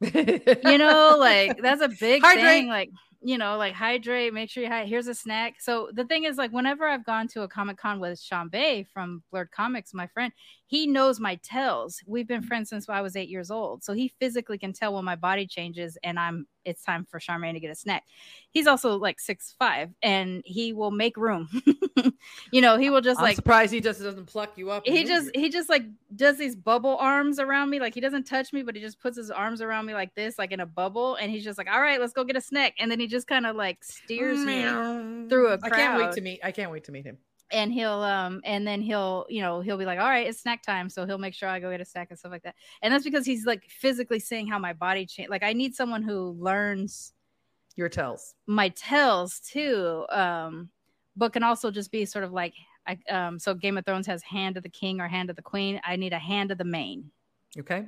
you 0.00 0.78
know, 0.78 1.16
like 1.18 1.60
that's 1.62 1.82
a 1.82 1.88
big 2.00 2.22
Hydrate. 2.22 2.44
thing. 2.44 2.68
Like 2.68 2.90
you 3.20 3.36
know, 3.36 3.56
like 3.56 3.74
hydrate, 3.74 4.32
make 4.32 4.48
sure 4.48 4.62
you 4.62 4.68
hydrate. 4.68 4.88
Here's 4.88 5.08
a 5.08 5.14
snack. 5.14 5.56
So 5.60 5.90
the 5.92 6.04
thing 6.04 6.24
is, 6.24 6.36
like, 6.36 6.52
whenever 6.52 6.86
I've 6.86 7.04
gone 7.04 7.26
to 7.28 7.42
a 7.42 7.48
Comic 7.48 7.76
Con 7.76 7.98
with 7.98 8.20
Sean 8.20 8.48
Bay 8.48 8.84
from 8.94 9.22
Blerd 9.32 9.50
Comics, 9.50 9.92
my 9.92 10.06
friend, 10.06 10.32
he 10.68 10.86
knows 10.86 11.18
my 11.18 11.36
tells. 11.36 12.02
We've 12.06 12.28
been 12.28 12.42
friends 12.42 12.68
since 12.68 12.90
I 12.90 13.00
was 13.00 13.16
eight 13.16 13.30
years 13.30 13.50
old. 13.50 13.82
So 13.82 13.94
he 13.94 14.12
physically 14.20 14.58
can 14.58 14.74
tell 14.74 14.92
when 14.92 15.04
my 15.04 15.16
body 15.16 15.46
changes 15.46 15.96
and 16.04 16.20
I'm 16.20 16.46
it's 16.66 16.82
time 16.82 17.06
for 17.10 17.18
Charmaine 17.18 17.54
to 17.54 17.60
get 17.60 17.70
a 17.70 17.74
snack. 17.74 18.04
He's 18.50 18.66
also 18.66 18.98
like 18.98 19.18
six 19.18 19.54
five 19.58 19.88
and 20.02 20.42
he 20.44 20.74
will 20.74 20.90
make 20.90 21.16
room. 21.16 21.48
you 22.52 22.60
know, 22.60 22.76
he 22.76 22.90
will 22.90 23.00
just 23.00 23.18
I'm 23.18 23.24
like 23.24 23.36
surprised 23.36 23.72
he 23.72 23.80
just 23.80 24.02
doesn't 24.02 24.26
pluck 24.26 24.58
you 24.58 24.70
up. 24.70 24.86
He 24.86 25.04
just 25.04 25.30
you. 25.34 25.40
he 25.40 25.48
just 25.48 25.70
like 25.70 25.84
does 26.14 26.36
these 26.36 26.54
bubble 26.54 26.98
arms 26.98 27.38
around 27.38 27.70
me. 27.70 27.80
Like 27.80 27.94
he 27.94 28.02
doesn't 28.02 28.24
touch 28.24 28.52
me, 28.52 28.62
but 28.62 28.76
he 28.76 28.82
just 28.82 29.00
puts 29.00 29.16
his 29.16 29.30
arms 29.30 29.62
around 29.62 29.86
me 29.86 29.94
like 29.94 30.14
this, 30.14 30.38
like 30.38 30.52
in 30.52 30.60
a 30.60 30.66
bubble, 30.66 31.14
and 31.14 31.30
he's 31.32 31.44
just 31.44 31.56
like, 31.56 31.70
All 31.70 31.80
right, 31.80 31.98
let's 31.98 32.12
go 32.12 32.24
get 32.24 32.36
a 32.36 32.42
snack. 32.42 32.74
And 32.78 32.90
then 32.90 33.00
he 33.00 33.06
just 33.06 33.26
kind 33.26 33.46
of 33.46 33.56
like 33.56 33.82
steers 33.82 34.40
me 34.40 34.64
through 35.30 35.48
a 35.48 35.56
crowd. 35.56 35.72
I 35.72 35.76
can't 35.76 35.98
wait 35.98 36.12
to 36.12 36.20
meet. 36.20 36.40
I 36.44 36.52
can't 36.52 36.70
wait 36.70 36.84
to 36.84 36.92
meet 36.92 37.06
him. 37.06 37.16
And 37.50 37.72
he'll 37.72 38.02
um 38.02 38.40
and 38.44 38.66
then 38.66 38.80
he'll 38.82 39.26
you 39.28 39.40
know 39.40 39.60
he'll 39.60 39.78
be 39.78 39.86
like 39.86 39.98
all 39.98 40.08
right 40.08 40.26
it's 40.26 40.40
snack 40.40 40.62
time 40.62 40.90
so 40.90 41.06
he'll 41.06 41.18
make 41.18 41.34
sure 41.34 41.48
I 41.48 41.60
go 41.60 41.70
get 41.70 41.80
a 41.80 41.84
snack 41.84 42.08
and 42.10 42.18
stuff 42.18 42.32
like 42.32 42.42
that 42.42 42.54
and 42.82 42.92
that's 42.92 43.04
because 43.04 43.24
he's 43.24 43.46
like 43.46 43.64
physically 43.68 44.18
seeing 44.18 44.46
how 44.46 44.58
my 44.58 44.72
body 44.72 45.06
change 45.06 45.30
like 45.30 45.42
I 45.42 45.52
need 45.52 45.74
someone 45.74 46.02
who 46.02 46.36
learns 46.38 47.14
your 47.74 47.88
tells 47.88 48.34
my 48.46 48.68
tells 48.70 49.40
too 49.40 50.04
um 50.10 50.68
but 51.16 51.32
can 51.32 51.42
also 51.42 51.70
just 51.70 51.90
be 51.90 52.04
sort 52.04 52.24
of 52.24 52.32
like 52.32 52.54
I 52.86 52.98
um 53.08 53.38
so 53.38 53.54
Game 53.54 53.78
of 53.78 53.86
Thrones 53.86 54.06
has 54.06 54.22
hand 54.22 54.56
of 54.56 54.62
the 54.62 54.68
king 54.68 55.00
or 55.00 55.08
hand 55.08 55.30
of 55.30 55.36
the 55.36 55.42
queen 55.42 55.80
I 55.84 55.96
need 55.96 56.12
a 56.12 56.18
hand 56.18 56.50
of 56.50 56.58
the 56.58 56.64
main 56.64 57.10
okay 57.58 57.86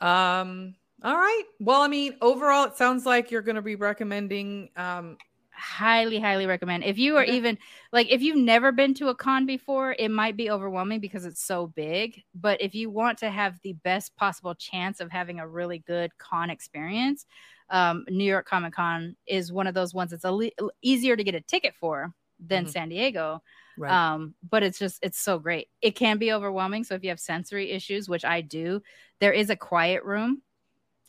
um 0.00 0.74
all 1.02 1.16
right. 1.16 1.44
Well, 1.60 1.80
I 1.80 1.88
mean, 1.88 2.16
overall, 2.20 2.64
it 2.64 2.76
sounds 2.76 3.06
like 3.06 3.30
you're 3.30 3.42
going 3.42 3.56
to 3.56 3.62
be 3.62 3.74
recommending. 3.74 4.68
Um, 4.76 5.16
highly, 5.60 6.18
highly 6.18 6.46
recommend. 6.46 6.84
If 6.84 6.98
you 6.98 7.16
are 7.16 7.24
even 7.24 7.58
like, 7.92 8.10
if 8.10 8.22
you've 8.22 8.36
never 8.36 8.72
been 8.72 8.94
to 8.94 9.08
a 9.08 9.14
con 9.14 9.46
before, 9.46 9.94
it 9.98 10.10
might 10.10 10.36
be 10.36 10.50
overwhelming 10.50 11.00
because 11.00 11.24
it's 11.24 11.42
so 11.42 11.68
big. 11.68 12.22
But 12.34 12.60
if 12.60 12.74
you 12.74 12.90
want 12.90 13.18
to 13.18 13.30
have 13.30 13.60
the 13.62 13.74
best 13.74 14.16
possible 14.16 14.54
chance 14.54 15.00
of 15.00 15.10
having 15.10 15.38
a 15.38 15.46
really 15.46 15.78
good 15.78 16.16
con 16.18 16.50
experience, 16.50 17.26
um, 17.68 18.04
New 18.08 18.24
York 18.24 18.46
Comic 18.46 18.74
Con 18.74 19.16
is 19.26 19.52
one 19.52 19.66
of 19.66 19.74
those 19.74 19.94
ones 19.94 20.10
that's 20.10 20.24
a 20.24 20.32
le- 20.32 20.50
easier 20.82 21.16
to 21.16 21.24
get 21.24 21.34
a 21.34 21.40
ticket 21.40 21.74
for 21.78 22.12
than 22.44 22.64
mm-hmm. 22.64 22.70
San 22.70 22.88
Diego. 22.88 23.42
Right. 23.78 23.92
Um, 23.92 24.34
but 24.48 24.62
it's 24.62 24.78
just 24.78 24.98
it's 25.02 25.20
so 25.20 25.38
great. 25.38 25.68
It 25.80 25.94
can 25.94 26.18
be 26.18 26.32
overwhelming. 26.32 26.84
So 26.84 26.94
if 26.94 27.04
you 27.04 27.10
have 27.10 27.20
sensory 27.20 27.70
issues, 27.70 28.08
which 28.08 28.24
I 28.24 28.40
do, 28.40 28.82
there 29.20 29.32
is 29.32 29.50
a 29.50 29.56
quiet 29.56 30.04
room 30.04 30.42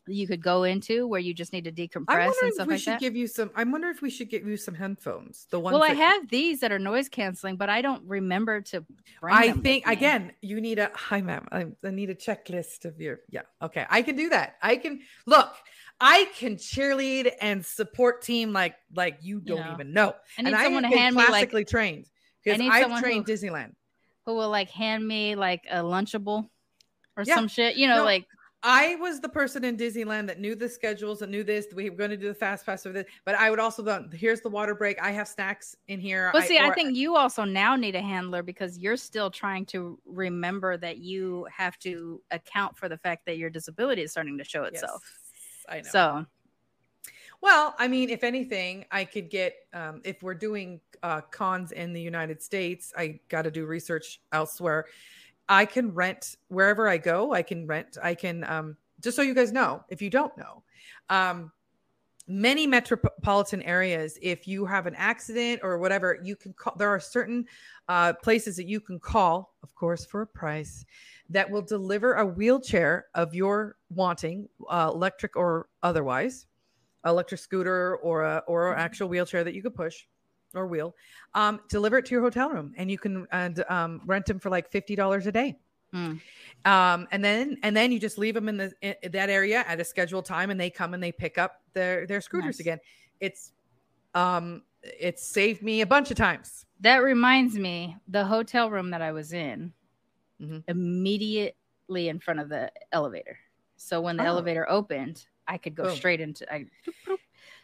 you 0.07 0.28
could 0.28 0.41
go 0.41 0.64
into 0.64 1.07
where 1.07 1.19
you 1.19 1.34
just 1.34 1.53
need 1.53 1.65
to 1.65 1.72
decompress 1.72 2.34
and 2.41 2.53
stuff 2.53 2.68
we 2.68 2.73
like 2.73 2.82
should 2.82 2.94
that. 2.94 2.99
give 2.99 3.15
you 3.15 3.28
some. 3.28 3.52
I 3.56 3.64
wonder 3.64 3.90
if 3.90 4.02
we 4.02 4.10
should 4.10 4.30
give 4.30 4.48
you 4.48 4.57
some 4.57 4.73
headphones. 4.73 5.48
The 5.52 5.60
ones. 5.60 5.73
Well, 5.73 5.84
I 5.84 5.94
have 5.94 6.28
these 6.30 6.61
that 6.61 6.72
are 6.72 6.80
noise 6.80 7.07
canceling, 7.10 7.56
but 7.56 7.69
I 7.69 7.82
don't 7.82 8.03
remember 8.07 8.61
to. 8.61 8.84
I 9.22 9.52
think 9.52 9.86
again, 9.88 10.34
you 10.41 10.60
need 10.60 10.80
a 10.80 10.91
hi, 10.94 11.22
ma'am. 11.22 11.48
I, 11.52 11.68
I 11.84 11.91
need 11.91 12.10
a 12.10 12.15
checklist 12.15 12.86
of 12.86 12.99
your. 12.99 13.19
Yeah, 13.30 13.41
okay, 13.61 13.86
I 13.90 14.02
can 14.02 14.15
do 14.15 14.30
that. 14.30 14.56
I 14.61 14.78
can 14.78 15.02
look. 15.26 15.53
I 15.99 16.28
can 16.36 16.56
cheerlead 16.56 17.32
and 17.40 17.64
support 17.64 18.23
team 18.23 18.53
like 18.53 18.76
like 18.95 19.19
you 19.22 19.40
don't 19.40 19.57
you 19.57 19.64
know, 19.64 19.73
even 19.73 19.94
know. 19.94 20.15
I 20.38 20.41
need 20.41 20.53
and 20.53 20.64
someone 20.64 20.86
I 20.86 20.90
to 20.90 20.98
hand 20.98 21.15
classically 21.15 21.60
me 21.60 21.60
like, 21.60 21.68
trained 21.68 22.06
because 22.44 22.60
I've 22.60 22.99
trained 22.99 23.28
who, 23.28 23.34
Disneyland. 23.34 23.73
Who 24.26 24.34
will 24.34 24.49
like 24.49 24.72
hand 24.72 25.07
me 25.07 25.36
like 25.36 25.64
a 25.69 25.78
lunchable 25.78 26.49
or 27.15 27.23
yeah. 27.23 27.36
some 27.36 27.48
shit? 27.48 27.76
You 27.76 27.88
know, 27.88 27.98
no, 27.98 28.03
like 28.03 28.26
I 28.63 28.95
was 28.95 29.19
the 29.19 29.29
person 29.29 29.63
in 29.63 29.75
Disneyland 29.75 30.27
that 30.27 30.39
knew 30.39 30.55
the 30.55 30.69
schedules, 30.69 31.23
and 31.23 31.31
knew 31.31 31.43
this. 31.43 31.67
We 31.73 31.89
were 31.89 31.95
going 31.95 32.11
to 32.11 32.17
do 32.17 32.27
the 32.27 32.35
fast 32.35 32.65
pass 32.65 32.85
of 32.85 32.93
this, 32.93 33.05
but 33.25 33.33
I 33.35 33.49
would 33.49 33.59
also 33.59 33.81
go. 33.81 34.05
Here's 34.13 34.41
the 34.41 34.49
water 34.49 34.75
break. 34.75 35.01
I 35.01 35.11
have 35.11 35.27
snacks 35.27 35.75
in 35.88 35.99
here. 35.99 36.29
Well, 36.33 36.43
see, 36.43 36.59
I, 36.59 36.67
or, 36.67 36.71
I 36.71 36.75
think 36.75 36.95
you 36.95 37.15
also 37.15 37.43
now 37.43 37.75
need 37.75 37.95
a 37.95 38.01
handler 38.01 38.43
because 38.43 38.77
you're 38.77 38.97
still 38.97 39.31
trying 39.31 39.65
to 39.67 39.99
remember 40.05 40.77
that 40.77 40.99
you 40.99 41.47
have 41.55 41.79
to 41.79 42.21
account 42.29 42.77
for 42.77 42.88
the 42.88 42.97
fact 42.97 43.25
that 43.25 43.38
your 43.38 43.49
disability 43.49 44.03
is 44.03 44.11
starting 44.11 44.38
to 44.38 44.43
show 44.43 44.63
itself. 44.63 45.03
Yes, 45.03 45.65
I 45.67 45.81
know. 45.81 45.89
So, 45.89 46.25
well, 47.41 47.73
I 47.79 47.88
mean, 47.88 48.11
if 48.11 48.23
anything, 48.23 48.85
I 48.91 49.05
could 49.05 49.31
get 49.31 49.55
um, 49.73 50.01
if 50.03 50.21
we're 50.21 50.35
doing 50.35 50.79
uh, 51.01 51.21
cons 51.21 51.71
in 51.71 51.93
the 51.93 52.01
United 52.01 52.43
States, 52.43 52.93
I 52.95 53.19
got 53.29 53.41
to 53.41 53.51
do 53.51 53.65
research 53.65 54.21
elsewhere 54.31 54.85
I 55.52 55.65
can 55.65 55.94
rent 55.94 56.38
wherever 56.48 56.88
I 56.88 56.98
go. 56.98 57.34
I 57.34 57.41
can 57.41 57.68
rent. 57.68 57.98
I 58.02 58.15
can 58.15 58.45
um, 58.45 58.78
just 59.02 59.18
so 59.18 59.22
you 59.22 59.36
guys 59.36 59.52
know, 59.52 59.84
if 59.90 60.02
you 60.02 60.10
don't 60.10 60.36
know, 60.38 60.64
um, 61.10 61.52
many 62.26 62.65
metropolitan 62.65 63.61
areas, 63.64 64.18
if 64.22 64.48
you 64.48 64.65
have 64.65 64.88
an 64.88 64.95
accident 64.95 65.60
or 65.61 65.78
whatever, 65.78 66.19
you 66.23 66.38
can 66.38 66.53
call. 66.53 66.73
There 66.78 66.88
are 66.88 67.02
certain 67.02 67.45
uh, 67.90 68.14
places 68.14 68.56
that 68.56 68.68
you 68.69 68.80
can 68.80 68.98
call, 68.98 69.53
of 69.61 69.76
course, 69.76 70.06
for 70.06 70.22
a 70.22 70.28
price 70.28 70.86
that 71.30 71.49
will 71.49 71.61
deliver 71.61 72.14
a 72.14 72.26
wheelchair 72.26 73.07
of 73.14 73.36
your 73.36 73.76
wanting, 73.90 74.48
uh, 74.69 74.90
electric 74.94 75.36
or 75.36 75.68
otherwise, 75.84 76.45
electric 77.06 77.41
scooter 77.41 77.98
or 77.98 78.23
a 78.23 78.41
or 78.48 78.72
an 78.72 78.80
actual 78.80 79.10
wheelchair 79.10 79.44
that 79.44 79.53
you 79.53 79.61
could 79.61 79.76
push 79.76 80.06
or 80.56 80.68
wheel, 80.68 80.95
um, 81.34 81.60
deliver 81.69 81.98
it 81.98 82.06
to 82.06 82.11
your 82.11 82.22
hotel 82.22 82.49
room, 82.49 82.73
and 82.78 82.90
you 82.90 82.98
can 82.98 83.28
and 83.32 83.64
um, 83.69 84.02
rent 84.06 84.26
them 84.26 84.40
for 84.40 84.49
like 84.49 84.69
fifty 84.69 84.95
dollars 84.95 85.28
a 85.28 85.32
day. 85.32 85.57
Mm. 85.94 86.22
Um, 86.65 87.07
and 87.11 87.23
then 87.23 87.57
and 87.64 87.76
then 87.76 87.91
you 87.91 87.99
just 87.99 88.18
leave 88.18 88.34
them 88.34 88.48
in 88.48 88.57
the 88.57 88.73
in 88.82 89.11
that 89.11 89.30
area 89.30 89.64
at 89.68 89.80
a 89.80 89.84
scheduled 89.84 90.26
time, 90.26 90.49
and 90.49 90.60
they 90.60 90.69
come 90.69 90.94
and 90.94 91.03
they 91.03 91.11
pick 91.11 91.38
up 91.38 91.61
their 91.73 92.06
their 92.07 92.22
scooters 92.22 92.57
nice. 92.57 92.60
again. 92.60 92.80
It's 93.19 93.52
um 94.15 94.64
it's 94.84 95.26
saved 95.26 95.61
me 95.61 95.82
a 95.82 95.86
bunch 95.86 96.11
of 96.11 96.18
times. 96.18 96.65
That 96.80 96.98
reminds 96.98 97.56
me, 97.57 97.95
the 98.07 98.26
hotel 98.26 98.72
room 98.72 98.90
that 98.90 99.02
I 99.02 99.11
was 99.11 99.34
in, 99.34 99.72
mm-hmm. 100.41 100.60
immediately 100.68 102.10
in 102.10 102.19
front 102.19 102.40
of 102.40 102.49
the 102.49 102.72
elevator. 102.91 103.38
So 103.78 104.02
when 104.02 104.18
the 104.18 104.23
oh. 104.23 104.28
elevator 104.28 104.69
opened, 104.69 105.26
I 105.48 105.57
could 105.57 105.76
go 105.76 105.84
Boom. 105.84 105.95
straight 105.95 106.22
into 106.22 106.52
I 106.52 106.65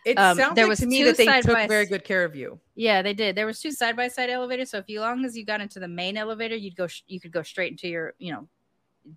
it 0.08 0.18
um, 0.18 0.38
sounds 0.38 0.56
there 0.56 0.66
like 0.66 0.70
was 0.70 0.80
to 0.80 0.88
me 0.88 1.04
that 1.04 1.18
they 1.18 1.26
took 1.42 1.54
by, 1.54 1.68
very 1.68 1.86
good 1.86 2.04
care 2.04 2.24
of 2.24 2.36
you. 2.36 2.60
Yeah, 2.76 3.02
they 3.02 3.14
did. 3.14 3.36
There 3.36 3.46
was 3.46 3.60
two 3.60 3.72
side 3.72 3.96
by 3.96 4.08
side 4.08 4.30
elevators, 4.30 4.70
so 4.70 4.78
if 4.78 4.88
you 4.88 5.02
long 5.02 5.26
as 5.26 5.36
you 5.36 5.46
got 5.46 5.60
into 5.60 5.80
the 5.80 5.88
main 5.88 6.16
elevator, 6.16 6.56
you'd 6.56 6.76
go 6.76 6.88
you 7.08 7.20
could 7.20 7.32
go 7.32 7.44
straight 7.44 7.72
into 7.72 7.88
your 7.88 8.14
you 8.18 8.32
know 8.32 8.48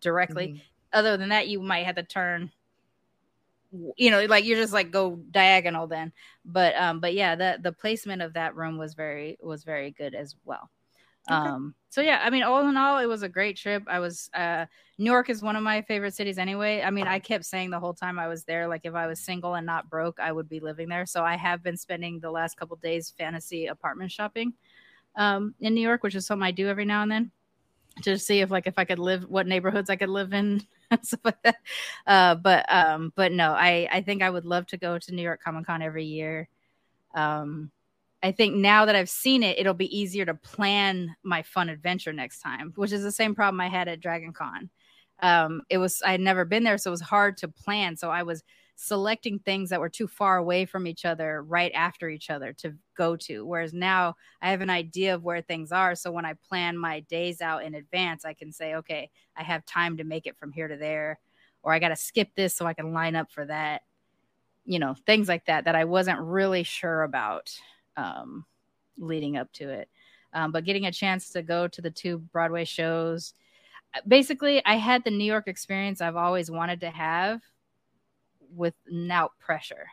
directly. 0.00 0.48
Mm-hmm. 0.48 0.58
Other 0.92 1.16
than 1.16 1.28
that, 1.28 1.48
you 1.48 1.60
might 1.60 1.86
have 1.86 1.94
to 1.96 2.02
turn. 2.02 2.50
You 3.96 4.10
know, 4.10 4.24
like 4.24 4.44
you're 4.44 4.58
just 4.58 4.72
like 4.72 4.90
go 4.90 5.16
diagonal 5.30 5.86
then. 5.86 6.12
But 6.44 6.74
um, 6.74 6.98
but 6.98 7.14
yeah, 7.14 7.36
the 7.36 7.58
the 7.62 7.72
placement 7.72 8.22
of 8.22 8.32
that 8.32 8.56
room 8.56 8.76
was 8.76 8.94
very 8.94 9.38
was 9.40 9.62
very 9.62 9.92
good 9.92 10.14
as 10.14 10.34
well. 10.44 10.70
Okay. 11.28 11.36
Um, 11.36 11.74
so 11.90 12.00
yeah, 12.00 12.20
I 12.22 12.30
mean, 12.30 12.42
all 12.44 12.68
in 12.68 12.76
all, 12.76 12.98
it 12.98 13.06
was 13.06 13.22
a 13.22 13.28
great 13.28 13.56
trip. 13.56 13.82
I 13.86 13.98
was 13.98 14.30
uh, 14.32 14.66
New 14.98 15.10
York 15.10 15.28
is 15.28 15.42
one 15.42 15.56
of 15.56 15.62
my 15.62 15.82
favorite 15.82 16.14
cities 16.14 16.38
anyway. 16.38 16.82
I 16.82 16.90
mean, 16.90 17.06
I 17.08 17.18
kept 17.18 17.44
saying 17.44 17.70
the 17.70 17.80
whole 17.80 17.94
time 17.94 18.18
I 18.18 18.28
was 18.28 18.44
there, 18.44 18.68
like 18.68 18.82
if 18.84 18.94
I 18.94 19.06
was 19.06 19.20
single 19.20 19.54
and 19.54 19.66
not 19.66 19.90
broke, 19.90 20.20
I 20.20 20.30
would 20.30 20.48
be 20.48 20.60
living 20.60 20.88
there. 20.88 21.06
So 21.06 21.24
I 21.24 21.36
have 21.36 21.62
been 21.62 21.76
spending 21.76 22.20
the 22.20 22.30
last 22.30 22.56
couple 22.56 22.76
days 22.76 23.12
fantasy 23.18 23.66
apartment 23.66 24.12
shopping 24.12 24.54
um, 25.16 25.54
in 25.60 25.74
New 25.74 25.80
York, 25.80 26.02
which 26.02 26.14
is 26.14 26.26
something 26.26 26.46
I 26.46 26.52
do 26.52 26.68
every 26.68 26.84
now 26.84 27.02
and 27.02 27.10
then 27.10 27.30
to 28.02 28.18
see 28.18 28.40
if 28.40 28.50
like 28.50 28.66
if 28.66 28.78
I 28.78 28.84
could 28.84 28.98
live 28.98 29.24
what 29.28 29.46
neighborhoods 29.46 29.90
I 29.90 29.96
could 29.96 30.08
live 30.08 30.32
in 30.32 30.62
stuff 31.02 31.20
like 31.24 31.42
that. 31.42 31.56
Uh, 32.06 32.34
but 32.36 32.72
um, 32.72 33.12
but 33.16 33.32
no, 33.32 33.52
I 33.52 33.88
I 33.90 34.02
think 34.02 34.22
I 34.22 34.30
would 34.30 34.44
love 34.44 34.66
to 34.68 34.76
go 34.76 34.98
to 34.98 35.14
New 35.14 35.22
York 35.22 35.42
Comic 35.42 35.66
Con 35.66 35.82
every 35.82 36.04
year. 36.04 36.48
Um, 37.14 37.70
I 38.22 38.32
think 38.32 38.54
now 38.54 38.84
that 38.84 38.96
I've 38.96 39.08
seen 39.08 39.42
it, 39.42 39.58
it'll 39.58 39.72
be 39.74 39.96
easier 39.96 40.26
to 40.26 40.34
plan 40.34 41.14
my 41.22 41.42
fun 41.42 41.68
adventure 41.68 42.12
next 42.12 42.40
time, 42.40 42.72
which 42.76 42.92
is 42.92 43.02
the 43.02 43.12
same 43.12 43.34
problem 43.34 43.60
I 43.60 43.68
had 43.68 43.88
at 43.88 44.00
Dragon 44.00 44.32
Con. 44.32 44.68
Um, 45.22 45.62
it 45.70 45.78
was 45.78 46.02
I 46.04 46.12
had 46.12 46.20
never 46.20 46.44
been 46.44 46.64
there, 46.64 46.78
so 46.78 46.90
it 46.90 46.92
was 46.92 47.00
hard 47.00 47.36
to 47.38 47.48
plan. 47.48 47.96
So 47.96 48.10
I 48.10 48.22
was 48.22 48.42
selecting 48.76 49.38
things 49.38 49.68
that 49.68 49.80
were 49.80 49.90
too 49.90 50.06
far 50.06 50.38
away 50.38 50.64
from 50.64 50.86
each 50.86 51.04
other 51.04 51.42
right 51.42 51.70
after 51.74 52.08
each 52.08 52.30
other 52.30 52.52
to 52.54 52.74
go 52.96 53.14
to. 53.14 53.44
Whereas 53.44 53.74
now 53.74 54.14
I 54.40 54.50
have 54.50 54.62
an 54.62 54.70
idea 54.70 55.14
of 55.14 55.22
where 55.22 55.42
things 55.42 55.72
are. 55.72 55.94
So 55.94 56.10
when 56.10 56.24
I 56.24 56.34
plan 56.48 56.78
my 56.78 57.00
days 57.00 57.42
out 57.42 57.62
in 57.62 57.74
advance, 57.74 58.24
I 58.24 58.32
can 58.32 58.52
say, 58.52 58.76
okay, 58.76 59.10
I 59.36 59.42
have 59.42 59.66
time 59.66 59.98
to 59.98 60.04
make 60.04 60.26
it 60.26 60.38
from 60.38 60.52
here 60.52 60.68
to 60.68 60.76
there, 60.76 61.18
or 61.62 61.74
I 61.74 61.78
got 61.78 61.88
to 61.88 61.96
skip 61.96 62.30
this 62.34 62.54
so 62.54 62.66
I 62.66 62.74
can 62.74 62.94
line 62.94 63.16
up 63.16 63.30
for 63.30 63.44
that. 63.46 63.82
You 64.64 64.78
know, 64.78 64.94
things 65.06 65.28
like 65.28 65.46
that 65.46 65.64
that 65.64 65.74
I 65.74 65.84
wasn't 65.84 66.20
really 66.20 66.62
sure 66.62 67.02
about 67.02 67.50
um, 68.00 68.44
leading 68.98 69.36
up 69.36 69.52
to 69.54 69.68
it. 69.68 69.88
Um, 70.32 70.52
but 70.52 70.64
getting 70.64 70.86
a 70.86 70.92
chance 70.92 71.30
to 71.30 71.42
go 71.42 71.66
to 71.68 71.82
the 71.82 71.90
two 71.90 72.18
Broadway 72.18 72.64
shows, 72.64 73.34
basically, 74.06 74.64
I 74.64 74.76
had 74.76 75.04
the 75.04 75.10
New 75.10 75.24
York 75.24 75.48
experience 75.48 76.00
I've 76.00 76.16
always 76.16 76.50
wanted 76.50 76.80
to 76.80 76.90
have 76.90 77.42
without 78.54 79.32
pressure. 79.38 79.88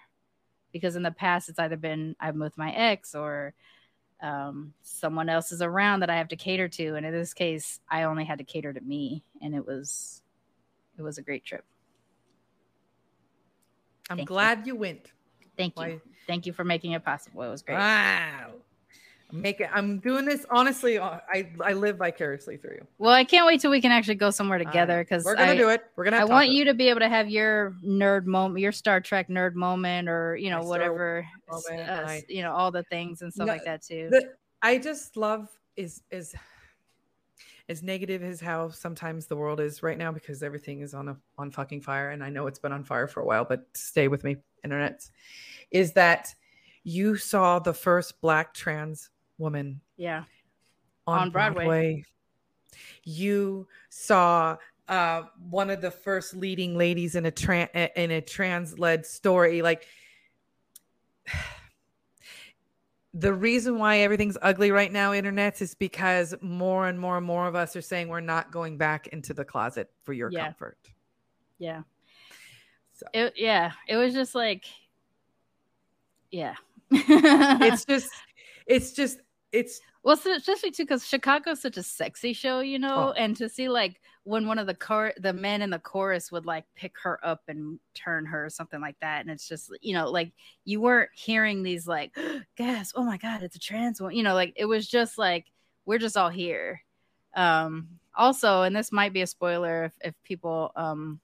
Because 0.71 0.95
in 0.95 1.03
the 1.03 1.11
past, 1.11 1.49
it's 1.49 1.59
either 1.59 1.77
been 1.77 2.15
I'm 2.19 2.39
with 2.39 2.57
my 2.57 2.71
ex 2.71 3.15
or 3.15 3.53
um, 4.21 4.73
someone 4.81 5.29
else 5.29 5.51
is 5.51 5.61
around 5.61 6.01
that 6.01 6.09
I 6.09 6.17
have 6.17 6.27
to 6.29 6.35
cater 6.35 6.67
to. 6.67 6.95
And 6.95 7.05
in 7.05 7.13
this 7.13 7.33
case, 7.33 7.79
I 7.89 8.03
only 8.03 8.25
had 8.25 8.37
to 8.39 8.43
cater 8.43 8.73
to 8.73 8.81
me, 8.81 9.23
and 9.41 9.55
it 9.55 9.65
was 9.65 10.21
it 10.97 11.01
was 11.01 11.17
a 11.17 11.21
great 11.21 11.45
trip. 11.45 11.63
I'm 14.09 14.17
Thank 14.17 14.29
glad 14.29 14.59
you. 14.59 14.73
you. 14.73 14.75
went. 14.79 15.11
Thank 15.57 15.79
you. 15.79 16.01
Thank 16.27 16.45
you 16.45 16.53
for 16.53 16.63
making 16.63 16.91
it 16.91 17.03
possible. 17.03 17.43
It 17.43 17.49
was 17.49 17.61
great. 17.61 17.75
Wow. 17.75 18.53
Make 19.31 19.59
it. 19.59 19.69
I'm 19.73 19.99
doing 19.99 20.23
this 20.23 20.45
honestly. 20.49 20.97
Uh, 20.97 21.19
I 21.29 21.49
I 21.61 21.73
live 21.73 21.97
vicariously 21.97 22.55
through 22.55 22.75
you. 22.75 22.87
Well, 22.97 23.13
I 23.13 23.25
can't 23.25 23.45
wait 23.45 23.59
till 23.59 23.71
we 23.71 23.81
can 23.81 23.91
actually 23.91 24.15
go 24.15 24.31
somewhere 24.31 24.57
together 24.57 25.03
because 25.03 25.25
we're 25.25 25.35
gonna 25.35 25.51
I, 25.51 25.57
do 25.57 25.67
it. 25.67 25.83
We're 25.97 26.05
gonna. 26.05 26.17
I 26.17 26.23
want 26.23 26.49
you 26.49 26.63
to 26.63 26.73
be 26.73 26.87
able 26.87 27.01
to 27.01 27.09
have 27.09 27.29
your 27.29 27.75
nerd 27.85 28.25
moment, 28.25 28.61
your 28.61 28.71
Star 28.71 29.01
Trek 29.01 29.27
nerd 29.27 29.53
moment, 29.53 30.07
or 30.07 30.37
you 30.37 30.49
know 30.49 30.61
whatever, 30.61 31.27
moment, 31.49 31.89
uh, 31.89 32.05
I, 32.07 32.23
you 32.29 32.41
know 32.41 32.53
all 32.53 32.71
the 32.71 32.83
things 32.83 33.21
and 33.21 33.33
stuff 33.33 33.47
no, 33.47 33.53
like 33.53 33.65
that 33.65 33.81
too. 33.81 34.07
The, 34.09 34.29
I 34.61 34.77
just 34.77 35.17
love 35.17 35.49
is 35.75 36.01
is 36.09 36.33
as 37.69 37.83
negative 37.83 38.23
as 38.23 38.39
how 38.39 38.69
sometimes 38.69 39.27
the 39.27 39.35
world 39.35 39.59
is 39.59 39.83
right 39.83 39.97
now 39.97 40.11
because 40.11 40.41
everything 40.41 40.81
is 40.81 40.93
on 40.93 41.09
a 41.09 41.17
on 41.37 41.51
fucking 41.51 41.81
fire 41.81 42.11
and 42.11 42.23
I 42.23 42.29
know 42.29 42.47
it's 42.47 42.59
been 42.59 42.71
on 42.71 42.83
fire 42.83 43.07
for 43.07 43.19
a 43.19 43.25
while 43.25 43.45
but 43.45 43.65
stay 43.73 44.07
with 44.07 44.23
me 44.23 44.37
internet 44.63 45.07
is 45.71 45.93
that 45.93 46.33
you 46.83 47.17
saw 47.17 47.59
the 47.59 47.73
first 47.73 48.21
black 48.21 48.53
trans 48.53 49.09
woman 49.37 49.81
yeah 49.97 50.23
on, 51.07 51.19
on 51.19 51.29
Broadway. 51.31 51.63
Broadway. 51.65 52.03
You 53.03 53.67
saw 53.89 54.57
uh, 54.87 55.23
one 55.49 55.69
of 55.69 55.81
the 55.81 55.91
first 55.91 56.35
leading 56.35 56.77
ladies 56.77 57.15
in 57.15 57.25
a 57.25 57.31
trans 57.31 57.69
in 57.73 58.11
a 58.11 58.21
trans 58.21 58.77
led 58.77 59.05
story 59.05 59.61
like 59.61 59.85
the 63.19 63.33
reason 63.33 63.79
why 63.79 63.99
everything's 63.99 64.37
ugly 64.41 64.69
right 64.69 64.91
now, 64.91 65.13
internet, 65.13 65.61
is 65.61 65.73
because 65.73 66.35
more 66.41 66.87
and 66.87 66.99
more 66.99 67.17
and 67.17 67.25
more 67.25 67.47
of 67.47 67.55
us 67.55 67.75
are 67.75 67.81
saying 67.81 68.09
we're 68.09 68.19
not 68.19 68.51
going 68.51 68.77
back 68.77 69.07
into 69.07 69.33
the 69.33 69.43
closet 69.43 69.89
for 70.03 70.13
your 70.13 70.31
yeah. 70.31 70.45
comfort. 70.45 70.77
Yeah. 71.57 71.81
So. 72.93 73.07
It, 73.13 73.33
yeah. 73.35 73.71
It 73.87 73.97
was 73.97 74.13
just 74.13 74.35
like, 74.35 74.65
yeah. 76.31 76.55
it's 76.91 77.85
just, 77.89 78.09
it's 78.67 78.91
just, 78.91 79.19
it's 79.51 79.81
well, 80.03 80.17
especially 80.25 80.71
too 80.71 80.83
because 80.83 81.05
Chicago's 81.05 81.61
such 81.61 81.77
a 81.77 81.83
sexy 81.83 82.33
show, 82.33 82.59
you 82.59 82.79
know, 82.79 83.09
oh. 83.09 83.11
and 83.17 83.35
to 83.37 83.49
see 83.49 83.67
like 83.67 83.99
when 84.27 84.45
one 84.45 84.59
of 84.59 84.67
the 84.67 85.13
the 85.19 85.31
men 85.31 85.61
in 85.61 85.69
the 85.69 85.79
chorus 85.79 86.33
would 86.33 86.45
like 86.45 86.65
pick 86.75 86.93
her 87.01 87.17
up 87.25 87.43
and 87.47 87.79
turn 87.93 88.25
her 88.25 88.45
or 88.45 88.49
something 88.49 88.81
like 88.81 88.97
that, 88.99 89.21
and 89.21 89.31
it's 89.31 89.47
just 89.47 89.71
you 89.81 89.93
know 89.93 90.11
like 90.11 90.33
you 90.65 90.81
weren't 90.81 91.09
hearing 91.13 91.63
these 91.63 91.87
like 91.87 92.13
gas, 92.57 92.91
oh 92.95 93.03
my 93.03 93.17
god, 93.17 93.41
it's 93.41 93.55
a 93.55 93.59
trans 93.59 94.01
one, 94.01 94.13
you 94.13 94.23
know, 94.23 94.33
like 94.33 94.53
it 94.57 94.65
was 94.65 94.85
just 94.85 95.17
like 95.17 95.45
we're 95.85 95.97
just 95.97 96.17
all 96.17 96.29
here. 96.29 96.83
Um, 97.35 97.87
also, 98.15 98.63
and 98.63 98.75
this 98.75 98.91
might 98.91 99.13
be 99.13 99.21
a 99.21 99.27
spoiler 99.27 99.85
if 99.85 99.93
if 100.03 100.13
people 100.23 100.73
um 100.75 101.21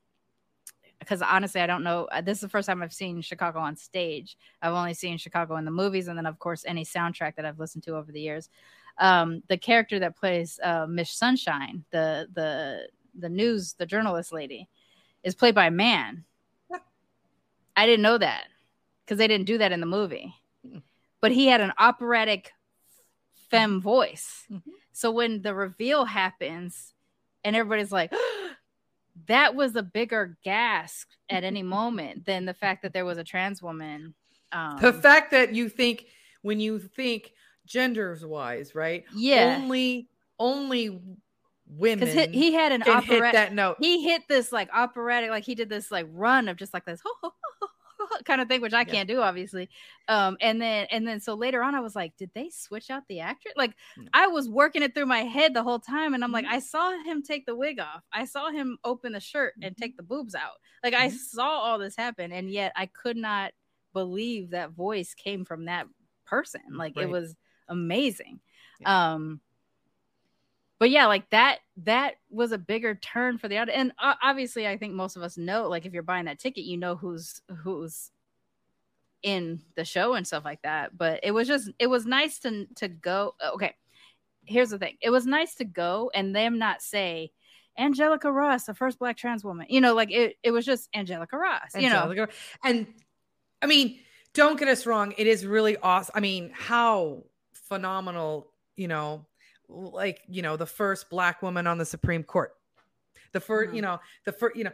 because 1.00 1.22
honestly, 1.22 1.60
I 1.60 1.68
don't 1.68 1.84
know. 1.84 2.06
Uh, 2.06 2.22
this 2.22 2.38
is 2.38 2.44
the 2.44 2.50
first 2.50 2.68
time 2.68 2.82
I've 2.82 2.94
seen 2.94 3.22
Chicago 3.22 3.60
on 3.60 3.76
stage. 3.76 4.38
I've 4.62 4.72
only 4.72 4.94
seen 4.94 5.18
Chicago 5.18 5.58
in 5.58 5.66
the 5.66 5.72
movies, 5.72 6.08
and 6.08 6.18
then 6.18 6.26
of 6.26 6.40
course 6.40 6.64
any 6.66 6.86
soundtrack 6.86 7.36
that 7.36 7.46
I've 7.46 7.60
listened 7.60 7.84
to 7.84 7.98
over 7.98 8.14
the 8.14 8.22
years. 8.22 8.50
Um, 9.00 9.42
the 9.50 9.58
character 9.58 10.00
that 10.00 10.16
plays 10.16 10.60
uh, 10.64 10.86
Miss 10.88 11.12
Sunshine, 11.12 11.84
the 11.92 12.28
the 12.34 12.88
the 13.18 13.30
news, 13.30 13.74
the 13.74 13.86
journalist 13.86 14.32
lady, 14.32 14.70
is 15.24 15.36
played 15.36 15.56
by 15.56 15.68
a 15.68 15.72
man. 15.72 16.24
I 17.76 17.86
didn't 17.86 18.04
know 18.04 18.18
that 18.18 18.46
because 19.04 19.18
they 19.18 19.28
didn't 19.28 19.48
do 19.48 19.58
that 19.58 19.72
in 19.72 19.80
the 19.80 19.86
movie. 19.86 20.34
But 21.22 21.32
he 21.32 21.48
had 21.48 21.62
an 21.62 21.74
operatic 21.78 22.52
femme 23.50 23.82
voice. 23.82 24.46
Mm-hmm. 24.52 24.72
So 24.92 25.12
when 25.12 25.42
the 25.42 25.56
reveal 25.56 26.06
happens, 26.06 26.94
and 27.44 27.56
everybody's 27.56 27.92
like 27.92 28.14
that 29.28 29.56
was 29.56 29.76
a 29.76 29.84
bigger 29.84 30.38
gasp 30.44 31.08
at 31.30 31.44
any 31.44 31.64
moment 31.78 32.26
than 32.26 32.46
the 32.46 32.54
fact 32.54 32.82
that 32.84 32.94
there 32.94 33.06
was 33.06 33.18
a 33.18 33.24
trans 33.24 33.62
woman. 33.62 34.14
Um, 34.52 34.78
the 34.82 34.94
fact 34.94 35.32
that 35.32 35.54
you 35.54 35.70
think 35.70 36.06
when 36.42 36.60
you 36.60 36.80
think 36.80 37.34
genders 37.66 38.26
wise, 38.26 38.76
right? 38.76 39.06
Yeah. 39.16 39.60
Only 39.62 40.08
only 40.40 41.00
women 41.68 42.08
because 42.08 42.32
he, 42.32 42.40
he, 42.50 42.54
had 42.54 42.72
an 42.72 42.84
operatic 42.84 43.34
that 43.34 43.54
note. 43.54 43.78
He 43.80 44.04
hit 44.04 44.24
this 44.28 44.52
like 44.52 44.70
operatic, 44.74 45.30
like 45.30 45.44
he 45.44 45.56
did 45.56 45.70
this 45.70 45.92
like 45.92 46.08
run 46.12 46.48
of 46.48 46.58
just 46.58 46.74
like 46.74 46.86
this. 46.86 47.02
kind 48.26 48.42
of 48.42 48.48
thing, 48.48 48.62
which 48.62 48.74
I 48.74 48.80
yeah. 48.80 48.86
can't 48.86 49.10
do, 49.10 49.22
obviously. 49.22 49.70
Um, 50.08 50.38
and 50.42 50.62
then 50.62 50.88
and 50.92 51.08
then 51.08 51.20
so 51.20 51.34
later 51.34 51.64
on, 51.64 51.76
I 51.76 51.80
was 51.80 51.96
like, 51.96 52.16
did 52.18 52.32
they 52.34 52.50
switch 52.50 52.90
out 52.90 53.04
the 53.08 53.20
actor? 53.22 53.50
Like, 53.56 53.74
no. 53.98 54.08
I 54.14 54.28
was 54.28 54.50
working 54.50 54.84
it 54.84 54.94
through 54.94 55.06
my 55.06 55.22
head 55.22 55.54
the 55.54 55.64
whole 55.64 55.80
time, 55.80 56.14
and 56.14 56.24
I'm 56.24 56.32
like, 56.32 56.46
mm-hmm. 56.46 56.56
I 56.56 56.60
saw 56.60 56.92
him 57.04 57.24
take 57.24 57.46
the 57.46 57.56
wig 57.56 57.80
off, 57.80 58.04
I 58.12 58.26
saw 58.26 58.52
him 58.52 58.78
open 58.84 59.14
the 59.14 59.20
shirt 59.20 59.54
and 59.62 59.74
mm-hmm. 59.76 59.82
take 59.82 59.98
the 59.98 60.04
boobs 60.04 60.36
out. 60.36 60.58
Like, 60.84 60.94
mm-hmm. 60.94 61.04
I 61.04 61.10
saw 61.10 61.48
all 61.48 61.80
this 61.80 61.96
happen, 61.96 62.32
and 62.32 62.50
yet 62.50 62.74
I 62.76 62.88
could 62.88 63.18
not 63.18 63.52
believe 63.94 64.52
that 64.52 64.72
voice 64.72 65.14
came 65.14 65.46
from 65.46 65.66
that 65.66 65.88
person. 66.26 66.62
Like, 66.72 66.96
right. 66.96 67.06
it 67.06 67.10
was 67.10 67.36
amazing. 67.68 68.40
Yeah. 68.80 69.14
Um, 69.14 69.42
but 70.80 70.90
yeah, 70.90 71.06
like 71.06 71.30
that 71.30 71.60
that 71.84 72.16
was 72.30 72.52
a 72.52 72.58
bigger 72.58 72.96
turn 72.96 73.38
for 73.38 73.48
the 73.48 73.58
audience. 73.58 73.94
And 74.00 74.18
obviously, 74.22 74.68
I 74.68 74.78
think 74.78 74.94
most 74.94 75.16
of 75.16 75.24
us 75.24 75.38
know, 75.38 75.70
like 75.70 75.86
if 75.86 75.94
you're 75.94 76.04
buying 76.04 76.26
that 76.26 76.40
ticket, 76.40 76.66
you 76.66 76.78
know 76.78 76.96
who's 76.96 77.42
who's 77.64 78.12
in 79.22 79.62
the 79.76 79.86
show 79.86 80.14
and 80.16 80.28
stuff 80.28 80.44
like 80.44 80.62
that. 80.64 80.98
But 80.98 81.22
it 81.24 81.32
was 81.32 81.48
just 81.48 81.70
it 81.80 81.88
was 81.88 82.06
nice 82.06 82.40
to 82.40 82.66
to 82.76 82.90
go. 82.90 83.36
Okay, 83.54 83.76
here's 84.46 84.72
the 84.72 84.78
thing: 84.78 84.98
it 85.02 85.10
was 85.10 85.26
nice 85.26 85.56
to 85.56 85.64
go 85.66 86.12
and 86.14 86.36
them 86.36 86.60
not 86.60 86.82
say. 86.82 87.32
Angelica 87.76 88.32
Ross, 88.32 88.66
the 88.66 88.76
first 88.76 89.00
black 89.00 89.18
trans 89.18 89.44
woman. 89.44 89.66
You 89.68 89.82
know, 89.82 89.96
like 89.96 90.12
it, 90.12 90.36
it 90.44 90.52
was 90.52 90.64
just 90.64 90.90
Angelica 90.94 91.36
Ross, 91.36 91.72
you 91.76 91.88
Angelica, 91.88 92.22
know. 92.22 92.28
And 92.64 92.88
I 93.64 93.66
mean, 93.66 94.00
don't 94.34 94.60
get 94.60 94.68
us 94.68 94.86
wrong, 94.86 95.14
it 95.18 95.28
is 95.28 95.46
really 95.46 95.78
awesome. 95.78 96.12
I 96.14 96.20
mean, 96.20 96.52
how 96.54 97.24
phenomenal, 97.74 98.52
you 98.76 98.88
know, 98.88 99.26
like 99.70 100.22
you 100.28 100.42
know 100.42 100.58
the 100.58 100.66
first 100.66 101.10
black 101.10 101.42
woman 101.42 101.68
on 101.68 101.78
the 101.78 101.86
supreme 101.86 102.24
court. 102.24 102.54
The 103.32 103.40
1st 103.40 103.66
mm-hmm. 103.66 103.76
you 103.76 103.82
know 103.82 104.00
the 104.26 104.32
first 104.32 104.56
you 104.56 104.64
know 104.64 104.72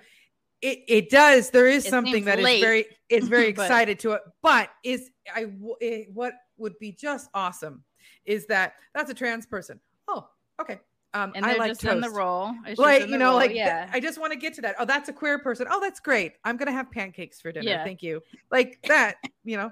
it, 0.62 0.84
it 0.88 1.10
does 1.10 1.50
there 1.52 1.68
is 1.68 1.86
it 1.86 1.90
something 1.90 2.26
that 2.26 2.40
late. 2.40 2.56
is 2.56 2.62
very 2.62 2.86
is 3.08 3.28
very 3.30 3.48
excited 3.56 4.00
to 4.00 4.14
it. 4.14 4.22
But 4.42 4.70
is 4.84 5.10
i 5.34 5.48
it, 5.80 6.10
what 6.14 6.34
would 6.58 6.78
be 6.80 6.92
just 6.92 7.30
awesome 7.34 7.84
is 8.26 8.46
that 8.48 8.74
that's 8.94 9.10
a 9.10 9.14
trans 9.14 9.46
person. 9.46 9.80
Oh 10.08 10.28
okay. 10.62 10.80
Um 11.14 11.32
and 11.36 11.46
I 11.46 11.56
like 11.56 11.72
just 11.72 11.82
toast. 11.82 11.94
in 11.94 12.02
the 12.02 12.10
role. 12.10 12.54
Like 12.78 13.08
you 13.08 13.18
know 13.18 13.30
role, 13.30 13.36
like 13.36 13.54
yeah. 13.54 13.86
Th- 13.86 13.96
i 13.96 14.00
just 14.00 14.20
want 14.20 14.34
to 14.34 14.40
get 14.40 14.54
to 14.56 14.62
that. 14.62 14.76
Oh 14.78 14.86
that's 14.86 15.08
a 15.08 15.14
queer 15.14 15.40
person. 15.40 15.68
Oh 15.70 15.80
that's 15.80 16.02
great. 16.02 16.34
I'm 16.44 16.58
gonna 16.58 16.74
have 16.74 16.92
pancakes 16.92 17.40
for 17.40 17.52
dinner. 17.52 17.70
Yeah. 17.70 17.84
thank 17.84 18.04
you. 18.04 18.22
Like 18.52 18.80
that 18.88 19.16
you 19.46 19.56
know? 19.56 19.72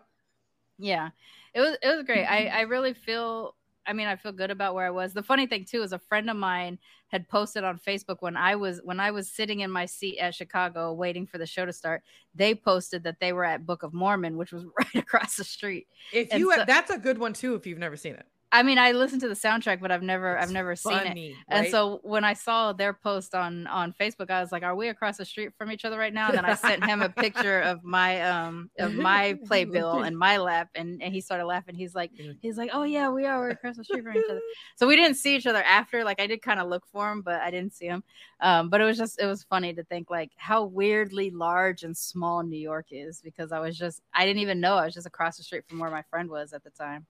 Yeah 0.80 1.10
it 1.58 1.62
was 1.62 1.78
it 1.82 1.96
was 1.96 2.06
great 2.06 2.26
i 2.26 2.44
mm-hmm. 2.44 2.58
i 2.58 2.62
really 2.62 2.94
feel 2.94 3.56
I 3.88 3.94
mean, 3.94 4.08
I 4.08 4.18
feel 4.18 4.34
good 4.34 4.52
about 4.52 4.76
where 4.76 4.86
I 4.86 4.90
was. 4.90 5.14
The 5.14 5.24
funny 5.24 5.48
thing 5.48 5.64
too 5.64 5.82
is 5.82 5.94
a 5.94 6.00
friend 6.00 6.30
of 6.30 6.36
mine 6.36 6.78
had 7.08 7.28
posted 7.30 7.64
on 7.64 7.80
Facebook 7.80 8.18
when 8.20 8.36
I 8.36 8.56
was 8.56 8.82
when 8.84 9.00
I 9.00 9.12
was 9.12 9.32
sitting 9.32 9.62
in 9.62 9.72
my 9.72 9.86
seat 9.86 10.20
at 10.20 10.36
Chicago 10.36 10.92
waiting 10.92 11.26
for 11.26 11.38
the 11.38 11.46
show 11.46 11.66
to 11.66 11.72
start. 11.72 12.04
They 12.36 12.54
posted 12.54 13.04
that 13.04 13.22
they 13.22 13.32
were 13.32 13.46
at 13.46 13.66
Book 13.66 13.84
of 13.84 13.94
Mormon, 13.94 14.36
which 14.36 14.52
was 14.52 14.66
right 14.78 14.96
across 14.96 15.38
the 15.38 15.46
street. 15.46 15.88
If 16.12 16.28
and 16.32 16.40
you 16.42 16.54
so, 16.54 16.66
that's 16.68 16.92
a 16.92 16.98
good 16.98 17.18
one 17.18 17.32
too 17.32 17.56
if 17.56 17.66
you've 17.66 17.80
never 17.80 17.96
seen 17.96 18.16
it. 18.16 18.26
I 18.50 18.64
mean, 18.64 18.78
I 18.78 18.94
listened 18.94 19.22
to 19.22 19.28
the 19.28 19.36
soundtrack, 19.36 19.82
but 19.82 19.92
I've 19.92 20.02
never, 20.02 20.36
it's 20.36 20.44
I've 20.48 20.54
never 20.54 20.76
funny, 20.78 21.10
seen 21.10 21.18
it. 21.18 21.30
Right? 21.32 21.36
And 21.50 21.68
so 21.68 22.00
when 22.04 22.24
I 22.24 22.34
saw 22.34 22.72
their 22.72 22.94
post 22.94 23.36
on 23.36 23.68
on 23.68 23.94
Facebook, 24.00 24.30
I 24.30 24.40
was 24.40 24.54
like, 24.54 24.64
"Are 24.64 24.76
we 24.76 24.88
across 24.88 25.18
the 25.18 25.26
street 25.26 25.50
from 25.58 25.70
each 25.70 25.84
other 25.84 25.98
right 25.98 26.14
now?" 26.14 26.30
And 26.30 26.38
then 26.38 26.46
I 26.46 26.56
sent 26.56 26.86
him 26.86 27.02
a 27.02 27.10
picture 27.10 27.60
of 27.60 27.84
my 27.84 28.22
um 28.22 28.70
of 28.80 28.94
my 28.94 29.38
playbill 29.46 30.04
and 30.04 30.18
my 30.18 30.38
lap, 30.38 30.70
and, 30.76 31.04
and 31.04 31.14
he 31.14 31.20
started 31.20 31.46
laughing. 31.46 31.76
He's 31.76 31.94
like, 31.94 32.12
he's 32.42 32.58
like, 32.58 32.70
"Oh 32.72 32.84
yeah, 32.84 33.10
we 33.10 33.26
are. 33.26 33.38
We're 33.40 33.50
across 33.50 33.76
the 33.76 33.84
street 33.84 34.04
from 34.04 34.16
each 34.16 34.24
other." 34.30 34.42
So 34.76 34.88
we 34.88 34.96
didn't 34.96 35.16
see 35.16 35.36
each 35.36 35.48
other 35.48 35.64
after. 35.64 36.04
Like 36.04 36.22
I 36.22 36.28
did 36.28 36.42
kind 36.42 36.60
of 36.60 36.68
look 36.68 36.86
for 36.92 37.12
him, 37.12 37.22
but 37.22 37.42
I 37.42 37.50
didn't 37.50 37.74
see 37.74 37.88
him. 37.88 38.04
Um, 38.40 38.70
but 38.70 38.80
it 38.80 38.84
was 38.86 38.98
just 38.98 39.20
it 39.20 39.26
was 39.26 39.44
funny 39.44 39.74
to 39.74 39.84
think 39.84 40.10
like 40.10 40.32
how 40.38 40.64
weirdly 40.66 41.32
large 41.32 41.84
and 41.84 41.98
small 41.98 42.44
New 42.44 42.60
York 42.60 42.88
is 42.92 43.22
because 43.22 43.52
I 43.52 43.60
was 43.60 43.78
just 43.78 44.02
I 44.14 44.26
didn't 44.26 44.42
even 44.42 44.60
know 44.60 44.76
I 44.76 44.86
was 44.86 44.94
just 44.94 45.08
across 45.08 45.38
the 45.38 45.44
street 45.44 45.64
from 45.68 45.80
where 45.80 45.92
my 45.92 46.04
friend 46.04 46.30
was 46.30 46.54
at 46.54 46.64
the 46.64 46.70
time. 46.70 47.06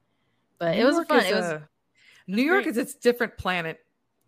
But 0.60 0.76
New 0.76 0.82
it 0.82 0.86
was 0.86 0.96
York 0.96 1.08
fun. 1.08 1.26
It 1.26 1.36
was 1.36 1.46
a, 1.46 1.70
New 2.28 2.44
York 2.44 2.64
great. 2.64 2.72
is 2.72 2.78
its 2.78 2.96
different 2.96 3.38
planet. 3.38 3.80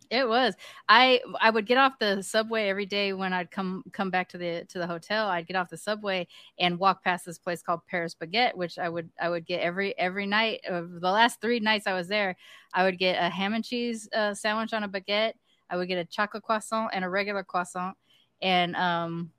It 0.10 0.28
was. 0.28 0.56
I 0.88 1.22
I 1.40 1.52
would 1.52 1.68
get 1.68 1.78
off 1.78 2.00
the 2.00 2.24
subway 2.24 2.68
every 2.68 2.88
day 2.88 3.14
when 3.14 3.32
I'd 3.32 3.52
come 3.52 3.84
come 3.92 4.10
back 4.10 4.28
to 4.30 4.40
the 4.40 4.66
to 4.70 4.80
the 4.80 4.88
hotel. 4.88 5.28
I'd 5.28 5.46
get 5.46 5.56
off 5.56 5.70
the 5.70 5.78
subway 5.78 6.28
and 6.58 6.80
walk 6.80 7.04
past 7.04 7.26
this 7.26 7.38
place 7.38 7.62
called 7.62 7.86
Paris 7.86 8.16
Baguette, 8.16 8.56
which 8.56 8.80
I 8.80 8.90
would 8.90 9.10
I 9.22 9.30
would 9.30 9.46
get 9.46 9.62
every 9.62 9.98
every 10.00 10.26
night. 10.26 10.62
Of 10.68 11.00
the 11.00 11.12
last 11.12 11.42
three 11.42 11.60
nights 11.60 11.86
I 11.86 11.94
was 11.94 12.08
there, 12.08 12.36
I 12.74 12.86
would 12.86 12.98
get 12.98 13.24
a 13.24 13.30
ham 13.30 13.54
and 13.54 13.64
cheese 13.64 14.10
uh, 14.16 14.34
sandwich 14.34 14.74
on 14.74 14.84
a 14.84 14.90
baguette. 14.90 15.34
I 15.70 15.78
would 15.78 15.88
get 15.88 16.00
a 16.00 16.06
chocolate 16.06 16.44
croissant 16.44 16.90
and 16.94 17.06
a 17.06 17.10
regular 17.10 17.44
croissant, 17.44 17.96
and 18.42 18.76
um, 18.76 19.32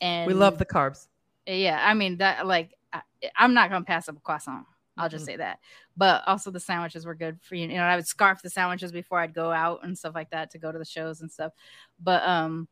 and 0.00 0.28
we 0.28 0.34
love 0.34 0.56
the 0.58 0.66
carbs. 0.66 1.08
Yeah, 1.46 1.80
I 1.84 1.94
mean 1.94 2.18
that 2.18 2.46
like 2.46 2.74
I, 2.92 3.02
I'm 3.36 3.54
not 3.54 3.70
gonna 3.70 3.84
pass 3.84 4.08
up 4.08 4.18
a 4.18 4.20
croissant. 4.20 4.66
I'll 4.96 5.08
just 5.08 5.24
mm-hmm. 5.24 5.32
say 5.32 5.36
that. 5.38 5.58
But 5.96 6.22
also 6.26 6.50
the 6.50 6.60
sandwiches 6.60 7.06
were 7.06 7.14
good 7.14 7.38
for 7.42 7.54
you. 7.54 7.66
You 7.68 7.76
know, 7.76 7.82
I 7.82 7.96
would 7.96 8.06
scarf 8.06 8.42
the 8.42 8.50
sandwiches 8.50 8.92
before 8.92 9.18
I'd 9.18 9.34
go 9.34 9.50
out 9.50 9.80
and 9.84 9.96
stuff 9.96 10.14
like 10.14 10.30
that 10.30 10.50
to 10.50 10.58
go 10.58 10.70
to 10.70 10.78
the 10.78 10.84
shows 10.84 11.20
and 11.20 11.30
stuff. 11.30 11.52
But 12.00 12.22
um 12.26 12.68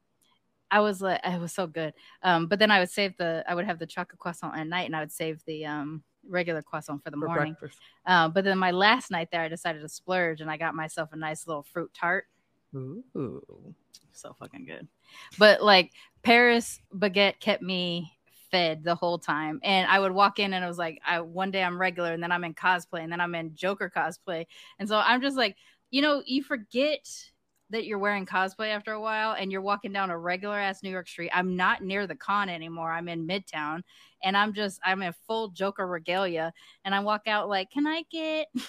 I 0.70 0.80
was 0.80 1.00
like 1.00 1.20
it 1.24 1.40
was 1.40 1.52
so 1.52 1.66
good. 1.66 1.94
Um 2.22 2.46
but 2.46 2.58
then 2.58 2.70
I 2.70 2.78
would 2.78 2.90
save 2.90 3.16
the 3.16 3.44
I 3.48 3.54
would 3.54 3.64
have 3.64 3.78
the 3.78 3.86
chocolate 3.86 4.18
croissant 4.18 4.56
at 4.56 4.66
night 4.66 4.86
and 4.86 4.94
I 4.94 5.00
would 5.00 5.12
save 5.12 5.42
the 5.46 5.66
um 5.66 6.02
regular 6.28 6.62
croissant 6.62 7.02
for 7.02 7.10
the 7.10 7.16
for 7.16 7.26
morning. 7.26 7.56
Uh, 8.04 8.28
but 8.28 8.44
then 8.44 8.58
my 8.58 8.70
last 8.70 9.10
night 9.10 9.28
there 9.32 9.40
I 9.40 9.48
decided 9.48 9.80
to 9.80 9.88
splurge 9.88 10.40
and 10.40 10.50
I 10.50 10.56
got 10.56 10.74
myself 10.74 11.10
a 11.12 11.16
nice 11.16 11.46
little 11.46 11.62
fruit 11.62 11.90
tart. 11.94 12.26
Ooh. 12.74 13.74
So 14.12 14.34
fucking 14.38 14.66
good. 14.66 14.86
But 15.38 15.62
like 15.62 15.92
Paris 16.22 16.80
baguette 16.94 17.40
kept 17.40 17.62
me 17.62 18.12
fed 18.50 18.84
the 18.84 18.94
whole 18.94 19.18
time. 19.18 19.60
And 19.62 19.88
I 19.88 19.98
would 19.98 20.12
walk 20.12 20.38
in 20.38 20.52
and 20.52 20.64
I 20.64 20.68
was 20.68 20.78
like, 20.78 21.00
I 21.06 21.20
one 21.20 21.50
day 21.50 21.62
I'm 21.62 21.80
regular 21.80 22.12
and 22.12 22.22
then 22.22 22.32
I'm 22.32 22.44
in 22.44 22.54
cosplay 22.54 23.00
and 23.02 23.12
then 23.12 23.20
I'm 23.20 23.34
in 23.34 23.54
Joker 23.54 23.90
cosplay. 23.94 24.46
And 24.78 24.88
so 24.88 24.98
I'm 24.98 25.22
just 25.22 25.36
like, 25.36 25.56
you 25.90 26.02
know, 26.02 26.22
you 26.24 26.42
forget 26.42 27.06
that 27.70 27.86
you're 27.86 27.98
wearing 27.98 28.26
cosplay 28.26 28.68
after 28.68 28.92
a 28.92 29.00
while 29.00 29.32
and 29.32 29.50
you're 29.50 29.60
walking 29.60 29.92
down 29.92 30.10
a 30.10 30.18
regular 30.18 30.58
ass 30.58 30.82
New 30.82 30.90
York 30.90 31.08
street. 31.08 31.30
I'm 31.32 31.56
not 31.56 31.82
near 31.82 32.06
the 32.06 32.16
con 32.16 32.48
anymore. 32.48 32.90
I'm 32.90 33.08
in 33.08 33.26
Midtown 33.26 33.82
and 34.22 34.36
I'm 34.36 34.52
just 34.52 34.80
I'm 34.84 35.02
in 35.02 35.14
full 35.26 35.48
Joker 35.48 35.86
regalia 35.86 36.52
and 36.84 36.94
I 36.94 37.00
walk 37.00 37.22
out 37.26 37.48
like, 37.48 37.70
"Can 37.70 37.86
I 37.86 38.02
get 38.10 38.48
can 38.54 38.64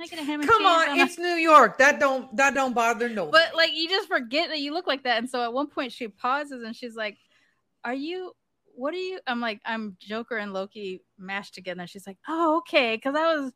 I 0.00 0.06
get 0.06 0.18
a 0.18 0.24
ham 0.24 0.40
and 0.40 0.48
Come 0.48 0.64
on, 0.64 0.98
it's 0.98 1.18
New 1.18 1.34
York. 1.34 1.78
That 1.78 2.00
don't 2.00 2.34
that 2.36 2.54
don't 2.54 2.74
bother 2.74 3.08
no. 3.08 3.26
But 3.26 3.54
like 3.54 3.72
you 3.74 3.88
just 3.88 4.08
forget 4.08 4.48
that 4.48 4.60
you 4.60 4.72
look 4.72 4.86
like 4.86 5.04
that. 5.04 5.18
And 5.18 5.28
so 5.28 5.42
at 5.42 5.52
one 5.52 5.68
point 5.68 5.92
she 5.92 6.08
pauses 6.08 6.62
and 6.62 6.74
she's 6.74 6.96
like, 6.96 7.18
"Are 7.84 7.94
you 7.94 8.32
what 8.80 8.94
are 8.94 8.98
you? 8.98 9.20
I'm 9.26 9.40
like, 9.40 9.60
I'm 9.64 9.96
Joker 10.00 10.38
and 10.38 10.52
Loki 10.52 11.02
mashed 11.18 11.54
together. 11.54 11.86
She's 11.86 12.06
like, 12.06 12.18
oh, 12.26 12.58
okay. 12.58 12.96
Cause 12.98 13.14
I 13.14 13.34
was 13.36 13.52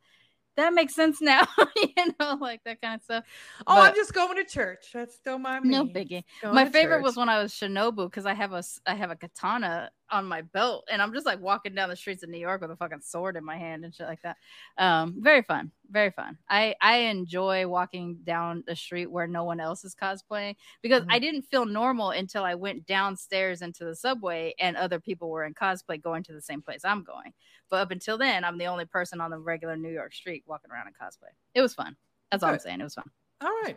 that 0.57 0.73
makes 0.73 0.95
sense 0.95 1.21
now, 1.21 1.43
you 1.77 2.15
know, 2.21 2.39
like 2.41 2.61
that 2.65 2.81
kind 2.81 2.95
of 2.95 3.03
stuff. 3.03 3.25
Oh, 3.67 3.75
but, 3.75 3.91
I'm 3.91 3.95
just 3.95 4.15
going 4.15 4.37
to 4.37 4.45
church. 4.45 4.91
That's 4.95 5.15
still 5.15 5.39
my 5.39 5.59
no 5.59 5.85
biggie. 5.85 6.23
My 6.45 6.69
favorite 6.69 6.99
church. 6.99 7.05
was 7.05 7.17
when 7.17 7.29
I 7.29 7.43
was 7.43 7.53
Shinobu 7.53 8.09
because 8.09 8.27
I 8.27 8.35
have 8.35 8.53
a 8.53 8.63
I 8.87 8.95
have 8.95 9.11
a 9.11 9.17
katana 9.17 9.91
on 10.15 10.25
my 10.27 10.43
belt, 10.43 10.87
and 10.91 11.03
I'm 11.03 11.13
just 11.13 11.27
like 11.27 11.41
walking 11.41 11.75
down 11.75 11.89
the 11.89 11.97
streets 11.97 12.23
of 12.23 12.31
New 12.31 12.39
York 12.39 12.61
with 12.61 12.71
a 12.71 12.77
fucking 12.77 13.01
sword 13.03 13.37
in 13.37 13.45
my 13.45 13.59
hand 13.59 13.85
and 13.85 13.95
shit 13.95 14.07
like 14.07 14.23
that. 14.23 14.37
Um, 14.79 15.17
very 15.19 15.43
fun, 15.43 15.71
very 15.91 16.11
fun. 16.11 16.39
I 16.49 16.75
I 16.81 16.97
enjoy 16.97 17.67
walking 17.67 18.19
down 18.25 18.65
the 18.67 18.77
street 18.77 19.11
where 19.11 19.27
no 19.27 19.45
one 19.45 19.61
else 19.61 19.85
is 19.85 19.95
cosplaying 19.95 20.57
because 20.81 21.03
mm-hmm. 21.03 21.13
I 21.13 21.19
didn't 21.19 21.43
feel 21.43 21.67
normal 21.67 22.11
until 22.11 22.45
I 22.45 22.55
went 22.55 22.87
downstairs 22.87 23.61
into 23.61 23.85
the 23.85 23.97
subway 23.97 24.55
and 24.59 24.77
other 24.77 25.01
people 25.01 25.29
were 25.31 25.45
in 25.45 25.55
cosplay 25.55 26.01
going 26.01 26.23
to 26.25 26.33
the 26.33 26.41
same 26.41 26.63
place 26.63 26.85
I'm 26.85 27.03
going. 27.03 27.33
But 27.69 27.81
up 27.81 27.91
until 27.91 28.17
then, 28.17 28.45
I'm 28.45 28.59
the 28.59 28.67
only 28.67 28.85
person 28.85 29.21
on 29.21 29.31
the 29.31 29.39
regular 29.39 29.77
New 29.77 29.91
York 29.91 30.15
street 30.15 30.45
walking 30.47 30.71
around 30.71 30.87
in 30.87 30.95
cosplay. 30.95 31.33
It 31.55 31.61
was 31.61 31.75
fun. 31.75 31.97
That's 32.31 32.43
all 32.43 32.51
I'm 32.51 32.59
saying. 32.59 32.81
It 32.81 32.85
was 32.85 32.95
fun. 32.95 33.11
All 33.41 33.49
right. 33.63 33.77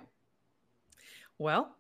Well, 1.39 1.75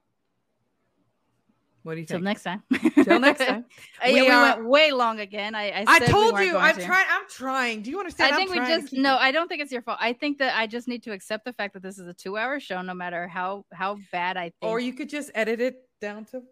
what 1.87 1.93
do 1.93 2.01
you 2.01 2.05
think? 2.05 2.19
Till 2.19 2.23
next 2.23 2.43
time. 2.43 2.63
Till 3.05 3.19
next 3.19 3.39
time. 3.39 3.63
we, 4.05 4.15
yeah, 4.15 4.21
we 4.21 4.29
are, 4.29 4.55
went 4.57 4.67
way 4.67 4.91
long 4.91 5.21
again. 5.21 5.55
I 5.55 5.69
I, 5.69 5.85
I 5.87 5.99
told 5.99 6.35
we 6.35 6.47
you. 6.47 6.57
I'm 6.57 6.75
trying. 6.75 7.05
I'm 7.09 7.29
trying. 7.29 7.81
Do 7.81 7.89
you 7.89 7.97
understand? 7.97 8.33
I 8.33 8.37
think 8.37 8.51
we 8.51 8.57
just 8.57 8.91
no. 8.91 9.15
I 9.15 9.31
don't 9.31 9.47
think 9.47 9.61
it's 9.61 9.71
your 9.71 9.81
fault. 9.81 9.97
I 10.01 10.11
think 10.11 10.37
that 10.39 10.57
I 10.57 10.67
just 10.67 10.89
need 10.89 11.01
to 11.03 11.13
accept 11.13 11.45
the 11.45 11.53
fact 11.53 11.75
that 11.75 11.81
this 11.81 11.97
is 11.97 12.05
a 12.05 12.13
two 12.13 12.37
hour 12.37 12.59
show, 12.59 12.81
no 12.81 12.93
matter 12.93 13.29
how 13.29 13.63
how 13.71 13.99
bad 14.11 14.35
I 14.35 14.51
think. 14.59 14.69
Or 14.69 14.81
you 14.81 14.91
could 14.91 15.07
just 15.07 15.31
edit 15.33 15.61
it 15.61 15.77
down 16.01 16.25
to. 16.25 16.43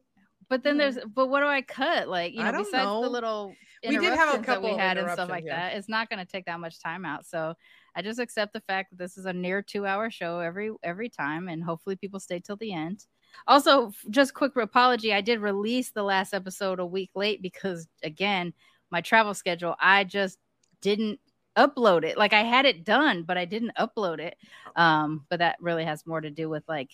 But 0.48 0.64
then 0.64 0.78
there's. 0.78 0.96
Hmm. 0.96 1.10
But 1.14 1.28
what 1.28 1.42
do 1.42 1.48
I 1.48 1.62
cut? 1.62 2.08
Like 2.08 2.34
you 2.34 2.42
know, 2.42 2.54
besides 2.54 2.72
know. 2.72 3.02
the 3.02 3.10
little 3.10 3.54
we 3.86 3.98
did 3.98 4.14
have 4.14 4.40
a 4.40 4.42
couple 4.42 4.70
that 4.70 4.76
we 4.76 4.80
had 4.80 4.98
and 4.98 5.12
stuff 5.12 5.30
like 5.30 5.44
yeah. 5.46 5.70
that. 5.70 5.78
It's 5.78 5.90
not 5.90 6.10
going 6.10 6.26
to 6.26 6.26
take 6.26 6.46
that 6.46 6.62
much 6.62 6.82
time 6.82 7.04
out. 7.04 7.26
So 7.26 7.56
I 7.94 8.02
just 8.02 8.20
accept 8.20 8.54
the 8.54 8.62
fact 8.62 8.92
that 8.92 9.00
this 9.00 9.18
is 9.18 9.26
a 9.26 9.34
near 9.34 9.62
two 9.62 9.86
hour 9.86 10.10
show 10.10 10.40
every 10.40 10.72
every 10.82 11.10
time, 11.10 11.50
and 11.50 11.62
hopefully 11.62 11.98
people 11.98 12.22
stay 12.22 12.40
till 12.40 12.56
the 12.56 12.74
end. 12.74 13.06
Also, 13.48 13.92
just 14.10 14.34
quick 14.34 14.56
apology. 14.56 15.14
I 15.14 15.22
did 15.22 15.40
release 15.40 15.92
the 15.92 16.04
last 16.04 16.34
episode 16.34 16.80
a 16.80 16.86
week 16.86 17.12
late 17.16 17.42
because 17.42 17.88
again, 18.04 18.54
my 18.92 19.02
travel 19.02 19.34
schedule. 19.34 19.76
I 19.80 20.04
just 20.04 20.40
didn't 20.82 21.20
upload 21.58 22.04
it. 22.04 22.18
Like 22.18 22.34
I 22.34 22.44
had 22.44 22.66
it 22.66 22.84
done, 22.84 23.24
but 23.24 23.38
I 23.38 23.46
didn't 23.46 23.76
upload 23.78 24.20
it. 24.20 24.36
Um, 24.76 25.26
but 25.30 25.40
that 25.40 25.58
really 25.60 25.86
has 25.86 26.06
more 26.06 26.22
to 26.22 26.30
do 26.30 26.50
with 26.50 26.64
like 26.68 26.92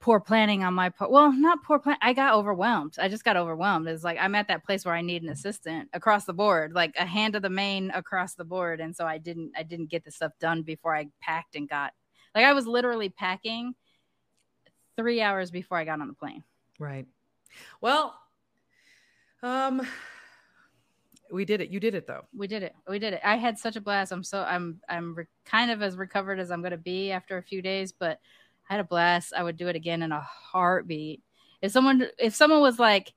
poor 0.00 0.20
planning 0.20 0.62
on 0.62 0.74
my 0.74 0.90
part. 0.90 1.10
Well, 1.10 1.32
not 1.32 1.62
poor 1.64 1.78
plan. 1.78 1.96
I 2.02 2.12
got 2.12 2.34
overwhelmed. 2.34 2.96
I 2.98 3.08
just 3.08 3.24
got 3.24 3.36
overwhelmed. 3.36 3.88
It's 3.88 4.04
like 4.04 4.18
I'm 4.20 4.34
at 4.34 4.48
that 4.48 4.64
place 4.64 4.84
where 4.84 4.94
I 4.94 5.00
need 5.00 5.22
an 5.22 5.30
assistant 5.30 5.88
across 5.92 6.26
the 6.26 6.32
board, 6.32 6.74
like 6.74 6.94
a 6.98 7.06
hand 7.06 7.34
of 7.34 7.42
the 7.42 7.50
main 7.50 7.90
across 7.90 8.34
the 8.34 8.44
board. 8.44 8.80
And 8.80 8.94
so 8.94 9.06
I 9.06 9.18
didn't 9.18 9.52
I 9.56 9.62
didn't 9.62 9.90
get 9.90 10.04
the 10.04 10.10
stuff 10.10 10.32
done 10.40 10.62
before 10.62 10.94
I 10.94 11.06
packed 11.20 11.56
and 11.56 11.68
got 11.68 11.92
like 12.34 12.44
I 12.44 12.52
was 12.52 12.66
literally 12.66 13.08
packing 13.08 13.74
three 14.96 15.20
hours 15.20 15.50
before 15.50 15.78
I 15.78 15.84
got 15.84 16.00
on 16.00 16.08
the 16.08 16.14
plane. 16.14 16.42
Right. 16.78 17.06
Well, 17.80 18.18
um 19.42 19.86
we 21.30 21.44
did 21.44 21.60
it. 21.60 21.70
You 21.70 21.80
did 21.80 21.94
it 21.94 22.06
though. 22.06 22.24
We 22.34 22.46
did 22.46 22.62
it. 22.62 22.74
We 22.88 22.98
did 22.98 23.14
it. 23.14 23.20
I 23.24 23.36
had 23.36 23.58
such 23.58 23.76
a 23.76 23.80
blast. 23.80 24.12
I'm 24.12 24.22
so 24.22 24.42
I'm 24.42 24.80
I'm 24.88 25.14
re- 25.14 25.26
kind 25.44 25.70
of 25.70 25.82
as 25.82 25.96
recovered 25.96 26.38
as 26.38 26.50
I'm 26.50 26.60
going 26.60 26.70
to 26.72 26.76
be 26.76 27.10
after 27.10 27.36
a 27.36 27.42
few 27.42 27.62
days, 27.62 27.92
but 27.92 28.18
I 28.68 28.74
had 28.74 28.80
a 28.80 28.84
blast. 28.84 29.32
I 29.36 29.42
would 29.42 29.56
do 29.56 29.68
it 29.68 29.76
again 29.76 30.02
in 30.02 30.12
a 30.12 30.20
heartbeat. 30.20 31.22
If 31.60 31.72
someone 31.72 32.06
if 32.18 32.34
someone 32.34 32.60
was 32.60 32.78
like 32.78 33.12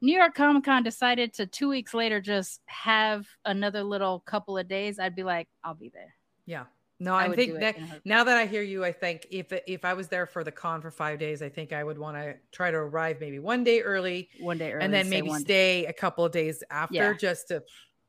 New 0.00 0.16
York 0.16 0.34
Comic 0.34 0.64
Con 0.64 0.82
decided 0.82 1.34
to 1.34 1.46
two 1.46 1.68
weeks 1.68 1.94
later 1.94 2.20
just 2.20 2.60
have 2.66 3.26
another 3.44 3.84
little 3.84 4.20
couple 4.20 4.58
of 4.58 4.68
days, 4.68 4.98
I'd 4.98 5.14
be 5.14 5.22
like, 5.22 5.48
I'll 5.62 5.74
be 5.74 5.90
there. 5.90 6.14
Yeah. 6.46 6.64
No, 7.02 7.14
I, 7.14 7.24
I 7.24 7.34
think 7.34 7.58
that 7.58 7.76
now 8.04 8.24
that 8.24 8.36
I 8.36 8.46
hear 8.46 8.62
you, 8.62 8.84
I 8.84 8.92
think 8.92 9.26
if 9.30 9.52
if 9.66 9.84
I 9.84 9.94
was 9.94 10.08
there 10.08 10.26
for 10.26 10.44
the 10.44 10.52
con 10.52 10.80
for 10.80 10.90
five 10.90 11.18
days, 11.18 11.42
I 11.42 11.48
think 11.48 11.72
I 11.72 11.82
would 11.82 11.98
want 11.98 12.16
to 12.16 12.34
try 12.52 12.70
to 12.70 12.76
arrive 12.76 13.18
maybe 13.20 13.38
one 13.38 13.64
day 13.64 13.80
early, 13.80 14.28
one 14.40 14.58
day 14.58 14.72
early, 14.72 14.84
and 14.84 14.94
then 14.94 15.08
maybe 15.08 15.32
stay 15.34 15.86
a 15.86 15.92
couple 15.92 16.24
of 16.24 16.32
days 16.32 16.62
after 16.70 16.94
yeah. 16.94 17.12
just 17.14 17.48
to 17.48 17.62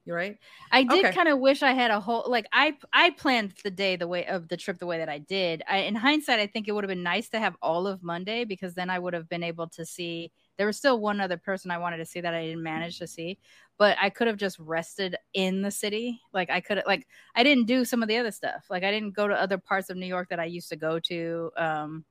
you're 0.05 0.17
right. 0.17 0.37
I 0.69 0.83
did 0.83 1.05
okay. 1.05 1.15
kind 1.15 1.29
of 1.29 1.39
wish 1.39 1.63
I 1.63 1.71
had 1.71 1.89
a 1.89 1.99
whole 1.99 2.25
like 2.27 2.45
I 2.51 2.75
I 2.91 3.11
planned 3.11 3.53
the 3.63 3.71
day 3.71 3.95
the 3.95 4.07
way 4.07 4.25
of 4.25 4.49
the 4.49 4.57
trip 4.57 4.77
the 4.77 4.85
way 4.85 4.97
that 4.97 5.07
I 5.07 5.19
did. 5.19 5.63
I, 5.67 5.77
in 5.77 5.95
hindsight, 5.95 6.39
I 6.39 6.47
think 6.47 6.67
it 6.67 6.73
would 6.73 6.83
have 6.83 6.89
been 6.89 7.03
nice 7.03 7.29
to 7.29 7.39
have 7.39 7.55
all 7.61 7.87
of 7.87 8.03
Monday 8.03 8.43
because 8.43 8.73
then 8.73 8.89
I 8.89 8.99
would 8.99 9.13
have 9.13 9.29
been 9.29 9.43
able 9.43 9.67
to 9.69 9.85
see. 9.85 10.31
There 10.57 10.67
was 10.67 10.77
still 10.77 10.99
one 10.99 11.21
other 11.21 11.37
person 11.37 11.71
I 11.71 11.77
wanted 11.77 11.97
to 11.97 12.05
see 12.05 12.19
that 12.19 12.33
I 12.33 12.45
didn't 12.45 12.63
manage 12.63 12.99
to 12.99 13.07
see, 13.07 13.39
but 13.77 13.97
I 13.99 14.09
could 14.09 14.27
have 14.27 14.37
just 14.37 14.59
rested 14.59 15.15
in 15.33 15.61
the 15.61 15.71
city. 15.71 16.21
Like 16.33 16.49
I 16.49 16.61
could 16.61 16.83
like 16.85 17.07
I 17.35 17.43
didn't 17.43 17.65
do 17.65 17.85
some 17.85 18.01
of 18.01 18.09
the 18.09 18.17
other 18.17 18.31
stuff. 18.31 18.65
Like 18.69 18.83
I 18.83 18.91
didn't 18.91 19.11
go 19.11 19.27
to 19.27 19.33
other 19.33 19.57
parts 19.57 19.89
of 19.89 19.97
New 19.97 20.05
York 20.05 20.29
that 20.29 20.39
I 20.39 20.45
used 20.45 20.69
to 20.69 20.75
go 20.75 20.99
to. 20.99 21.51
Um, 21.57 22.05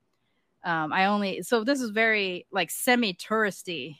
um, 0.64 0.92
I 0.92 1.06
only 1.06 1.42
so 1.42 1.64
this 1.64 1.80
is 1.80 1.90
very 1.90 2.46
like 2.52 2.70
semi 2.70 3.14
touristy 3.14 3.98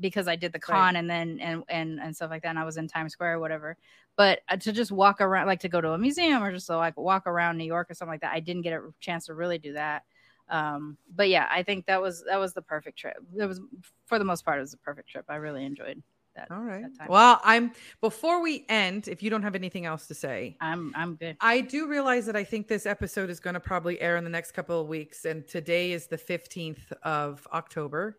because 0.00 0.26
I 0.28 0.36
did 0.36 0.52
the 0.52 0.58
con 0.58 0.94
right. 0.94 0.96
and 0.96 1.08
then 1.08 1.38
and 1.40 1.62
and 1.68 2.00
and 2.00 2.16
stuff 2.16 2.30
like 2.30 2.42
that. 2.42 2.50
And 2.50 2.58
I 2.58 2.64
was 2.64 2.76
in 2.76 2.88
Times 2.88 3.12
Square 3.12 3.34
or 3.34 3.40
whatever. 3.40 3.76
But 4.16 4.40
uh, 4.48 4.56
to 4.56 4.72
just 4.72 4.92
walk 4.92 5.20
around, 5.20 5.46
like 5.46 5.60
to 5.60 5.68
go 5.68 5.80
to 5.80 5.92
a 5.92 5.98
museum 5.98 6.42
or 6.42 6.52
just 6.52 6.66
to 6.66 6.76
like 6.76 6.96
walk 6.96 7.26
around 7.26 7.56
New 7.56 7.64
York 7.64 7.90
or 7.90 7.94
something 7.94 8.12
like 8.12 8.20
that, 8.22 8.32
I 8.34 8.40
didn't 8.40 8.62
get 8.62 8.74
a 8.74 8.92
chance 9.00 9.26
to 9.26 9.34
really 9.34 9.58
do 9.58 9.74
that. 9.74 10.02
Um, 10.48 10.98
but 11.14 11.28
yeah, 11.28 11.46
I 11.50 11.62
think 11.62 11.86
that 11.86 12.02
was 12.02 12.24
that 12.26 12.38
was 12.38 12.52
the 12.52 12.62
perfect 12.62 12.98
trip. 12.98 13.16
It 13.36 13.46
was 13.46 13.60
for 14.06 14.18
the 14.18 14.24
most 14.24 14.44
part, 14.44 14.58
it 14.58 14.62
was 14.62 14.74
a 14.74 14.78
perfect 14.78 15.08
trip. 15.08 15.24
I 15.28 15.36
really 15.36 15.64
enjoyed. 15.64 16.02
That, 16.36 16.50
All 16.50 16.62
right. 16.62 16.84
Well, 17.08 17.40
I'm 17.42 17.72
before 18.00 18.40
we 18.40 18.64
end. 18.68 19.08
If 19.08 19.22
you 19.22 19.30
don't 19.30 19.42
have 19.42 19.56
anything 19.56 19.84
else 19.84 20.06
to 20.06 20.14
say, 20.14 20.56
I'm 20.60 20.92
I'm 20.96 21.16
good. 21.16 21.36
I 21.40 21.60
do 21.60 21.88
realize 21.88 22.24
that 22.26 22.36
I 22.36 22.44
think 22.44 22.68
this 22.68 22.86
episode 22.86 23.30
is 23.30 23.40
going 23.40 23.54
to 23.54 23.60
probably 23.60 24.00
air 24.00 24.16
in 24.16 24.22
the 24.22 24.30
next 24.30 24.52
couple 24.52 24.80
of 24.80 24.86
weeks, 24.86 25.24
and 25.24 25.46
today 25.46 25.92
is 25.92 26.06
the 26.06 26.16
15th 26.16 26.92
of 27.02 27.46
October. 27.52 28.18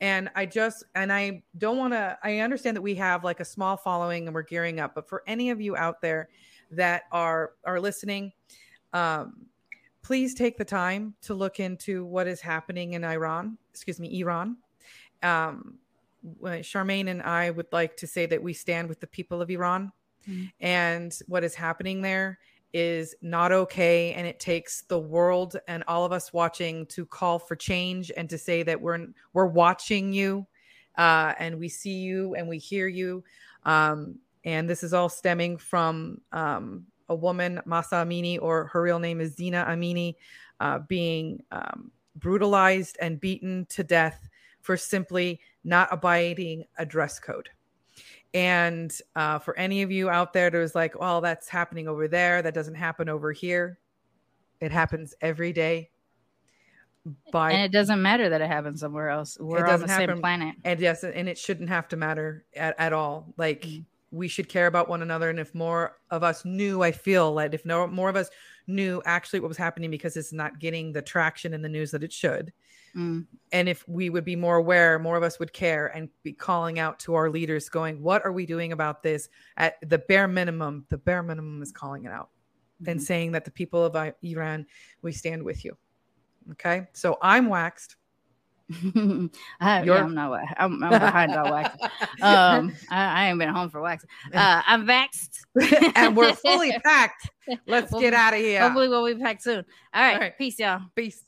And 0.00 0.28
I 0.36 0.44
just 0.44 0.84
and 0.94 1.10
I 1.10 1.42
don't 1.56 1.78
want 1.78 1.94
to. 1.94 2.18
I 2.22 2.40
understand 2.40 2.76
that 2.76 2.82
we 2.82 2.94
have 2.96 3.24
like 3.24 3.40
a 3.40 3.44
small 3.44 3.78
following 3.78 4.26
and 4.26 4.34
we're 4.34 4.42
gearing 4.42 4.78
up, 4.78 4.94
but 4.94 5.08
for 5.08 5.22
any 5.26 5.48
of 5.48 5.58
you 5.60 5.76
out 5.76 6.02
there 6.02 6.28
that 6.72 7.04
are 7.10 7.52
are 7.64 7.80
listening, 7.80 8.32
um, 8.92 9.46
please 10.02 10.34
take 10.34 10.58
the 10.58 10.64
time 10.64 11.14
to 11.22 11.32
look 11.32 11.58
into 11.58 12.04
what 12.04 12.26
is 12.26 12.42
happening 12.42 12.92
in 12.92 13.02
Iran. 13.02 13.56
Excuse 13.70 13.98
me, 13.98 14.20
Iran. 14.20 14.58
Um, 15.22 15.78
Charmaine 16.42 17.08
and 17.08 17.22
I 17.22 17.50
would 17.50 17.72
like 17.72 17.96
to 17.98 18.06
say 18.06 18.26
that 18.26 18.42
we 18.42 18.52
stand 18.52 18.88
with 18.88 19.00
the 19.00 19.06
people 19.06 19.40
of 19.40 19.50
Iran, 19.50 19.92
mm-hmm. 20.28 20.46
and 20.60 21.16
what 21.26 21.44
is 21.44 21.54
happening 21.54 22.02
there 22.02 22.38
is 22.72 23.14
not 23.22 23.52
okay. 23.52 24.12
And 24.12 24.26
it 24.26 24.38
takes 24.38 24.82
the 24.82 24.98
world 24.98 25.56
and 25.66 25.82
all 25.88 26.04
of 26.04 26.12
us 26.12 26.32
watching 26.32 26.84
to 26.86 27.06
call 27.06 27.38
for 27.38 27.56
change 27.56 28.12
and 28.16 28.28
to 28.28 28.38
say 28.38 28.62
that 28.64 28.80
we're 28.80 29.06
we're 29.32 29.46
watching 29.46 30.12
you 30.12 30.46
uh, 30.96 31.32
and 31.38 31.58
we 31.58 31.68
see 31.68 31.98
you 31.98 32.34
and 32.34 32.48
we 32.48 32.58
hear 32.58 32.86
you. 32.86 33.24
Um, 33.64 34.18
and 34.44 34.68
this 34.68 34.82
is 34.82 34.94
all 34.94 35.08
stemming 35.08 35.56
from 35.56 36.20
um, 36.32 36.86
a 37.08 37.14
woman 37.14 37.60
Mahsa 37.64 37.96
Amini 37.96 38.38
or 38.40 38.66
her 38.66 38.82
real 38.82 38.98
name 38.98 39.20
is 39.20 39.34
Zina 39.34 39.64
Amini 39.68 40.14
uh, 40.60 40.78
being 40.80 41.42
um, 41.50 41.90
brutalized 42.14 42.96
and 43.00 43.20
beaten 43.20 43.66
to 43.70 43.84
death 43.84 44.28
for 44.66 44.76
simply 44.76 45.40
not 45.62 45.88
abiding 45.92 46.64
a 46.76 46.84
dress 46.84 47.20
code. 47.20 47.48
And 48.34 48.92
uh, 49.14 49.38
for 49.38 49.56
any 49.56 49.82
of 49.82 49.92
you 49.92 50.10
out 50.10 50.32
there 50.32 50.50
that 50.50 50.58
was 50.58 50.74
like, 50.74 50.98
well, 50.98 51.20
that's 51.20 51.48
happening 51.48 51.86
over 51.86 52.08
there, 52.08 52.42
that 52.42 52.52
doesn't 52.52 52.74
happen 52.74 53.08
over 53.08 53.30
here. 53.30 53.78
It 54.60 54.72
happens 54.72 55.14
every 55.20 55.52
day. 55.52 55.90
By, 57.30 57.52
and 57.52 57.62
it 57.62 57.70
doesn't 57.70 58.02
matter 58.02 58.28
that 58.28 58.40
it 58.40 58.48
happens 58.48 58.80
somewhere 58.80 59.08
else. 59.08 59.38
We're 59.38 59.64
on 59.68 59.78
the 59.78 59.86
happen, 59.86 60.08
same 60.08 60.20
planet. 60.20 60.56
And 60.64 60.80
yes, 60.80 61.04
and 61.04 61.28
it 61.28 61.38
shouldn't 61.38 61.68
have 61.68 61.86
to 61.88 61.96
matter 61.96 62.44
at, 62.56 62.74
at 62.80 62.92
all. 62.92 63.32
Like 63.36 63.62
mm-hmm. 63.62 63.82
we 64.10 64.26
should 64.26 64.48
care 64.48 64.66
about 64.66 64.88
one 64.88 65.02
another. 65.02 65.30
And 65.30 65.38
if 65.38 65.54
more 65.54 65.96
of 66.10 66.24
us 66.24 66.44
knew, 66.44 66.82
I 66.82 66.90
feel 66.90 67.32
like 67.32 67.54
if 67.54 67.64
no 67.64 67.86
more 67.86 68.08
of 68.08 68.16
us 68.16 68.30
knew 68.66 69.00
actually 69.04 69.38
what 69.38 69.48
was 69.48 69.56
happening 69.56 69.92
because 69.92 70.16
it's 70.16 70.32
not 70.32 70.58
getting 70.58 70.92
the 70.92 71.02
traction 71.02 71.54
in 71.54 71.62
the 71.62 71.68
news 71.68 71.92
that 71.92 72.02
it 72.02 72.12
should, 72.12 72.52
Mm. 72.96 73.26
And 73.52 73.68
if 73.68 73.86
we 73.88 74.10
would 74.10 74.24
be 74.24 74.36
more 74.36 74.56
aware, 74.56 74.98
more 74.98 75.16
of 75.16 75.22
us 75.22 75.38
would 75.38 75.52
care 75.52 75.88
and 75.88 76.08
be 76.22 76.32
calling 76.32 76.78
out 76.78 76.98
to 77.00 77.14
our 77.14 77.28
leaders, 77.28 77.68
going, 77.68 78.02
What 78.02 78.24
are 78.24 78.32
we 78.32 78.46
doing 78.46 78.72
about 78.72 79.02
this? 79.02 79.28
At 79.56 79.76
the 79.88 79.98
bare 79.98 80.28
minimum, 80.28 80.86
the 80.88 80.98
bare 80.98 81.22
minimum 81.22 81.62
is 81.62 81.72
calling 81.72 82.04
it 82.04 82.12
out 82.12 82.30
mm-hmm. 82.80 82.90
and 82.90 83.02
saying 83.02 83.32
that 83.32 83.44
the 83.44 83.50
people 83.50 83.84
of 83.84 84.14
Iran, 84.22 84.66
we 85.02 85.12
stand 85.12 85.42
with 85.42 85.64
you. 85.64 85.76
Okay. 86.52 86.86
So 86.92 87.18
I'm 87.20 87.48
waxed. 87.48 87.96
I, 89.60 89.82
yeah, 89.84 90.02
I'm 90.02 90.14
not. 90.14 90.40
I'm, 90.58 90.82
I'm 90.82 90.90
behind 91.00 91.32
on 91.32 91.52
wax. 91.52 91.76
Um, 92.20 92.74
I, 92.90 93.06
I 93.06 93.28
ain't 93.28 93.38
been 93.38 93.48
home 93.48 93.70
for 93.70 93.80
wax. 93.80 94.04
Uh, 94.34 94.62
I'm 94.66 94.84
vaxxed, 94.84 95.38
and 95.94 96.16
we're 96.16 96.32
fully 96.32 96.76
packed. 96.84 97.30
Let's 97.68 97.92
we'll, 97.92 98.00
get 98.00 98.12
out 98.12 98.34
of 98.34 98.40
here. 98.40 98.62
Hopefully, 98.62 98.88
we'll 98.88 99.06
be 99.06 99.20
packed 99.20 99.44
soon. 99.44 99.64
All 99.94 100.02
right, 100.02 100.14
All 100.14 100.20
right. 100.20 100.36
peace, 100.36 100.58
y'all. 100.58 100.80
Peace. 100.96 101.22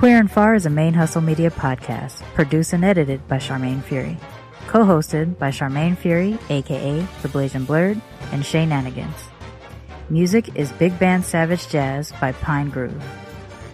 Queer 0.00 0.16
and 0.16 0.30
Far 0.30 0.54
is 0.54 0.64
a 0.64 0.70
Main 0.70 0.94
Hustle 0.94 1.20
Media 1.20 1.50
podcast, 1.50 2.22
produced 2.32 2.72
and 2.72 2.82
edited 2.82 3.28
by 3.28 3.36
Charmaine 3.36 3.82
Fury. 3.82 4.16
Co-hosted 4.66 5.36
by 5.36 5.50
Charmaine 5.50 5.94
Fury, 5.94 6.38
aka 6.48 7.06
The 7.20 7.28
Blazing 7.28 7.66
Blerd, 7.66 8.00
and 8.32 8.42
Shay 8.42 8.64
Nanigans. 8.64 9.28
Music 10.08 10.56
is 10.56 10.72
Big 10.72 10.98
Band 10.98 11.26
Savage 11.26 11.68
Jazz 11.68 12.12
by 12.18 12.32
Pine 12.32 12.70
Groove. 12.70 13.04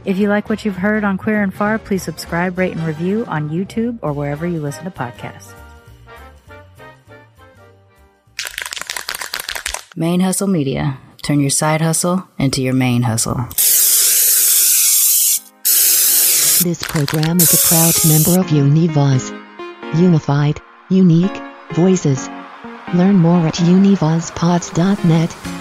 If 0.05 0.19
you 0.19 0.29
like 0.29 0.51
what 0.51 0.65
you've 0.65 0.79
heard 0.79 1.05
on 1.05 1.17
Queer 1.17 1.45
and 1.45 1.55
Far, 1.55 1.79
please 1.79 2.03
subscribe, 2.03 2.59
rate, 2.59 2.73
and 2.73 2.85
review 2.85 3.25
on 3.27 3.49
YouTube 3.49 4.01
or 4.03 4.13
wherever 4.13 4.49
you 4.49 4.59
listen 4.59 4.83
to 4.83 4.91
podcasts. 4.91 5.55
Main 9.95 10.19
Hustle 10.19 10.49
Media. 10.49 10.99
Turn 11.23 11.39
your 11.39 11.51
side 11.51 11.83
hustle 11.83 12.27
into 12.37 12.63
your 12.63 12.75
main 12.75 13.03
hustle. 13.03 13.47
This 16.67 16.83
program 16.83 17.37
is 17.37 17.55
a 17.55 17.69
proud 17.69 17.95
member 18.09 18.41
of 18.41 18.49
Univoz. 18.49 19.31
Unified, 20.01 20.61
unique, 20.89 21.41
voices. 21.71 22.29
Learn 22.93 23.15
more 23.15 23.47
at 23.47 23.55
univozpods.net. 23.55 25.56